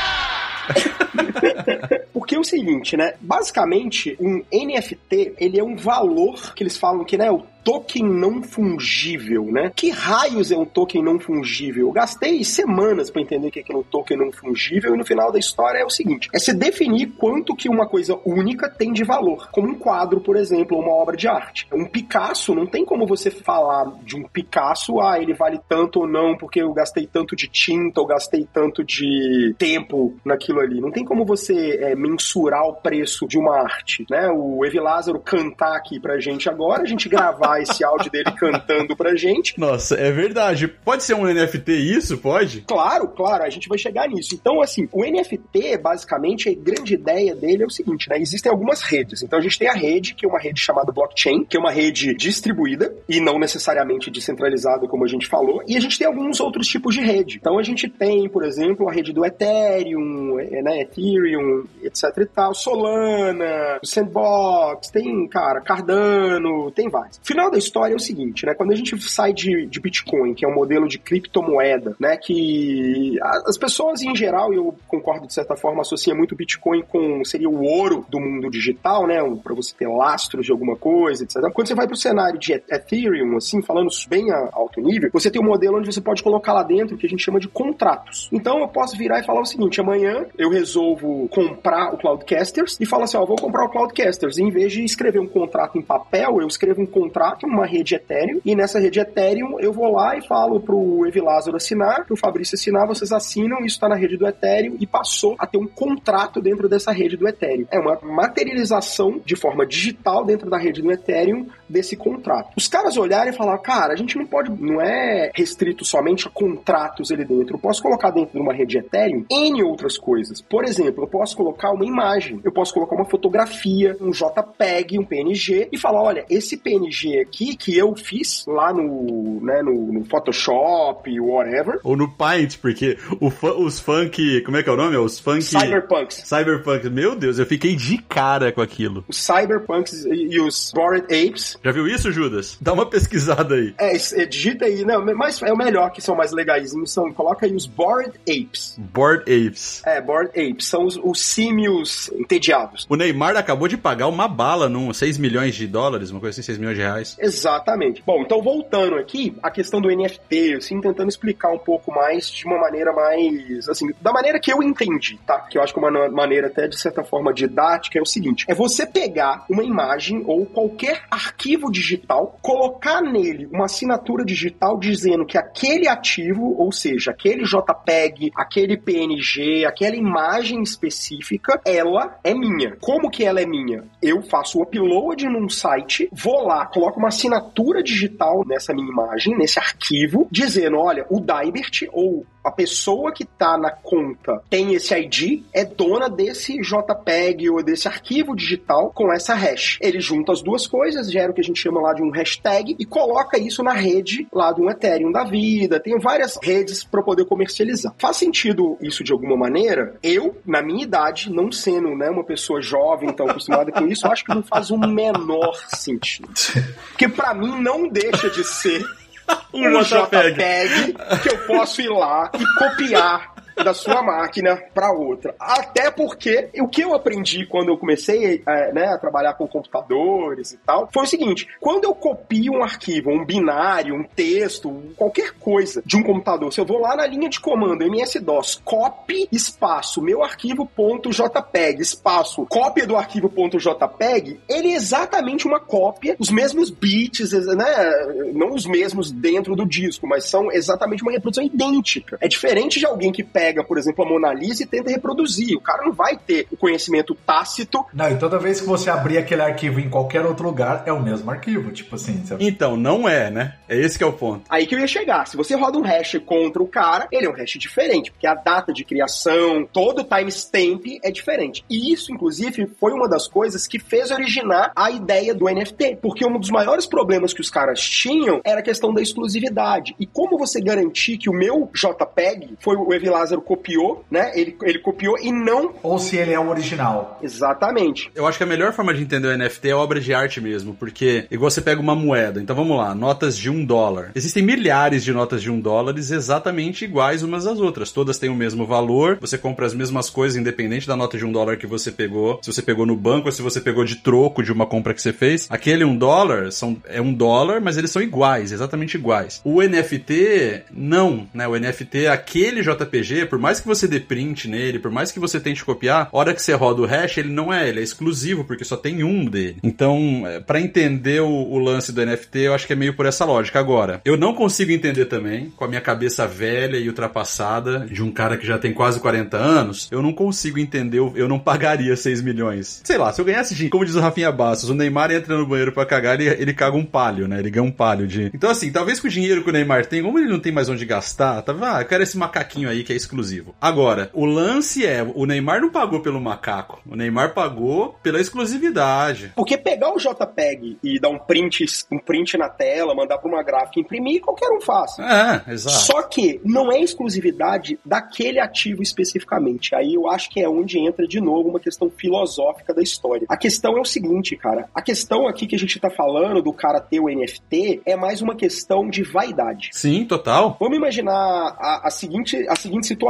Porque 2.13 2.35
é 2.35 2.39
o 2.39 2.45
seguinte, 2.45 2.97
né? 2.97 3.15
Basicamente, 3.21 4.17
um 4.19 4.43
NFT, 4.53 5.35
ele 5.39 5.61
é 5.61 5.63
um 5.63 5.77
valor 5.77 6.55
que 6.55 6.63
eles 6.63 6.77
falam 6.77 7.05
que, 7.05 7.19
né, 7.19 7.31
o 7.31 7.45
token 7.65 8.05
não 8.05 8.43
fungível, 8.43 9.47
né? 9.47 9.73
Que 9.75 9.91
raios 9.91 10.53
é 10.53 10.57
um 10.57 10.67
token 10.67 11.03
não 11.03 11.19
fungível? 11.19 11.87
Eu 11.87 11.93
gastei 11.93 12.45
semanas 12.45 13.11
para 13.11 13.23
entender 13.23 13.49
o 13.49 13.51
que 13.51 13.65
é 13.73 13.77
um 13.77 13.83
token 13.83 14.19
não 14.19 14.31
fungível 14.31 14.95
e 14.95 14.99
no 14.99 15.05
final 15.05 15.33
da 15.33 15.39
história 15.39 15.79
é 15.79 15.85
o 15.85 15.91
seguinte: 15.91 16.29
é 16.33 16.39
se 16.39 16.53
definir 16.53 17.15
quanto 17.19 17.57
que 17.57 17.69
uma 17.69 17.89
coisa 17.89 18.19
única 18.25 18.69
tem 18.69 18.93
de 18.93 19.03
valor, 19.03 19.49
como 19.51 19.69
um 19.69 19.79
quadro, 19.79 20.21
por 20.21 20.37
exemplo, 20.37 20.77
ou 20.77 20.83
uma 20.83 20.93
obra 20.93 21.17
de 21.17 21.27
arte. 21.27 21.67
Um 21.73 21.87
Picasso, 21.87 22.55
não 22.55 22.67
tem 22.67 22.85
como 22.85 23.07
você 23.07 23.31
falar 23.31 23.91
de 24.03 24.17
um 24.17 24.25
Picasso, 24.25 25.01
ah, 25.01 25.19
ele 25.19 25.33
vale 25.33 25.59
tanto 25.69 26.01
ou 26.01 26.07
não 26.07 26.37
porque 26.37 26.61
eu 26.61 26.73
gastei 26.73 27.07
tanto 27.07 27.35
de 27.35 27.49
tinta 27.49 28.01
ou 28.01 28.07
gastei 28.07 28.47
tanto 28.53 28.85
de 28.85 29.55
tempo 29.59 30.15
naquilo 30.25 30.61
ali. 30.61 30.81
Não 30.81 30.91
tem 30.91 31.05
como 31.05 31.25
você 31.25 31.79
é, 31.81 31.95
mensurar 31.95 32.65
o 32.65 32.75
preço 32.75 33.27
de 33.27 33.39
uma 33.39 33.57
arte, 33.57 34.05
né? 34.11 34.29
O 34.31 34.65
Evi 34.65 34.79
Lázaro 34.79 35.19
cantar 35.21 35.77
aqui 35.77 35.99
pra 35.99 36.19
gente 36.19 36.49
agora, 36.49 36.83
a 36.83 36.87
gente 36.87 37.09
gravar 37.09 37.54
esse 37.61 37.85
áudio 37.85 38.11
dele 38.11 38.31
cantando 38.39 38.97
pra 38.97 39.15
gente. 39.17 39.59
Nossa, 39.59 39.97
é 39.97 40.11
verdade. 40.11 40.69
Pode 40.69 41.03
ser 41.03 41.15
um 41.15 41.25
NFT 41.25 41.73
isso? 41.73 42.19
Pode? 42.19 42.63
Claro, 42.63 43.09
claro, 43.09 43.45
a 43.45 43.51
gente 43.51 43.69
vai 43.69 43.79
chegar 43.79 44.09
nisso. 44.09 44.35
Então, 44.35 44.61
assim, 44.61 44.89
o 44.93 45.05
NFT, 45.05 45.79
basicamente, 45.79 46.49
a 46.49 46.55
grande 46.55 46.95
ideia 46.95 47.35
dele 47.35 47.63
é 47.63 47.67
o 47.67 47.71
seguinte, 47.71 48.09
né? 48.09 48.19
Existem 48.19 48.51
algumas 48.51 48.83
redes. 48.83 49.23
Então, 49.23 49.39
a 49.39 49.43
gente 49.43 49.59
tem 49.59 49.69
a 49.69 49.75
rede, 49.75 50.15
que 50.15 50.27
é 50.27 50.29
uma 50.29 50.39
rede 50.39 50.61
chamada 50.61 50.93
blockchain, 50.93 51.45
que 51.45 51.57
é 51.57 51.61
uma 51.61 51.71
rede 51.71 52.15
distribuída 52.15 52.95
e 53.09 53.21
não 53.21 53.39
necessariamente 53.39 54.11
descentralizada, 54.11 54.87
como 54.87 55.05
a 55.05 55.09
gente 55.09 55.27
falou. 55.27 55.63
E 55.67 55.77
a 55.77 55.81
gente 55.81 55.99
tem 55.99 56.07
alguns 56.07 56.41
outros 56.41 56.67
tipos 56.67 56.95
de 56.95 57.01
rede. 57.01 57.39
Então, 57.41 57.59
a 57.59 57.63
gente 57.63 57.89
tem, 57.89 58.29
por 58.29 58.45
exemplo, 58.45 58.89
a 58.89 58.93
rede 58.93 59.13
do 59.13 59.25
Ethereum, 59.25 60.39
é, 60.39 60.63
né? 60.63 60.83
Ethereum, 60.83 61.65
etc 61.83 62.05
e 62.19 62.27
tal, 62.27 62.55
Solana, 62.55 63.79
Sandbox, 63.83 64.91
tem, 64.91 65.27
cara, 65.29 65.61
Cardano, 65.61 66.71
tem 66.71 66.89
vários. 66.89 67.19
O 67.19 67.27
final 67.45 67.51
da 67.51 67.59
história 67.59 67.93
é 67.93 67.97
o 67.97 68.01
seguinte, 68.01 68.47
né? 68.47 68.55
Quando 68.55 68.73
a 68.73 68.77
gente 68.77 68.99
sai 69.03 69.33
de, 69.33 69.67
de 69.67 69.81
Bitcoin, 69.81 70.35
que 70.35 70.45
é 70.45 70.49
um 70.49 70.55
modelo 70.55 70.89
de 70.89 70.99
criptomoeda, 70.99 71.97
né? 71.99 72.17
Que 72.17 73.19
as 73.47 73.59
pessoas 73.59 74.03
em 74.03 74.15
geral, 74.15 74.53
e 74.53 74.57
eu 74.57 74.75
concordo 74.89 75.27
de 75.27 75.35
certa 75.35 75.57
forma, 75.57 75.83
associam 75.83 76.17
muito 76.17 76.35
Bitcoin 76.35 76.83
com 76.83 77.25
seria 77.25 77.49
o 77.49 77.63
ouro 77.63 78.05
do 78.09 78.21
mundo 78.21 78.51
digital, 78.51 79.07
né? 79.07 79.17
Para 79.43 79.55
você 79.55 79.75
ter 79.77 79.89
lastros 79.89 80.47
de 80.47 80.53
alguma 80.53 80.77
coisa, 80.77 81.25
etc. 81.25 81.43
Quando 81.53 81.69
você 81.69 81.75
vai 81.75 81.87
para 81.87 81.95
o 81.95 81.99
cenário 81.99 82.39
de 82.39 82.53
Ethereum, 82.53 83.37
assim, 83.37 83.63
falando 83.63 83.89
bem 84.09 84.31
a 84.31 84.51
alto 84.53 84.81
nível, 84.81 85.11
você 85.13 85.31
tem 85.31 85.41
um 85.41 85.47
modelo 85.47 85.79
onde 85.79 85.93
você 85.93 86.01
pode 86.01 86.23
colocar 86.23 86.53
lá 86.53 86.63
dentro 86.63 86.95
o 86.95 86.99
que 86.99 87.07
a 87.07 87.09
gente 87.09 87.23
chama 87.23 87.41
de 87.41 87.49
contratos. 87.49 88.29
Então 88.33 88.61
eu 88.61 88.69
posso 88.69 88.97
virar 88.97 89.21
e 89.21 89.25
falar 89.25 89.41
o 89.41 89.47
seguinte: 89.47 89.81
amanhã 89.81 90.27
eu 90.39 90.51
resolvo 90.51 91.29
comprar 91.29 91.93
o 91.93 91.99
Cloudcasters 91.99 92.79
e 92.81 92.87
falo 92.87 93.05
assim: 93.05 93.17
ó, 93.17 93.25
vou 93.25 93.37
comprar 93.37 93.65
o 93.65 93.71
Cloudcasters. 93.71 94.39
E 94.39 94.43
em 94.43 94.51
vez 94.51 94.73
de 94.73 94.85
escrever 94.85 95.21
um 95.21 95.27
contrato 95.27 95.79
em 95.79 95.83
papel, 95.83 96.41
eu 96.41 96.47
escrevo 96.47 96.81
um 96.81 96.87
contrato 96.87 97.34
numa 97.43 97.67
rede 97.67 97.95
Ethereum 97.95 98.41
e 98.45 98.55
nessa 98.55 98.79
rede 98.79 99.01
Ethereum 99.01 99.59
eu 99.61 99.73
vou 99.73 99.91
lá 99.93 100.17
e 100.17 100.27
falo 100.27 100.61
pro 100.61 101.07
Evi 101.07 101.21
Lázaro 101.21 101.57
assinar, 101.57 102.05
pro 102.07 102.17
Fabrício 102.17 102.55
assinar, 102.55 102.87
vocês 102.87 103.13
assinam, 103.13 103.59
isso 103.59 103.77
está 103.77 103.89
na 103.89 103.97
rede 103.97 104.17
do 104.17 104.27
Ethereum 104.27 104.77
e 104.81 104.87
passou 104.87 105.35
a 105.39 105.47
ter 105.47 105.59
um 105.59 105.67
contrato 105.67 106.41
dentro 106.41 106.69
dessa 106.69 106.93
rede 106.93 107.17
do 107.17 107.29
Ethereum. 107.29 107.67
É 107.71 107.79
uma 107.79 107.99
materialização 108.03 109.21
de 109.25 109.37
forma 109.37 109.67
digital 109.67 110.25
dentro 110.25 110.49
da 110.49 110.59
rede 110.59 110.83
do 110.83 110.91
Ethereum 110.91 111.47
desse 111.69 111.97
contrato. 111.97 112.53
Os 112.57 112.69
caras 112.69 112.97
olharem 112.97 113.33
e 113.33 113.37
falar, 113.37 113.59
cara, 113.59 113.93
a 113.93 113.97
gente 113.97 114.17
não 114.17 114.27
pode, 114.27 114.51
não 114.51 114.81
é 114.81 115.31
restrito 115.35 115.85
somente 115.85 116.27
a 116.27 116.31
contratos 116.31 117.11
ali 117.11 117.25
dentro. 117.25 117.57
Eu 117.57 117.61
posso 117.61 117.83
colocar 117.83 118.11
dentro 118.11 118.33
de 118.33 118.41
uma 118.41 118.53
rede 118.53 118.79
Ethereum 118.79 119.25
N 119.31 119.63
outras 119.63 119.99
coisas. 119.99 120.41
Por 120.41 120.65
exemplo, 120.65 121.05
eu 121.05 121.09
posso 121.09 121.37
colocar 121.37 121.71
uma 121.73 121.85
imagem, 121.85 122.41
eu 122.45 122.53
posso 122.53 122.73
colocar 122.73 122.95
uma 122.95 123.05
fotografia, 123.05 123.97
um 124.01 124.11
JPEG, 124.11 124.99
um 124.99 125.05
PNG 125.05 125.69
e 125.73 125.79
falar, 125.79 126.03
olha, 126.03 126.25
esse 126.29 126.57
PNG 126.57 127.24
aqui 127.25 127.57
que 127.57 127.77
eu 127.77 127.95
fiz 127.97 128.45
lá 128.47 128.73
no, 128.73 129.41
né, 129.43 129.63
no, 129.63 129.93
no 129.93 130.05
Photoshop, 130.05 131.21
whatever. 131.21 131.81
Ou 131.83 131.97
no 131.97 132.09
Paint, 132.09 132.59
porque 132.59 132.99
o, 133.21 133.33
os 133.65 133.81
funk, 133.81 134.43
como 134.43 134.57
é 134.57 134.63
que 134.63 134.69
é 134.69 134.73
o 134.73 134.77
nome? 134.77 134.97
Os 134.97 135.19
funk... 135.19 135.43
Cyberpunks. 135.43 136.23
Cyberpunks. 136.25 136.91
Meu 136.91 137.17
Deus, 137.17 137.39
eu 137.39 137.47
fiquei 137.47 137.75
de 137.75 137.99
cara 137.99 138.53
com 138.53 138.61
aquilo. 138.61 139.05
Os 139.09 139.17
Cyberpunks 139.17 140.05
e 140.05 140.39
os 140.41 140.73
Bored 140.75 141.05
Apes. 141.05 141.59
Já 141.63 141.73
viu 141.73 141.87
isso, 141.89 142.13
Judas? 142.13 142.59
Dá 142.61 142.73
uma 142.73 142.87
pesquisada 142.87 143.55
aí. 143.55 143.75
É, 143.79 143.97
é 143.97 144.27
digita 144.27 144.67
aí, 144.67 144.85
não, 144.85 145.05
mas 145.15 145.43
é 145.43 145.53
o 145.53 145.57
melhor 145.57 145.91
que 145.91 146.01
são 146.01 146.15
mais 146.15 146.33
legais. 146.33 146.73
São, 146.87 147.13
coloca 147.13 147.47
aí 147.47 147.55
os 147.55 147.67
Bored 147.67 148.13
Apes. 148.29 148.79
Bored 148.79 149.23
Apes. 149.23 149.83
É, 149.87 150.01
Bored 150.01 150.31
Apes. 150.31 150.67
São 150.67 150.85
os, 150.85 150.99
os 151.03 151.21
símios 151.21 152.11
entediados. 152.13 152.87
O 152.89 152.97
Neymar 152.97 153.37
acabou 153.37 153.69
de 153.69 153.77
pagar 153.77 154.09
uma 154.09 154.29
bala 154.29 154.69
num 154.69 154.93
6 154.93 155.19
milhões 155.19 155.55
de 155.55 155.67
dólares, 155.67 156.11
uma 156.11 156.21
coisa 156.21 156.35
assim, 156.35 156.47
6 156.47 156.59
milhões 156.59 156.77
de 156.77 156.83
reais. 156.83 157.04
Exatamente. 157.19 158.03
Bom, 158.05 158.23
então 158.23 158.43
voltando 158.43 158.97
aqui, 158.97 159.37
a 159.43 159.51
questão 159.51 159.81
do 159.81 159.89
NFT, 159.89 160.55
assim, 160.57 160.81
tentando 160.81 161.09
explicar 161.09 161.51
um 161.53 161.59
pouco 161.59 161.93
mais 161.93 162.31
de 162.31 162.47
uma 162.47 162.59
maneira 162.59 162.93
mais, 162.93 163.69
assim, 163.69 163.89
da 164.01 164.13
maneira 164.13 164.39
que 164.41 164.53
eu 164.53 164.63
entendi, 164.63 165.19
tá? 165.27 165.41
Que 165.41 165.59
eu 165.59 165.63
acho 165.63 165.73
que 165.73 165.79
uma 165.79 166.09
maneira 166.11 166.49
até 166.49 166.67
de 166.67 166.79
certa 166.79 167.03
forma 167.03 167.33
didática 167.33 167.99
é 167.99 168.03
o 168.03 168.07
seguinte: 168.07 168.45
é 168.49 168.55
você 168.55 168.87
pegar 168.87 169.45
uma 169.49 169.63
imagem 169.63 170.23
ou 170.27 170.47
qualquer 170.47 171.03
arquivo 171.11 171.71
digital, 171.71 172.39
colocar 172.41 173.01
nele 173.01 173.47
uma 173.53 173.67
assinatura 173.67 174.25
digital 174.25 174.79
dizendo 174.79 175.27
que 175.27 175.39
aquele 175.39 175.89
ativo, 175.89 176.55
ou 176.59 176.73
seja, 176.73 177.11
aquele 177.11 177.45
JPEG, 177.45 178.33
aquele 178.37 178.77
PNG, 178.77 179.65
aquela 179.65 179.97
imagem 179.97 180.63
específica, 180.63 181.61
ela 181.65 182.19
é 182.23 182.35
minha. 182.35 182.77
Como 182.81 183.11
que 183.11 183.25
ela 183.25 183.41
é 183.41 183.47
minha? 183.47 183.85
Eu 184.01 184.23
faço 184.23 184.59
o 184.59 184.63
upload 184.63 185.27
num 185.29 185.49
site, 185.49 186.09
vou 186.13 186.47
lá, 186.47 186.67
coloco 186.67 186.94
uma 186.97 187.09
assinatura 187.09 187.83
digital 187.83 188.45
nessa 188.47 188.73
minha 188.73 188.89
imagem, 188.89 189.37
nesse 189.37 189.59
arquivo, 189.59 190.29
dizendo, 190.31 190.79
olha, 190.79 191.07
o 191.11 191.21
Daibert 191.21 191.87
ou 191.93 192.27
a 192.45 192.51
pessoa 192.51 193.11
que 193.11 193.25
está 193.25 193.57
na 193.57 193.71
conta 193.71 194.43
tem 194.51 194.75
esse 194.75 194.95
ID, 194.95 195.43
é 195.53 195.65
dona 195.65 196.09
desse 196.09 196.61
JPEG 196.61 197.49
ou 197.51 197.63
desse 197.63 197.89
arquivo 197.89 198.37
digital 198.37 198.91
com 198.91 199.13
essa 199.13 199.35
hash. 199.35 199.79
Ele 199.81 200.01
junta 200.01 200.33
as 200.33 200.43
duas 200.43 200.67
coisas, 200.67 201.11
gera 201.11 201.31
o 201.31 201.35
que 201.35 201.41
a 201.41 201.45
gente 201.45 201.61
chama 201.61 201.81
lá 201.81 201.95
de 201.95 202.03
um 202.03 202.11
hashtag 202.11 202.77
e 202.79 202.85
coloca 202.85 203.39
isso 203.39 203.63
na 203.63 203.73
rede 203.73 204.29
lá 204.33 204.53
do 204.53 204.69
Ethereum 204.69 205.11
da 205.11 205.25
vida. 205.25 205.81
Tem 205.81 205.99
várias 205.99 206.39
redes 206.43 206.85
para 206.85 207.03
poder 207.03 207.25
comercializar. 207.25 207.95
Faz 207.99 208.19
sentido 208.19 208.77
isso 208.81 209.03
de 209.03 209.13
alguma 209.13 209.37
maneira? 209.37 209.97
Eu, 210.03 210.37
na 210.45 210.63
minha 210.63 210.85
idade, 210.85 211.33
não 211.33 211.51
sendo 211.51 211.97
né, 211.97 212.11
uma 212.11 212.25
pessoa 212.25 212.61
jovem, 212.61 213.13
tão 213.13 213.29
acostumada 213.29 213.73
com 213.73 213.87
isso, 213.87 214.07
acho 214.07 214.25
que 214.25 214.35
não 214.35 214.43
faz 214.43 214.71
o 214.71 214.79
menor 214.79 215.55
sentido. 215.69 216.29
Porque 216.91 217.09
para 217.09 217.33
mim 217.33 217.61
não 217.61 217.89
deixa 217.89 218.29
de 218.29 218.45
ser 218.45 218.85
um, 219.53 219.83
JPEG. 219.83 220.35
JPEG 220.35 220.95
que 221.23 221.29
eu 221.31 221.39
posso 221.47 221.81
ir 221.81 221.89
lá 221.89 222.31
e 222.39 222.47
copiar 222.59 223.34
da 223.63 223.75
sua 223.75 224.03
máquina 224.03 224.57
para 224.75 224.93
outra. 224.93 225.35
Até 225.39 225.91
porque 225.91 226.51
o 226.61 226.69
que 226.69 226.83
eu 226.83 226.95
aprendi 226.95 227.47
quando 227.47 227.69
eu 227.69 227.79
comecei 227.79 228.43
é, 228.47 228.73
né, 228.73 228.87
a 228.87 228.99
trabalhar 228.99 229.35
com 229.35 229.47
computadores 229.47 230.53
e 230.53 230.57
tal 230.59 230.89
foi 230.93 231.05
o 231.05 231.07
seguinte: 231.07 231.49
quando 231.61 231.85
eu 231.85 231.95
copio 231.95 232.53
um 232.53 232.63
arquivo, 232.63 233.11
um 233.11 233.25
binário, 233.25 233.95
um 233.95 234.05
texto, 234.05 234.71
qualquer 234.97 235.33
coisa 235.33 235.83
de 235.85 235.97
um 235.97 236.03
computador, 236.03 236.53
se 236.53 236.61
eu 236.61 236.65
vou 236.65 236.79
lá 236.79 236.97
na 236.97 237.07
linha 237.07 237.29
de 237.29 237.41
comando 237.41 237.85
MS-DOS, 237.85 238.61
copy 238.65 239.29
espaço 239.31 240.03
meu 240.03 240.23
arquivo.jpg 240.23 241.83
espaço 241.83 242.47
cópia 242.47 242.87
do 242.87 242.97
arquivo.jpg, 242.97 244.41
ele 244.49 244.69
é 244.69 244.75
exatamente 244.75 245.47
uma 245.47 245.61
cópia, 245.61 246.17
os 246.19 246.31
mesmos 246.31 246.71
bits, 246.71 247.33
né, 247.33 248.33
não 248.33 248.55
os 248.55 248.67
mesmos 248.67 249.11
dentro 249.11 249.55
do 249.55 249.67
disco, 249.67 250.07
mas 250.07 250.29
são 250.29 250.51
exatamente 250.51 251.03
uma 251.03 251.13
reprodução 251.13 251.45
idêntica. 251.45 252.17
É 252.21 252.29
diferente 252.29 252.79
de 252.79 252.87
alguém 252.87 253.13
que 253.13 253.23
pega 253.23 253.44
pega, 253.45 253.63
por 253.63 253.77
exemplo, 253.77 254.03
a 254.03 254.09
Mona 254.09 254.33
Lisa 254.33 254.63
e 254.63 254.67
tenta 254.67 254.91
reproduzir. 254.91 255.55
O 255.55 255.61
cara 255.61 255.85
não 255.85 255.93
vai 255.93 256.17
ter 256.17 256.47
o 256.51 256.57
conhecimento 256.57 257.15
tácito. 257.15 257.85
Não, 257.93 258.11
e 258.11 258.17
toda 258.17 258.39
vez 258.39 258.59
que 258.59 258.67
você 258.67 258.89
abrir 258.89 259.19
aquele 259.19 259.43
arquivo 259.43 259.81
em 259.81 259.91
qualquer 259.91 260.25
outro 260.25 260.47
lugar, 260.47 260.83
é 260.87 260.93
o 260.93 261.03
mesmo 261.03 261.31
arquivo. 261.31 261.71
Tipo 261.71 261.97
assim. 261.97 262.25
Você... 262.25 262.37
Então, 262.41 262.75
não 262.75 263.07
é, 263.07 263.31
né? 263.31 263.57
É 263.69 263.77
esse 263.79 263.99
que 263.99 264.05
é 264.05 264.07
o 264.07 264.15
ponto. 264.15 264.45
Aí 264.49 264.67
que 264.67 264.75
eu 264.75 264.79
ia 264.79 264.87
chegar. 264.87 265.27
Se 265.27 265.37
você 265.37 265.55
roda 265.55 265.77
um 265.77 265.83
hash 265.83 266.19
contra 266.25 266.63
o 266.63 266.67
cara, 266.67 267.07
ele 267.13 267.27
é 267.27 267.31
um 267.31 267.35
hash 267.35 267.59
diferente, 267.59 268.11
porque 268.11 268.27
a 268.27 268.35
data 268.35 268.73
de 268.73 268.83
criação, 268.83 269.69
todo 269.71 270.01
o 270.01 270.05
timestamp 270.05 270.87
é 271.03 271.11
diferente. 271.11 271.63
E 271.69 271.93
isso, 271.93 272.13
inclusive, 272.13 272.67
foi 272.81 272.93
uma 272.95 273.09
das 273.09 273.29
coisas 273.29 273.67
que 273.67 273.79
fez 273.79 274.11
originar 274.11 274.73
a 274.75 274.91
ideia 274.91 275.35
do 275.35 275.45
NFT. 275.45 275.99
Porque 276.01 276.27
um 276.27 276.39
dos 276.39 276.51
maiores 276.51 276.87
problemas 276.87 277.35
que 277.35 277.43
os 277.43 277.51
caras 277.51 277.81
tinham 277.81 278.41
era 278.43 278.61
a 278.61 278.63
questão 278.63 278.95
da 278.95 279.03
exclusividade. 279.03 279.95
E 280.01 280.07
como 280.07 280.39
você 280.39 280.63
garantir 280.63 281.19
que 281.19 281.29
o 281.29 281.35
meu 281.35 281.69
JPEG 281.75 282.55
foi 282.59 282.77
o 282.77 282.95
Evilásio 282.95 283.34
Lázaro 283.35 283.43
copiou, 283.43 284.05
né? 284.11 284.33
Ele, 284.35 284.57
ele 284.63 284.79
copiou 284.79 285.19
e 285.19 285.33
não. 285.33 285.75
Ou 285.83 285.99
se 285.99 286.17
ele 286.17 286.33
é 286.33 286.39
o 286.39 286.49
original. 286.49 287.19
Exatamente. 287.23 288.11
Eu 288.15 288.27
acho 288.27 288.39
que 288.39 288.45
a 288.45 288.47
melhor 288.47 288.73
forma 288.73 288.95
de 288.95 289.03
entender 289.03 289.29
o 289.29 289.37
NFT 289.37 289.69
é 289.69 289.75
obra 289.75 290.01
de 290.01 290.15
arte 290.15 290.41
mesmo, 290.41 290.75
porque 290.75 291.27
igual 291.31 291.51
você 291.51 291.61
pega 291.61 291.81
uma 291.81 291.95
moeda. 291.95 292.41
Então 292.41 292.55
vamos 292.55 292.77
lá, 292.77 292.95
notas 292.95 293.37
de 293.37 293.51
um 293.51 293.65
dólar. 293.65 294.13
Existem 294.15 294.43
milhares 294.43 295.03
de 295.05 295.13
notas 295.13 295.43
de 295.43 295.51
um 295.51 295.61
dólar 295.61 295.97
exatamente 295.99 296.85
iguais 296.85 297.23
umas 297.23 297.47
às 297.47 297.59
outras. 297.59 297.91
Todas 297.91 298.19
têm 298.19 298.31
o 298.31 298.35
mesmo 298.35 298.67
valor, 298.67 299.19
você 299.21 299.37
compra 299.37 299.67
as 299.67 299.75
mesmas 299.75 300.09
coisas, 300.09 300.37
independente 300.37 300.87
da 300.87 300.97
nota 300.97 301.19
de 301.19 301.25
um 301.25 301.33
dólar 301.33 301.57
que 301.57 301.67
você 301.67 301.91
pegou. 301.91 302.39
Se 302.43 302.53
você 302.53 302.63
pegou 302.63 302.87
no 302.87 302.97
banco 302.97 303.27
ou 303.27 303.33
se 303.33 303.43
você 303.43 303.61
pegou 303.61 303.85
de 303.85 303.97
troco 303.97 304.43
de 304.43 304.53
uma 304.53 304.67
compra 304.67 304.95
que 304.95 305.03
você 305.03 305.13
fez. 305.13 305.49
Aquele 305.51 305.85
um 305.85 305.97
dólar 305.97 306.53
são, 306.53 306.77
é 306.87 307.01
um 307.01 307.13
dólar, 307.13 307.61
mas 307.61 307.77
eles 307.77 307.91
são 307.91 308.03
iguais, 308.03 308.53
exatamente 308.53 308.97
iguais. 308.97 309.41
O 309.45 309.63
NFT, 309.63 310.65
não, 310.73 311.27
né? 311.33 311.49
O 311.49 311.59
NFT 311.59 312.05
é 312.05 312.09
aquele 312.09 312.63
JPG 312.63 313.24
por 313.25 313.39
mais 313.39 313.61
que 313.61 313.67
você 313.67 313.87
dê 313.89 314.01
print 314.01 314.49
nele, 314.49 314.79
por 314.79 314.91
mais 314.91 315.11
que 315.11 315.19
você 315.19 315.41
tente 315.41 315.65
copiar, 315.65 316.09
a 316.13 316.17
hora 316.17 316.35
que 316.35 316.43
você 316.43 316.53
roda 316.53 316.83
o 316.83 316.87
hash, 316.87 317.19
ele 317.19 317.31
não 317.31 317.53
é, 317.53 317.69
ele 317.69 317.81
é 317.81 317.83
exclusivo, 317.83 318.45
porque 318.45 318.65
só 318.65 318.77
tem 318.77 319.03
um 319.03 319.25
dele. 319.25 319.57
Então, 319.63 320.25
é, 320.27 320.41
para 320.41 320.61
entender 320.61 321.21
o, 321.21 321.29
o, 321.29 321.59
lance 321.59 321.93
do 321.93 322.05
NFT, 322.05 322.39
eu 322.41 322.55
acho 322.55 322.67
que 322.67 322.73
é 322.73 322.77
meio 322.77 322.95
por 322.95 323.07
essa 323.07 323.25
lógica. 323.25 323.59
Agora, 323.59 324.01
eu 324.05 324.17
não 324.17 324.35
consigo 324.35 324.71
entender 324.71 325.07
também, 325.07 325.51
com 325.57 325.65
a 325.65 325.69
minha 325.69 325.81
cabeça 325.81 326.27
velha 326.27 326.77
e 326.77 326.89
ultrapassada, 326.89 327.87
de 327.91 328.03
um 328.03 328.11
cara 328.11 328.37
que 328.37 328.47
já 328.47 328.59
tem 328.59 328.73
quase 328.73 329.01
40 329.01 329.37
anos, 329.37 329.89
eu 329.91 330.03
não 330.03 330.13
consigo 330.13 330.59
entender, 330.59 330.99
eu 330.99 331.29
não 331.29 331.39
pagaria 331.39 331.97
6 331.97 332.23
milhões. 332.23 332.81
Sei 332.85 332.99
lá, 332.99 333.13
se 333.13 333.21
eu 333.21 333.25
ganhasse 333.25 333.55
como 333.69 333.85
diz 333.85 333.95
o 333.95 334.01
Rafinha 334.01 334.31
Bastos, 334.31 334.69
o 334.69 334.75
Neymar 334.75 335.11
entra 335.11 335.37
no 335.37 335.47
banheiro 335.47 335.73
para 335.73 335.87
cagar, 335.87 336.21
ele, 336.21 336.29
ele 336.29 336.53
caga 336.53 336.77
um 336.77 336.85
palho, 336.85 337.27
né? 337.29 337.39
Ele 337.39 337.51
ganha 337.51 337.65
um 337.65 337.71
palho 337.71 338.07
de. 338.07 338.31
Então, 338.35 338.51
assim, 338.51 338.71
talvez 338.71 339.01
com 339.01 339.07
o 339.07 339.11
dinheiro 339.11 339.43
que 339.43 339.51
o 339.51 339.53
Neymar 339.53 339.87
tem, 339.87 340.03
como 340.03 340.19
ele 340.19 340.29
não 340.29 340.41
tem 340.41 340.53
mais 340.53 340.69
onde 340.69 340.85
gastar, 340.85 341.43
tá? 341.43 341.55
Ah, 341.63 341.81
eu 341.81 341.87
quero 341.87 342.03
esse 342.03 342.17
macaquinho 342.17 342.69
aí 342.69 342.83
que 342.85 342.93
é 342.93 342.97
exclusivo 342.97 343.14
exclusivo. 343.15 343.55
Agora, 343.61 344.11
o 344.13 344.27
lance 344.27 344.85
é, 344.85 345.03
o 345.03 345.25
Neymar 345.25 345.61
não 345.61 345.71
pagou 345.71 346.01
pelo 346.01 346.21
macaco, 346.21 346.81
o 346.87 346.97
Neymar 346.97 347.33
pagou 347.33 347.97
pela 348.03 348.21
exclusividade. 348.21 349.33
Porque 349.37 349.57
pegar 349.57 349.95
o 349.95 349.99
JPEG 349.99 350.79
e 350.83 350.99
dar 350.99 351.11
um 351.11 351.19
print, 351.19 351.65
um 351.91 351.99
print 351.99 352.37
na 352.37 352.49
tela, 352.49 352.95
mandar 352.95 353.19
para 353.19 353.31
uma 353.31 353.43
gráfica 353.43 353.81
imprimir, 353.81 354.21
qualquer 354.21 354.51
um 354.51 354.61
faz. 354.61 354.99
É, 354.99 355.53
exato. 355.53 355.77
Só 355.77 356.03
que 356.03 356.41
não 356.45 356.73
é 356.73 356.81
exclusividade 356.81 357.79
daquele 357.85 358.41
ativo 358.41 358.83
especificamente. 358.83 359.75
Aí 359.75 359.95
eu 359.95 360.09
acho 360.09 360.29
que 360.29 360.41
é 360.41 360.49
onde 360.49 360.79
entra 360.79 361.07
de 361.07 361.21
novo 361.21 361.49
uma 361.49 361.61
questão 361.61 361.89
filosófica 361.89 362.75
da 362.75 362.83
história. 362.83 363.27
A 363.29 363.37
questão 363.37 363.79
é 363.79 363.81
o 363.81 363.85
seguinte, 363.85 364.37
cara. 364.37 364.69
A 364.75 364.83
questão 364.83 365.29
aqui 365.29 365.47
que 365.47 365.55
a 365.55 365.59
gente 365.59 365.79
tá 365.79 365.89
falando 365.89 366.43
do 366.43 366.53
cara 366.53 366.81
ter 366.81 367.01
o 367.01 367.09
NFT 367.09 367.83
é 367.87 367.97
mais 367.97 368.21
uma 368.21 368.35
questão 368.35 368.89
de 368.89 369.03
vaidade. 369.03 369.71
Sim, 369.73 370.05
total. 370.05 370.57
Vamos 370.59 370.77
imaginar 370.77 371.13
a, 371.15 371.83
a, 371.85 371.91
seguinte, 371.91 372.45
a 372.49 372.57
seguinte 372.57 372.87
situação. 372.87 373.04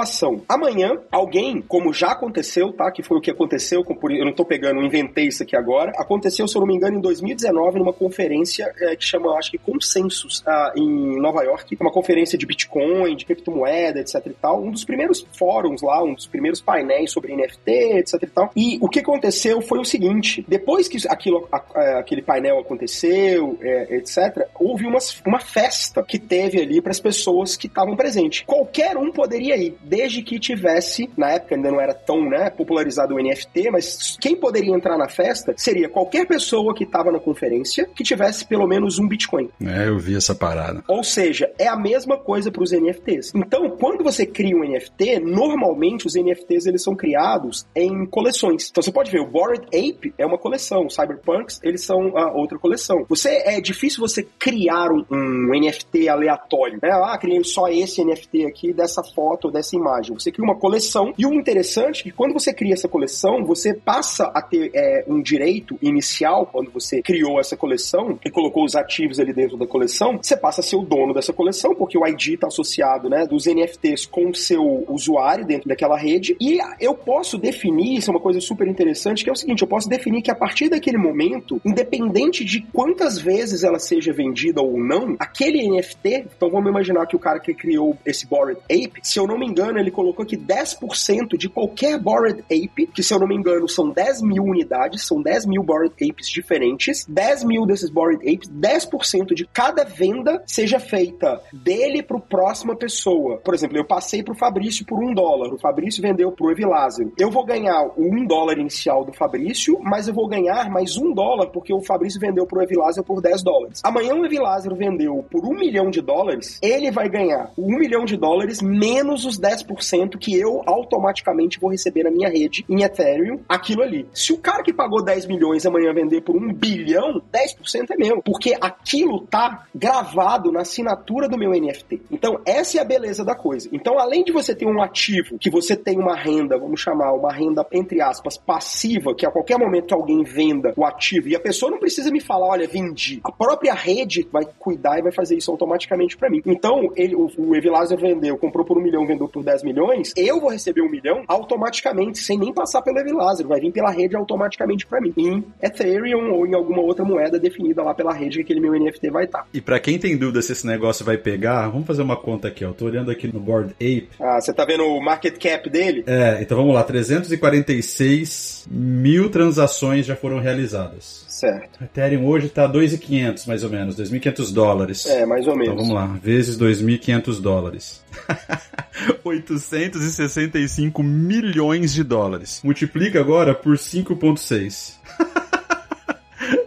Amanhã, 0.48 0.98
alguém, 1.10 1.60
como 1.62 1.92
já 1.92 2.12
aconteceu, 2.12 2.72
tá? 2.72 2.90
Que 2.90 3.02
foi 3.02 3.18
o 3.18 3.20
que 3.20 3.30
aconteceu, 3.30 3.84
com, 3.84 3.94
eu 4.10 4.24
não 4.24 4.32
tô 4.32 4.44
pegando, 4.44 4.82
inventei 4.82 5.26
isso 5.26 5.42
aqui 5.42 5.56
agora. 5.56 5.92
Aconteceu, 5.96 6.46
se 6.46 6.56
eu 6.56 6.60
não 6.60 6.66
me 6.66 6.74
engano, 6.74 6.98
em 6.98 7.00
2019, 7.00 7.78
numa 7.78 7.92
conferência 7.92 8.72
é, 8.80 8.96
que 8.96 9.04
chama, 9.04 9.36
acho 9.38 9.50
que 9.50 9.58
Consensus, 9.58 10.42
ah, 10.46 10.72
em 10.76 11.20
Nova 11.20 11.42
York. 11.42 11.76
Uma 11.80 11.92
conferência 11.92 12.38
de 12.38 12.46
Bitcoin, 12.46 13.16
de 13.16 13.24
criptomoeda, 13.24 14.00
etc 14.00 14.26
e 14.26 14.30
tal. 14.30 14.62
Um 14.62 14.70
dos 14.70 14.84
primeiros 14.84 15.26
fóruns 15.36 15.82
lá, 15.82 16.02
um 16.02 16.14
dos 16.14 16.26
primeiros 16.26 16.60
painéis 16.60 17.12
sobre 17.12 17.34
NFT, 17.34 17.70
etc 17.98 18.22
e 18.22 18.26
tal. 18.26 18.50
E 18.56 18.78
o 18.80 18.88
que 18.88 19.00
aconteceu 19.00 19.60
foi 19.60 19.78
o 19.78 19.84
seguinte: 19.84 20.44
depois 20.48 20.88
que 20.88 20.98
aquilo, 21.08 21.48
aquele 21.50 22.22
painel 22.22 22.58
aconteceu, 22.58 23.58
é, 23.60 23.96
etc., 23.96 24.46
houve 24.54 24.86
uma 24.86 25.40
festa 25.40 26.02
que 26.02 26.18
teve 26.18 26.60
ali 26.60 26.80
para 26.80 26.90
as 26.90 27.00
pessoas 27.00 27.56
que 27.56 27.66
estavam 27.66 27.96
presentes. 27.96 28.42
Qualquer 28.46 28.96
um 28.96 29.10
poderia 29.10 29.56
ir, 29.56 29.76
desde 29.84 30.22
que 30.22 30.38
tivesse, 30.38 31.10
na 31.16 31.32
época 31.32 31.54
ainda 31.54 31.70
não 31.70 31.80
era 31.80 31.94
tão 31.94 32.28
né, 32.28 32.50
popularizado 32.50 33.14
o 33.14 33.18
NFT, 33.18 33.70
mas 33.70 34.16
quem 34.20 34.36
poderia 34.36 34.74
entrar 34.74 34.96
na 34.96 35.08
festa 35.08 35.54
seria 35.56 35.88
qualquer 35.88 36.26
pessoa 36.26 36.74
que 36.74 36.84
estava 36.84 37.12
na 37.12 37.18
conferência 37.18 37.88
que 37.94 38.02
tivesse 38.02 38.46
pelo 38.46 38.66
menos 38.66 38.98
um 38.98 39.06
Bitcoin. 39.06 39.50
É, 39.62 39.88
eu 39.88 39.98
vi 39.98 40.16
essa 40.16 40.34
parada. 40.34 40.82
Ou 40.88 41.04
seja, 41.04 41.50
é 41.58 41.68
a 41.68 41.76
mesma 41.76 42.16
coisa 42.16 42.50
para 42.50 42.62
os 42.62 42.72
NFTs. 42.72 43.32
Então, 43.34 43.70
quando 43.70 44.02
você 44.02 44.26
cria 44.26 44.56
um 44.56 44.64
NFT, 44.64 45.20
normalmente 45.20 46.06
os 46.06 46.14
NFTs 46.14 46.66
eles 46.66 46.82
são 46.82 46.94
criados 46.94 47.66
em 47.74 48.06
coleções. 48.06 48.68
Então 48.70 48.82
você 48.82 48.92
pode 48.92 49.10
ver, 49.10 49.20
o 49.20 49.26
Bored 49.26 49.66
Ape 49.66 50.14
é 50.18 50.26
uma 50.26 50.38
coleção, 50.38 50.88
Cyberpunks 50.88 51.60
eles 51.62 51.84
são 51.84 52.16
a 52.16 52.32
outra 52.32 52.58
coleção. 52.58 53.04
Você 53.08 53.42
é 53.44 53.60
difícil 53.60 54.00
você 54.00 54.26
criar 54.38 54.90
um, 54.90 55.04
um 55.10 55.50
NFT 55.58 56.08
aleatório, 56.08 56.78
né? 56.82 56.90
Ah, 56.90 57.18
criei 57.18 57.42
só 57.44 57.68
esse 57.68 58.04
NFT 58.04 58.46
aqui 58.46 58.72
dessa 58.72 59.02
foto, 59.02 59.50
dessa 59.74 59.76
imagem. 59.76 60.14
Você 60.14 60.30
cria 60.30 60.44
uma 60.44 60.54
coleção 60.54 61.12
e 61.18 61.26
o 61.26 61.34
interessante 61.34 62.00
é 62.00 62.02
que 62.04 62.10
quando 62.12 62.32
você 62.32 62.52
cria 62.52 62.74
essa 62.74 62.88
coleção, 62.88 63.44
você 63.44 63.74
passa 63.74 64.30
a 64.34 64.40
ter 64.40 64.70
é, 64.74 65.04
um 65.06 65.20
direito 65.20 65.78
inicial 65.82 66.46
quando 66.46 66.70
você 66.70 67.02
criou 67.02 67.40
essa 67.40 67.56
coleção 67.56 68.18
e 68.24 68.30
colocou 68.30 68.64
os 68.64 68.74
ativos 68.74 69.18
ali 69.18 69.32
dentro 69.32 69.56
da 69.56 69.66
coleção, 69.66 70.18
você 70.20 70.36
passa 70.36 70.60
a 70.60 70.64
ser 70.64 70.76
o 70.76 70.82
dono 70.82 71.12
dessa 71.12 71.32
coleção 71.32 71.74
porque 71.74 71.98
o 71.98 72.06
ID 72.06 72.34
está 72.34 72.46
associado, 72.46 73.08
né, 73.08 73.26
dos 73.26 73.46
NFTs 73.46 74.06
com 74.06 74.28
o 74.28 74.34
seu 74.34 74.84
usuário 74.88 75.44
dentro 75.44 75.68
daquela 75.68 75.96
rede 75.96 76.36
e 76.40 76.58
eu 76.80 76.94
posso 76.94 77.36
definir, 77.38 77.98
isso 77.98 78.10
é 78.10 78.14
uma 78.14 78.20
coisa 78.20 78.40
super 78.40 78.68
interessante, 78.68 79.24
que 79.24 79.30
é 79.30 79.32
o 79.32 79.36
seguinte, 79.36 79.62
eu 79.62 79.68
posso 79.68 79.88
definir 79.88 80.22
que 80.22 80.30
a 80.30 80.34
partir 80.34 80.68
daquele 80.68 80.98
momento, 80.98 81.60
independente 81.64 82.44
de 82.44 82.62
quantas 82.72 83.18
vezes 83.18 83.64
ela 83.64 83.78
seja 83.78 84.12
vendida 84.12 84.62
ou 84.62 84.78
não, 84.78 85.16
aquele 85.18 85.68
NFT, 85.68 86.26
então 86.36 86.50
vamos 86.50 86.70
imaginar 86.70 87.06
que 87.06 87.16
o 87.16 87.18
cara 87.18 87.40
que 87.40 87.54
criou 87.54 87.96
esse 88.04 88.26
Bored 88.26 88.60
Ape, 88.64 89.00
se 89.02 89.18
eu 89.18 89.26
não 89.26 89.38
me 89.38 89.46
engano, 89.54 89.78
ele 89.78 89.90
colocou 89.90 90.26
que 90.26 90.36
10% 90.36 91.36
de 91.38 91.48
qualquer 91.48 91.98
Bored 91.98 92.40
Ape, 92.42 92.86
que 92.88 93.02
se 93.02 93.14
eu 93.14 93.20
não 93.20 93.28
me 93.28 93.36
engano 93.36 93.68
são 93.68 93.88
10 93.90 94.22
mil 94.22 94.42
unidades, 94.42 95.06
são 95.06 95.22
10 95.22 95.46
mil 95.46 95.62
Bored 95.62 95.94
Apes 95.94 96.28
diferentes, 96.28 97.06
10 97.08 97.44
mil 97.44 97.64
desses 97.64 97.88
Bored 97.88 98.16
Apes, 98.16 98.50
10% 98.50 99.34
de 99.34 99.46
cada 99.46 99.84
venda 99.84 100.42
seja 100.46 100.80
feita 100.80 101.40
dele 101.52 102.02
para 102.02 102.18
próxima 102.34 102.74
pessoa. 102.74 103.38
Por 103.38 103.54
exemplo, 103.54 103.76
eu 103.76 103.84
passei 103.84 104.22
pro 104.22 104.34
Fabrício 104.34 104.84
por 104.84 105.02
um 105.02 105.14
dólar, 105.14 105.52
o 105.52 105.58
Fabrício 105.58 106.02
vendeu 106.02 106.32
pro 106.32 106.50
Evilásio. 106.50 107.12
Eu 107.18 107.30
vou 107.30 107.44
ganhar 107.44 107.82
o 107.96 108.04
um 108.04 108.26
dólar 108.26 108.58
inicial 108.58 109.04
do 109.04 109.12
Fabrício, 109.12 109.78
mas 109.82 110.08
eu 110.08 110.14
vou 110.14 110.26
ganhar 110.26 110.68
mais 110.70 110.96
um 110.96 111.12
dólar 111.12 111.48
porque 111.48 111.72
o 111.72 111.82
Fabrício 111.82 112.20
vendeu 112.20 112.46
pro 112.46 112.62
Evilásio 112.62 113.04
por 113.04 113.20
10 113.20 113.42
dólares. 113.42 113.80
Amanhã 113.84 114.14
o 114.14 114.24
Evilásio 114.24 114.74
vendeu 114.74 115.24
por 115.30 115.44
um 115.44 115.54
milhão 115.54 115.90
de 115.90 116.00
dólares, 116.00 116.58
ele 116.62 116.90
vai 116.90 117.08
ganhar 117.08 117.52
um 117.56 117.78
milhão 117.78 118.04
de 118.04 118.16
dólares 118.16 118.60
menos 118.62 119.24
os 119.24 119.38
10% 119.44 120.18
que 120.18 120.38
eu 120.38 120.62
automaticamente 120.64 121.60
vou 121.60 121.70
receber 121.70 122.04
na 122.04 122.10
minha 122.10 122.30
rede 122.30 122.64
em 122.68 122.82
Ethereum, 122.82 123.40
aquilo 123.46 123.82
ali. 123.82 124.08
Se 124.14 124.32
o 124.32 124.38
cara 124.38 124.62
que 124.62 124.72
pagou 124.72 125.04
10 125.04 125.26
milhões 125.26 125.66
amanhã 125.66 125.92
vender 125.92 126.22
por 126.22 126.34
um 126.34 126.52
bilhão, 126.52 127.20
10% 127.32 127.90
é 127.90 127.96
meu, 127.96 128.22
porque 128.22 128.56
aquilo 128.58 129.20
tá 129.26 129.66
gravado 129.74 130.50
na 130.50 130.60
assinatura 130.60 131.28
do 131.28 131.36
meu 131.36 131.50
NFT. 131.50 132.02
Então, 132.10 132.40
essa 132.46 132.78
é 132.78 132.80
a 132.80 132.84
beleza 132.84 133.24
da 133.24 133.34
coisa. 133.34 133.68
Então, 133.72 133.98
além 133.98 134.24
de 134.24 134.32
você 134.32 134.54
ter 134.54 134.66
um 134.66 134.82
ativo, 134.82 135.38
que 135.38 135.50
você 135.50 135.76
tem 135.76 135.98
uma 135.98 136.16
renda, 136.16 136.58
vamos 136.58 136.80
chamar 136.80 137.12
uma 137.12 137.32
renda, 137.32 137.66
entre 137.72 138.00
aspas, 138.00 138.38
passiva, 138.38 139.14
que 139.14 139.26
a 139.26 139.30
qualquer 139.30 139.58
momento 139.58 139.94
alguém 139.94 140.22
venda 140.22 140.72
o 140.76 140.84
ativo, 140.84 141.28
e 141.28 141.36
a 141.36 141.40
pessoa 141.40 141.70
não 141.70 141.78
precisa 141.78 142.10
me 142.10 142.20
falar, 142.20 142.48
olha, 142.48 142.66
vendi. 142.66 143.20
A 143.24 143.32
própria 143.32 143.74
rede 143.74 144.26
vai 144.30 144.44
cuidar 144.58 144.98
e 144.98 145.02
vai 145.02 145.12
fazer 145.12 145.36
isso 145.36 145.50
automaticamente 145.50 146.16
para 146.16 146.30
mim. 146.30 146.42
Então, 146.46 146.90
ele, 146.96 147.14
o, 147.14 147.30
o 147.38 147.54
Evilásio 147.54 147.96
vendeu, 147.96 148.38
comprou 148.38 148.64
por 148.64 148.78
um 148.78 148.82
milhão, 148.82 149.06
vendeu 149.06 149.28
por 149.34 149.42
10 149.42 149.64
milhões, 149.64 150.12
eu 150.16 150.40
vou 150.40 150.50
receber 150.50 150.80
um 150.80 150.88
milhão 150.88 151.24
automaticamente, 151.26 152.18
sem 152.20 152.38
nem 152.38 152.54
passar 152.54 152.80
pelo 152.82 152.98
Evilásio. 152.98 153.48
Vai 153.48 153.58
vir 153.58 153.72
pela 153.72 153.90
rede 153.90 154.14
automaticamente 154.14 154.86
para 154.86 155.00
mim. 155.00 155.12
Em 155.16 155.44
Ethereum 155.60 156.32
ou 156.32 156.46
em 156.46 156.54
alguma 156.54 156.80
outra 156.80 157.04
moeda 157.04 157.38
definida 157.38 157.82
lá 157.82 157.92
pela 157.92 158.12
rede 158.12 158.36
que 158.36 158.42
aquele 158.42 158.60
meu 158.60 158.72
NFT 158.72 159.10
vai 159.10 159.24
estar. 159.24 159.40
Tá. 159.40 159.46
E 159.52 159.60
para 159.60 159.80
quem 159.80 159.98
tem 159.98 160.16
dúvida 160.16 160.40
se 160.40 160.52
esse 160.52 160.64
negócio 160.64 161.04
vai 161.04 161.18
pegar, 161.18 161.68
vamos 161.68 161.86
fazer 161.86 162.02
uma 162.02 162.16
conta 162.16 162.46
aqui, 162.46 162.64
ó. 162.64 162.72
Tô 162.72 162.84
olhando 162.84 163.10
aqui 163.10 163.26
no 163.32 163.40
Board 163.40 163.74
Ape. 163.74 164.08
Ah, 164.20 164.40
você 164.40 164.52
tá 164.52 164.64
vendo 164.64 164.84
o 164.84 165.02
market 165.02 165.36
cap 165.38 165.68
dele? 165.68 166.04
É, 166.06 166.38
então 166.40 166.56
vamos 166.56 166.72
lá. 166.72 166.84
346 166.84 168.68
mil 168.70 169.28
transações 169.30 170.06
já 170.06 170.14
foram 170.14 170.38
realizadas. 170.38 171.23
Certo. 171.44 171.84
Ethereum 171.84 172.26
hoje 172.26 172.46
está 172.46 172.66
2.500 172.66 173.46
mais 173.46 173.62
ou 173.62 173.70
menos, 173.70 173.96
2.500 173.96 174.52
dólares. 174.52 175.06
É, 175.06 175.26
mais 175.26 175.46
ou 175.46 175.54
menos. 175.54 175.74
Então 175.74 175.76
vamos 175.76 175.94
lá, 175.94 176.06
vezes 176.22 176.58
2.500 176.58 177.40
dólares. 177.40 178.02
865 179.22 181.02
milhões 181.02 181.92
de 181.92 182.02
dólares. 182.02 182.60
Multiplica 182.64 183.20
agora 183.20 183.54
por 183.54 183.76
5.6. 183.76 184.94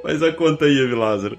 Faz 0.08 0.24
a 0.24 0.32
conta 0.32 0.64
aí, 0.64 0.80
Evilázaro. 0.80 1.38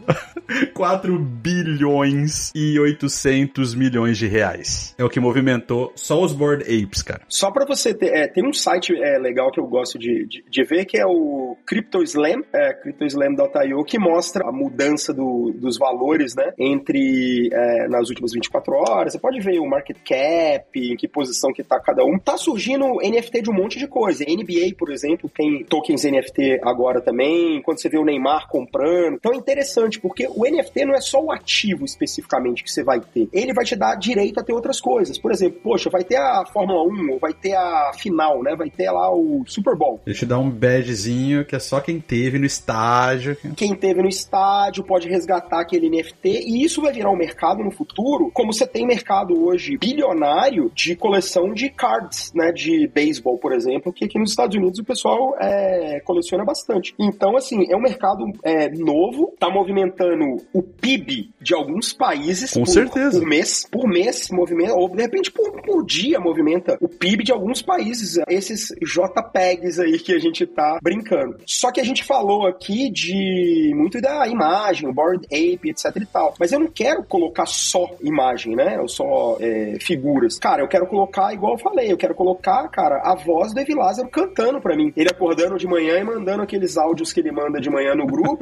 4 0.74 1.16
bilhões 1.18 2.52
e 2.54 2.78
800 2.78 3.74
milhões 3.74 4.18
de 4.18 4.26
reais. 4.26 4.94
É 4.98 5.02
o 5.02 5.08
que 5.08 5.18
movimentou 5.18 5.90
só 5.96 6.20
os 6.22 6.34
Board 6.34 6.64
Apes, 6.64 7.02
cara. 7.02 7.22
Só 7.30 7.50
pra 7.50 7.64
você 7.64 7.94
ter, 7.94 8.08
é, 8.08 8.28
tem 8.28 8.46
um 8.46 8.52
site 8.52 8.94
é, 8.94 9.18
legal 9.18 9.50
que 9.50 9.58
eu 9.58 9.66
gosto 9.66 9.98
de, 9.98 10.26
de, 10.26 10.44
de, 10.46 10.64
ver, 10.64 10.84
que 10.84 10.98
é 10.98 11.06
o 11.06 11.56
CryptoSlam, 11.66 12.42
é, 12.52 12.74
CryptoSlam.io, 12.74 13.84
que 13.84 13.98
mostra 13.98 14.46
a 14.46 14.52
mudança 14.52 15.14
do, 15.14 15.50
dos 15.56 15.78
valores, 15.78 16.34
né, 16.36 16.52
entre, 16.58 17.48
é, 17.50 17.88
nas 17.88 18.10
últimas 18.10 18.34
24 18.34 18.74
horas. 18.74 19.14
Você 19.14 19.18
pode 19.18 19.40
ver 19.40 19.58
o 19.60 19.66
market 19.66 19.96
cap, 20.06 20.78
em 20.78 20.94
que 20.94 21.08
posição 21.08 21.54
que 21.54 21.64
tá 21.64 21.80
cada 21.80 22.04
um. 22.04 22.18
Tá 22.18 22.36
surgindo 22.36 22.96
NFT 22.96 23.40
de 23.40 23.50
um 23.50 23.54
monte 23.54 23.78
de 23.78 23.88
coisa. 23.88 24.26
NBA, 24.28 24.74
por 24.76 24.90
exemplo, 24.90 25.30
tem 25.34 25.64
tokens 25.64 26.04
NFT 26.04 26.60
agora 26.62 27.00
também. 27.00 27.62
Quando 27.62 27.80
você 27.80 27.88
vê 27.88 27.96
o 27.96 28.04
Neymar 28.04 28.46
comprando. 28.58 29.14
Então 29.14 29.32
é 29.32 29.36
interessante, 29.36 30.00
porque 30.00 30.26
o 30.26 30.44
NFT 30.44 30.84
não 30.84 30.94
é 30.94 31.00
só 31.00 31.22
o 31.22 31.30
ativo 31.30 31.84
especificamente 31.84 32.64
que 32.64 32.70
você 32.70 32.82
vai 32.82 33.00
ter. 33.00 33.28
Ele 33.32 33.52
vai 33.52 33.64
te 33.64 33.76
dar 33.76 33.94
direito 33.94 34.40
a 34.40 34.42
ter 34.42 34.52
outras 34.52 34.80
coisas. 34.80 35.18
Por 35.18 35.30
exemplo, 35.30 35.60
poxa, 35.62 35.90
vai 35.90 36.02
ter 36.02 36.16
a 36.16 36.44
Fórmula 36.46 36.82
1, 36.82 37.12
ou 37.12 37.18
vai 37.18 37.32
ter 37.32 37.54
a 37.54 37.92
final, 37.94 38.42
né? 38.42 38.54
Vai 38.56 38.70
ter 38.70 38.90
lá 38.90 39.12
o 39.14 39.44
Super 39.46 39.76
Bowl. 39.76 40.00
Ele 40.06 40.14
te 40.14 40.26
dá 40.26 40.38
um 40.38 40.50
badgezinho 40.50 41.44
que 41.44 41.54
é 41.54 41.58
só 41.58 41.80
quem 41.80 42.00
teve 42.00 42.38
no 42.38 42.46
estádio. 42.46 43.36
Quem 43.56 43.74
teve 43.74 44.02
no 44.02 44.08
estádio 44.08 44.84
pode 44.84 45.08
resgatar 45.08 45.60
aquele 45.60 45.88
NFT 45.88 46.28
e 46.46 46.64
isso 46.64 46.82
vai 46.82 46.92
virar 46.92 47.10
um 47.10 47.16
mercado 47.16 47.62
no 47.62 47.70
futuro, 47.70 48.30
como 48.32 48.52
você 48.52 48.66
tem 48.66 48.86
mercado 48.86 49.44
hoje 49.44 49.76
bilionário 49.78 50.70
de 50.74 50.96
coleção 50.96 51.52
de 51.52 51.70
cards, 51.70 52.32
né? 52.34 52.52
De 52.52 52.88
beisebol, 52.88 53.38
por 53.38 53.52
exemplo, 53.52 53.92
que 53.92 54.04
aqui 54.04 54.18
nos 54.18 54.30
Estados 54.30 54.56
Unidos 54.56 54.78
o 54.78 54.84
pessoal 54.84 55.36
é, 55.40 56.00
coleciona 56.00 56.44
bastante. 56.44 56.94
Então, 56.98 57.36
assim, 57.36 57.70
é 57.70 57.76
um 57.76 57.80
mercado 57.80 58.24
é, 58.48 58.70
novo, 58.70 59.34
tá 59.38 59.50
movimentando 59.50 60.24
o 60.54 60.62
PIB 60.62 61.30
de 61.40 61.54
alguns 61.54 61.92
países 61.92 62.52
Com 62.52 62.64
por, 62.64 62.70
certeza. 62.70 63.20
por 63.20 63.28
mês. 63.28 63.68
Por 63.70 63.86
mês 63.86 64.28
movimenta, 64.30 64.74
ou 64.74 64.88
de 64.88 65.02
repente 65.02 65.30
por, 65.30 65.62
por 65.62 65.84
dia 65.84 66.18
movimenta 66.18 66.78
o 66.80 66.88
PIB 66.88 67.24
de 67.24 67.32
alguns 67.32 67.60
países. 67.60 68.18
Esses 68.28 68.68
JPEGs 68.82 69.78
aí 69.78 69.98
que 69.98 70.14
a 70.14 70.18
gente 70.18 70.46
tá 70.46 70.78
brincando. 70.82 71.36
Só 71.44 71.70
que 71.70 71.80
a 71.80 71.84
gente 71.84 72.04
falou 72.04 72.46
aqui 72.46 72.90
de 72.90 73.72
muito 73.74 74.00
da 74.00 74.26
imagem, 74.26 74.88
o 74.88 74.94
Bored 74.94 75.26
Ape, 75.26 75.70
etc 75.70 75.96
e 75.96 76.06
tal. 76.06 76.34
Mas 76.40 76.52
eu 76.52 76.60
não 76.60 76.68
quero 76.68 77.04
colocar 77.04 77.46
só 77.46 77.86
imagem, 78.02 78.56
né? 78.56 78.78
Ou 78.80 78.88
só 78.88 79.36
é, 79.40 79.76
figuras. 79.80 80.38
Cara, 80.38 80.62
eu 80.62 80.68
quero 80.68 80.86
colocar, 80.86 81.34
igual 81.34 81.52
eu 81.52 81.58
falei, 81.58 81.92
eu 81.92 81.98
quero 81.98 82.14
colocar, 82.14 82.66
cara, 82.68 83.02
a 83.04 83.14
voz 83.14 83.52
do 83.52 83.60
Evi 83.60 83.74
Lázaro 83.74 84.08
cantando 84.08 84.60
pra 84.60 84.74
mim. 84.74 84.92
Ele 84.96 85.10
acordando 85.10 85.58
de 85.58 85.66
manhã 85.66 85.98
e 85.98 86.04
mandando 86.04 86.42
aqueles 86.42 86.78
áudios 86.78 87.12
que 87.12 87.20
ele 87.20 87.32
manda 87.32 87.60
de 87.60 87.68
manhã 87.68 87.94
no 87.94 88.06
grupo. 88.06 88.37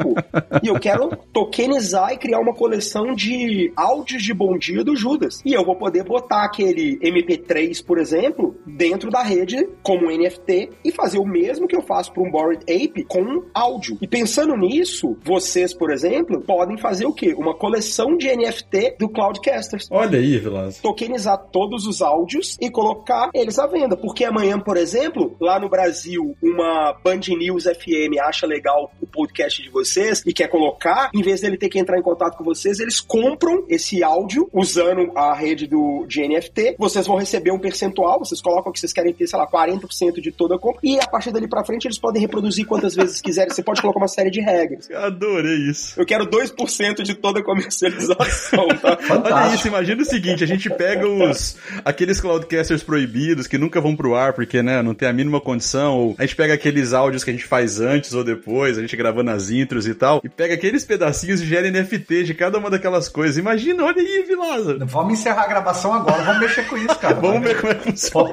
E 0.63 0.69
eu 0.69 0.79
quero 0.79 1.17
tokenizar 1.33 2.13
e 2.13 2.19
criar 2.19 2.41
uma 2.41 2.55
coleção 2.55 3.15
de 3.15 3.73
áudios 3.77 4.23
de 4.23 4.35
bom 4.35 4.57
dia 4.59 4.85
do 4.85 4.95
Judas. 4.95 5.41
E 5.45 5.53
eu 5.53 5.65
vou 5.65 5.77
poder 5.77 6.05
botar 6.05 6.45
aquele 6.45 6.99
MP3, 6.99 7.85
por 7.85 7.99
exemplo, 7.99 8.57
dentro 8.67 9.11
da 9.11 9.23
rede 9.23 9.69
como 9.83 10.11
NFT 10.11 10.71
e 10.85 10.93
fazer 10.93 11.19
o 11.19 11.25
mesmo 11.25 11.67
que 11.67 11.77
eu 11.77 11.83
faço 11.83 12.13
para 12.13 12.23
um 12.23 12.31
Bored 12.31 12.63
Ape 12.63 13.05
com 13.05 13.43
áudio. 13.55 13.99
E 14.01 14.07
pensando 14.07 14.57
nisso, 14.57 15.17
vocês, 15.25 15.73
por 15.73 15.91
exemplo, 15.91 16.41
podem 16.43 16.77
fazer 16.77 17.07
o 17.07 17.13
quê? 17.13 17.35
Uma 17.37 17.55
coleção 17.55 18.17
de 18.17 18.29
NFT 18.35 18.97
do 18.99 19.09
Cloudcasters 19.09 19.89
Olha 19.91 20.19
aí, 20.19 20.39
Vilas. 20.39 20.79
tokenizar 20.81 21.39
todos 21.51 21.87
os 21.87 22.03
áudios 22.03 22.57
e 22.61 22.71
colocar 22.71 23.31
eles 23.35 23.59
à 23.59 23.67
venda. 23.67 23.97
Porque 23.97 24.25
amanhã, 24.25 24.59
por 24.59 24.77
exemplo, 24.77 25.37
lá 25.41 25.59
no 25.59 25.69
Brasil, 25.69 26.37
uma 26.43 26.93
Band 27.05 27.21
News 27.29 27.65
FM 27.65 28.19
acha 28.21 28.47
legal 28.47 28.91
o 29.01 29.07
podcast 29.07 29.63
de 29.63 29.71
vocês 29.71 29.86
e 30.27 30.33
quer 30.33 30.49
colocar, 30.49 31.11
em 31.15 31.23
vez 31.23 31.41
dele 31.41 31.57
ter 31.57 31.69
que 31.69 31.79
entrar 31.79 31.99
em 31.99 32.03
contato 32.03 32.37
com 32.37 32.45
vocês, 32.45 32.81
eles 32.81 33.01
compram 33.01 33.65
esse 33.69 34.03
áudio 34.03 34.49
usando 34.53 35.13
a 35.17 35.35
rede 35.35 35.67
do, 35.67 36.05
de 36.07 36.27
NFT. 36.27 36.77
Vocês 36.79 37.07
vão 37.07 37.17
receber 37.17 37.51
um 37.51 37.59
percentual, 37.59 38.19
vocês 38.19 38.41
colocam 38.41 38.73
que 38.73 38.81
vocês 38.81 38.93
querem 38.93 39.13
ter, 39.13 39.27
sei 39.27 39.39
lá, 39.39 39.47
40% 39.47 40.21
de 40.21 40.33
toda 40.33 40.57
a 40.57 40.59
compra. 40.59 40.81
E 40.83 40.99
a 40.99 41.07
partir 41.07 41.33
dali 41.33 41.49
pra 41.49 41.65
frente, 41.65 41.87
eles 41.87 41.99
podem 41.99 42.21
reproduzir 42.21 42.67
quantas 42.67 42.95
vezes 42.95 43.21
quiserem. 43.21 43.53
Você 43.53 43.63
pode 43.63 43.81
colocar 43.81 43.99
uma 43.99 44.09
série 44.09 44.31
de 44.31 44.41
regras. 44.41 44.91
Adorei 44.91 45.71
isso. 45.71 45.99
Eu 45.99 46.07
quero 46.07 46.27
2% 46.27 47.03
de 47.03 47.15
toda 47.15 47.41
a 47.41 47.45
comercialização, 47.45 48.69
tá? 48.69 48.99
Olha 49.11 49.55
isso, 49.55 49.69
imagina 49.69 50.03
o 50.03 50.05
seguinte, 50.05 50.45
a 50.45 50.47
gente 50.47 50.69
pega 50.71 51.09
os 51.09 51.57
aqueles 51.85 52.21
cloudcasters 52.21 52.83
proibidos 52.83 53.47
que 53.47 53.59
nunca 53.59 53.81
vão 53.81 53.97
pro 53.97 54.15
ar 54.15 54.33
porque, 54.33 54.63
né, 54.63 54.83
não 54.83 54.95
tem 54.95 55.09
a 55.09 55.13
mínima 55.13 55.41
condição, 55.41 55.97
ou 55.97 56.17
a 56.19 56.23
gente 56.23 56.37
pega 56.37 56.55
aqueles 56.55 56.93
áudios 56.93 57.25
que 57.25 57.31
a 57.31 57.33
gente 57.33 57.45
faz 57.45 57.81
antes 57.81 58.13
ou 58.13 58.25
depois, 58.25 58.79
a 58.79 58.81
gente 58.81 58.97
gravando 58.97 59.31
as 59.31 59.51
intros 59.67 59.87
e 59.87 59.95
tal, 59.95 60.21
e 60.23 60.29
pega 60.29 60.55
aqueles 60.55 60.85
pedacinhos 60.85 61.41
e 61.41 61.45
gera 61.47 61.69
NFT 61.71 62.23
de 62.25 62.35
cada 62.35 62.57
uma 62.59 62.71
daquelas 62.71 63.09
coisas. 63.09 63.37
Imagina, 63.37 63.85
olha 63.85 64.01
aí, 64.01 64.25
Vilaza. 64.27 64.79
Vamos 64.87 65.15
encerrar 65.15 65.43
a 65.43 65.49
gravação 65.49 65.93
agora, 65.93 66.23
vamos 66.23 66.41
mexer 66.41 66.67
com 66.69 66.77
isso, 66.77 66.97
cara. 66.99 67.15
Vamos 67.17 67.43
ver 67.43 67.61
como 67.61 67.73
é 67.73 67.75
que 67.75 67.91
funciona. 67.91 68.33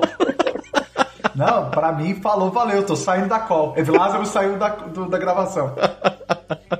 Não, 1.36 1.72
pra 1.72 1.92
mim 1.92 2.14
falou, 2.22 2.52
valeu, 2.52 2.84
tô 2.86 2.96
saindo 2.96 3.28
da 3.28 3.40
call. 3.40 3.74
Lázaro 3.88 4.26
saiu 4.26 4.58
da, 4.58 4.70
do- 4.70 5.10
da 5.10 5.18
gravação. 5.18 5.76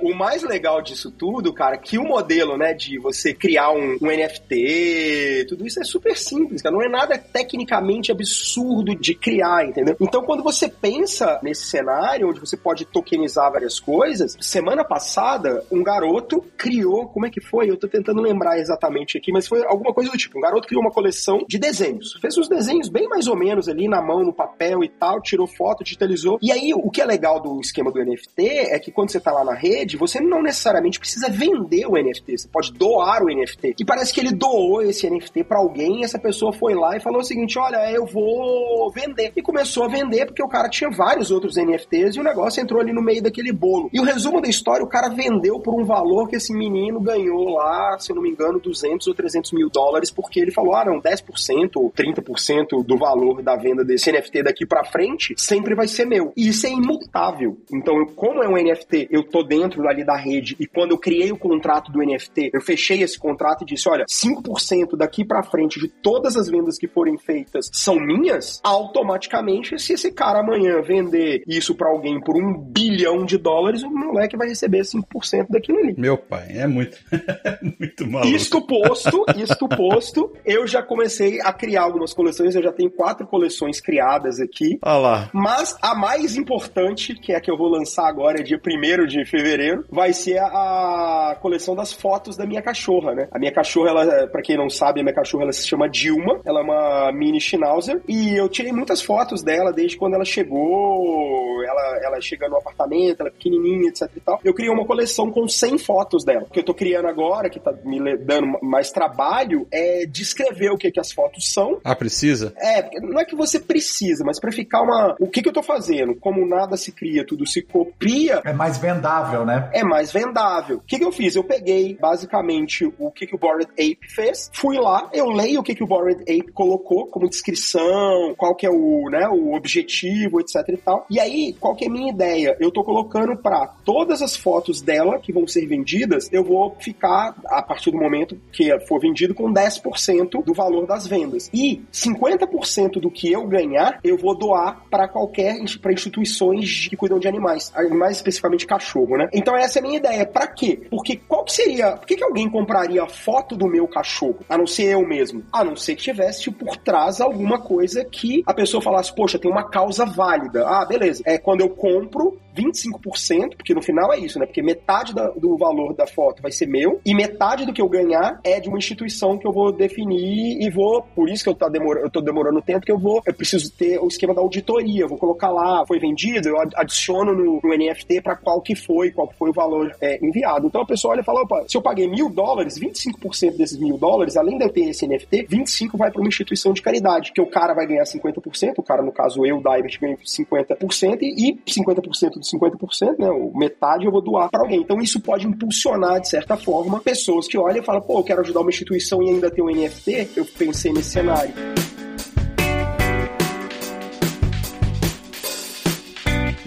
O 0.02 0.14
mais 0.14 0.44
legal 0.44 0.82
disso 0.82 1.12
tudo, 1.12 1.54
cara, 1.54 1.78
que 1.78 1.98
o 1.98 2.04
modelo, 2.04 2.58
né, 2.58 2.74
de 2.74 2.98
você 2.98 3.34
criar 3.34 3.72
um, 3.72 3.98
um 4.02 4.08
NFT, 4.08 5.46
tudo 5.48 5.66
isso 5.66 5.80
é 5.80 5.84
super 5.84 6.18
simples, 6.18 6.62
cara. 6.62 6.76
Não 6.76 6.84
é 6.84 6.90
nada 6.90 7.18
tecnicamente 7.18 8.12
absurdo 8.12 8.96
de 8.96 9.16
criar, 9.16 9.66
entendeu? 9.66 9.96
Então, 10.00 10.24
quando 10.24 10.44
você 10.44 10.68
pensa 10.68 11.40
nesse 11.44 11.66
cenário, 11.66 12.30
onde 12.30 12.40
você 12.40 12.58
pode 12.58 12.86
tokenizar 12.86 13.52
várias 13.52 13.80
coisas, 13.80 14.38
semana 14.40 14.84
passada, 14.84 15.64
um 15.72 15.84
garoto 15.84 16.44
criou, 16.58 17.08
como 17.08 17.26
é 17.26 17.30
que 17.30 17.42
foi? 17.42 17.70
Eu 17.70 17.78
tô 17.78 17.88
tentando 17.88 18.22
lembrar 18.22 18.60
exatamente 18.60 19.18
aqui, 19.18 19.32
mas 19.32 19.48
foi 19.48 19.64
alguma 19.66 19.94
coisa 19.94 20.12
do 20.12 20.18
tipo. 20.18 20.38
Um 20.38 20.42
garoto 20.42 20.68
criou 20.68 20.82
uma 20.82 20.92
coleção 20.92 21.44
de 21.48 21.58
desenhos. 21.58 22.14
Fez 22.22 22.38
uns 22.38 22.48
desenhos 22.48 22.90
bem 22.90 23.08
mais 23.08 23.28
ou 23.28 23.36
menos 23.36 23.68
ali 23.68 23.88
na 23.88 24.02
mão, 24.02 24.24
no 24.24 24.34
papel 24.34 24.84
e 24.84 24.90
tal, 24.90 25.22
tirou 25.22 25.48
foto, 25.48 25.84
digitalizou. 25.84 26.38
E 26.42 26.52
aí, 26.52 26.74
o 26.74 26.90
que 26.90 27.02
é 27.02 27.06
legal 27.06 27.40
do 27.40 27.60
esquema 27.60 27.92
do 27.92 28.04
NFT 28.04 28.48
é 28.48 28.80
que 28.80 28.92
quando 28.92 29.12
você 29.12 29.20
tá 29.20 29.32
lá 29.32 29.44
na 29.44 29.54
rede, 29.64 29.96
você 29.96 30.20
não 30.20 30.42
necessariamente 30.42 31.00
precisa 31.00 31.30
vender 31.30 31.86
o 31.88 31.94
NFT, 31.94 32.38
você 32.38 32.48
pode 32.50 32.74
doar 32.74 33.24
o 33.24 33.28
NFT. 33.28 33.76
E 33.80 33.86
parece 33.86 34.14
que 34.14 34.20
ele 34.20 34.32
doou 34.34 34.82
esse 34.82 35.10
NFT 35.10 35.46
pra 35.46 35.60
alguém 35.60 36.02
e 36.02 36.04
essa 36.04 36.20
pessoa 36.20 36.52
foi 36.52 36.74
lá 36.74 36.98
e 36.98 37.00
falou 37.00 37.22
o 37.22 37.24
seguinte: 37.24 37.58
olha, 37.58 37.90
eu 37.92 38.06
vou 38.06 38.92
vender. 38.92 39.32
E 39.36 39.42
começou 39.42 39.86
a 39.86 39.88
vender 39.88 40.26
porque 40.26 40.44
o 40.44 40.50
cara 40.50 40.70
tinha 40.70 40.90
vários 40.90 41.32
outros 41.32 41.56
NFTs 41.56 42.16
e 42.16 42.20
o 42.20 42.24
negócio 42.24 42.62
entrou 42.62 42.82
ali 42.82 42.92
no 42.92 43.02
meio 43.02 43.24
daquele 43.24 43.54
bolo. 43.54 43.90
E 43.94 44.00
o 44.00 44.04
resumo 44.04 44.42
da 44.42 44.50
história, 44.50 44.84
o 44.84 44.90
cara 44.90 45.10
vendeu 45.10 45.60
por 45.60 45.80
um 45.80 45.86
valor 45.86 46.28
que 46.28 46.36
esse 46.36 46.54
menino 46.54 47.00
ganhou 47.00 47.50
lá, 47.50 47.98
se 48.00 48.12
eu 48.12 48.16
não 48.16 48.24
me 48.24 48.30
engano, 48.30 48.60
200 48.60 49.08
ou 49.08 49.14
300 49.14 49.54
mil 49.54 49.70
dólares, 49.70 50.12
porque 50.12 50.40
ele 50.40 50.52
falou: 50.52 50.76
ah, 50.76 50.86
não, 50.86 51.02
10% 51.02 51.72
ou 51.76 51.92
30% 51.92 52.84
do 52.86 52.98
valor 52.98 53.42
da 53.42 53.56
venda 53.56 53.84
desse 53.84 54.12
NFT 54.12 54.44
daqui 54.44 54.66
pra 54.66 54.84
frente 54.84 55.34
sempre 55.38 55.76
vai 55.76 55.88
ser 55.88 56.06
meu. 56.06 56.34
E 56.36 56.50
isso 56.50 56.68
é 56.68 56.70
imutável. 56.70 57.58
Então, 57.74 58.06
como 58.16 58.44
é 58.44 58.48
um 58.48 58.62
NFT, 58.62 59.08
eu 59.10 59.24
tô 59.24 59.44
dentro 59.54 59.88
ali 59.88 60.04
da 60.04 60.18
rede 60.18 60.56
e 60.60 60.66
quando 60.66 60.92
eu 60.92 60.98
criei 60.98 61.32
o 61.32 61.38
contrato 61.38 61.92
do 61.92 62.00
NFT, 62.00 62.50
eu 62.54 62.62
fechei 62.62 63.04
esse 63.04 63.20
contrato 63.20 63.64
e 63.64 63.66
disse: 63.66 63.88
olha, 63.88 64.06
5% 64.06 64.98
daqui 64.98 65.24
pra 65.24 65.44
frente 65.44 65.80
de 65.80 65.88
todas 65.88 66.36
as 66.36 66.50
vendas 66.50 66.78
que 66.78 66.88
forem 66.88 67.18
feitas 67.18 67.70
são 67.72 67.96
minhas, 67.96 68.60
automaticamente, 68.64 69.78
se 69.80 69.94
esse 69.94 70.12
cara 70.12 70.40
amanhã 70.40 70.82
vender 70.82 71.44
isso 71.48 71.76
pra 71.76 71.90
alguém 71.90 72.20
por 72.20 72.36
um 72.36 72.58
bilhão 72.58 73.26
de 73.26 73.38
dólares, 73.38 73.84
o 73.84 73.90
moleque 73.90 74.36
vai 74.36 74.48
receber 74.48 74.82
5% 74.82 75.48
daquilo 75.50 75.80
ali. 75.80 75.94
Meu 75.98 76.18
pai, 76.18 76.48
é 76.50 76.66
muito, 76.66 76.98
muito 77.80 78.08
maluco. 78.08 78.36
Isto 78.36 78.66
posto, 78.66 79.26
isto 79.38 79.68
posto, 79.68 80.34
eu 80.46 80.66
já 80.66 80.82
comecei 80.82 81.40
a 81.42 81.54
criar 81.54 81.84
algumas 81.84 82.14
coleções, 82.14 82.56
eu 82.56 82.64
já 82.64 82.72
tenho 82.72 82.90
quatro 82.90 83.28
coleções 83.28 83.80
criadas 83.80 84.40
aqui. 84.40 84.80
Olha 84.82 84.98
lá. 84.98 85.30
Mas 85.34 85.78
a 85.82 85.94
mais 85.94 86.36
importante, 86.36 87.14
que 87.14 87.34
é 87.34 87.36
a 87.36 87.42
que 87.42 87.52
eu 87.52 87.58
vou 87.58 87.70
lançar 87.70 88.08
agora, 88.08 88.44
dia 88.44 88.60
1 88.60 89.06
de 89.06 89.20
fevereiro, 89.38 89.84
vai 89.90 90.14
ser 90.14 90.38
a, 90.38 91.32
a 91.32 91.36
coleção 91.42 91.76
das 91.76 91.92
fotos 91.92 92.38
da 92.38 92.46
minha 92.46 92.62
cachorra, 92.62 93.16
né? 93.16 93.28
A 93.32 93.40
minha 93.40 93.52
cachorra, 93.52 93.90
ela, 93.90 94.28
pra 94.28 94.42
quem 94.44 94.56
não 94.56 94.70
sabe, 94.70 95.00
a 95.00 95.04
minha 95.04 95.16
cachorra 95.16 95.44
ela 95.46 95.52
se 95.54 95.68
chama 95.68 95.90
Dilma, 95.90 96.40
ela 96.46 96.60
é 96.60 96.64
uma 96.64 97.12
mini 97.12 97.42
Schnauzer, 97.42 98.00
e 98.08 98.36
eu 98.38 98.48
tirei 98.48 98.72
muitas 98.72 99.02
fotos 99.02 99.42
dela 99.42 99.72
desde 99.74 99.98
quando 99.98 100.14
ela 100.14 100.24
chegou, 100.26 101.64
ela, 101.64 102.00
ela 102.04 102.22
chega 102.22 102.48
no 102.48 102.58
apartamento, 102.58 103.22
ela 103.22 103.30
é 103.30 103.32
pequenininha, 103.32 103.90
etc 103.90 104.10
e 104.16 104.20
tal. 104.20 104.40
Eu 104.44 104.54
criei 104.54 104.72
uma 104.72 104.86
coleção 104.86 105.32
com 105.32 105.48
100 105.48 105.78
fotos 105.80 106.24
dela. 106.24 106.44
O 106.44 106.50
que 106.52 106.60
eu 106.60 106.64
tô 106.64 106.74
criando 106.74 107.08
agora, 107.08 107.50
que 107.50 107.60
tá 107.60 107.74
me 107.84 108.18
dando 108.18 108.60
mais 108.62 108.92
trabalho, 108.92 109.68
é 109.72 110.06
descrever 110.06 110.70
o 110.72 110.78
que, 110.78 110.92
que 110.92 111.00
as 111.00 111.12
fotos 111.12 111.52
são, 111.52 111.80
Ah, 111.84 111.96
precisa? 111.96 112.54
é, 112.58 113.00
não 113.02 113.20
é 113.20 113.26
que 113.26 113.36
você 113.36 113.60
precisa, 113.60 114.24
mas 114.26 114.40
pra 114.40 114.52
ficar 114.52 114.82
uma. 114.82 115.16
O 115.20 115.28
que, 115.28 115.42
que 115.42 115.50
eu 115.50 115.54
tô 115.54 115.64
fazendo? 115.64 116.16
Como 116.16 116.46
nada 116.48 116.78
se 116.78 116.92
cria, 116.92 117.26
tudo 117.26 117.46
se 117.48 117.62
copia, 117.62 118.42
É 118.46 118.54
mais 118.54 118.78
vendável, 118.78 119.23
né? 119.46 119.70
é 119.74 119.84
mais 119.84 120.12
vendável. 120.12 120.78
O 120.78 120.82
que, 120.82 120.98
que 120.98 121.06
eu 121.06 121.12
fiz? 121.12 121.36
Eu 121.36 121.44
peguei 121.44 121.98
basicamente 122.00 122.86
o 122.98 123.12
que, 123.12 123.26
que 123.26 123.36
o 123.36 123.38
Bored 123.38 123.72
Ape 123.72 124.08
fez, 124.08 124.50
fui 124.54 124.78
lá, 124.78 125.10
eu 125.14 125.30
leio 125.30 125.60
o 125.60 125.64
que, 125.64 125.76
que 125.76 125.84
o 125.84 125.88
Bored 125.88 126.22
Ape 126.22 126.52
colocou 126.52 127.08
como 127.08 127.30
descrição, 127.30 128.34
qual 128.38 128.56
que 128.56 128.66
é 128.66 128.70
o, 128.70 129.10
né, 129.10 129.28
o 129.28 129.54
objetivo, 129.54 130.40
etc 130.40 130.68
e 130.70 130.78
tal. 130.78 131.06
E 131.10 131.20
aí, 131.20 131.56
qual 131.60 131.76
que 131.76 131.86
é 131.86 131.88
a 131.88 131.92
minha 131.92 132.12
ideia? 132.12 132.56
Eu 132.60 132.72
tô 132.72 132.84
colocando 132.84 133.36
pra 133.38 133.68
todas 133.84 134.22
as 134.22 134.36
fotos 134.36 134.82
dela 134.82 135.20
que 135.20 135.34
vão 135.34 135.48
ser 135.48 135.66
vendidas, 135.66 136.32
eu 136.32 136.44
vou 136.44 136.76
ficar, 136.80 137.36
a 137.46 137.62
partir 137.62 137.92
do 137.92 137.98
momento 137.98 138.38
que 138.52 138.78
for 138.82 139.00
vendido, 139.00 139.34
com 139.34 139.52
10% 139.52 140.44
do 140.44 140.54
valor 140.54 140.86
das 140.86 141.08
vendas. 141.08 141.50
E 141.54 141.82
50% 141.92 143.00
do 143.00 143.10
que 143.10 143.32
eu 143.32 143.48
ganhar, 143.48 144.00
eu 144.04 144.18
vou 144.18 144.36
doar 144.36 144.84
para 144.90 145.08
qualquer 145.08 145.58
para 145.82 145.94
instituições 145.94 146.88
que 146.88 146.96
cuidam 146.96 147.20
de 147.20 147.28
animais, 147.28 147.72
mais 147.92 148.18
especificamente 148.18 148.66
cachorro, 148.66 149.13
né? 149.18 149.28
Então 149.34 149.56
essa 149.56 149.80
é 149.80 149.82
a 149.82 149.84
minha 149.84 149.98
ideia. 149.98 150.26
Para 150.26 150.48
quê? 150.48 150.80
Porque 150.90 151.16
qual 151.18 151.44
que 151.44 151.54
seria, 151.54 151.94
por 151.98 152.06
que, 152.08 152.16
que 152.16 152.24
alguém 152.24 152.50
compraria 152.50 153.04
a 153.04 153.08
foto 153.08 153.56
do 153.56 153.68
meu 153.68 153.88
cachorro, 153.88 154.40
a 154.50 154.58
não 154.58 154.66
ser 154.68 154.94
eu 154.94 155.06
mesmo? 155.08 155.44
A 155.52 155.64
não 155.64 155.76
ser 155.76 155.96
que 155.96 156.04
tivesse 156.04 156.50
por 156.52 156.78
trás 156.78 157.20
alguma 157.22 157.60
coisa 157.60 158.04
que 158.06 158.44
a 158.46 158.54
pessoa 158.54 158.82
falasse, 158.82 159.14
poxa, 159.16 159.40
tem 159.40 159.50
uma 159.52 159.70
causa 159.70 160.06
válida. 160.06 160.66
Ah, 160.68 160.86
beleza. 160.86 161.22
É 161.26 161.38
quando 161.38 161.62
eu 161.62 161.70
compro 161.70 162.38
25%, 162.56 163.56
porque 163.58 163.74
no 163.74 163.82
final 163.82 164.12
é 164.14 164.20
isso, 164.20 164.38
né? 164.40 164.46
Porque 164.46 164.62
metade 164.62 165.14
da- 165.14 165.30
do 165.30 165.58
valor 165.58 165.94
da 165.96 166.06
foto 166.06 166.42
vai 166.42 166.52
ser 166.52 166.68
meu 166.68 167.00
e 167.06 167.14
metade 167.16 167.66
do 167.66 167.74
que 167.74 167.82
eu 167.82 167.90
ganhar 167.90 168.40
é 168.44 168.60
de 168.60 168.70
uma 168.70 168.78
instituição 168.78 169.38
que 169.38 169.48
eu 169.48 169.52
vou 169.52 169.72
definir 169.72 170.62
e 170.62 170.70
vou, 170.70 171.02
por 171.16 171.30
isso 171.30 171.44
que 171.44 171.50
eu, 171.50 171.56
tá 171.56 171.68
demor, 171.70 171.98
eu 171.98 172.10
tô 172.10 172.22
demorando 172.22 172.62
tempo, 172.62 172.86
que 172.86 172.92
eu 172.92 173.00
vou, 173.00 173.22
eu 173.26 173.34
preciso 173.34 173.72
ter 173.72 173.98
o 174.00 174.08
esquema 174.08 174.34
da 174.34 174.42
auditoria, 174.42 175.08
vou 175.08 175.18
colocar 175.18 175.50
lá, 175.50 175.84
foi 175.88 176.00
vendido, 176.00 176.48
eu 176.50 176.60
ad- 176.60 176.74
adiciono 176.76 177.34
no, 177.34 177.60
no 177.64 177.74
NFT 177.78 178.22
para 178.22 178.36
qual 178.36 178.62
que 178.62 178.76
foi, 178.76 179.03
qual 179.12 179.28
que 179.28 179.38
foi 179.38 179.50
o 179.50 179.54
valor 179.54 179.96
é, 180.02 180.24
enviado. 180.26 180.68
Então 180.68 180.82
a 180.82 180.86
pessoa 180.86 181.14
olha 181.14 181.22
e 181.22 181.24
fala, 181.24 181.42
opa, 181.42 181.66
se 181.68 181.78
eu 181.78 181.82
paguei 181.82 182.08
mil 182.08 182.30
dólares, 182.30 182.80
25% 182.80 183.58
desses 183.58 183.78
mil 183.78 183.98
dólares, 183.98 184.38
além 184.38 184.58
de 184.58 184.66
eu 184.66 184.70
ter 184.70 184.90
esse 184.90 185.08
NFT, 185.08 185.46
25 185.50 185.98
vai 185.98 186.12
para 186.12 186.22
uma 186.22 186.28
instituição 186.28 186.74
de 186.74 186.82
caridade, 186.82 187.32
que 187.32 187.42
o 187.42 187.48
cara 187.48 187.74
vai 187.74 187.86
ganhar 187.86 188.04
50%, 188.04 188.74
o 188.78 188.84
cara, 188.84 189.02
no 189.02 189.12
caso 189.12 189.46
eu, 189.46 189.58
Divert, 189.58 190.00
ganho 190.00 190.18
50%, 190.18 191.18
e 191.22 191.60
50% 191.68 192.44
50%, 192.44 193.20
né? 193.20 193.52
Metade 193.56 194.06
eu 194.06 194.12
vou 194.12 194.22
doar 194.22 194.50
para 194.50 194.62
alguém. 194.62 194.82
Então 194.82 195.00
isso 195.00 195.20
pode 195.20 195.48
impulsionar, 195.48 196.20
de 196.20 196.30
certa 196.30 196.58
forma, 196.58 197.00
pessoas 197.00 197.48
que 197.48 197.58
olham 197.58 197.82
e 197.82 197.86
falam, 197.86 198.02
pô, 198.02 198.20
eu 198.20 198.24
quero 198.24 198.42
ajudar 198.42 198.62
uma 198.62 198.70
instituição 198.70 199.22
e 199.22 199.30
ainda 199.30 199.50
ter 199.50 199.62
um 199.62 199.70
NFT. 199.70 200.30
Eu 200.36 200.46
pensei 200.46 200.92
nesse 200.92 201.12
cenário. 201.12 201.54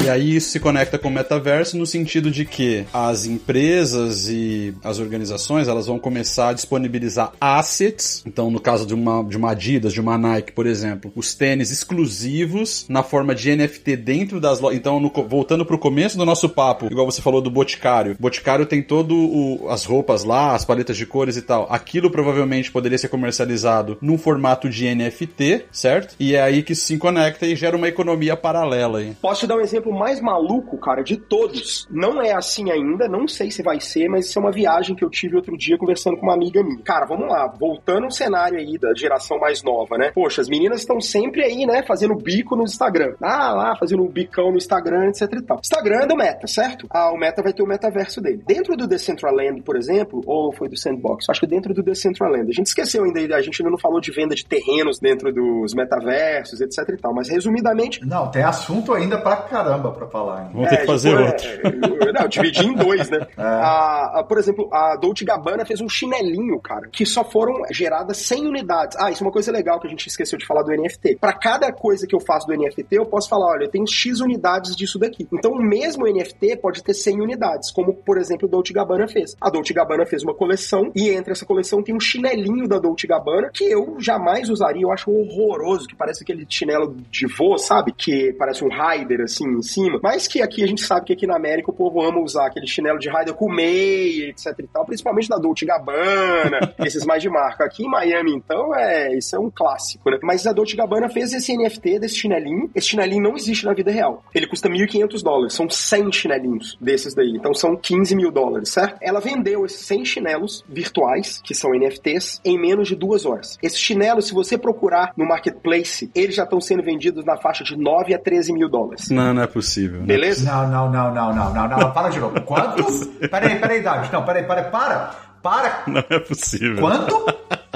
E 0.06 0.08
aí 0.08 0.36
isso 0.36 0.50
se 0.50 0.60
conecta 0.60 0.96
com 0.96 1.08
o 1.08 1.10
metaverso 1.10 1.76
no 1.76 1.84
sentido 1.84 2.30
de 2.30 2.44
que 2.44 2.86
as 2.94 3.26
empresas 3.26 4.28
e 4.28 4.72
as 4.84 5.00
organizações 5.00 5.66
elas 5.66 5.88
vão 5.88 5.98
começar 5.98 6.50
a 6.50 6.52
disponibilizar 6.52 7.32
assets. 7.40 8.22
Então, 8.24 8.48
no 8.48 8.60
caso 8.60 8.86
de 8.86 8.94
uma, 8.94 9.24
de 9.24 9.36
uma 9.36 9.50
Adidas, 9.50 9.92
de 9.92 10.00
uma 10.00 10.16
Nike, 10.16 10.52
por 10.52 10.64
exemplo, 10.64 11.10
os 11.16 11.34
tênis 11.34 11.72
exclusivos 11.72 12.86
na 12.88 13.02
forma 13.02 13.34
de 13.34 13.56
NFT 13.56 13.96
dentro 13.96 14.40
das 14.40 14.60
lojas. 14.60 14.78
Então, 14.78 15.00
no, 15.00 15.10
voltando 15.10 15.66
pro 15.66 15.76
começo 15.76 16.16
do 16.16 16.24
nosso 16.24 16.48
papo, 16.48 16.86
igual 16.86 17.10
você 17.10 17.20
falou 17.20 17.40
do 17.40 17.50
Boticário. 17.50 18.12
O 18.12 18.22
Boticário 18.22 18.64
tem 18.64 18.80
todo 18.80 19.12
o, 19.12 19.68
as 19.70 19.84
roupas 19.84 20.22
lá, 20.22 20.54
as 20.54 20.64
paletas 20.64 20.96
de 20.96 21.04
cores 21.04 21.36
e 21.36 21.42
tal. 21.42 21.66
Aquilo 21.68 22.12
provavelmente 22.12 22.70
poderia 22.70 22.96
ser 22.96 23.08
comercializado 23.08 23.98
num 24.00 24.16
formato 24.16 24.70
de 24.70 24.86
NFT, 24.94 25.64
certo? 25.72 26.14
E 26.20 26.36
é 26.36 26.42
aí 26.42 26.62
que 26.62 26.76
se 26.76 26.96
conecta 26.96 27.44
e 27.44 27.56
gera 27.56 27.76
uma 27.76 27.88
economia 27.88 28.36
paralela 28.36 29.00
aí. 29.00 29.16
Posso 29.20 29.48
dar 29.48 29.56
um 29.56 29.60
exemplo 29.60 29.95
mais 29.96 30.20
maluco, 30.20 30.78
cara, 30.78 31.02
de 31.02 31.16
todos. 31.16 31.86
Não 31.90 32.20
é 32.20 32.32
assim 32.32 32.70
ainda, 32.70 33.08
não 33.08 33.26
sei 33.26 33.50
se 33.50 33.62
vai 33.62 33.80
ser, 33.80 34.08
mas 34.08 34.26
isso 34.26 34.38
é 34.38 34.42
uma 34.42 34.52
viagem 34.52 34.94
que 34.94 35.04
eu 35.04 35.10
tive 35.10 35.36
outro 35.36 35.56
dia 35.56 35.78
conversando 35.78 36.16
com 36.16 36.26
uma 36.26 36.34
amiga 36.34 36.62
minha. 36.62 36.82
Cara, 36.82 37.06
vamos 37.06 37.28
lá, 37.28 37.46
voltando 37.58 38.04
ao 38.04 38.10
cenário 38.10 38.58
aí 38.58 38.78
da 38.78 38.94
geração 38.94 39.38
mais 39.38 39.62
nova, 39.62 39.96
né? 39.96 40.10
Poxa, 40.14 40.40
as 40.40 40.48
meninas 40.48 40.80
estão 40.80 41.00
sempre 41.00 41.42
aí, 41.42 41.66
né, 41.66 41.82
fazendo 41.82 42.14
bico 42.14 42.56
no 42.56 42.64
Instagram. 42.64 43.14
Ah, 43.22 43.52
lá, 43.52 43.76
fazendo 43.76 44.02
um 44.02 44.08
bicão 44.08 44.50
no 44.50 44.56
Instagram, 44.56 45.08
etc 45.08 45.32
e 45.32 45.42
tal. 45.42 45.58
Instagram 45.58 46.00
é 46.02 46.06
do 46.06 46.16
Meta, 46.16 46.46
certo? 46.46 46.86
Ah, 46.90 47.10
o 47.12 47.16
Meta 47.16 47.42
vai 47.42 47.52
ter 47.52 47.62
o 47.62 47.66
metaverso 47.66 48.20
dele. 48.20 48.42
Dentro 48.46 48.76
do 48.76 48.86
Decentraland, 48.86 49.62
por 49.62 49.76
exemplo, 49.76 50.20
ou 50.26 50.52
foi 50.52 50.68
do 50.68 50.76
Sandbox? 50.76 51.28
Acho 51.28 51.40
que 51.40 51.46
dentro 51.46 51.74
do 51.74 51.82
Decentraland. 51.82 52.48
A 52.48 52.54
gente 52.54 52.66
esqueceu 52.66 53.04
ainda, 53.04 53.36
a 53.36 53.42
gente 53.42 53.60
ainda 53.60 53.70
não 53.70 53.78
falou 53.78 54.00
de 54.00 54.10
venda 54.10 54.34
de 54.34 54.44
terrenos 54.44 54.98
dentro 54.98 55.32
dos 55.32 55.74
metaversos, 55.74 56.60
etc 56.60 56.88
e 56.88 56.96
tal, 56.96 57.14
mas 57.14 57.28
resumidamente... 57.28 58.04
Não, 58.04 58.30
tem 58.30 58.42
assunto 58.42 58.92
ainda 58.92 59.18
pra 59.18 59.36
caramba 59.36 59.85
caramba 59.86 59.92
pra 59.92 60.06
falar. 60.08 60.42
Hein? 60.42 60.50
Vamos 60.52 60.68
ter 60.68 60.76
que 60.76 60.82
é, 60.82 60.86
fazer 60.86 61.10
tipo, 61.10 61.66
outro. 61.66 62.08
É, 62.08 62.12
não, 62.12 62.28
dividi 62.28 62.66
em 62.66 62.74
dois, 62.74 63.10
né? 63.10 63.26
É. 63.36 63.42
A, 63.42 64.20
a, 64.20 64.24
por 64.24 64.38
exemplo, 64.38 64.68
a 64.72 64.96
Dolce 64.96 65.24
Gabbana 65.24 65.64
fez 65.64 65.80
um 65.80 65.88
chinelinho, 65.88 66.58
cara, 66.58 66.88
que 66.88 67.04
só 67.04 67.22
foram 67.22 67.62
geradas 67.70 68.16
100 68.18 68.46
unidades. 68.46 68.96
Ah, 68.98 69.10
isso 69.10 69.22
é 69.22 69.26
uma 69.26 69.32
coisa 69.32 69.52
legal 69.52 69.78
que 69.78 69.86
a 69.86 69.90
gente 69.90 70.06
esqueceu 70.06 70.38
de 70.38 70.46
falar 70.46 70.62
do 70.62 70.70
NFT. 70.70 71.16
Para 71.16 71.34
cada 71.34 71.70
coisa 71.72 72.06
que 72.06 72.14
eu 72.14 72.20
faço 72.20 72.46
do 72.46 72.54
NFT, 72.54 72.86
eu 72.92 73.04
posso 73.04 73.28
falar, 73.28 73.52
olha, 73.52 73.64
eu 73.64 73.70
tenho 73.70 73.86
X 73.86 74.20
unidades 74.20 74.74
disso 74.74 74.98
daqui. 74.98 75.28
Então, 75.30 75.52
o 75.52 75.62
mesmo 75.62 76.06
NFT 76.06 76.56
pode 76.56 76.82
ter 76.82 76.94
100 76.94 77.20
unidades, 77.20 77.70
como, 77.70 77.92
por 77.94 78.16
exemplo, 78.16 78.48
o 78.48 78.50
Dolce 78.50 78.72
Gabbana 78.72 79.06
fez. 79.06 79.36
A 79.40 79.50
Dolce 79.50 79.74
Gabbana 79.74 80.06
fez 80.06 80.22
uma 80.22 80.34
coleção 80.34 80.90
e 80.94 81.10
entre 81.10 81.32
essa 81.32 81.44
coleção 81.44 81.82
tem 81.82 81.94
um 81.94 82.00
chinelinho 82.00 82.66
da 82.66 82.78
Dolce 82.78 83.06
Gabbana 83.06 83.50
que 83.52 83.64
eu 83.64 83.96
jamais 83.98 84.48
usaria, 84.48 84.82
eu 84.82 84.92
acho 84.92 85.10
horroroso, 85.10 85.86
que 85.86 85.94
parece 85.94 86.22
aquele 86.22 86.46
chinelo 86.48 86.96
de 87.10 87.26
voo, 87.26 87.58
sabe? 87.58 87.92
Que 87.92 88.32
parece 88.32 88.64
um 88.64 88.68
rider, 88.68 89.20
assim, 89.20 89.44
em 89.44 89.62
cima. 89.76 90.00
Mas 90.02 90.26
que 90.26 90.40
aqui 90.40 90.62
a 90.62 90.66
gente 90.66 90.82
sabe 90.82 91.06
que 91.06 91.12
aqui 91.12 91.26
na 91.26 91.36
América 91.36 91.70
o 91.70 91.74
povo 91.74 92.00
ama 92.02 92.20
usar 92.20 92.46
aquele 92.46 92.66
chinelo 92.66 92.98
de 92.98 93.10
rider 93.10 93.34
com 93.34 93.52
meia, 93.52 94.30
etc 94.30 94.54
e 94.58 94.66
tal, 94.66 94.86
principalmente 94.86 95.28
da 95.28 95.36
Dolce 95.36 95.66
Gabbana, 95.66 96.74
esses 96.84 97.04
mais 97.04 97.22
de 97.22 97.28
marca. 97.28 97.64
Aqui 97.64 97.84
em 97.84 97.90
Miami, 97.90 98.32
então, 98.34 98.74
é 98.74 99.16
isso 99.16 99.36
é 99.36 99.38
um 99.38 99.50
clássico, 99.50 100.10
né? 100.10 100.18
Mas 100.22 100.46
a 100.46 100.52
Dolce 100.52 100.76
Gabbana 100.76 101.08
fez 101.08 101.32
esse 101.32 101.56
NFT 101.56 102.00
desse 102.00 102.16
chinelinho. 102.16 102.70
Esse 102.74 102.88
chinelinho 102.88 103.22
não 103.22 103.36
existe 103.36 103.64
na 103.64 103.74
vida 103.74 103.90
real. 103.90 104.24
Ele 104.34 104.46
custa 104.46 104.68
1.500 104.68 105.22
dólares. 105.22 105.52
São 105.54 105.68
100 105.68 106.12
chinelinhos 106.12 106.76
desses 106.80 107.14
daí. 107.14 107.32
Então 107.36 107.52
são 107.54 107.76
15 107.76 108.14
mil 108.16 108.30
dólares, 108.30 108.70
certo? 108.70 108.98
Ela 109.00 109.20
vendeu 109.20 109.64
esses 109.64 109.80
100 109.86 110.04
chinelos 110.04 110.64
virtuais, 110.68 111.40
que 111.44 111.54
são 111.54 111.72
NFTs, 111.74 112.40
em 112.44 112.58
menos 112.58 112.88
de 112.88 112.94
duas 112.94 113.26
horas. 113.26 113.58
Esses 113.62 113.78
chinelos, 113.78 114.26
se 114.26 114.34
você 114.34 114.56
procurar 114.56 115.12
no 115.16 115.26
marketplace, 115.26 116.10
eles 116.14 116.34
já 116.34 116.44
estão 116.44 116.60
sendo 116.60 116.82
vendidos 116.82 117.24
na 117.24 117.36
faixa 117.36 117.64
de 117.64 117.76
9 117.76 118.14
a 118.14 118.18
13 118.18 118.52
mil 118.52 118.68
dólares. 118.68 119.10
Não, 119.10 119.34
não 119.34 119.42
é 119.42 119.46
possível. 119.46 119.65
Né? 119.98 120.06
Beleza? 120.06 120.50
Não, 120.50 120.68
não, 120.68 120.90
não, 120.90 121.14
não, 121.14 121.34
não, 121.34 121.52
não, 121.52 121.68
não. 121.68 121.90
Para 121.92 122.08
de 122.08 122.18
novo. 122.18 122.40
Quantos? 122.42 123.04
Peraí, 123.30 123.58
peraí, 123.58 123.82
David. 123.82 124.12
Não, 124.12 124.24
peraí, 124.24 124.44
peraí, 124.44 124.70
para. 124.70 125.10
Para. 125.42 125.82
Não 125.86 126.02
é 126.08 126.18
possível. 126.18 126.78
Quanto? 126.80 127.26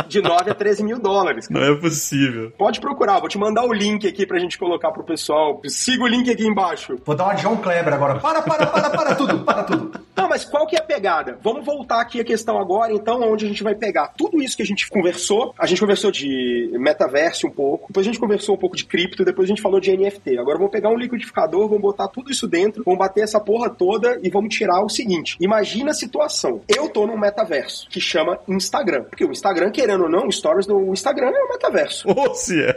De 0.09 0.21
9 0.21 0.51
a 0.51 0.55
13 0.55 0.83
mil 0.83 0.99
dólares. 0.99 1.49
Não 1.51 1.63
é 1.63 1.75
possível. 1.75 2.53
Pode 2.57 2.81
procurar, 2.81 3.19
vou 3.19 3.29
te 3.29 3.39
mandar 3.39 3.65
o 3.65 3.73
link 3.73 4.07
aqui 4.07 4.27
pra 4.27 4.39
gente 4.39 4.59
colocar 4.59 4.91
pro 4.91 5.05
pessoal. 5.05 5.61
Siga 5.67 6.05
o 6.05 6.07
link 6.07 6.31
aqui 6.31 6.47
embaixo. 6.47 6.97
Vou 7.05 7.15
dar 7.15 7.25
uma 7.25 7.37
João 7.37 7.57
Kleber 7.57 7.93
agora. 7.93 8.19
Para, 8.19 8.43
para, 8.43 8.67
para, 8.67 8.91
para 8.91 9.15
tudo, 9.15 9.41
para 9.41 9.65
tudo. 9.65 10.01
Não, 10.17 10.29
mas 10.29 10.45
qual 10.45 10.67
que 10.67 10.77
é 10.77 10.79
a 10.79 10.83
pegada? 10.83 11.39
Vamos 11.43 11.65
voltar 11.65 12.01
aqui 12.01 12.21
a 12.21 12.25
questão 12.25 12.59
agora, 12.59 12.93
então, 12.93 13.21
onde 13.23 13.47
a 13.47 13.49
gente 13.49 13.63
vai 13.63 13.75
pegar 13.75 14.09
tudo 14.09 14.43
isso 14.43 14.57
que 14.57 14.63
a 14.63 14.67
gente 14.67 14.89
conversou. 14.89 15.55
A 15.59 15.67
gente 15.67 15.81
conversou 15.81 16.11
de 16.11 16.71
metaverso 16.79 17.47
um 17.47 17.51
pouco, 17.51 17.87
depois 17.89 18.07
a 18.07 18.11
gente 18.11 18.21
conversou 18.21 18.55
um 18.55 18.59
pouco 18.59 18.77
de 18.77 18.85
cripto, 18.85 19.25
depois 19.25 19.47
a 19.47 19.51
gente 19.51 19.63
falou 19.63 19.81
de 19.81 19.97
NFT. 19.97 20.39
Agora 20.39 20.59
vamos 20.59 20.73
pegar 20.73 20.91
um 20.91 20.97
liquidificador, 20.97 21.69
vamos 21.69 21.81
botar 21.81 22.09
tudo 22.09 22.31
isso 22.31 22.47
dentro, 22.47 22.83
vamos 22.85 22.99
bater 22.99 23.25
essa 23.25 23.41
porra 23.41 23.71
toda 23.71 24.19
e 24.23 24.29
vamos 24.29 24.55
tirar 24.55 24.85
o 24.85 24.89
seguinte. 24.89 25.37
Imagina 25.41 25.91
a 25.91 25.95
situação. 25.95 26.61
Eu 26.69 26.89
tô 26.89 27.07
num 27.07 27.19
metaverso 27.19 27.89
que 27.89 28.01
chama 28.01 28.39
Instagram. 28.47 29.05
Porque 29.05 29.25
o 29.25 29.31
Instagram, 29.31 29.71
querendo 29.71 29.90
ou 29.99 30.09
não, 30.09 30.31
Stories 30.31 30.67
do 30.67 30.93
Instagram 30.93 31.31
é 31.31 31.45
o 31.45 31.49
metaverso. 31.49 32.09
Ou 32.09 32.35
se 32.35 32.63
é. 32.63 32.73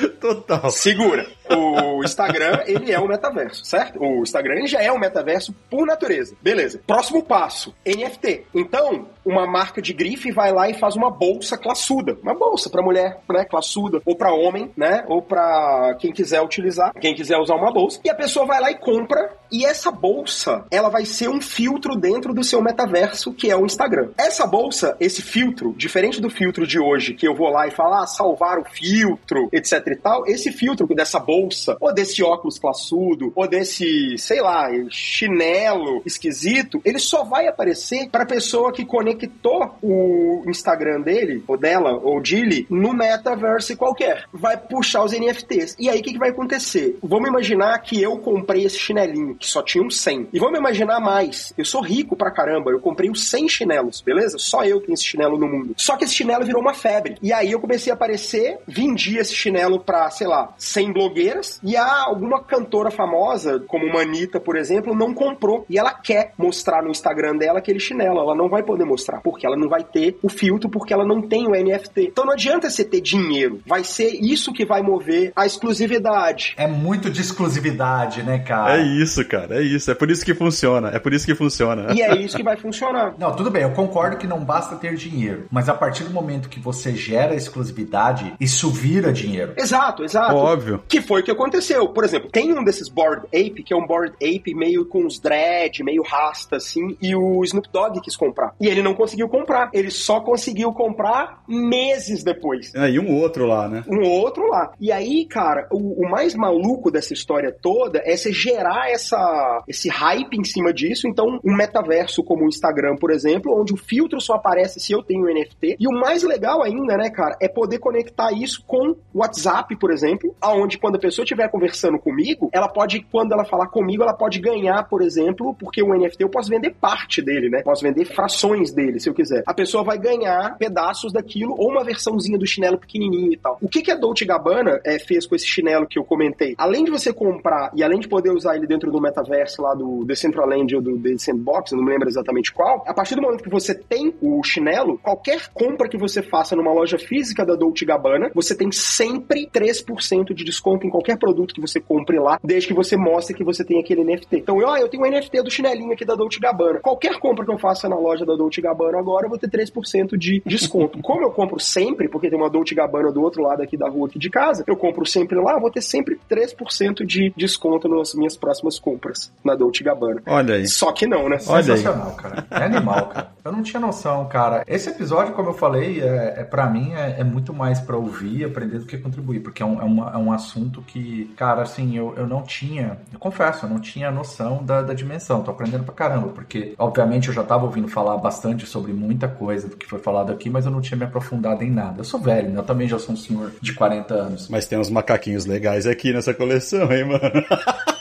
Total. 0.20 0.70
Segura. 0.70 1.26
O 1.50 2.04
Instagram, 2.04 2.62
ele 2.66 2.92
é 2.92 3.00
o 3.00 3.08
metaverso, 3.08 3.64
certo? 3.64 4.00
O 4.00 4.22
Instagram 4.22 4.56
ele 4.56 4.66
já 4.66 4.82
é 4.82 4.92
o 4.92 4.98
metaverso 4.98 5.54
por 5.70 5.86
natureza. 5.86 6.36
Beleza. 6.40 6.80
Próximo 6.86 7.22
passo, 7.22 7.74
NFT. 7.84 8.46
Então, 8.54 9.08
uma 9.28 9.46
marca 9.46 9.82
de 9.82 9.92
grife 9.92 10.32
vai 10.32 10.52
lá 10.52 10.68
e 10.68 10.74
faz 10.74 10.96
uma 10.96 11.10
bolsa 11.10 11.56
classuda. 11.56 12.16
Uma 12.22 12.34
bolsa 12.34 12.70
para 12.70 12.82
mulher, 12.82 13.20
né, 13.28 13.44
classuda, 13.44 14.00
ou 14.04 14.16
para 14.16 14.32
homem, 14.32 14.70
né, 14.76 15.04
ou 15.06 15.20
para 15.20 15.96
quem 16.00 16.12
quiser 16.12 16.40
utilizar, 16.40 16.92
quem 16.94 17.14
quiser 17.14 17.38
usar 17.38 17.54
uma 17.54 17.72
bolsa. 17.72 18.00
E 18.04 18.10
a 18.10 18.14
pessoa 18.14 18.46
vai 18.46 18.60
lá 18.60 18.70
e 18.70 18.78
compra, 18.78 19.36
e 19.50 19.64
essa 19.64 19.90
bolsa, 19.90 20.64
ela 20.70 20.88
vai 20.88 21.04
ser 21.04 21.28
um 21.28 21.40
filtro 21.40 21.96
dentro 21.96 22.32
do 22.32 22.44
seu 22.44 22.62
metaverso, 22.62 23.32
que 23.32 23.50
é 23.50 23.56
o 23.56 23.66
Instagram. 23.66 24.10
Essa 24.16 24.46
bolsa, 24.46 24.96
esse 25.00 25.22
filtro, 25.22 25.74
diferente 25.76 26.20
do 26.20 26.30
filtro 26.30 26.66
de 26.66 26.78
hoje, 26.78 27.14
que 27.14 27.26
eu 27.26 27.34
vou 27.34 27.50
lá 27.50 27.66
e 27.66 27.70
falar, 27.70 28.02
ah, 28.02 28.06
salvar 28.06 28.58
o 28.58 28.64
filtro, 28.64 29.48
etc 29.52 29.86
e 29.86 29.96
tal, 29.96 30.26
esse 30.26 30.52
filtro 30.52 30.86
dessa 30.94 31.18
bolsa, 31.18 31.76
ou 31.80 31.92
desse 31.92 32.22
óculos 32.22 32.58
classudo, 32.58 33.32
ou 33.34 33.48
desse, 33.48 34.16
sei 34.18 34.40
lá, 34.40 34.68
chinelo 34.90 36.02
esquisito, 36.04 36.80
ele 36.84 36.98
só 36.98 37.24
vai 37.24 37.46
aparecer 37.46 38.08
para 38.10 38.26
pessoa 38.26 38.72
que 38.72 38.84
conectou 39.18 39.76
o 39.82 40.44
Instagram 40.46 41.00
dele, 41.00 41.42
ou 41.46 41.56
dela, 41.56 41.98
ou 42.02 42.20
dele, 42.20 42.66
no 42.70 42.94
metaverse 42.94 43.76
qualquer. 43.76 44.24
Vai 44.32 44.56
puxar 44.56 45.04
os 45.04 45.12
NFTs. 45.12 45.76
E 45.78 45.88
aí 45.88 46.00
o 46.00 46.02
que, 46.02 46.12
que 46.12 46.18
vai 46.18 46.30
acontecer? 46.30 46.98
Vamos 47.02 47.28
imaginar 47.28 47.78
que 47.80 48.00
eu 48.00 48.18
comprei 48.18 48.64
esse 48.64 48.78
chinelinho, 48.78 49.34
que 49.34 49.46
só 49.46 49.62
tinha 49.62 49.82
um 49.82 49.90
100. 49.90 50.28
E 50.32 50.38
vamos 50.38 50.58
imaginar 50.58 51.00
mais. 51.00 51.52
Eu 51.56 51.64
sou 51.64 51.82
rico 51.82 52.16
pra 52.16 52.30
caramba, 52.30 52.70
eu 52.70 52.80
comprei 52.80 53.10
os 53.10 53.28
100 53.28 53.48
chinelos, 53.48 54.00
beleza? 54.00 54.38
Só 54.38 54.64
eu 54.64 54.80
tenho 54.80 54.94
esse 54.94 55.04
chinelo 55.04 55.38
no 55.38 55.48
mundo. 55.48 55.74
Só 55.76 55.96
que 55.96 56.04
esse 56.04 56.14
chinelo 56.14 56.44
virou 56.44 56.60
uma 56.60 56.74
febre. 56.74 57.16
E 57.22 57.32
aí 57.32 57.50
eu 57.50 57.60
comecei 57.60 57.90
a 57.90 57.94
aparecer, 57.94 58.58
vendi 58.66 59.18
esse 59.18 59.34
chinelo 59.34 59.80
pra, 59.80 60.10
sei 60.10 60.26
lá, 60.26 60.54
100 60.56 60.92
blogueiras, 60.92 61.60
e 61.62 61.76
há 61.76 62.04
alguma 62.04 62.42
cantora 62.42 62.90
famosa, 62.90 63.60
como 63.66 63.86
uma 63.86 64.02
Anitta, 64.02 64.38
por 64.38 64.56
exemplo, 64.56 64.94
não 64.94 65.12
comprou. 65.12 65.64
E 65.68 65.78
ela 65.78 65.92
quer 65.92 66.32
mostrar 66.36 66.82
no 66.82 66.90
Instagram 66.90 67.36
dela 67.36 67.58
aquele 67.58 67.80
chinelo. 67.80 68.20
Ela 68.20 68.34
não 68.34 68.48
vai 68.48 68.62
poder 68.62 68.84
mostrar, 68.84 69.07
porque 69.22 69.46
ela 69.46 69.56
não 69.56 69.68
vai 69.68 69.82
ter 69.82 70.18
o 70.22 70.28
filtro, 70.28 70.68
porque 70.68 70.92
ela 70.92 71.04
não 71.04 71.22
tem 71.22 71.46
o 71.46 71.52
NFT. 71.52 72.08
Então 72.08 72.24
não 72.24 72.32
adianta 72.32 72.68
você 72.68 72.84
ter 72.84 73.00
dinheiro. 73.00 73.60
Vai 73.66 73.84
ser 73.84 74.10
isso 74.20 74.52
que 74.52 74.64
vai 74.64 74.82
mover 74.82 75.32
a 75.34 75.46
exclusividade. 75.46 76.54
É 76.56 76.66
muito 76.66 77.10
de 77.10 77.20
exclusividade, 77.20 78.22
né, 78.22 78.38
cara? 78.38 78.78
É 78.78 78.82
isso, 78.82 79.24
cara. 79.26 79.58
É 79.58 79.62
isso. 79.62 79.90
É 79.90 79.94
por 79.94 80.10
isso 80.10 80.24
que 80.24 80.34
funciona. 80.34 80.90
É 80.90 80.98
por 80.98 81.12
isso 81.12 81.26
que 81.26 81.34
funciona. 81.34 81.92
E 81.94 82.02
é 82.02 82.14
isso 82.20 82.36
que 82.36 82.42
vai 82.42 82.56
funcionar. 82.56 83.14
Não, 83.18 83.34
tudo 83.34 83.50
bem. 83.50 83.62
Eu 83.62 83.72
concordo 83.72 84.16
que 84.16 84.26
não 84.26 84.44
basta 84.44 84.76
ter 84.76 84.94
dinheiro. 84.94 85.46
Mas 85.50 85.68
a 85.68 85.74
partir 85.74 86.04
do 86.04 86.10
momento 86.10 86.48
que 86.48 86.60
você 86.60 86.94
gera 86.94 87.34
exclusividade, 87.34 88.34
isso 88.40 88.70
vira 88.70 89.12
dinheiro. 89.12 89.54
Exato, 89.56 90.04
exato. 90.04 90.34
Óbvio. 90.34 90.82
Que 90.88 91.00
foi 91.00 91.20
o 91.20 91.24
que 91.24 91.30
aconteceu. 91.30 91.88
Por 91.88 92.04
exemplo, 92.04 92.30
tem 92.30 92.52
um 92.52 92.64
desses 92.64 92.88
Board 92.88 93.26
Ape, 93.26 93.62
que 93.62 93.72
é 93.72 93.76
um 93.76 93.86
Board 93.86 94.12
Ape 94.14 94.54
meio 94.54 94.84
com 94.86 95.06
os 95.06 95.18
dread, 95.18 95.82
meio 95.82 96.02
rasta, 96.02 96.56
assim, 96.56 96.96
e 97.00 97.14
o 97.14 97.42
Snoop 97.44 97.68
Dogg 97.72 98.00
quis 98.00 98.16
comprar. 98.16 98.54
E 98.60 98.66
ele 98.66 98.82
não 98.82 98.87
conseguiu 98.94 99.28
comprar. 99.28 99.70
Ele 99.72 99.90
só 99.90 100.20
conseguiu 100.20 100.72
comprar 100.72 101.42
meses 101.48 102.22
depois. 102.22 102.74
É, 102.74 102.90
e 102.90 102.98
um 102.98 103.16
outro 103.16 103.46
lá, 103.46 103.68
né? 103.68 103.84
Um 103.88 104.08
outro 104.08 104.46
lá. 104.46 104.72
E 104.80 104.92
aí, 104.92 105.24
cara, 105.24 105.66
o, 105.70 106.04
o 106.06 106.10
mais 106.10 106.34
maluco 106.34 106.90
dessa 106.90 107.12
história 107.12 107.52
toda 107.52 108.02
é 108.04 108.16
você 108.16 108.32
gerar 108.32 108.90
essa, 108.90 109.62
esse 109.66 109.88
hype 109.88 110.34
em 110.34 110.44
cima 110.44 110.72
disso. 110.72 111.08
Então, 111.08 111.40
um 111.44 111.56
metaverso 111.56 112.22
como 112.22 112.44
o 112.44 112.48
Instagram, 112.48 112.96
por 112.96 113.10
exemplo, 113.10 113.58
onde 113.58 113.72
o 113.72 113.76
filtro 113.76 114.20
só 114.20 114.34
aparece 114.34 114.80
se 114.80 114.92
eu 114.92 115.02
tenho 115.02 115.26
NFT. 115.26 115.76
E 115.78 115.88
o 115.88 115.92
mais 115.92 116.22
legal 116.22 116.62
ainda, 116.62 116.96
né, 116.96 117.10
cara, 117.10 117.36
é 117.40 117.48
poder 117.48 117.78
conectar 117.78 118.32
isso 118.32 118.62
com 118.66 118.90
o 118.90 118.96
WhatsApp, 119.14 119.74
por 119.76 119.90
exemplo, 119.90 120.34
aonde 120.40 120.78
quando 120.78 120.96
a 120.96 121.00
pessoa 121.00 121.24
estiver 121.24 121.48
conversando 121.50 121.98
comigo, 121.98 122.50
ela 122.52 122.68
pode, 122.68 123.00
quando 123.10 123.32
ela 123.32 123.44
falar 123.44 123.68
comigo, 123.68 124.02
ela 124.02 124.14
pode 124.14 124.38
ganhar, 124.38 124.84
por 124.84 125.02
exemplo, 125.02 125.54
porque 125.54 125.82
o 125.82 125.94
NFT 125.94 126.22
eu 126.22 126.28
posso 126.28 126.50
vender 126.50 126.74
parte 126.80 127.22
dele, 127.22 127.48
né? 127.48 127.62
Posso 127.62 127.82
vender 127.82 128.04
frações 128.04 128.72
dele, 128.78 129.00
se 129.00 129.08
eu 129.08 129.14
quiser. 129.14 129.42
A 129.44 129.52
pessoa 129.52 129.82
vai 129.82 129.98
ganhar 129.98 130.56
pedaços 130.56 131.12
daquilo 131.12 131.54
ou 131.58 131.70
uma 131.70 131.82
versãozinha 131.82 132.38
do 132.38 132.46
chinelo 132.46 132.78
pequenininho 132.78 133.32
e 133.32 133.36
tal. 133.36 133.58
O 133.60 133.68
que, 133.68 133.82
que 133.82 133.90
a 133.90 133.96
Dolce 133.96 134.24
Gabbana 134.24 134.80
é, 134.84 134.98
fez 134.98 135.26
com 135.26 135.34
esse 135.34 135.46
chinelo 135.46 135.86
que 135.86 135.98
eu 135.98 136.04
comentei? 136.04 136.54
Além 136.56 136.84
de 136.84 136.90
você 136.90 137.12
comprar 137.12 137.72
e 137.74 137.82
além 137.82 137.98
de 137.98 138.08
poder 138.08 138.30
usar 138.30 138.56
ele 138.56 138.66
dentro 138.66 138.90
do 138.92 139.00
metaverso 139.00 139.62
lá 139.62 139.74
do 139.74 140.04
Decentraland 140.04 140.76
ou 140.76 140.82
do 140.82 140.98
The 140.98 141.18
Sandbox, 141.18 141.72
não 141.72 141.82
me 141.82 141.90
lembro 141.90 142.08
exatamente 142.08 142.52
qual, 142.52 142.84
a 142.86 142.94
partir 142.94 143.16
do 143.16 143.22
momento 143.22 143.42
que 143.42 143.50
você 143.50 143.74
tem 143.74 144.14
o 144.20 144.42
chinelo, 144.44 144.98
qualquer 144.98 145.48
compra 145.52 145.88
que 145.88 145.98
você 145.98 146.22
faça 146.22 146.54
numa 146.54 146.72
loja 146.72 146.98
física 146.98 147.44
da 147.44 147.56
Dolce 147.56 147.84
Gabbana, 147.84 148.30
você 148.34 148.54
tem 148.54 148.70
sempre 148.70 149.48
3% 149.52 150.32
de 150.32 150.44
desconto 150.44 150.86
em 150.86 150.90
qualquer 150.90 151.18
produto 151.18 151.54
que 151.54 151.60
você 151.60 151.80
compre 151.80 152.18
lá, 152.18 152.38
desde 152.42 152.68
que 152.68 152.74
você 152.74 152.96
mostre 152.96 153.34
que 153.34 153.44
você 153.44 153.64
tem 153.64 153.80
aquele 153.80 154.04
NFT. 154.04 154.36
Então, 154.36 154.60
eu, 154.60 154.70
ah, 154.70 154.78
eu 154.78 154.88
tenho 154.88 155.04
um 155.04 155.10
NFT 155.10 155.42
do 155.42 155.50
chinelinho 155.50 155.92
aqui 155.92 156.04
da 156.04 156.14
Dolce 156.14 156.38
Gabbana. 156.38 156.80
Qualquer 156.80 157.18
compra 157.18 157.44
que 157.44 157.52
eu 157.52 157.58
faça 157.58 157.88
na 157.88 157.96
loja 157.96 158.24
da 158.24 158.36
Dolce 158.36 158.60
agora, 158.70 159.26
eu 159.26 159.28
vou 159.28 159.38
ter 159.38 159.48
3% 159.48 160.16
de 160.16 160.42
desconto. 160.44 160.98
Como 161.02 161.22
eu 161.22 161.30
compro 161.30 161.58
sempre, 161.60 162.08
porque 162.08 162.28
tem 162.28 162.38
uma 162.38 162.50
Dolce 162.50 162.74
Gabbana 162.74 163.12
do 163.12 163.22
outro 163.22 163.42
lado 163.42 163.62
aqui 163.62 163.76
da 163.76 163.88
rua 163.88 164.08
aqui 164.08 164.18
de 164.18 164.30
casa, 164.30 164.64
eu 164.66 164.76
compro 164.76 165.06
sempre 165.06 165.38
lá, 165.38 165.54
eu 165.54 165.60
vou 165.60 165.70
ter 165.70 165.82
sempre 165.82 166.18
3% 166.30 167.04
de 167.04 167.32
desconto 167.36 167.88
nas 167.88 168.14
minhas 168.14 168.36
próximas 168.36 168.78
compras 168.78 169.32
na 169.44 169.54
Dolce 169.54 169.82
Gabbana. 169.82 170.22
Olha 170.26 170.56
aí. 170.56 170.66
Só 170.66 170.92
que 170.92 171.06
não, 171.06 171.28
né? 171.28 171.38
Olha 171.46 171.58
aí. 171.58 171.78
Sensacional, 171.78 172.12
cara. 172.12 172.46
É 172.50 172.64
animal, 172.64 173.06
cara. 173.06 173.37
Eu 173.48 173.52
não 173.52 173.62
tinha 173.62 173.80
noção, 173.80 174.26
cara. 174.28 174.62
Esse 174.66 174.90
episódio, 174.90 175.32
como 175.32 175.48
eu 175.48 175.54
falei, 175.54 176.02
é, 176.02 176.34
é 176.40 176.44
para 176.44 176.68
mim 176.68 176.92
é, 176.92 177.20
é, 177.20 177.24
muito 177.24 177.54
mais 177.54 177.80
para 177.80 177.96
ouvir, 177.96 178.44
aprender 178.44 178.78
do 178.78 178.84
que 178.84 178.98
contribuir, 178.98 179.40
porque 179.40 179.62
é 179.62 179.66
um, 179.66 179.80
é, 179.80 179.84
uma, 179.84 180.10
é 180.12 180.18
um 180.18 180.30
assunto 180.30 180.82
que, 180.82 181.32
cara, 181.34 181.62
assim, 181.62 181.96
eu, 181.96 182.12
eu 182.14 182.26
não 182.26 182.42
tinha, 182.42 182.98
eu 183.10 183.18
confesso, 183.18 183.64
eu 183.64 183.70
não 183.70 183.80
tinha 183.80 184.10
noção 184.10 184.62
da, 184.62 184.82
da 184.82 184.92
dimensão. 184.92 185.42
Tô 185.42 185.50
aprendendo 185.50 185.84
pra 185.84 185.94
caramba, 185.94 186.28
porque, 186.28 186.74
obviamente, 186.76 187.28
eu 187.28 187.34
já 187.34 187.42
tava 187.42 187.64
ouvindo 187.64 187.88
falar 187.88 188.18
bastante 188.18 188.66
sobre 188.66 188.92
muita 188.92 189.26
coisa 189.26 189.66
do 189.66 189.78
que 189.78 189.86
foi 189.86 189.98
falado 189.98 190.30
aqui, 190.30 190.50
mas 190.50 190.66
eu 190.66 190.70
não 190.70 190.82
tinha 190.82 190.98
me 190.98 191.04
aprofundado 191.04 191.64
em 191.64 191.70
nada. 191.70 192.00
Eu 192.00 192.04
sou 192.04 192.20
velho, 192.20 192.50
né? 192.50 192.58
Eu 192.58 192.64
também 192.64 192.86
já 192.86 192.98
sou 192.98 193.14
um 193.14 193.16
senhor 193.16 193.50
de 193.62 193.72
40 193.72 194.12
anos. 194.12 194.48
Mas 194.50 194.66
tem 194.66 194.78
uns 194.78 194.90
macaquinhos 194.90 195.46
legais 195.46 195.86
aqui 195.86 196.12
nessa 196.12 196.34
coleção, 196.34 196.92
hein, 196.92 197.04
mano? 197.06 197.32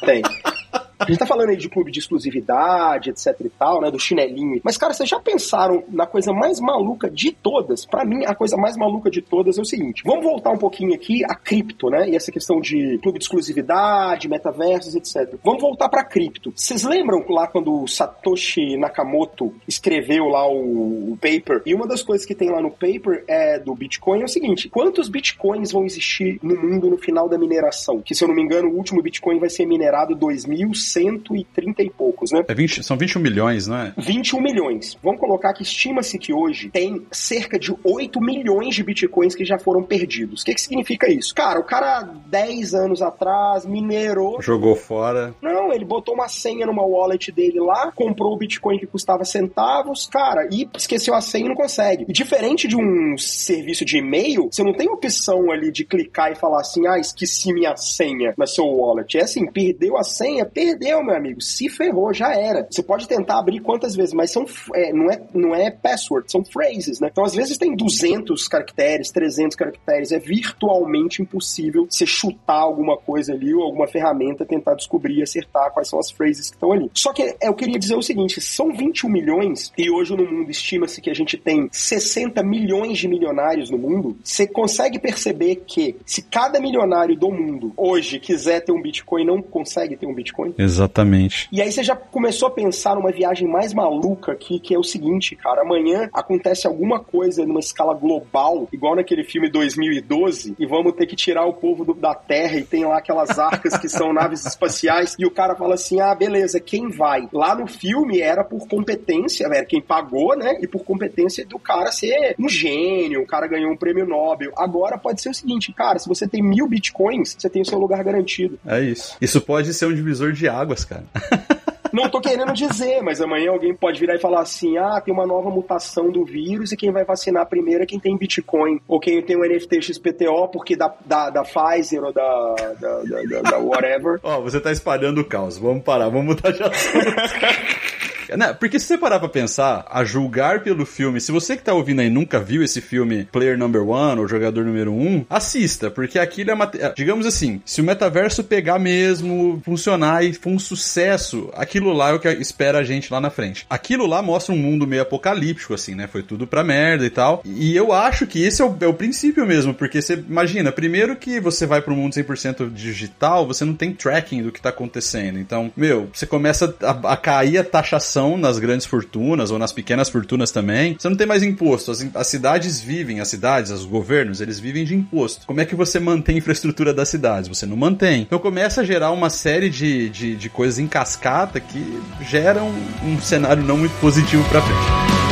Tem. 0.06 0.22
A 1.00 1.06
gente 1.06 1.20
tá 1.20 1.26
falando 1.26 1.50
aí 1.50 1.58
de 1.58 1.70
clube 1.70 1.92
de 1.92 2.00
exclusividade, 2.00 3.12
etc 3.12 3.36
e 3.42 3.50
tal, 3.50 3.82
né? 3.82 3.92
Do 3.92 4.00
chinelinho. 4.00 4.60
Mas, 4.64 4.78
cara, 4.78 4.94
vocês 4.94 5.08
já 5.08 5.20
pensaram 5.20 5.84
na 5.90 6.08
coisa 6.08 6.34
mais 6.34 6.60
maluca 6.60 7.10
de 7.10 7.32
todas? 7.32 7.86
Para 7.86 8.04
mim, 8.04 8.26
a 8.26 8.34
coisa 8.34 8.58
mais 8.58 8.76
maluca 8.76 9.10
de 9.10 9.22
todas 9.22 9.58
é 9.58 9.62
o 9.62 9.66
seguinte: 9.66 10.02
vamos 10.04 10.24
voltar 10.24 10.52
um 10.52 10.58
pouquinho 10.58 10.94
aqui 10.94 11.24
a 11.24 11.36
cripto, 11.36 11.90
né? 11.90 12.10
E 12.10 12.16
essa 12.16 12.32
questão 12.32 12.60
de 12.60 12.98
clube 13.02 13.20
de 13.20 13.26
exclusividade, 13.26 14.28
metaversos, 14.28 14.96
etc. 14.96 15.36
Vamos 15.44 15.62
voltar 15.62 15.88
para 15.90 16.04
cripto. 16.04 16.52
Vocês 16.56 16.84
lembram 16.84 17.24
lá 17.30 17.48
quando 17.48 17.84
o 17.84 17.88
Satoshi 17.88 18.76
Nakamoto 18.78 19.54
escreveu 19.68 20.26
lá 20.26 20.50
o, 20.50 21.14
o 21.14 21.18
paper? 21.18 21.62
E 21.66 21.76
uma 21.76 21.88
das 21.88 22.02
coisas 22.02 22.26
que 22.26 22.34
tem 22.34 22.50
lá 22.50 22.62
no 22.62 22.72
paper 22.72 23.24
é 23.28 23.60
do 23.60 23.76
Bitcoin 23.76 24.22
é 24.22 24.26
o 24.26 24.30
seguinte: 24.30 24.68
quantos 24.70 25.10
bitcoins 25.10 25.72
vão 25.72 25.86
existir 25.86 26.40
no 26.42 26.56
mundo 26.56 26.90
no 26.90 26.98
final 26.98 27.30
da 27.30 27.38
mineração? 27.38 28.02
Que, 28.02 28.16
se 28.16 28.24
eu 28.24 28.28
não 28.28 28.36
me 28.36 28.42
engano, 28.42 28.70
o 28.70 28.76
último 28.76 29.02
Bitcoin 29.02 29.40
vai 29.40 29.50
ser 29.50 29.66
minerado 29.66 30.16
2000 30.16 30.74
130 30.92 31.84
e 31.84 31.90
poucos, 31.90 32.32
né? 32.32 32.44
É 32.48 32.54
20, 32.54 32.84
são 32.84 32.98
21 32.98 33.22
milhões, 33.22 33.68
não 33.68 33.78
é? 33.78 33.94
21 33.98 34.42
milhões. 34.42 34.98
Vamos 35.04 35.20
colocar 35.20 35.54
que 35.54 35.64
estima-se 35.64 36.18
que 36.18 36.34
hoje 36.34 36.70
tem 36.70 37.06
cerca 37.12 37.60
de 37.60 37.74
8 37.84 38.20
milhões 38.22 38.76
de 38.76 38.84
bitcoins 38.84 39.36
que 39.36 39.46
já 39.46 39.58
foram 39.58 39.84
perdidos. 39.84 40.42
O 40.42 40.46
que, 40.46 40.54
que 40.54 40.62
significa 40.62 41.12
isso? 41.12 41.34
Cara, 41.34 41.60
o 41.60 41.64
cara 41.64 42.04
10 42.28 42.74
anos 42.74 43.02
atrás 43.02 43.66
minerou. 43.66 44.42
Jogou 44.42 44.76
fora. 44.76 45.34
Não, 45.42 45.72
ele 45.74 45.86
botou 45.86 46.14
uma 46.14 46.28
senha 46.28 46.66
numa 46.66 46.84
wallet 46.84 47.32
dele 47.32 47.60
lá, 47.60 47.92
comprou 47.92 48.34
o 48.34 48.38
bitcoin 48.38 48.80
que 48.80 48.88
custava 48.88 49.24
centavos, 49.26 50.08
cara, 50.08 50.48
e 50.52 50.68
esqueceu 50.76 51.14
a 51.14 51.22
senha 51.22 51.46
e 51.46 51.50
não 51.50 51.56
consegue. 51.56 52.06
E 52.08 52.14
diferente 52.14 52.68
de 52.68 52.76
um 52.76 53.18
serviço 53.18 53.86
de 53.86 53.98
e-mail, 53.98 54.50
você 54.52 54.64
não 54.64 54.74
tem 54.74 54.90
opção 54.90 55.52
ali 55.52 55.72
de 55.72 55.86
clicar 55.86 56.32
e 56.32 56.36
falar 56.36 56.62
assim, 56.62 56.88
ah, 56.88 57.00
esqueci 57.00 57.54
minha 57.54 57.76
senha 57.76 58.34
na 58.38 58.46
seu 58.46 58.66
wallet. 58.66 59.18
É 59.18 59.24
assim, 59.24 59.46
perdeu 59.52 59.98
a 59.98 60.04
senha, 60.04 60.46
perdeu 60.46 60.77
perdeu, 60.78 61.04
meu 61.04 61.16
amigo. 61.16 61.42
Se 61.42 61.68
ferrou, 61.70 62.14
já 62.14 62.34
era. 62.34 62.68
Você 62.70 62.84
pode 62.84 63.08
tentar 63.08 63.40
abrir 63.40 63.60
quantas 63.60 63.96
vezes, 63.96 64.14
mas 64.14 64.32
são, 64.32 64.46
é, 64.76 64.94
não, 64.94 65.12
é, 65.12 65.22
não 65.34 65.56
é 65.56 65.72
password, 65.72 66.32
são 66.32 66.44
phrases, 66.46 67.00
né? 67.00 67.10
Então, 67.12 67.26
às 67.26 67.34
vezes 67.34 67.58
tem 67.58 67.76
200 67.76 68.48
caracteres, 68.48 69.12
300 69.12 69.56
caracteres. 69.56 70.12
É 70.12 70.20
virtualmente 70.20 71.22
impossível 71.22 71.88
você 71.90 72.06
chutar 72.06 72.60
alguma 72.60 72.98
coisa 72.98 73.34
ali 73.34 73.54
ou 73.54 73.64
alguma 73.64 73.88
ferramenta, 73.88 74.46
tentar 74.46 74.76
descobrir 74.76 75.18
e 75.18 75.24
acertar 75.24 75.72
quais 75.74 75.90
são 75.90 76.00
as 76.00 76.12
phrases 76.12 76.50
que 76.50 76.56
estão 76.56 76.72
ali. 76.72 76.90
Só 76.94 77.12
que 77.12 77.36
eu 77.42 77.54
queria 77.54 77.80
dizer 77.80 77.96
o 77.96 78.02
seguinte: 78.02 78.40
são 78.40 78.72
21 78.72 79.10
milhões 79.10 79.72
e 79.78 79.90
hoje 79.90 80.16
no 80.16 80.26
mundo 80.26 80.52
estima-se 80.52 81.02
que 81.02 81.10
a 81.10 81.16
gente 81.16 81.38
tem 81.38 81.68
60 81.72 82.44
milhões 82.44 82.98
de 82.98 83.08
milionários 83.08 83.70
no 83.70 83.78
mundo. 83.78 84.18
Você 84.24 84.46
consegue 84.46 85.00
perceber 85.00 85.64
que 85.68 85.96
se 86.06 86.22
cada 86.22 86.60
milionário 86.60 87.16
do 87.16 87.32
mundo 87.32 87.74
hoje 87.76 88.20
quiser 88.20 88.62
ter 88.62 88.72
um 88.72 88.82
Bitcoin, 88.82 89.26
não 89.26 89.42
consegue 89.42 89.96
ter 89.96 90.06
um 90.06 90.14
Bitcoin? 90.14 90.54
Exatamente. 90.68 91.48
E 91.52 91.62
aí 91.62 91.72
você 91.72 91.84
já 91.84 91.96
começou 91.96 92.50
a 92.50 92.52
pensar 92.52 92.96
numa 92.96 93.12
viagem 93.12 93.48
mais 93.48 93.74
maluca 93.74 94.34
aqui, 94.34 94.60
que 94.60 94.74
é 94.74 94.78
o 94.78 94.84
seguinte, 94.84 95.36
cara, 95.36 95.62
amanhã 95.62 96.10
acontece 96.14 96.68
alguma 96.68 97.00
coisa 97.00 97.46
numa 97.46 97.60
escala 97.60 97.94
global, 97.94 98.68
igual 98.72 98.96
naquele 98.96 99.24
filme 99.24 99.50
2012, 99.50 100.56
e 100.60 100.66
vamos 100.66 100.94
ter 100.94 101.06
que 101.06 101.16
tirar 101.16 101.46
o 101.46 101.54
povo 101.54 101.86
do, 101.86 101.94
da 101.94 102.14
Terra 102.14 102.58
e 102.58 102.64
tem 102.64 102.86
lá 102.86 102.98
aquelas 102.98 103.40
arcas 103.40 103.78
que 103.78 103.88
são 103.88 104.14
naves 104.14 104.46
espaciais, 104.46 105.16
e 105.18 105.26
o 105.26 105.32
cara 105.32 105.56
fala 105.56 105.76
assim: 105.76 106.02
"Ah, 106.02 106.14
beleza, 106.14 106.60
quem 106.60 106.90
vai?". 106.90 107.28
Lá 107.32 107.56
no 107.56 107.68
filme 107.68 108.20
era 108.20 108.44
por 108.44 108.68
competência, 108.68 109.46
era 109.46 109.66
quem 109.66 109.82
pagou, 109.82 110.36
né? 110.38 110.58
E 110.62 110.68
por 110.68 110.84
competência 110.84 111.46
do 111.46 111.58
cara 111.58 111.92
ser 111.92 112.36
um 112.38 112.50
gênio, 112.50 113.22
o 113.22 113.28
cara 113.28 113.48
ganhou 113.48 113.72
um 113.72 113.78
prêmio 113.78 114.06
Nobel. 114.06 114.52
Agora 114.58 114.98
pode 114.98 115.22
ser 115.22 115.30
o 115.30 115.34
seguinte, 115.34 115.72
cara, 115.72 116.00
se 116.00 116.08
você 116.08 116.28
tem 116.28 116.44
mil 116.44 116.68
bitcoins, 116.68 117.36
você 117.38 117.50
tem 117.50 117.62
o 117.62 117.66
seu 117.66 117.80
lugar 117.80 118.04
garantido. 118.04 118.60
É 118.66 118.82
isso. 118.82 119.16
Isso 119.22 119.40
pode 119.40 119.74
ser 119.74 119.86
um 119.86 119.94
divisor 119.94 120.32
de 120.32 120.48
águas, 120.48 120.57
cara. 120.88 121.04
Não 121.94 122.10
tô 122.10 122.20
querendo 122.20 122.54
dizer, 122.54 123.02
mas 123.02 123.22
amanhã 123.22 123.52
alguém 123.52 123.74
pode 123.74 124.00
virar 124.00 124.16
e 124.16 124.20
falar 124.20 124.42
assim: 124.42 124.78
ah, 124.78 125.02
tem 125.02 125.14
uma 125.14 125.26
nova 125.26 125.50
mutação 125.50 126.12
do 126.12 126.26
vírus 126.26 126.72
e 126.72 126.78
quem 126.78 126.92
vai 126.92 127.04
vacinar 127.04 127.48
primeiro 127.48 127.84
é 127.84 127.86
quem 127.86 128.00
tem 128.00 128.18
Bitcoin. 128.18 128.80
Ou 128.88 129.00
quem 129.00 129.22
tem 129.22 129.36
o 129.36 129.48
NFT 129.48 129.82
XPTO, 129.82 130.50
porque 130.52 130.76
da, 130.76 130.94
da, 131.06 131.30
da 131.30 131.44
Pfizer 131.44 132.04
ou 132.04 132.14
da, 132.14 132.56
da, 132.80 133.02
da, 133.04 133.42
da 133.42 133.58
whatever. 133.58 134.20
Ó, 134.24 134.38
oh, 134.38 134.42
você 134.42 134.60
tá 134.60 134.72
espalhando 134.72 135.22
o 135.22 135.26
caos. 135.26 135.58
Vamos 135.58 135.84
parar, 135.84 136.10
vamos 136.10 136.36
mudar 136.36 136.52
de 136.52 136.64
assunto. 136.64 137.06
Não, 138.36 138.54
porque 138.56 138.80
se 138.80 138.86
você 138.86 138.98
parar 138.98 139.20
pra 139.20 139.30
pensar, 139.30 139.86
a 139.90 140.04
julgar 140.04 140.62
pelo 140.62 140.86
filme, 140.86 141.22
se 141.22 141.32
você 141.32 141.56
que 141.56 141.64
tá 141.64 141.74
ouvindo 141.74 142.02
aí 142.02 142.10
nunca 142.10 142.40
viu 142.40 142.64
esse 142.64 142.82
filme 142.82 143.28
Player 143.32 143.58
Number 143.58 143.88
One 143.88 144.22
ou 144.22 144.28
Jogador 144.28 144.66
Número 144.66 144.94
Um, 144.94 145.26
assista, 145.30 145.90
porque 145.92 146.20
aquilo 146.20 146.52
é 146.52 146.54
uma. 146.54 146.70
Digamos 146.96 147.26
assim, 147.26 147.62
se 147.66 147.82
o 147.82 147.84
metaverso 147.84 148.44
pegar 148.44 148.80
mesmo, 148.80 149.62
funcionar 149.64 150.24
e 150.24 150.34
for 150.34 150.50
um 150.50 150.60
sucesso, 150.60 151.50
aquilo 151.54 151.94
lá 151.94 152.10
é 152.10 152.14
o 152.14 152.20
que 152.20 152.28
espera 152.30 152.80
a 152.80 152.84
gente 152.84 153.12
lá 153.12 153.22
na 153.22 153.30
frente. 153.30 153.66
Aquilo 153.70 154.06
lá 154.06 154.22
mostra 154.22 154.54
um 154.54 154.58
mundo 154.58 154.88
meio 154.88 155.02
apocalíptico, 155.02 155.74
assim, 155.74 155.96
né? 155.96 156.08
Foi 156.08 156.24
tudo 156.24 156.48
pra 156.48 156.64
merda 156.64 157.06
e 157.06 157.10
tal. 157.10 157.42
E 157.46 157.76
eu 157.76 157.94
acho 157.94 158.26
que 158.26 158.44
esse 158.44 158.62
é 158.62 158.66
o, 158.66 158.76
é 158.80 158.88
o 158.88 158.94
princípio 158.94 159.46
mesmo, 159.46 159.74
porque 159.74 160.02
você 160.02 160.14
imagina, 160.14 160.72
primeiro 160.72 161.16
que 161.16 161.40
você 161.40 161.66
vai 161.66 161.82
pro 161.82 161.96
mundo 161.96 162.14
100% 162.14 162.72
digital, 162.72 163.46
você 163.46 163.64
não 163.64 163.74
tem 163.74 163.94
tracking 163.94 164.44
do 164.44 164.52
que 164.52 164.62
tá 164.62 164.70
acontecendo. 164.70 165.40
Então, 165.40 165.72
meu, 165.76 166.10
você 166.14 166.26
começa 166.26 166.76
a, 166.82 167.14
a 167.14 167.18
cair 167.18 167.58
a 167.58 167.64
taxação 167.64 168.17
nas 168.38 168.58
grandes 168.58 168.86
fortunas 168.86 169.52
ou 169.52 169.60
nas 169.60 169.74
pequenas 169.74 170.10
fortunas 170.10 170.50
também. 170.50 170.96
Você 170.98 171.10
não 171.10 171.18
tem 171.18 171.28
mais 171.28 171.44
imposto. 171.44 171.92
As, 171.92 172.08
as 172.16 172.28
cidades 172.28 172.80
vivem, 172.80 173.20
as 173.20 173.28
cidades, 173.28 173.70
os 173.70 173.86
governos, 173.86 174.40
eles 174.42 174.60
vivem 174.60 174.86
de 174.86 174.96
imposto. 174.96 175.46
Como 175.46 175.60
é 175.60 175.66
que 175.66 175.76
você 175.76 176.00
mantém 176.00 176.36
a 176.36 176.38
infraestrutura 176.40 176.94
das 176.94 177.10
cidades? 177.10 177.50
Você 177.50 177.66
não 177.66 177.78
mantém. 177.78 178.22
Então 178.22 178.40
começa 178.40 178.82
a 178.82 178.84
gerar 178.84 179.12
uma 179.12 179.30
série 179.30 179.70
de, 179.70 180.10
de, 180.10 180.36
de 180.36 180.50
coisas 180.50 180.80
em 180.80 180.88
cascata 180.88 181.60
que 181.60 182.02
geram 182.22 182.74
um 183.04 183.20
cenário 183.20 183.62
não 183.62 183.78
muito 183.78 183.94
positivo 184.00 184.44
para 184.50 184.62
frente. 184.62 185.27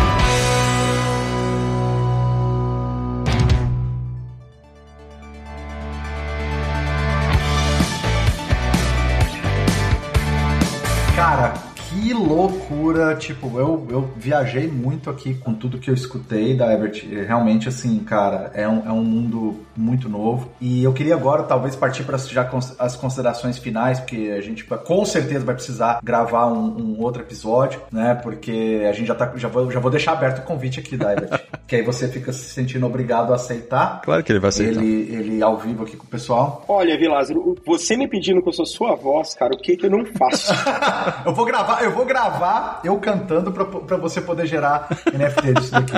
Loucura, 12.96 13.16
tipo, 13.16 13.60
eu, 13.60 13.86
eu 13.90 14.10
viajei 14.16 14.68
muito 14.68 15.10
aqui 15.10 15.34
com 15.36 15.54
tudo 15.54 15.78
que 15.78 15.90
eu 15.90 15.94
escutei 15.94 16.56
da 16.56 16.74
Everett. 16.74 17.06
Realmente, 17.06 17.68
assim, 17.68 18.00
cara, 18.00 18.52
é 18.54 18.68
um, 18.68 18.88
é 18.88 18.92
um 18.92 19.04
mundo 19.04 19.60
muito 19.76 20.08
novo. 20.08 20.50
E 20.62 20.84
eu 20.84 20.94
queria 20.94 21.16
agora, 21.16 21.44
talvez, 21.44 21.76
partir 21.76 22.04
para 22.04 22.18
já 22.18 22.50
as 22.80 22.96
considerações 22.96 23.58
finais, 23.58 24.00
porque 24.00 24.34
a 24.36 24.42
gente 24.42 24.64
com 24.64 25.06
certeza 25.06 25.46
vai 25.46 25.56
precisar 25.56 26.00
gravar 26.04 26.48
um, 26.48 26.96
um 26.96 27.02
outro 27.02 27.22
episódio, 27.22 27.82
né? 27.92 28.16
Porque 28.16 28.86
a 28.90 28.94
gente 28.94 29.08
já 29.08 29.16
tá. 29.16 29.32
Já 29.36 29.48
vou, 29.48 29.70
já 29.70 29.80
vou 29.80 29.92
deixar 29.92 30.14
aberto 30.14 30.40
o 30.40 30.44
convite 30.44 30.80
aqui 30.80 30.96
da 30.96 31.12
Everett. 31.12 31.46
que 31.68 31.76
aí 31.76 31.82
você 31.82 32.08
fica 32.08 32.32
se 32.32 32.46
sentindo 32.46 32.86
obrigado 32.86 33.34
a 33.34 33.36
aceitar. 33.36 34.02
Claro 34.04 34.24
que 34.24 34.32
ele 34.32 34.40
vai 34.40 34.50
aceitar. 34.50 34.82
Ele, 34.82 35.14
ele 35.14 35.44
ao 35.44 35.58
vivo 35.58 35.84
aqui 35.84 35.98
com 35.98 36.06
o 36.06 36.08
pessoal. 36.10 36.64
Olha, 36.68 36.98
Vilázaro, 36.98 37.56
você 37.66 37.98
me 37.98 38.08
pedindo 38.08 38.42
que 38.42 38.50
eu 38.50 38.54
sou 38.54 38.66
sua 38.66 38.96
voz, 38.96 39.34
cara, 39.34 39.54
o 39.54 39.58
que 39.58 39.76
que 39.76 39.86
eu 39.86 39.90
não 39.90 40.06
faço? 40.06 40.54
eu 41.26 41.34
vou 41.34 41.46
gravar, 41.46 41.84
eu 41.84 41.92
vou 41.92 42.06
gravar 42.06 42.82
eu 42.86 43.00
cantando 43.00 43.52
pra, 43.52 43.66
pra 43.66 43.98
você 43.98 44.22
poder 44.22 44.46
gerar 44.46 44.88
NFT 45.06 45.54
disso 45.54 45.72
daqui. 45.72 45.94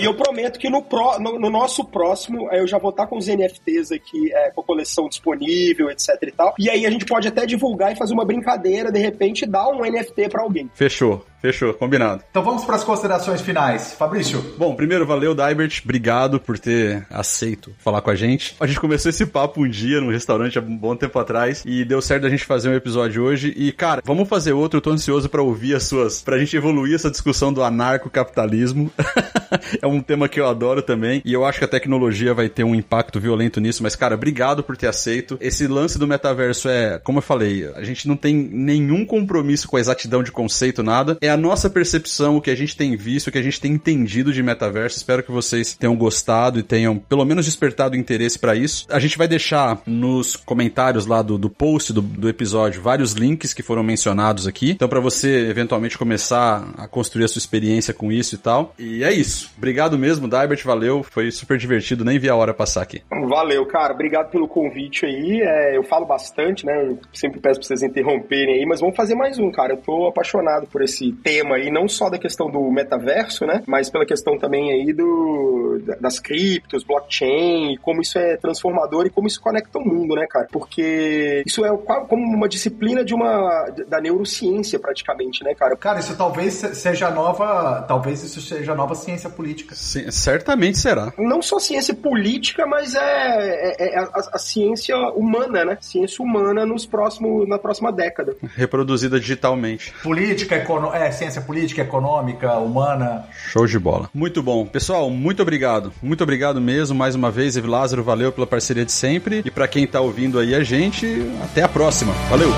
E 0.00 0.04
eu 0.04 0.14
prometo 0.14 0.58
que 0.58 0.68
no, 0.68 0.82
pro, 0.82 1.18
no, 1.18 1.38
no, 1.38 1.50
nosso 1.50 1.84
próximo 1.84 2.48
eu 2.52 2.66
já 2.66 2.78
vou 2.78 2.90
estar 2.90 3.06
com 3.06 3.16
os 3.16 3.26
NFTs 3.26 3.92
aqui, 3.92 4.32
é, 4.32 4.50
com 4.50 4.60
a 4.60 4.64
coleção 4.64 5.08
disponível, 5.08 5.90
etc 5.90 6.08
e 6.22 6.32
tal. 6.32 6.54
E 6.58 6.70
aí 6.70 6.86
a 6.86 6.90
gente 6.90 7.04
pode 7.04 7.28
até 7.28 7.46
divulgar 7.46 7.92
e 7.92 7.96
fazer 7.96 8.14
uma 8.14 8.24
brincadeira, 8.24 8.90
de 8.92 8.98
repente 8.98 9.46
dar 9.46 9.68
um 9.68 9.80
NFT 9.80 10.28
para 10.28 10.42
alguém. 10.42 10.70
Fechou. 10.74 11.24
Fechou, 11.40 11.72
combinado. 11.72 12.22
Então 12.30 12.42
vamos 12.42 12.64
para 12.64 12.76
as 12.76 12.84
considerações 12.84 13.40
finais. 13.40 13.94
Fabrício. 13.94 14.44
Bom, 14.58 14.74
primeiro, 14.74 15.06
valeu, 15.06 15.34
Daibert. 15.34 15.80
Obrigado 15.84 16.40
por 16.40 16.58
ter 16.58 17.06
aceito 17.10 17.72
falar 17.78 18.00
com 18.00 18.10
a 18.10 18.14
gente. 18.14 18.56
A 18.58 18.66
gente 18.66 18.80
começou 18.80 19.08
esse 19.08 19.24
papo 19.24 19.62
um 19.62 19.68
dia 19.68 20.00
num 20.00 20.10
restaurante 20.10 20.58
há 20.58 20.62
um 20.62 20.76
bom 20.76 20.96
tempo 20.96 21.18
atrás 21.18 21.62
e 21.64 21.84
deu 21.84 22.02
certo 22.02 22.26
a 22.26 22.30
gente 22.30 22.44
fazer 22.44 22.68
um 22.68 22.74
episódio 22.74 23.22
hoje. 23.22 23.54
E, 23.56 23.70
cara, 23.70 24.02
vamos 24.04 24.28
fazer 24.28 24.52
outro. 24.52 24.78
Eu 24.78 24.82
tô 24.82 24.90
ansioso 24.90 25.28
para 25.28 25.42
ouvir 25.42 25.74
as 25.76 25.84
suas. 25.84 26.20
pra 26.22 26.38
gente 26.38 26.56
evoluir 26.56 26.94
essa 26.94 27.10
discussão 27.10 27.52
do 27.52 27.62
anarcocapitalismo. 27.62 28.90
é 29.80 29.86
um 29.86 30.00
tema 30.00 30.28
que 30.28 30.40
eu 30.40 30.46
adoro 30.48 30.82
também. 30.82 31.22
E 31.24 31.32
eu 31.32 31.44
acho 31.44 31.58
que 31.58 31.64
a 31.64 31.68
tecnologia 31.68 32.34
vai 32.34 32.48
ter 32.48 32.64
um 32.64 32.74
impacto 32.74 33.20
violento 33.20 33.60
nisso. 33.60 33.82
Mas, 33.82 33.94
cara, 33.94 34.16
obrigado 34.16 34.62
por 34.62 34.76
ter 34.76 34.88
aceito. 34.88 35.38
Esse 35.40 35.68
lance 35.68 35.98
do 35.98 36.06
metaverso 36.06 36.68
é, 36.68 36.98
como 36.98 37.18
eu 37.18 37.22
falei, 37.22 37.70
a 37.76 37.84
gente 37.84 38.08
não 38.08 38.16
tem 38.16 38.34
nenhum 38.34 39.04
compromisso 39.04 39.68
com 39.68 39.76
a 39.76 39.80
exatidão 39.80 40.22
de 40.22 40.32
conceito, 40.32 40.82
nada. 40.82 41.16
É 41.20 41.27
a 41.28 41.36
nossa 41.36 41.68
percepção, 41.68 42.36
o 42.36 42.40
que 42.40 42.50
a 42.50 42.54
gente 42.54 42.76
tem 42.76 42.96
visto, 42.96 43.28
o 43.28 43.32
que 43.32 43.38
a 43.38 43.42
gente 43.42 43.60
tem 43.60 43.72
entendido 43.72 44.32
de 44.32 44.42
metaverso. 44.42 44.96
Espero 44.96 45.22
que 45.22 45.30
vocês 45.30 45.74
tenham 45.74 45.96
gostado 45.96 46.58
e 46.58 46.62
tenham 46.62 46.98
pelo 46.98 47.24
menos 47.24 47.44
despertado 47.44 47.96
interesse 47.96 48.38
para 48.38 48.54
isso. 48.54 48.86
A 48.90 48.98
gente 48.98 49.18
vai 49.18 49.28
deixar 49.28 49.80
nos 49.86 50.36
comentários 50.36 51.06
lá 51.06 51.22
do, 51.22 51.38
do 51.38 51.50
post 51.50 51.92
do, 51.92 52.00
do 52.02 52.28
episódio 52.28 52.82
vários 52.82 53.12
links 53.12 53.52
que 53.52 53.62
foram 53.62 53.82
mencionados 53.82 54.46
aqui. 54.46 54.70
Então, 54.70 54.88
para 54.88 55.00
você 55.00 55.48
eventualmente 55.48 55.98
começar 55.98 56.72
a 56.76 56.88
construir 56.88 57.24
a 57.24 57.28
sua 57.28 57.38
experiência 57.38 57.92
com 57.92 58.10
isso 58.12 58.34
e 58.34 58.38
tal. 58.38 58.74
E 58.78 59.04
é 59.04 59.12
isso. 59.12 59.50
Obrigado 59.56 59.98
mesmo, 59.98 60.28
Daibert. 60.28 60.64
Valeu. 60.64 61.02
Foi 61.02 61.30
super 61.30 61.58
divertido. 61.58 62.04
Nem 62.04 62.18
vi 62.18 62.28
a 62.28 62.36
hora 62.36 62.54
passar 62.54 62.82
aqui. 62.82 63.02
Valeu, 63.28 63.66
cara. 63.66 63.92
Obrigado 63.92 64.30
pelo 64.30 64.48
convite 64.48 65.06
aí. 65.06 65.40
É, 65.42 65.76
eu 65.76 65.82
falo 65.82 66.06
bastante, 66.06 66.64
né? 66.64 66.86
Eu 66.86 66.98
sempre 67.12 67.40
peço 67.40 67.60
pra 67.60 67.66
vocês 67.66 67.82
interromperem 67.82 68.56
aí, 68.56 68.66
mas 68.66 68.80
vamos 68.80 68.96
fazer 68.96 69.14
mais 69.14 69.38
um, 69.38 69.50
cara. 69.50 69.74
Eu 69.74 69.78
tô 69.78 70.08
apaixonado 70.08 70.66
por 70.66 70.82
esse 70.82 71.12
tema 71.22 71.56
aí, 71.56 71.70
não 71.70 71.88
só 71.88 72.08
da 72.08 72.18
questão 72.18 72.50
do 72.50 72.70
metaverso, 72.70 73.46
né? 73.46 73.62
Mas 73.66 73.90
pela 73.90 74.06
questão 74.06 74.38
também 74.38 74.72
aí 74.72 74.92
do, 74.92 75.80
das 76.00 76.18
criptos, 76.18 76.84
blockchain, 76.84 77.76
como 77.82 78.00
isso 78.00 78.18
é 78.18 78.36
transformador 78.36 79.06
e 79.06 79.10
como 79.10 79.26
isso 79.26 79.40
conecta 79.40 79.78
o 79.78 79.84
mundo, 79.84 80.14
né, 80.14 80.26
cara? 80.28 80.48
Porque 80.50 81.42
isso 81.46 81.64
é 81.64 81.76
como 81.76 82.22
uma 82.22 82.48
disciplina 82.48 83.04
de 83.04 83.14
uma 83.14 83.66
da 83.88 84.00
neurociência 84.00 84.78
praticamente, 84.78 85.42
né, 85.44 85.54
cara? 85.54 85.76
Cara, 85.76 86.00
isso 86.00 86.16
talvez 86.16 86.54
seja 86.54 87.10
nova, 87.10 87.84
talvez 87.86 88.22
isso 88.22 88.40
seja 88.40 88.74
nova 88.74 88.94
ciência 88.94 89.30
política. 89.30 89.74
Sim, 89.74 90.10
certamente 90.10 90.78
será. 90.78 91.12
Não 91.18 91.42
só 91.42 91.58
ciência 91.58 91.94
política, 91.94 92.66
mas 92.66 92.94
é, 92.94 93.00
é, 93.00 93.94
é 93.94 93.98
a, 93.98 94.10
a, 94.32 94.38
ciência 94.38 94.96
humana, 95.10 95.64
né? 95.64 95.78
Ciência 95.80 96.24
humana 96.24 96.64
nos 96.64 96.86
próximos, 96.86 97.48
na 97.48 97.58
próxima 97.58 97.92
década. 97.92 98.36
Reproduzida 98.54 99.18
digitalmente. 99.18 99.92
Política, 100.02 100.56
econo 100.56 100.92
é, 101.08 101.10
ciência 101.10 101.40
política, 101.40 101.82
econômica, 101.82 102.58
humana. 102.58 103.24
Show 103.50 103.66
de 103.66 103.78
bola. 103.78 104.08
Muito 104.14 104.42
bom. 104.42 104.66
Pessoal, 104.66 105.10
muito 105.10 105.42
obrigado. 105.42 105.92
Muito 106.02 106.22
obrigado 106.22 106.60
mesmo, 106.60 106.96
mais 106.96 107.14
uma 107.14 107.30
vez, 107.30 107.56
Evi 107.56 107.66
Lázaro, 107.66 108.04
valeu 108.04 108.30
pela 108.30 108.46
parceria 108.46 108.84
de 108.84 108.92
sempre. 108.92 109.42
E 109.44 109.50
para 109.50 109.66
quem 109.66 109.86
tá 109.86 110.00
ouvindo 110.00 110.38
aí 110.38 110.54
a 110.54 110.62
gente, 110.62 111.06
até 111.42 111.62
a 111.62 111.68
próxima. 111.68 112.12
Valeu! 112.30 112.50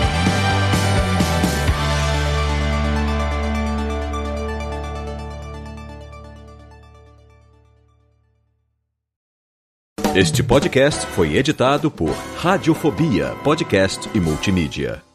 Este 10.13 10.43
podcast 10.43 11.07
foi 11.07 11.37
editado 11.37 11.89
por 11.89 12.11
Radiofobia, 12.37 13.33
podcast 13.45 14.11
e 14.13 14.19
multimídia. 14.19 15.10